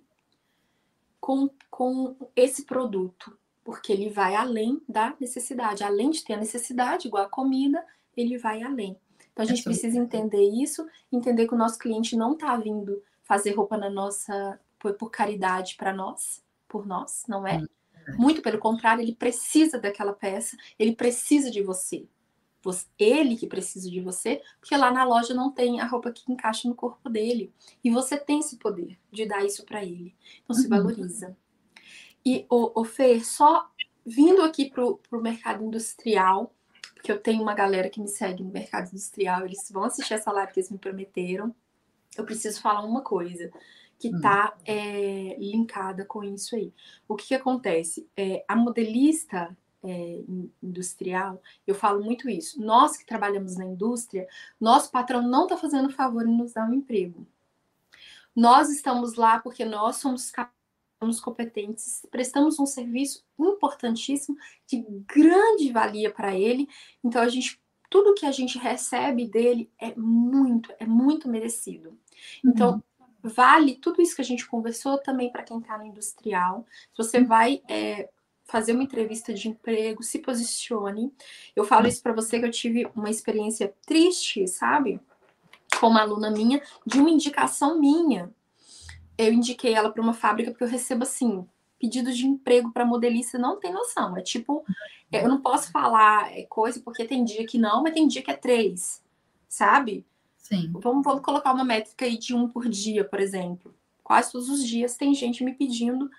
com, 1.20 1.49
com 1.70 2.16
esse 2.36 2.66
produto. 2.66 3.38
Porque 3.64 3.93
ele 3.93 4.10
vai 4.10 4.36
além 4.36 4.82
da 4.89 5.16
necessidade. 5.20 5.84
Além 5.84 6.10
de 6.10 6.24
ter 6.24 6.34
a 6.34 6.38
necessidade, 6.38 7.07
igual 7.07 7.26
a 7.26 7.30
comida, 7.30 7.86
ele 8.18 8.38
vai 8.38 8.64
além. 8.64 8.97
Então 9.32 9.43
a 9.43 9.47
gente 9.47 9.64
precisa 9.64 9.97
entender 9.97 10.49
isso, 10.49 10.88
entender 11.12 11.47
que 11.47 11.53
o 11.53 11.57
nosso 11.57 11.78
cliente 11.78 12.16
não 12.16 12.34
está 12.34 12.57
vindo 12.57 13.01
fazer 13.24 13.51
roupa 13.51 13.78
na 13.78 13.89
nossa 13.89 14.60
por, 14.80 14.93
por 14.95 15.12
caridade 15.12 15.76
para 15.78 15.93
nós, 15.93 16.43
por 16.68 16.88
nós, 16.88 17.24
não 17.28 17.45
é? 17.45 17.62
Muito 18.18 18.41
pelo 18.41 18.57
contrário, 18.57 19.03
ele 19.03 19.14
precisa 19.14 19.80
daquela 19.80 20.14
peça, 20.14 20.57
ele 20.80 20.95
precisa 20.95 21.51
de 21.51 21.62
você. 21.62 22.07
Ele 22.97 23.36
que 23.38 23.47
precisa 23.47 23.89
de 23.89 24.01
você, 24.01 24.41
porque 24.60 24.76
lá 24.76 24.91
na 24.91 25.03
loja 25.03 25.34
não 25.34 25.51
tem 25.51 25.80
a 25.80 25.86
roupa 25.86 26.12
que 26.12 26.32
encaixa 26.32 26.68
no 26.68 26.76
corpo 26.76 27.10
dele. 27.10 27.53
E 27.84 27.89
você 27.89 28.18
tem 28.18 28.39
esse 28.39 28.57
poder 28.57 28.97
de 29.12 29.26
dar 29.26 29.45
isso 29.45 29.66
para 29.66 29.84
ele. 29.84 30.16
Então 30.43 30.55
se 30.55 30.64
Uhum. 30.64 30.70
valoriza. 30.70 31.38
E 32.26 32.45
o, 32.49 32.82
o 32.82 32.84
Fê, 32.84 33.20
só 33.22 33.70
vindo 34.05 34.41
aqui 34.41 34.70
pro, 34.70 34.97
pro 35.10 35.22
mercado 35.22 35.64
industrial, 35.64 36.53
porque 36.93 37.12
eu 37.12 37.20
tenho 37.20 37.41
uma 37.41 37.53
galera 37.53 37.89
que 37.89 38.01
me 38.01 38.07
segue 38.10 38.43
no 38.43 38.51
mercado 38.51 38.89
industrial, 38.89 39.45
eles 39.45 39.70
vão 39.72 39.84
assistir 39.86 40.14
essa 40.16 40.32
live 40.32 40.51
que 40.51 40.60
eles 40.60 40.70
me 40.70 40.78
prometeram. 40.78 41.55
Eu 42.18 42.26
preciso 42.26 42.62
falar 42.62 42.84
uma 42.84 43.01
coisa 43.01 43.49
que 43.97 44.10
Hum. 44.10 44.20
tá 44.22 44.57
é, 44.66 45.36
linkada 45.39 46.05
com 46.05 46.24
isso 46.24 46.55
aí. 46.55 46.74
O 47.07 47.16
que, 47.16 47.28
que 47.28 47.36
acontece? 47.36 48.07
É, 48.18 48.43
a 48.47 48.55
modelista 48.55 49.55
é, 49.84 50.24
in- 50.28 50.52
industrial, 50.62 51.42
eu 51.66 51.76
falo 51.76 52.04
muito 52.04 52.30
isso. 52.30 52.62
Nós 52.62 52.98
que 52.98 53.06
trabalhamos 53.06 53.56
na 53.56 53.66
indústria, 53.66 54.28
nosso 54.60 54.92
patrão 54.92 55.22
não 55.22 55.44
está 55.44 55.58
fazendo 55.58 55.90
favor 55.90 56.28
em 56.28 56.38
nos 56.38 56.54
dar 56.54 56.70
um 56.70 56.74
emprego. 56.74 57.26
Nós 58.36 58.70
estamos 58.70 59.16
lá 59.16 59.40
porque 59.40 59.66
nós 59.66 59.98
somos 59.98 60.32
capazes, 60.32 60.60
somos 61.02 61.22
competentes, 61.22 62.06
prestamos 62.12 62.60
um 62.60 62.66
serviço 62.66 63.24
importantíssimo 63.40 64.38
de 64.68 64.86
grande 65.08 65.72
valia 65.72 66.12
para 66.12 66.36
ele. 66.36 66.68
Então 67.02 67.22
a 67.22 67.30
gente, 67.30 67.58
tudo 67.90 68.14
que 68.14 68.26
a 68.26 68.32
gente 68.34 68.58
recebe 68.58 69.26
dele 69.26 69.72
é 69.80 69.96
muito, 69.96 70.74
é 70.78 70.86
muito 70.86 71.30
merecido. 71.30 71.98
Então 72.44 72.84
vale 73.24 73.76
tudo 73.76 74.02
isso 74.02 74.16
que 74.16 74.22
a 74.22 74.26
gente 74.26 74.48
conversou 74.48 74.98
também 74.98 75.32
para 75.32 75.44
quem 75.44 75.60
está 75.60 75.78
no 75.78 75.86
industrial. 75.86 76.66
Se 76.92 76.98
você 76.98 77.24
vai 77.24 77.62
é, 77.70 78.10
fazer 78.50 78.74
uma 78.74 78.84
entrevista 78.84 79.34
de 79.34 79.47
emprego, 79.47 80.04
se 80.04 80.20
posicione. 80.20 81.13
Eu 81.55 81.63
falo 81.63 81.88
isso 81.88 82.01
para 82.01 82.13
você 82.13 82.39
que 82.39 82.46
eu 82.46 82.51
tive 82.51 82.89
uma 82.96 83.09
experiência 83.09 83.74
triste, 83.86 84.47
sabe? 84.47 85.00
Com 85.80 85.88
uma 85.88 86.01
aluna 86.01 86.32
minha, 86.32 86.62
de 86.86 87.00
uma 87.00 87.09
indicação 87.09 87.80
minha. 87.80 88.34
Eu 89.17 89.32
indiquei 89.32 89.74
ela 89.74 89.92
para 89.92 90.01
uma 90.01 90.13
fábrica 90.13 90.51
porque 90.51 90.63
eu 90.63 90.67
recebo 90.67 91.04
assim 91.04 91.47
pedidos 91.80 92.17
de 92.17 92.28
emprego 92.28 92.71
para 92.71 92.84
modelista, 92.86 93.38
não 93.38 93.58
tem 93.58 93.71
noção. 93.71 94.17
É 94.17 94.21
tipo, 94.21 94.66
eu 95.12 95.30
não 95.30 95.39
posso 95.39 95.71
falar 95.71 96.38
é, 96.38 96.43
coisa 96.43 96.82
porque 96.82 97.05
tem 97.05 97.24
dia 97.24 97.46
que 97.46 97.58
não, 97.58 97.82
mas 97.82 97.93
tem 97.93 98.08
dia 98.08 98.21
que 98.21 98.32
é 98.32 98.36
três, 98.36 99.01
sabe? 99.47 100.05
Sim. 100.38 100.71
Vamos, 100.74 101.04
vamos 101.04 101.21
colocar 101.21 101.54
uma 101.54 101.63
métrica 101.63 102.05
aí 102.05 102.17
de 102.17 102.36
um 102.36 102.50
por 102.50 102.67
dia, 102.67 103.05
por 103.05 103.20
exemplo. 103.20 103.74
Quase 104.04 104.32
todos 104.32 104.50
os 104.50 104.67
dias 104.67 104.97
tem 104.97 105.13
gente 105.13 105.43
me 105.43 105.54
pedindo 105.54 106.09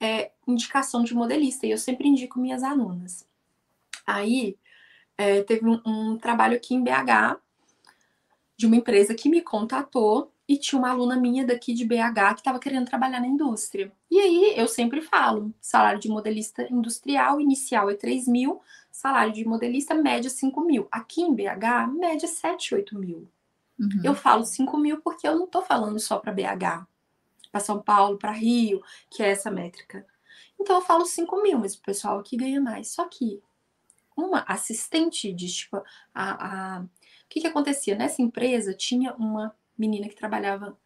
é, 0.00 0.32
indicação 0.46 1.02
de 1.02 1.14
modelista, 1.14 1.66
e 1.66 1.70
eu 1.70 1.78
sempre 1.78 2.08
indico 2.08 2.38
minhas 2.38 2.62
alunas. 2.62 3.26
Aí 4.06 4.56
é, 5.16 5.42
teve 5.42 5.66
um, 5.66 5.80
um 5.84 6.18
trabalho 6.18 6.56
aqui 6.56 6.74
em 6.74 6.82
BH 6.82 7.40
de 8.56 8.66
uma 8.66 8.76
empresa 8.76 9.14
que 9.14 9.28
me 9.28 9.40
contatou 9.40 10.32
e 10.48 10.56
tinha 10.56 10.78
uma 10.78 10.90
aluna 10.90 11.16
minha 11.16 11.44
daqui 11.44 11.74
de 11.74 11.84
BH 11.84 12.34
que 12.34 12.40
estava 12.40 12.58
querendo 12.58 12.86
trabalhar 12.86 13.20
na 13.20 13.26
indústria. 13.26 13.92
E 14.10 14.18
aí 14.18 14.54
eu 14.56 14.68
sempre 14.68 15.00
falo: 15.00 15.52
salário 15.60 15.98
de 15.98 16.08
modelista 16.08 16.66
industrial 16.70 17.40
inicial 17.40 17.90
é 17.90 17.94
3 17.94 18.28
mil, 18.28 18.60
salário 18.90 19.32
de 19.32 19.44
modelista 19.46 19.94
média 19.94 20.30
5 20.30 20.60
mil. 20.60 20.86
Aqui 20.90 21.22
em 21.22 21.34
BH, 21.34 21.92
média 21.98 22.28
7, 22.28 22.74
8 22.76 22.98
mil. 22.98 23.28
Uhum. 23.78 24.00
Eu 24.04 24.14
falo 24.14 24.44
5 24.44 24.76
mil 24.78 25.00
porque 25.00 25.26
eu 25.26 25.36
não 25.36 25.44
estou 25.44 25.62
falando 25.62 25.98
só 25.98 26.18
para 26.18 26.32
BH, 26.32 26.86
para 27.50 27.60
São 27.60 27.80
Paulo, 27.80 28.18
para 28.18 28.32
Rio, 28.32 28.82
que 29.10 29.22
é 29.22 29.28
essa 29.30 29.50
métrica. 29.50 30.06
Então 30.58 30.76
eu 30.76 30.82
falo 30.82 31.04
5 31.04 31.42
mil, 31.42 31.58
mas 31.58 31.74
o 31.74 31.82
pessoal 31.82 32.18
aqui 32.18 32.36
ganha 32.36 32.60
mais. 32.60 32.88
Só 32.88 33.06
que 33.08 33.42
uma 34.16 34.40
assistente 34.48 35.32
de 35.32 35.48
tipo, 35.48 35.82
a, 36.14 36.76
a... 36.76 36.80
o 36.80 36.88
que, 37.28 37.40
que 37.40 37.46
acontecia? 37.46 37.94
Nessa 37.94 38.22
empresa 38.22 38.72
tinha 38.74 39.14
uma 39.14 39.54
menina 39.78 40.08
que 40.08 40.16
trabalhava 40.16 40.76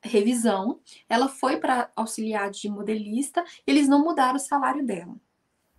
revisão, 0.00 0.80
ela 1.08 1.28
foi 1.28 1.58
para 1.58 1.90
auxiliar 1.94 2.50
de 2.50 2.68
modelista, 2.68 3.44
eles 3.66 3.88
não 3.88 4.02
mudaram 4.02 4.36
o 4.36 4.40
salário 4.40 4.84
dela. 4.86 5.14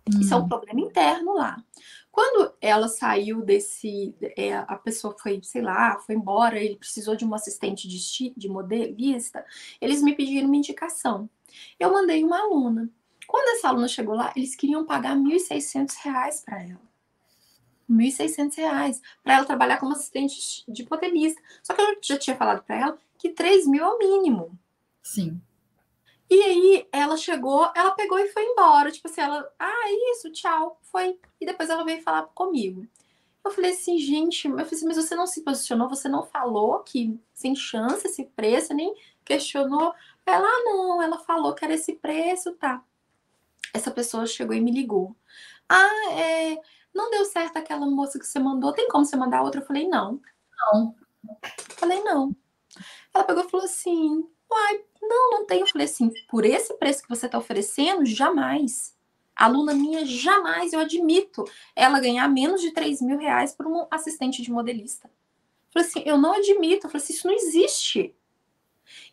Hum. 0.08 0.20
Isso 0.20 0.34
é 0.34 0.36
um 0.36 0.48
problema 0.48 0.80
interno 0.80 1.34
lá. 1.34 1.62
Quando 2.10 2.52
ela 2.60 2.88
saiu 2.88 3.42
desse. 3.42 4.14
É, 4.36 4.56
a 4.56 4.76
pessoa 4.76 5.16
foi, 5.18 5.40
sei 5.42 5.62
lá, 5.62 5.98
foi 6.00 6.14
embora, 6.14 6.58
ele 6.58 6.76
precisou 6.76 7.14
de 7.14 7.24
um 7.24 7.34
assistente 7.34 7.86
de, 7.86 8.34
de 8.36 8.48
modelista, 8.48 9.44
eles 9.80 10.02
me 10.02 10.14
pediram 10.14 10.46
uma 10.46 10.56
indicação. 10.56 11.30
Eu 11.78 11.92
mandei 11.92 12.24
uma 12.24 12.40
aluna. 12.40 12.90
Quando 13.26 13.56
essa 13.56 13.68
aluna 13.68 13.86
chegou 13.86 14.14
lá, 14.14 14.32
eles 14.34 14.56
queriam 14.56 14.84
pagar 14.84 15.16
R$ 15.16 15.22
1.600 15.22 16.44
para 16.44 16.62
ela. 16.62 16.80
R$ 17.88 17.96
1.600 17.96 19.00
para 19.22 19.34
ela 19.34 19.44
trabalhar 19.44 19.78
como 19.78 19.92
assistente 19.92 20.64
de 20.66 20.86
modelista. 20.90 21.40
Só 21.62 21.74
que 21.74 21.80
eu 21.80 21.96
já 22.02 22.18
tinha 22.18 22.36
falado 22.36 22.64
para 22.64 22.76
ela 22.76 22.98
que 23.16 23.30
3 23.30 23.66
mil 23.68 23.84
é 23.84 23.88
o 23.88 23.98
mínimo. 23.98 24.58
Sim. 25.02 25.40
E 26.30 26.42
aí 26.42 26.88
ela 26.92 27.16
chegou, 27.16 27.68
ela 27.74 27.90
pegou 27.90 28.16
e 28.18 28.28
foi 28.28 28.44
embora. 28.44 28.92
Tipo 28.92 29.08
assim, 29.08 29.20
ela, 29.20 29.52
ah, 29.58 29.90
isso, 30.12 30.30
tchau, 30.30 30.78
foi. 30.82 31.18
E 31.40 31.44
depois 31.44 31.68
ela 31.68 31.84
veio 31.84 32.02
falar 32.02 32.22
comigo. 32.28 32.86
Eu 33.44 33.50
falei 33.50 33.72
assim, 33.72 33.98
gente, 33.98 34.46
eu 34.46 34.52
falei 34.52 34.66
assim, 34.72 34.86
mas 34.86 34.96
você 34.96 35.14
não 35.16 35.26
se 35.26 35.42
posicionou, 35.42 35.88
você 35.88 36.08
não 36.08 36.22
falou 36.22 36.80
que 36.80 37.18
sem 37.34 37.56
chance 37.56 38.06
esse 38.06 38.24
preço, 38.24 38.72
nem 38.72 38.94
questionou. 39.24 39.92
Ela, 40.24 40.46
ah, 40.46 40.62
não, 40.64 41.02
ela 41.02 41.18
falou 41.18 41.54
que 41.54 41.64
era 41.64 41.74
esse 41.74 41.94
preço, 41.94 42.52
tá. 42.54 42.84
Essa 43.74 43.90
pessoa 43.90 44.26
chegou 44.26 44.54
e 44.54 44.60
me 44.60 44.70
ligou. 44.70 45.16
Ah, 45.68 46.12
é, 46.12 46.58
não 46.94 47.10
deu 47.10 47.24
certo 47.24 47.56
aquela 47.56 47.86
moça 47.86 48.18
que 48.18 48.26
você 48.26 48.38
mandou, 48.38 48.72
tem 48.72 48.88
como 48.88 49.04
você 49.04 49.16
mandar 49.16 49.42
outra? 49.42 49.60
Eu 49.60 49.66
falei, 49.66 49.88
não. 49.88 50.20
Não. 50.72 50.94
falei, 51.76 52.02
não. 52.02 52.36
Ela 53.14 53.24
pegou 53.24 53.44
e 53.44 53.50
falou 53.50 53.66
assim, 53.66 54.28
uai, 54.50 54.84
não, 55.00 55.30
não 55.30 55.46
tem. 55.46 55.60
Eu 55.60 55.66
falei 55.66 55.86
assim, 55.86 56.12
por 56.28 56.44
esse 56.44 56.74
preço 56.74 57.02
que 57.02 57.08
você 57.08 57.26
está 57.26 57.38
oferecendo, 57.38 58.04
jamais. 58.04 58.96
A 59.34 59.46
aluna 59.46 59.74
minha, 59.74 60.04
jamais, 60.04 60.72
eu 60.72 60.80
admito, 60.80 61.44
ela 61.74 62.00
ganhar 62.00 62.28
menos 62.28 62.60
de 62.60 62.72
3 62.72 63.00
mil 63.00 63.18
reais 63.18 63.54
por 63.54 63.66
um 63.66 63.86
assistente 63.90 64.42
de 64.42 64.50
modelista. 64.50 65.08
Eu 65.08 65.72
falei 65.72 65.88
assim, 65.88 66.02
eu 66.04 66.18
não 66.18 66.34
admito. 66.34 66.86
Eu 66.86 66.90
falei 66.90 67.04
assim, 67.04 67.12
isso 67.14 67.26
não 67.26 67.34
existe. 67.34 68.14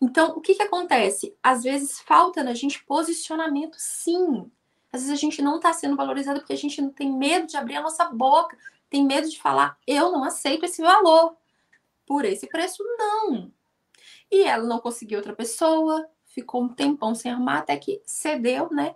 Então, 0.01 0.31
o 0.31 0.41
que 0.41 0.55
que 0.55 0.63
acontece? 0.63 1.35
Às 1.41 1.63
vezes 1.63 1.99
falta 1.99 2.43
na 2.43 2.53
gente 2.53 2.83
posicionamento, 2.83 3.75
sim. 3.77 4.51
Às 4.91 5.01
vezes 5.01 5.11
a 5.11 5.19
gente 5.19 5.41
não 5.41 5.57
está 5.57 5.71
sendo 5.73 5.95
valorizado 5.95 6.39
porque 6.39 6.53
a 6.53 6.57
gente 6.57 6.81
não 6.81 6.89
tem 6.89 7.11
medo 7.11 7.47
de 7.47 7.57
abrir 7.57 7.75
a 7.75 7.81
nossa 7.81 8.05
boca, 8.05 8.57
tem 8.89 9.05
medo 9.05 9.29
de 9.29 9.39
falar, 9.39 9.77
eu 9.85 10.11
não 10.11 10.23
aceito 10.23 10.65
esse 10.65 10.81
valor. 10.81 11.35
Por 12.05 12.23
esse 12.23 12.47
preço, 12.47 12.83
não. 12.97 13.51
E 14.31 14.43
ela 14.43 14.63
não 14.63 14.79
conseguiu 14.79 15.19
outra 15.19 15.35
pessoa, 15.35 16.07
ficou 16.25 16.63
um 16.63 16.69
tempão 16.69 17.15
sem 17.15 17.31
arrumar, 17.31 17.59
até 17.59 17.77
que 17.77 18.01
cedeu, 18.05 18.69
né, 18.71 18.95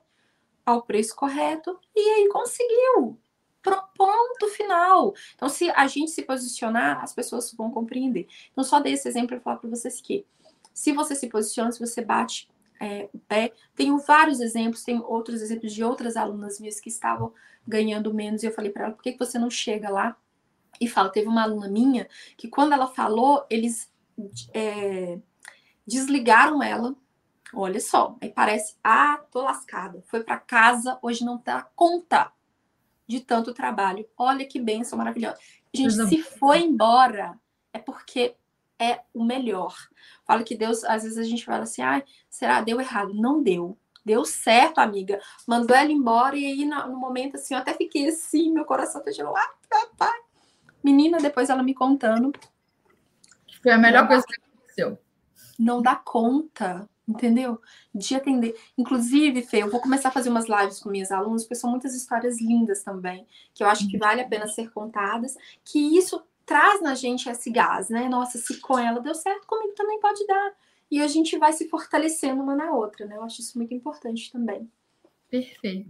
ao 0.66 0.84
preço 0.84 1.16
correto, 1.16 1.80
e 1.96 2.00
aí 2.00 2.30
conseguiu. 2.30 3.18
Pro 3.62 3.80
ponto 3.96 4.48
final. 4.48 5.14
Então, 5.36 5.48
se 5.48 5.70
a 5.70 5.86
gente 5.86 6.10
se 6.10 6.24
posicionar, 6.24 7.04
as 7.04 7.14
pessoas 7.14 7.54
vão 7.54 7.70
compreender. 7.70 8.28
Então, 8.52 8.64
só 8.64 8.80
dei 8.80 8.94
esse 8.94 9.08
exemplo 9.08 9.30
para 9.30 9.40
falar 9.40 9.58
para 9.58 9.70
vocês 9.70 10.02
que 10.02 10.26
se 10.74 10.92
você 10.92 11.14
se 11.14 11.28
posiciona, 11.28 11.72
se 11.72 11.80
você 11.80 12.04
bate 12.04 12.50
é, 12.80 13.08
o 13.14 13.20
pé, 13.20 13.54
tenho 13.76 14.00
vários 14.00 14.40
exemplos, 14.40 14.84
tenho 14.84 15.04
outros 15.04 15.42
exemplos 15.42 15.72
de 15.74 15.84
outras 15.84 16.18
alunas 16.18 16.60
minhas 16.60 16.80
que 16.80 16.90
estavam 16.90 17.32
ganhando 17.68 18.12
menos, 18.12 18.42
e 18.42 18.48
eu 18.48 18.52
falei 18.52 18.72
para 18.72 18.86
ela, 18.86 18.94
por 18.94 19.04
que, 19.04 19.12
que 19.12 19.20
você 19.20 19.38
não 19.38 19.52
chega 19.52 19.90
lá 19.90 20.18
e 20.80 20.88
fala? 20.88 21.12
Teve 21.12 21.28
uma 21.28 21.44
aluna 21.44 21.68
minha 21.68 22.10
que 22.36 22.48
quando 22.48 22.74
ela 22.74 22.88
falou, 22.88 23.46
eles 23.50 23.91
é, 24.54 25.20
desligaram 25.86 26.62
ela. 26.62 26.96
Olha 27.54 27.80
só, 27.80 28.18
aí 28.22 28.30
parece, 28.30 28.76
ah, 28.84 29.22
tô 29.30 29.42
lascada. 29.42 30.02
Foi 30.08 30.24
para 30.24 30.38
casa, 30.38 30.98
hoje 31.02 31.26
não 31.26 31.42
dá 31.44 31.68
conta 31.76 32.32
de 33.06 33.20
tanto 33.20 33.54
trabalho. 33.54 34.08
Olha 34.18 34.46
que 34.46 34.60
benção 34.60 34.98
maravilhosa. 34.98 35.38
Gente, 35.74 35.94
se 36.08 36.22
foi 36.22 36.62
embora, 36.62 37.38
é 37.74 37.80
porque 37.80 38.36
é 38.80 39.02
o 39.14 39.24
melhor. 39.24 39.76
Falo 40.26 40.44
que 40.44 40.56
Deus, 40.56 40.84
às 40.84 41.04
vezes 41.04 41.18
a 41.18 41.24
gente 41.24 41.46
fala 41.46 41.64
assim, 41.64 41.82
ah, 41.82 42.02
será 42.30 42.62
deu 42.62 42.80
errado? 42.80 43.14
Não 43.14 43.44
deu. 43.44 43.78
Deu 44.04 44.26
certo, 44.26 44.80
amiga. 44.80 45.20
Mandou 45.48 45.76
ela 45.76 45.92
embora 45.92 46.36
e 46.36 46.46
aí 46.46 46.66
no, 46.66 46.98
momento 46.98 47.36
assim, 47.36 47.54
eu 47.54 47.60
até 47.60 47.74
fiquei 47.74 48.08
assim, 48.08 48.52
meu 48.52 48.66
coração 48.66 49.04
tá 49.04 49.12
girando, 49.12 49.36
ah, 49.36 49.54
papai. 49.70 50.20
Menina, 50.84 51.20
depois 51.20 51.50
ela 51.50 51.62
me 51.62 51.76
contando 51.76 52.32
foi 53.62 53.72
a 53.72 53.78
melhor 53.78 54.08
coisa 54.08 54.26
que 54.26 54.36
aconteceu. 54.36 54.98
Não 55.58 55.82
dá 55.82 55.96
conta, 55.96 56.90
entendeu? 57.08 57.62
De 57.94 58.16
atender. 58.16 58.56
Inclusive, 58.78 59.42
Fê, 59.44 59.64
eu 59.64 59.70
vou 59.70 59.80
começar 59.80 60.10
a 60.10 60.12
fazer 60.12 60.30
umas 60.30 60.48
lives 60.48 60.80
com 60.80 60.90
minhas 60.90 61.12
alunas, 61.12 61.44
porque 61.44 61.56
são 61.56 61.70
muitas 61.70 61.94
histórias 61.94 62.40
lindas 62.42 62.84
também, 62.84 63.26
que 63.54 63.64
eu 63.64 63.68
acho 63.68 63.88
que 63.88 63.98
vale 63.98 64.22
a 64.22 64.28
pena 64.28 64.48
ser 64.48 64.72
contadas, 64.72 65.36
que 65.64 65.98
isso 65.98 66.24
traz 66.46 66.82
na 66.82 66.96
gente 66.96 67.30
esse 67.30 67.50
gás, 67.50 67.90
né? 67.90 68.10
Nossa, 68.10 68.38
se 68.38 68.60
com 68.60 68.78
ela 68.78 69.00
deu 69.00 69.14
certo, 69.16 69.46
comigo 69.46 69.74
também 69.74 70.00
pode 70.00 70.26
dar. 70.26 70.54
E 70.90 71.02
a 71.02 71.08
gente 71.08 71.38
vai 71.38 71.54
se 71.54 71.70
fortalecendo 71.70 72.42
uma 72.42 72.56
na 72.56 72.72
outra, 72.72 73.06
né? 73.06 73.16
Eu 73.16 73.24
acho 73.24 73.42
isso 73.42 73.58
muito 73.58 73.74
importante 73.74 74.32
também. 74.32 74.70
Perfeito. 75.32 75.90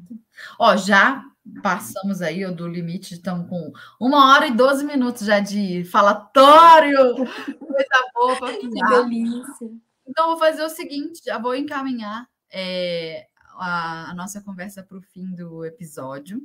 Ó, 0.60 0.78
já 0.78 1.24
passamos 1.64 2.22
aí 2.22 2.46
ó, 2.46 2.52
do 2.52 2.68
limite, 2.68 3.16
estamos 3.16 3.50
com 3.50 3.74
uma 4.00 4.32
hora 4.32 4.46
e 4.46 4.52
doze 4.52 4.86
minutos 4.86 5.26
já 5.26 5.40
de 5.40 5.84
falatório. 5.86 7.16
Coisa 7.16 8.12
boa 8.14 8.38
Que 8.62 8.70
delícia. 8.70 9.72
Então, 10.08 10.28
vou 10.28 10.38
fazer 10.38 10.64
o 10.64 10.70
seguinte: 10.70 11.22
já 11.26 11.40
vou 11.40 11.56
encaminhar 11.56 12.28
é, 12.52 13.26
a, 13.62 14.10
a 14.10 14.14
nossa 14.14 14.42
conversa 14.42 14.82
para 14.82 14.98
o 14.98 15.02
fim 15.02 15.26
do 15.34 15.64
episódio. 15.64 16.42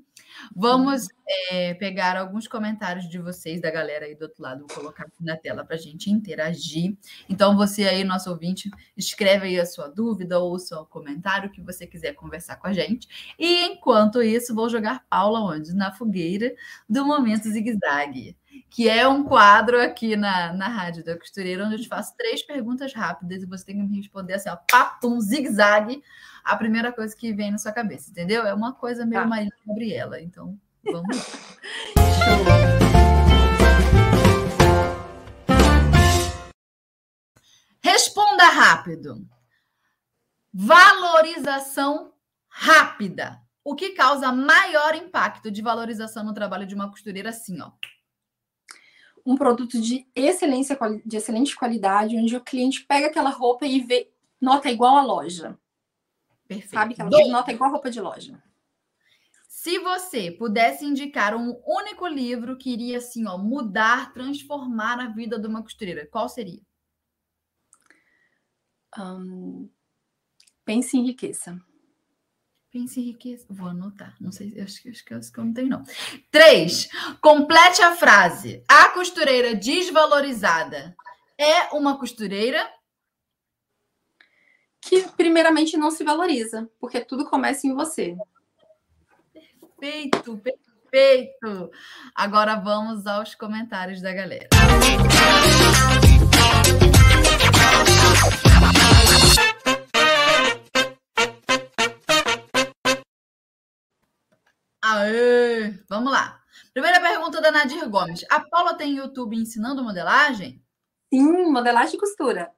Vamos 0.54 1.08
é, 1.50 1.74
pegar 1.74 2.16
alguns 2.16 2.46
comentários 2.46 3.08
de 3.08 3.18
vocês, 3.18 3.60
da 3.60 3.70
galera 3.70 4.06
aí 4.06 4.14
do 4.14 4.22
outro 4.22 4.42
lado, 4.42 4.66
vou 4.66 4.76
colocar 4.76 5.04
aqui 5.04 5.24
na 5.24 5.36
tela 5.36 5.64
para 5.64 5.76
a 5.76 5.78
gente 5.78 6.10
interagir. 6.10 6.96
Então, 7.28 7.56
você 7.56 7.84
aí, 7.84 8.04
nosso 8.04 8.30
ouvinte, 8.30 8.70
escreve 8.96 9.46
aí 9.46 9.58
a 9.58 9.66
sua 9.66 9.88
dúvida 9.88 10.38
ou 10.38 10.54
o 10.54 10.58
seu 10.58 10.84
comentário 10.84 11.50
que 11.50 11.60
você 11.60 11.86
quiser 11.86 12.14
conversar 12.14 12.56
com 12.56 12.66
a 12.66 12.72
gente. 12.72 13.34
E 13.38 13.64
enquanto 13.66 14.22
isso, 14.22 14.54
vou 14.54 14.68
jogar 14.68 15.04
Paula 15.08 15.40
onde? 15.40 15.74
Na 15.74 15.92
fogueira 15.92 16.54
do 16.88 17.04
Momento 17.04 17.48
Zig 17.48 17.72
Zag 17.78 18.36
que 18.70 18.88
é 18.88 19.06
um 19.06 19.24
quadro 19.24 19.80
aqui 19.80 20.16
na, 20.16 20.52
na 20.52 20.68
Rádio 20.68 21.04
da 21.04 21.18
Costureira, 21.18 21.64
onde 21.64 21.76
eu 21.76 21.80
te 21.80 21.88
faço 21.88 22.16
três 22.16 22.42
perguntas 22.42 22.92
rápidas 22.92 23.42
e 23.42 23.46
você 23.46 23.64
tem 23.64 23.76
que 23.76 23.82
me 23.82 23.96
responder 23.96 24.34
assim, 24.34 24.48
ó, 24.48 24.56
papum, 24.70 25.20
zigue-zague, 25.20 26.02
a 26.46 26.56
primeira 26.56 26.92
coisa 26.92 27.14
que 27.14 27.32
vem 27.32 27.50
na 27.50 27.58
sua 27.58 27.72
cabeça, 27.72 28.08
entendeu? 28.08 28.46
É 28.46 28.54
uma 28.54 28.72
coisa 28.72 29.04
meio 29.04 29.22
tá. 29.22 29.28
Maria 29.28 29.50
Gabriela, 29.66 30.20
então 30.20 30.56
vamos 30.84 31.16
lá. 31.16 31.24
Responda 37.82 38.44
rápido. 38.44 39.28
Valorização 40.54 42.12
rápida. 42.48 43.42
O 43.64 43.74
que 43.74 43.90
causa 43.90 44.30
maior 44.30 44.94
impacto 44.94 45.50
de 45.50 45.60
valorização 45.60 46.24
no 46.24 46.32
trabalho 46.32 46.64
de 46.64 46.76
uma 46.76 46.88
costureira 46.88 47.30
assim, 47.30 47.60
ó? 47.60 47.72
um 49.26 49.36
produto 49.36 49.80
de 49.80 50.06
excelência, 50.14 50.78
de 51.04 51.16
excelente 51.16 51.56
qualidade, 51.56 52.16
onde 52.16 52.36
o 52.36 52.40
cliente 52.40 52.84
pega 52.84 53.08
aquela 53.08 53.30
roupa 53.30 53.66
e 53.66 53.80
vê 53.80 54.08
nota 54.40 54.70
igual 54.70 54.96
à 54.96 55.02
loja. 55.02 55.58
Perfeito. 56.46 56.70
Sabe 56.70 56.94
que 56.94 57.00
ela 57.00 57.10
Do... 57.10 57.28
nota 57.28 57.52
igual 57.52 57.70
roupa 57.70 57.90
de 57.90 58.00
loja. 58.00 58.42
Se 59.48 59.78
você 59.78 60.30
pudesse 60.30 60.84
indicar 60.84 61.34
um 61.34 61.60
único 61.66 62.06
livro 62.06 62.56
que 62.56 62.70
iria 62.70 62.98
assim, 62.98 63.26
ó, 63.26 63.36
mudar, 63.36 64.12
transformar 64.12 65.00
a 65.00 65.08
vida 65.08 65.38
de 65.38 65.46
uma 65.46 65.62
costureira, 65.62 66.06
qual 66.06 66.28
seria? 66.28 66.60
Um, 68.96 69.68
pense 70.64 70.96
em 70.96 71.04
riqueza. 71.04 71.60
Pense 72.70 73.00
em 73.00 73.04
riqueza. 73.04 73.46
Vou 73.48 73.68
anotar. 73.68 74.14
Não 74.20 74.30
sei, 74.30 74.48
acho, 74.60 74.88
acho, 74.88 74.90
acho, 74.90 75.14
acho 75.14 75.32
que 75.32 75.40
eu 75.40 75.44
não 75.44 75.52
tenho, 75.52 75.68
não. 75.68 75.82
Três. 76.30 76.88
Complete 77.20 77.82
a 77.82 77.96
frase. 77.96 78.62
A 78.68 78.90
costureira 78.90 79.54
desvalorizada 79.54 80.94
é 81.38 81.74
uma 81.74 81.98
costureira 81.98 82.70
que 84.88 85.08
primeiramente 85.16 85.76
não 85.76 85.90
se 85.90 86.04
valoriza, 86.04 86.68
porque 86.78 87.00
tudo 87.00 87.28
começa 87.28 87.66
em 87.66 87.74
você. 87.74 88.16
Perfeito, 89.78 90.38
perfeito. 90.38 91.70
Agora 92.14 92.54
vamos 92.54 93.06
aos 93.06 93.34
comentários 93.34 94.00
da 94.00 94.12
galera. 94.12 94.48
Aê! 104.80 105.74
Vamos 105.88 106.12
lá. 106.12 106.40
Primeira 106.72 107.00
pergunta 107.00 107.40
da 107.40 107.50
Nadir 107.50 107.88
Gomes. 107.88 108.24
A 108.30 108.38
Paula 108.38 108.74
tem 108.74 108.96
YouTube 108.96 109.36
ensinando 109.36 109.82
modelagem? 109.82 110.62
Sim, 111.12 111.50
modelagem 111.50 111.96
e 111.96 111.98
costura. 111.98 112.52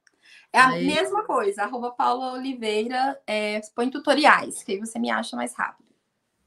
É 0.53 0.59
a 0.61 0.69
Aí. 0.71 0.87
mesma 0.87 1.25
coisa. 1.25 1.63
Arroba 1.65 1.91
Paula 1.93 2.33
Oliveira, 2.33 3.21
é, 3.27 3.61
põe 3.75 3.91
tutoriais, 3.91 4.63
que 4.63 4.73
aí 4.73 4.79
você 4.79 4.99
me 4.99 5.11
acha 5.11 5.37
mais 5.37 5.55
rápido. 5.55 5.89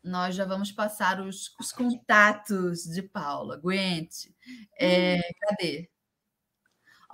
nós 0.03 0.35
já 0.35 0.45
vamos 0.45 0.71
passar 0.71 1.21
os, 1.21 1.53
os 1.59 1.71
contatos 1.71 2.83
de 2.83 3.03
Paula. 3.03 3.55
Aguente. 3.55 4.35
É, 4.79 5.19
cadê? 5.39 5.89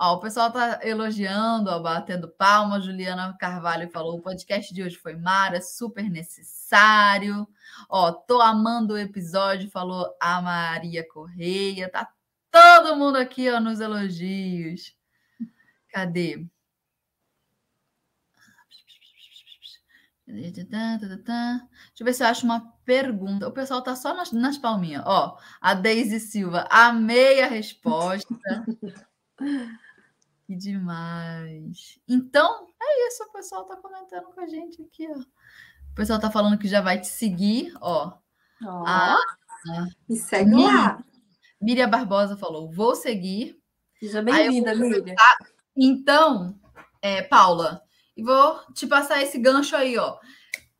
Ó, 0.00 0.14
o 0.14 0.20
pessoal 0.20 0.48
está 0.48 0.80
elogiando, 0.82 1.70
ó, 1.70 1.80
batendo 1.80 2.28
palmas. 2.28 2.84
Juliana 2.84 3.36
Carvalho 3.38 3.90
falou: 3.90 4.16
o 4.18 4.22
podcast 4.22 4.72
de 4.72 4.82
hoje 4.82 4.96
foi 4.96 5.16
mara, 5.16 5.60
super 5.60 6.08
necessário. 6.08 7.46
Ó, 7.88 8.12
tô 8.12 8.40
amando 8.40 8.94
o 8.94 8.98
episódio, 8.98 9.70
falou 9.70 10.16
a 10.20 10.40
Maria 10.40 11.06
Correia. 11.08 11.90
Tá 11.90 12.08
todo 12.50 12.96
mundo 12.96 13.16
aqui 13.16 13.50
ó, 13.50 13.60
nos 13.60 13.80
elogios. 13.80 14.96
Cadê? 15.90 16.46
Deixa 20.28 21.64
eu 22.00 22.04
ver 22.04 22.12
se 22.12 22.22
eu 22.22 22.26
acho 22.26 22.44
uma 22.44 22.60
pergunta. 22.84 23.48
O 23.48 23.52
pessoal 23.52 23.82
tá 23.82 23.96
só 23.96 24.14
nas, 24.14 24.30
nas 24.30 24.58
palminhas. 24.58 25.02
Ó, 25.06 25.38
a 25.58 25.72
Deise 25.72 26.20
Silva, 26.20 26.68
amei 26.70 27.40
a 27.42 27.46
resposta. 27.46 28.28
que 30.46 30.54
demais. 30.54 31.98
Então, 32.06 32.66
é 32.80 33.08
isso. 33.08 33.24
O 33.24 33.32
pessoal 33.32 33.64
tá 33.64 33.76
comentando 33.76 34.26
com 34.34 34.40
a 34.40 34.46
gente 34.46 34.82
aqui, 34.82 35.08
ó. 35.08 35.18
O 35.18 35.94
pessoal 35.94 36.20
tá 36.20 36.30
falando 36.30 36.58
que 36.58 36.68
já 36.68 36.82
vai 36.82 37.00
te 37.00 37.08
seguir, 37.08 37.72
ó. 37.80 38.12
Oh, 38.62 38.84
a, 38.86 39.16
me 40.08 40.16
segue 40.16 40.50
Miriam, 40.50 40.66
lá. 40.66 41.04
Miriam 41.60 41.88
Barbosa 41.88 42.36
falou: 42.36 42.70
vou 42.70 42.94
seguir. 42.94 43.58
Seja 43.98 44.20
bem-vinda, 44.20 44.74
Miriam. 44.74 45.14
Então, 45.74 46.58
é, 47.00 47.22
Paula, 47.22 47.82
e 48.18 48.22
vou 48.22 48.58
te 48.74 48.84
passar 48.84 49.22
esse 49.22 49.38
gancho 49.38 49.76
aí, 49.76 49.96
ó. 49.96 50.18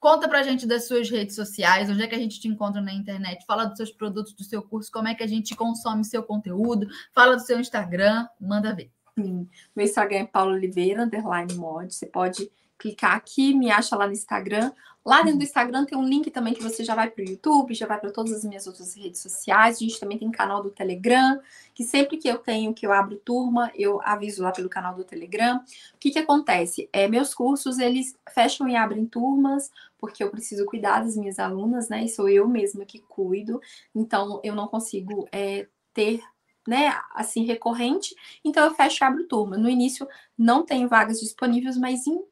Conta 0.01 0.29
pra 0.29 0.43
gente 0.43 0.67
das 0.67 0.89
suas 0.89 1.09
redes 1.09 1.37
sociais, 1.37 1.89
onde 1.89 2.03
é 2.03 2.07
que 2.09 2.15
a 2.15 2.19
gente 2.19 2.41
te 2.41 2.49
encontra 2.49 2.81
na 2.81 2.93
internet, 2.93 3.47
fala 3.47 3.65
dos 3.65 3.77
seus 3.77 3.93
produtos, 3.93 4.33
do 4.33 4.43
seu 4.43 4.61
curso, 4.61 4.91
como 4.91 5.07
é 5.07 5.15
que 5.15 5.23
a 5.23 5.27
gente 5.27 5.55
consome 5.55 6.05
seu 6.05 6.23
conteúdo, 6.25 6.89
fala 7.15 7.37
do 7.37 7.43
seu 7.43 7.61
Instagram, 7.61 8.27
manda 8.41 8.75
ver. 8.75 8.91
Sim. 9.15 9.49
Meu 9.75 9.87
Instagram 9.87 10.19
é 10.19 10.27
Paulo 10.27 10.53
Oliveira, 10.53 11.05
underline 11.05 11.55
mod. 11.55 11.95
Você 11.95 12.07
pode 12.07 12.51
clicar 12.79 13.17
aqui, 13.17 13.55
me 13.55 13.71
acha 13.71 13.97
lá 13.97 14.07
no 14.07 14.13
Instagram. 14.13 14.73
Lá 15.05 15.23
dentro 15.23 15.39
do 15.39 15.45
Instagram 15.45 15.85
tem 15.85 15.97
um 15.97 16.05
link 16.05 16.31
também 16.31 16.53
que 16.53 16.63
você 16.63 16.85
já 16.85 16.95
vai 16.95 17.11
para 17.11 17.25
o 17.25 17.27
YouTube, 17.27 17.75
já 17.75 17.87
vai 17.87 17.99
para 17.99 18.13
todas 18.13 18.33
as 18.33 18.45
minhas 18.45 18.67
outras 18.67 18.95
redes 18.95 19.21
sociais. 19.21 19.77
A 19.77 19.79
gente 19.81 19.99
também 19.99 20.19
tem 20.19 20.31
canal 20.31 20.63
do 20.63 20.71
Telegram, 20.71 21.41
que 21.75 21.83
sempre 21.83 22.19
que 22.19 22.29
eu 22.29 22.39
tenho, 22.39 22.75
que 22.75 22.87
eu 22.87 22.93
abro 22.93 23.17
turma, 23.17 23.73
eu 23.75 24.01
aviso 24.03 24.43
lá 24.43 24.53
pelo 24.53 24.69
canal 24.69 24.95
do 24.95 25.05
Telegram. 25.05 25.57
O 25.95 25.99
que, 25.99 26.11
que 26.11 26.19
acontece? 26.19 26.89
É, 26.93 27.09
meus 27.09 27.33
cursos, 27.35 27.79
eles 27.79 28.15
fecham 28.35 28.69
e 28.69 28.77
abrem 28.77 29.07
turmas, 29.07 29.71
porque 29.99 30.23
eu 30.23 30.31
preciso 30.31 30.67
cuidar 30.67 31.01
das 31.01 31.17
minhas 31.17 31.39
alunas, 31.39 31.89
né? 31.89 32.05
E 32.05 32.09
sou 32.09 32.29
eu 32.29 32.47
mesma 32.47 32.85
que 32.85 32.99
cuido. 33.01 33.61
Então, 33.95 34.41
eu 34.45 34.55
não 34.55 34.69
consigo 34.69 35.27
é, 35.33 35.67
ter 35.95 36.21
né, 36.67 36.95
assim, 37.15 37.47
recorrente, 37.47 38.15
então 38.45 38.63
eu 38.63 38.75
fecho 38.75 39.03
e 39.03 39.05
abro 39.07 39.27
turma. 39.27 39.57
No 39.57 39.71
início 39.71 40.07
não 40.37 40.67
tenho 40.67 40.87
vagas 40.87 41.19
disponíveis, 41.19 41.79
mas 41.79 42.07
em 42.07 42.23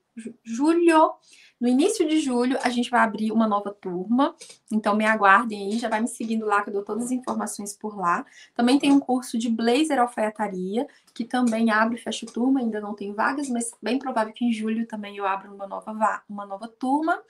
julho, 0.42 1.14
no 1.58 1.68
início 1.68 2.06
de 2.06 2.20
julho, 2.20 2.58
a 2.62 2.68
gente 2.68 2.90
vai 2.90 3.00
abrir 3.00 3.32
uma 3.32 3.48
nova 3.48 3.72
turma. 3.72 4.34
Então, 4.70 4.94
me 4.94 5.06
aguardem 5.06 5.72
aí, 5.72 5.78
já 5.78 5.88
vai 5.88 6.00
me 6.00 6.08
seguindo 6.08 6.44
lá, 6.44 6.62
que 6.62 6.68
eu 6.68 6.74
dou 6.74 6.84
todas 6.84 7.06
as 7.06 7.10
informações 7.10 7.74
por 7.74 7.96
lá. 7.96 8.26
Também 8.54 8.78
tem 8.78 8.92
um 8.92 9.00
curso 9.00 9.38
de 9.38 9.48
blazer 9.48 9.98
alfaiataria, 9.98 10.86
que 11.14 11.24
também 11.24 11.70
abre 11.70 11.96
e 11.96 12.02
fecha 12.02 12.26
turma, 12.26 12.60
ainda 12.60 12.80
não 12.80 12.94
tem 12.94 13.12
vagas, 13.12 13.48
mas 13.48 13.72
bem 13.82 13.98
provável 13.98 14.34
que 14.34 14.44
em 14.44 14.52
julho 14.52 14.86
também 14.86 15.16
eu 15.16 15.26
abra 15.26 15.50
uma 15.50 15.66
nova, 15.66 16.22
uma 16.28 16.44
nova 16.44 16.68
turma. 16.68 17.22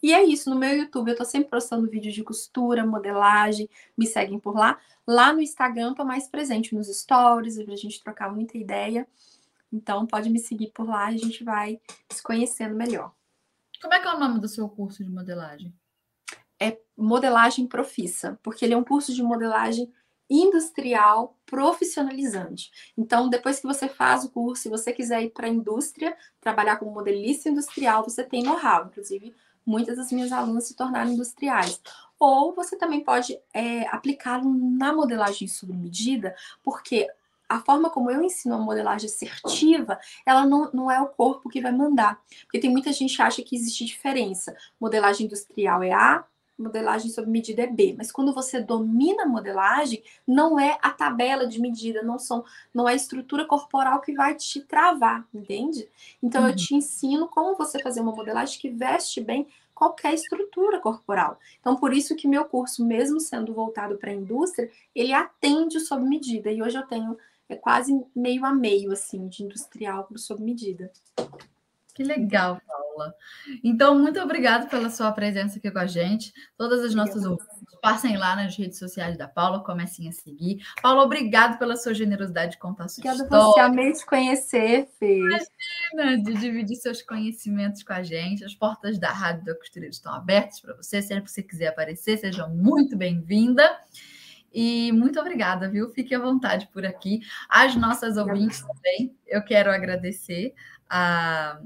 E 0.00 0.12
é 0.12 0.22
isso, 0.22 0.50
no 0.50 0.56
meu 0.56 0.76
YouTube 0.76 1.08
eu 1.10 1.16
tô 1.16 1.24
sempre 1.24 1.48
postando 1.48 1.88
vídeos 1.88 2.14
de 2.14 2.22
costura, 2.22 2.86
modelagem, 2.86 3.68
me 3.96 4.06
seguem 4.06 4.38
por 4.38 4.54
lá. 4.54 4.78
Lá 5.06 5.32
no 5.32 5.40
Instagram 5.40 5.94
tô 5.94 6.04
mais 6.04 6.28
presente 6.28 6.74
nos 6.74 6.88
stories, 6.88 7.60
pra 7.64 7.74
gente 7.74 8.04
trocar 8.04 8.30
muita 8.32 8.58
ideia. 8.58 9.08
Então, 9.74 10.06
pode 10.06 10.30
me 10.30 10.38
seguir 10.38 10.70
por 10.72 10.88
lá, 10.88 11.06
a 11.06 11.16
gente 11.16 11.42
vai 11.42 11.80
se 12.08 12.22
conhecendo 12.22 12.76
melhor. 12.76 13.12
Como 13.82 13.92
é 13.92 14.00
que 14.00 14.06
é 14.06 14.14
o 14.14 14.20
nome 14.20 14.38
do 14.38 14.46
seu 14.46 14.68
curso 14.68 15.02
de 15.02 15.10
modelagem? 15.10 15.74
É 16.60 16.78
Modelagem 16.96 17.66
Profissa, 17.66 18.38
porque 18.40 18.64
ele 18.64 18.74
é 18.74 18.76
um 18.76 18.84
curso 18.84 19.12
de 19.12 19.20
modelagem 19.20 19.92
industrial 20.30 21.36
profissionalizante. 21.44 22.70
Então, 22.96 23.28
depois 23.28 23.58
que 23.58 23.66
você 23.66 23.88
faz 23.88 24.24
o 24.24 24.30
curso, 24.30 24.62
se 24.62 24.68
você 24.68 24.92
quiser 24.92 25.24
ir 25.24 25.30
para 25.30 25.48
a 25.48 25.50
indústria, 25.50 26.16
trabalhar 26.40 26.76
como 26.76 26.92
modelista 26.92 27.48
industrial, 27.48 28.04
você 28.04 28.22
tem 28.22 28.44
know-how. 28.44 28.86
Inclusive, 28.86 29.34
muitas 29.66 29.96
das 29.96 30.12
minhas 30.12 30.30
alunas 30.30 30.68
se 30.68 30.76
tornaram 30.76 31.10
industriais. 31.10 31.82
Ou 32.18 32.54
você 32.54 32.76
também 32.76 33.02
pode 33.02 33.36
é, 33.52 33.88
aplicá-lo 33.88 34.54
na 34.54 34.92
modelagem 34.92 35.48
sob 35.48 35.72
medida, 35.74 36.34
porque 36.62 37.08
a 37.48 37.60
forma 37.60 37.90
como 37.90 38.10
eu 38.10 38.22
ensino 38.22 38.54
a 38.54 38.58
modelagem 38.58 39.08
assertiva, 39.08 39.98
ela 40.24 40.46
não, 40.46 40.70
não 40.72 40.90
é 40.90 41.00
o 41.00 41.08
corpo 41.08 41.48
que 41.48 41.60
vai 41.60 41.72
mandar. 41.72 42.20
Porque 42.42 42.58
tem 42.58 42.70
muita 42.70 42.92
gente 42.92 43.16
que 43.16 43.22
acha 43.22 43.42
que 43.42 43.56
existe 43.56 43.84
diferença. 43.84 44.56
Modelagem 44.80 45.26
industrial 45.26 45.82
é 45.82 45.92
A, 45.92 46.24
modelagem 46.58 47.10
sob 47.10 47.28
medida 47.28 47.62
é 47.62 47.66
B. 47.66 47.94
Mas 47.96 48.10
quando 48.12 48.32
você 48.32 48.60
domina 48.60 49.24
a 49.24 49.28
modelagem, 49.28 50.02
não 50.26 50.58
é 50.58 50.78
a 50.80 50.90
tabela 50.90 51.46
de 51.46 51.60
medida, 51.60 52.02
não 52.02 52.18
são, 52.18 52.44
não 52.72 52.88
é 52.88 52.92
a 52.92 52.96
estrutura 52.96 53.44
corporal 53.44 54.00
que 54.00 54.12
vai 54.12 54.34
te 54.34 54.60
travar, 54.60 55.26
entende? 55.34 55.88
Então 56.22 56.42
uhum. 56.42 56.48
eu 56.48 56.56
te 56.56 56.74
ensino 56.74 57.28
como 57.28 57.56
você 57.56 57.80
fazer 57.80 58.00
uma 58.00 58.14
modelagem 58.14 58.58
que 58.58 58.70
veste 58.70 59.20
bem 59.20 59.46
qualquer 59.74 60.14
estrutura 60.14 60.78
corporal. 60.78 61.38
Então, 61.60 61.74
por 61.74 61.92
isso 61.92 62.14
que 62.14 62.28
meu 62.28 62.44
curso, 62.44 62.86
mesmo 62.86 63.18
sendo 63.18 63.52
voltado 63.52 63.96
para 63.96 64.10
a 64.10 64.14
indústria, 64.14 64.70
ele 64.94 65.12
atende 65.12 65.80
sob 65.80 66.04
medida. 66.04 66.50
E 66.50 66.62
hoje 66.62 66.78
eu 66.78 66.86
tenho 66.86 67.18
é 67.48 67.56
quase 67.56 67.92
meio 68.14 68.44
a 68.44 68.52
meio, 68.52 68.92
assim, 68.92 69.28
de 69.28 69.42
industrial 69.42 70.04
para 70.04 70.18
sob 70.18 70.42
medida. 70.42 70.90
Que 71.94 72.02
legal, 72.02 72.60
Paula. 72.66 73.14
Então, 73.62 73.96
muito 73.98 74.18
obrigada 74.20 74.66
pela 74.66 74.90
sua 74.90 75.12
presença 75.12 75.58
aqui 75.58 75.70
com 75.70 75.78
a 75.78 75.86
gente. 75.86 76.32
Todas 76.56 76.82
as 76.82 76.92
nossas 76.94 77.24
ouvintes, 77.24 77.54
passem 77.80 78.16
lá 78.16 78.34
nas 78.34 78.56
redes 78.56 78.78
sociais 78.78 79.16
da 79.16 79.28
Paula, 79.28 79.62
comecem 79.62 80.08
a 80.08 80.12
seguir. 80.12 80.64
Paula, 80.82 81.02
obrigado 81.02 81.58
pela 81.58 81.76
sua 81.76 81.92
generosidade 81.92 82.52
de 82.52 82.58
contar 82.58 82.88
sua 82.88 83.02
Obrigada 83.02 83.24
história. 83.24 83.44
você, 83.44 83.60
amei 83.60 83.92
te 83.92 84.06
conhecer, 84.06 84.88
Fê. 84.98 85.18
Imagina, 85.18 86.22
de 86.22 86.34
dividir 86.34 86.76
seus 86.76 87.02
conhecimentos 87.02 87.82
com 87.82 87.92
a 87.92 88.02
gente. 88.02 88.44
As 88.44 88.54
portas 88.54 88.98
da 88.98 89.12
Rádio 89.12 89.44
da 89.44 89.54
Costureira 89.54 89.92
estão 89.92 90.12
abertas 90.14 90.60
para 90.60 90.74
você. 90.74 91.02
Sempre 91.02 91.24
que 91.24 91.30
você 91.30 91.42
quiser 91.42 91.68
aparecer, 91.68 92.16
seja 92.16 92.48
muito 92.48 92.96
bem-vinda. 92.96 93.70
E 94.54 94.92
muito 94.92 95.18
obrigada, 95.18 95.68
viu? 95.68 95.90
Fique 95.90 96.14
à 96.14 96.18
vontade 96.18 96.68
por 96.72 96.86
aqui. 96.86 97.20
As 97.48 97.74
nossas 97.74 98.16
ouvintes 98.16 98.62
também, 98.62 99.16
eu 99.26 99.42
quero 99.42 99.70
agradecer 99.70 100.54
a, 100.88 101.60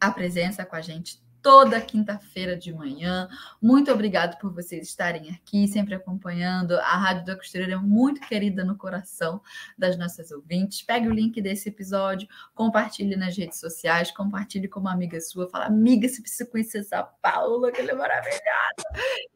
a 0.00 0.10
presença 0.10 0.64
com 0.64 0.74
a 0.74 0.80
gente 0.80 1.23
toda 1.44 1.78
quinta-feira 1.78 2.56
de 2.56 2.72
manhã. 2.72 3.28
Muito 3.60 3.92
obrigado 3.92 4.38
por 4.38 4.50
vocês 4.50 4.88
estarem 4.88 5.30
aqui, 5.30 5.68
sempre 5.68 5.94
acompanhando. 5.94 6.72
A 6.78 6.96
Rádio 6.96 7.26
da 7.26 7.36
Costureira 7.36 7.74
é 7.74 7.76
muito 7.76 8.22
querida 8.22 8.64
no 8.64 8.78
coração 8.78 9.42
das 9.76 9.98
nossas 9.98 10.30
ouvintes. 10.30 10.80
Pegue 10.80 11.06
o 11.06 11.12
link 11.12 11.42
desse 11.42 11.68
episódio, 11.68 12.26
compartilhe 12.54 13.14
nas 13.14 13.36
redes 13.36 13.60
sociais, 13.60 14.10
compartilhe 14.10 14.68
com 14.68 14.80
uma 14.80 14.94
amiga 14.94 15.20
sua. 15.20 15.46
Fala, 15.50 15.66
amiga, 15.66 16.08
você 16.08 16.22
precisa 16.22 16.50
conhecer 16.50 16.78
essa 16.78 17.02
Paula, 17.02 17.70
que 17.70 17.82
ela 17.82 17.90
é 17.90 17.94
maravilhosa. 17.94 18.40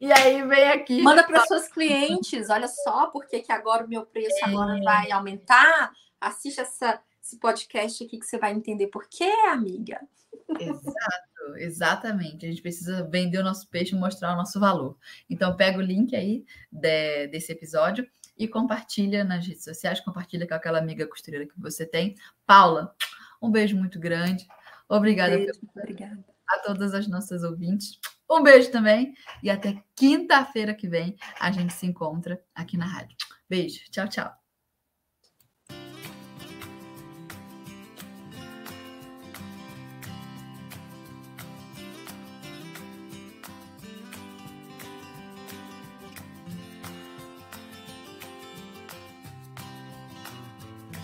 E 0.01 0.11
aí 0.11 0.41
vem 0.47 0.67
aqui. 0.69 1.03
Manda 1.03 1.23
para 1.23 1.45
suas 1.45 1.67
clientes, 1.67 2.49
olha 2.49 2.67
só, 2.67 3.05
porque 3.11 3.41
que 3.41 3.51
agora 3.51 3.85
o 3.85 3.87
meu 3.87 4.03
preço 4.03 4.35
é. 4.43 4.49
agora 4.49 4.81
vai 4.83 5.11
aumentar. 5.11 5.91
Assiste 6.19 6.59
essa, 6.59 6.99
esse 7.23 7.37
podcast 7.37 8.03
aqui 8.03 8.17
que 8.17 8.25
você 8.25 8.39
vai 8.39 8.51
entender 8.51 8.87
por 8.87 9.07
quê, 9.07 9.31
amiga. 9.47 10.01
Exato, 10.59 11.28
exatamente. 11.57 12.45
A 12.45 12.49
gente 12.49 12.61
precisa 12.61 13.07
vender 13.09 13.37
o 13.39 13.43
nosso 13.43 13.67
peixe 13.69 13.95
e 13.95 13.99
mostrar 13.99 14.33
o 14.33 14.37
nosso 14.37 14.59
valor. 14.59 14.97
Então, 15.29 15.55
pega 15.55 15.77
o 15.77 15.81
link 15.81 16.15
aí 16.15 16.45
de, 16.71 17.27
desse 17.27 17.51
episódio 17.51 18.07
e 18.37 18.47
compartilha 18.47 19.23
nas 19.23 19.45
redes 19.45 19.63
sociais, 19.63 19.99
compartilha 19.99 20.47
com 20.47 20.53
aquela 20.53 20.79
amiga 20.79 21.05
costureira 21.05 21.45
que 21.45 21.59
você 21.59 21.85
tem. 21.85 22.15
Paula, 22.45 22.95
um 23.41 23.51
beijo 23.51 23.75
muito 23.75 23.99
grande. 23.99 24.47
Obrigada, 24.87 25.35
beijo, 25.35 25.59
obrigada. 25.75 26.25
a 26.47 26.59
todas 26.59 26.93
as 26.93 27.07
nossas 27.07 27.43
ouvintes. 27.43 27.99
Um 28.29 28.41
beijo 28.41 28.71
também 28.71 29.13
e 29.43 29.49
até 29.49 29.83
quinta-feira 29.95 30.73
que 30.73 30.87
vem 30.87 31.17
a 31.39 31.51
gente 31.51 31.73
se 31.73 31.85
encontra 31.85 32.41
aqui 32.55 32.77
na 32.77 32.85
rádio. 32.85 33.17
Beijo, 33.49 33.81
tchau, 33.91 34.07
tchau. 34.07 34.38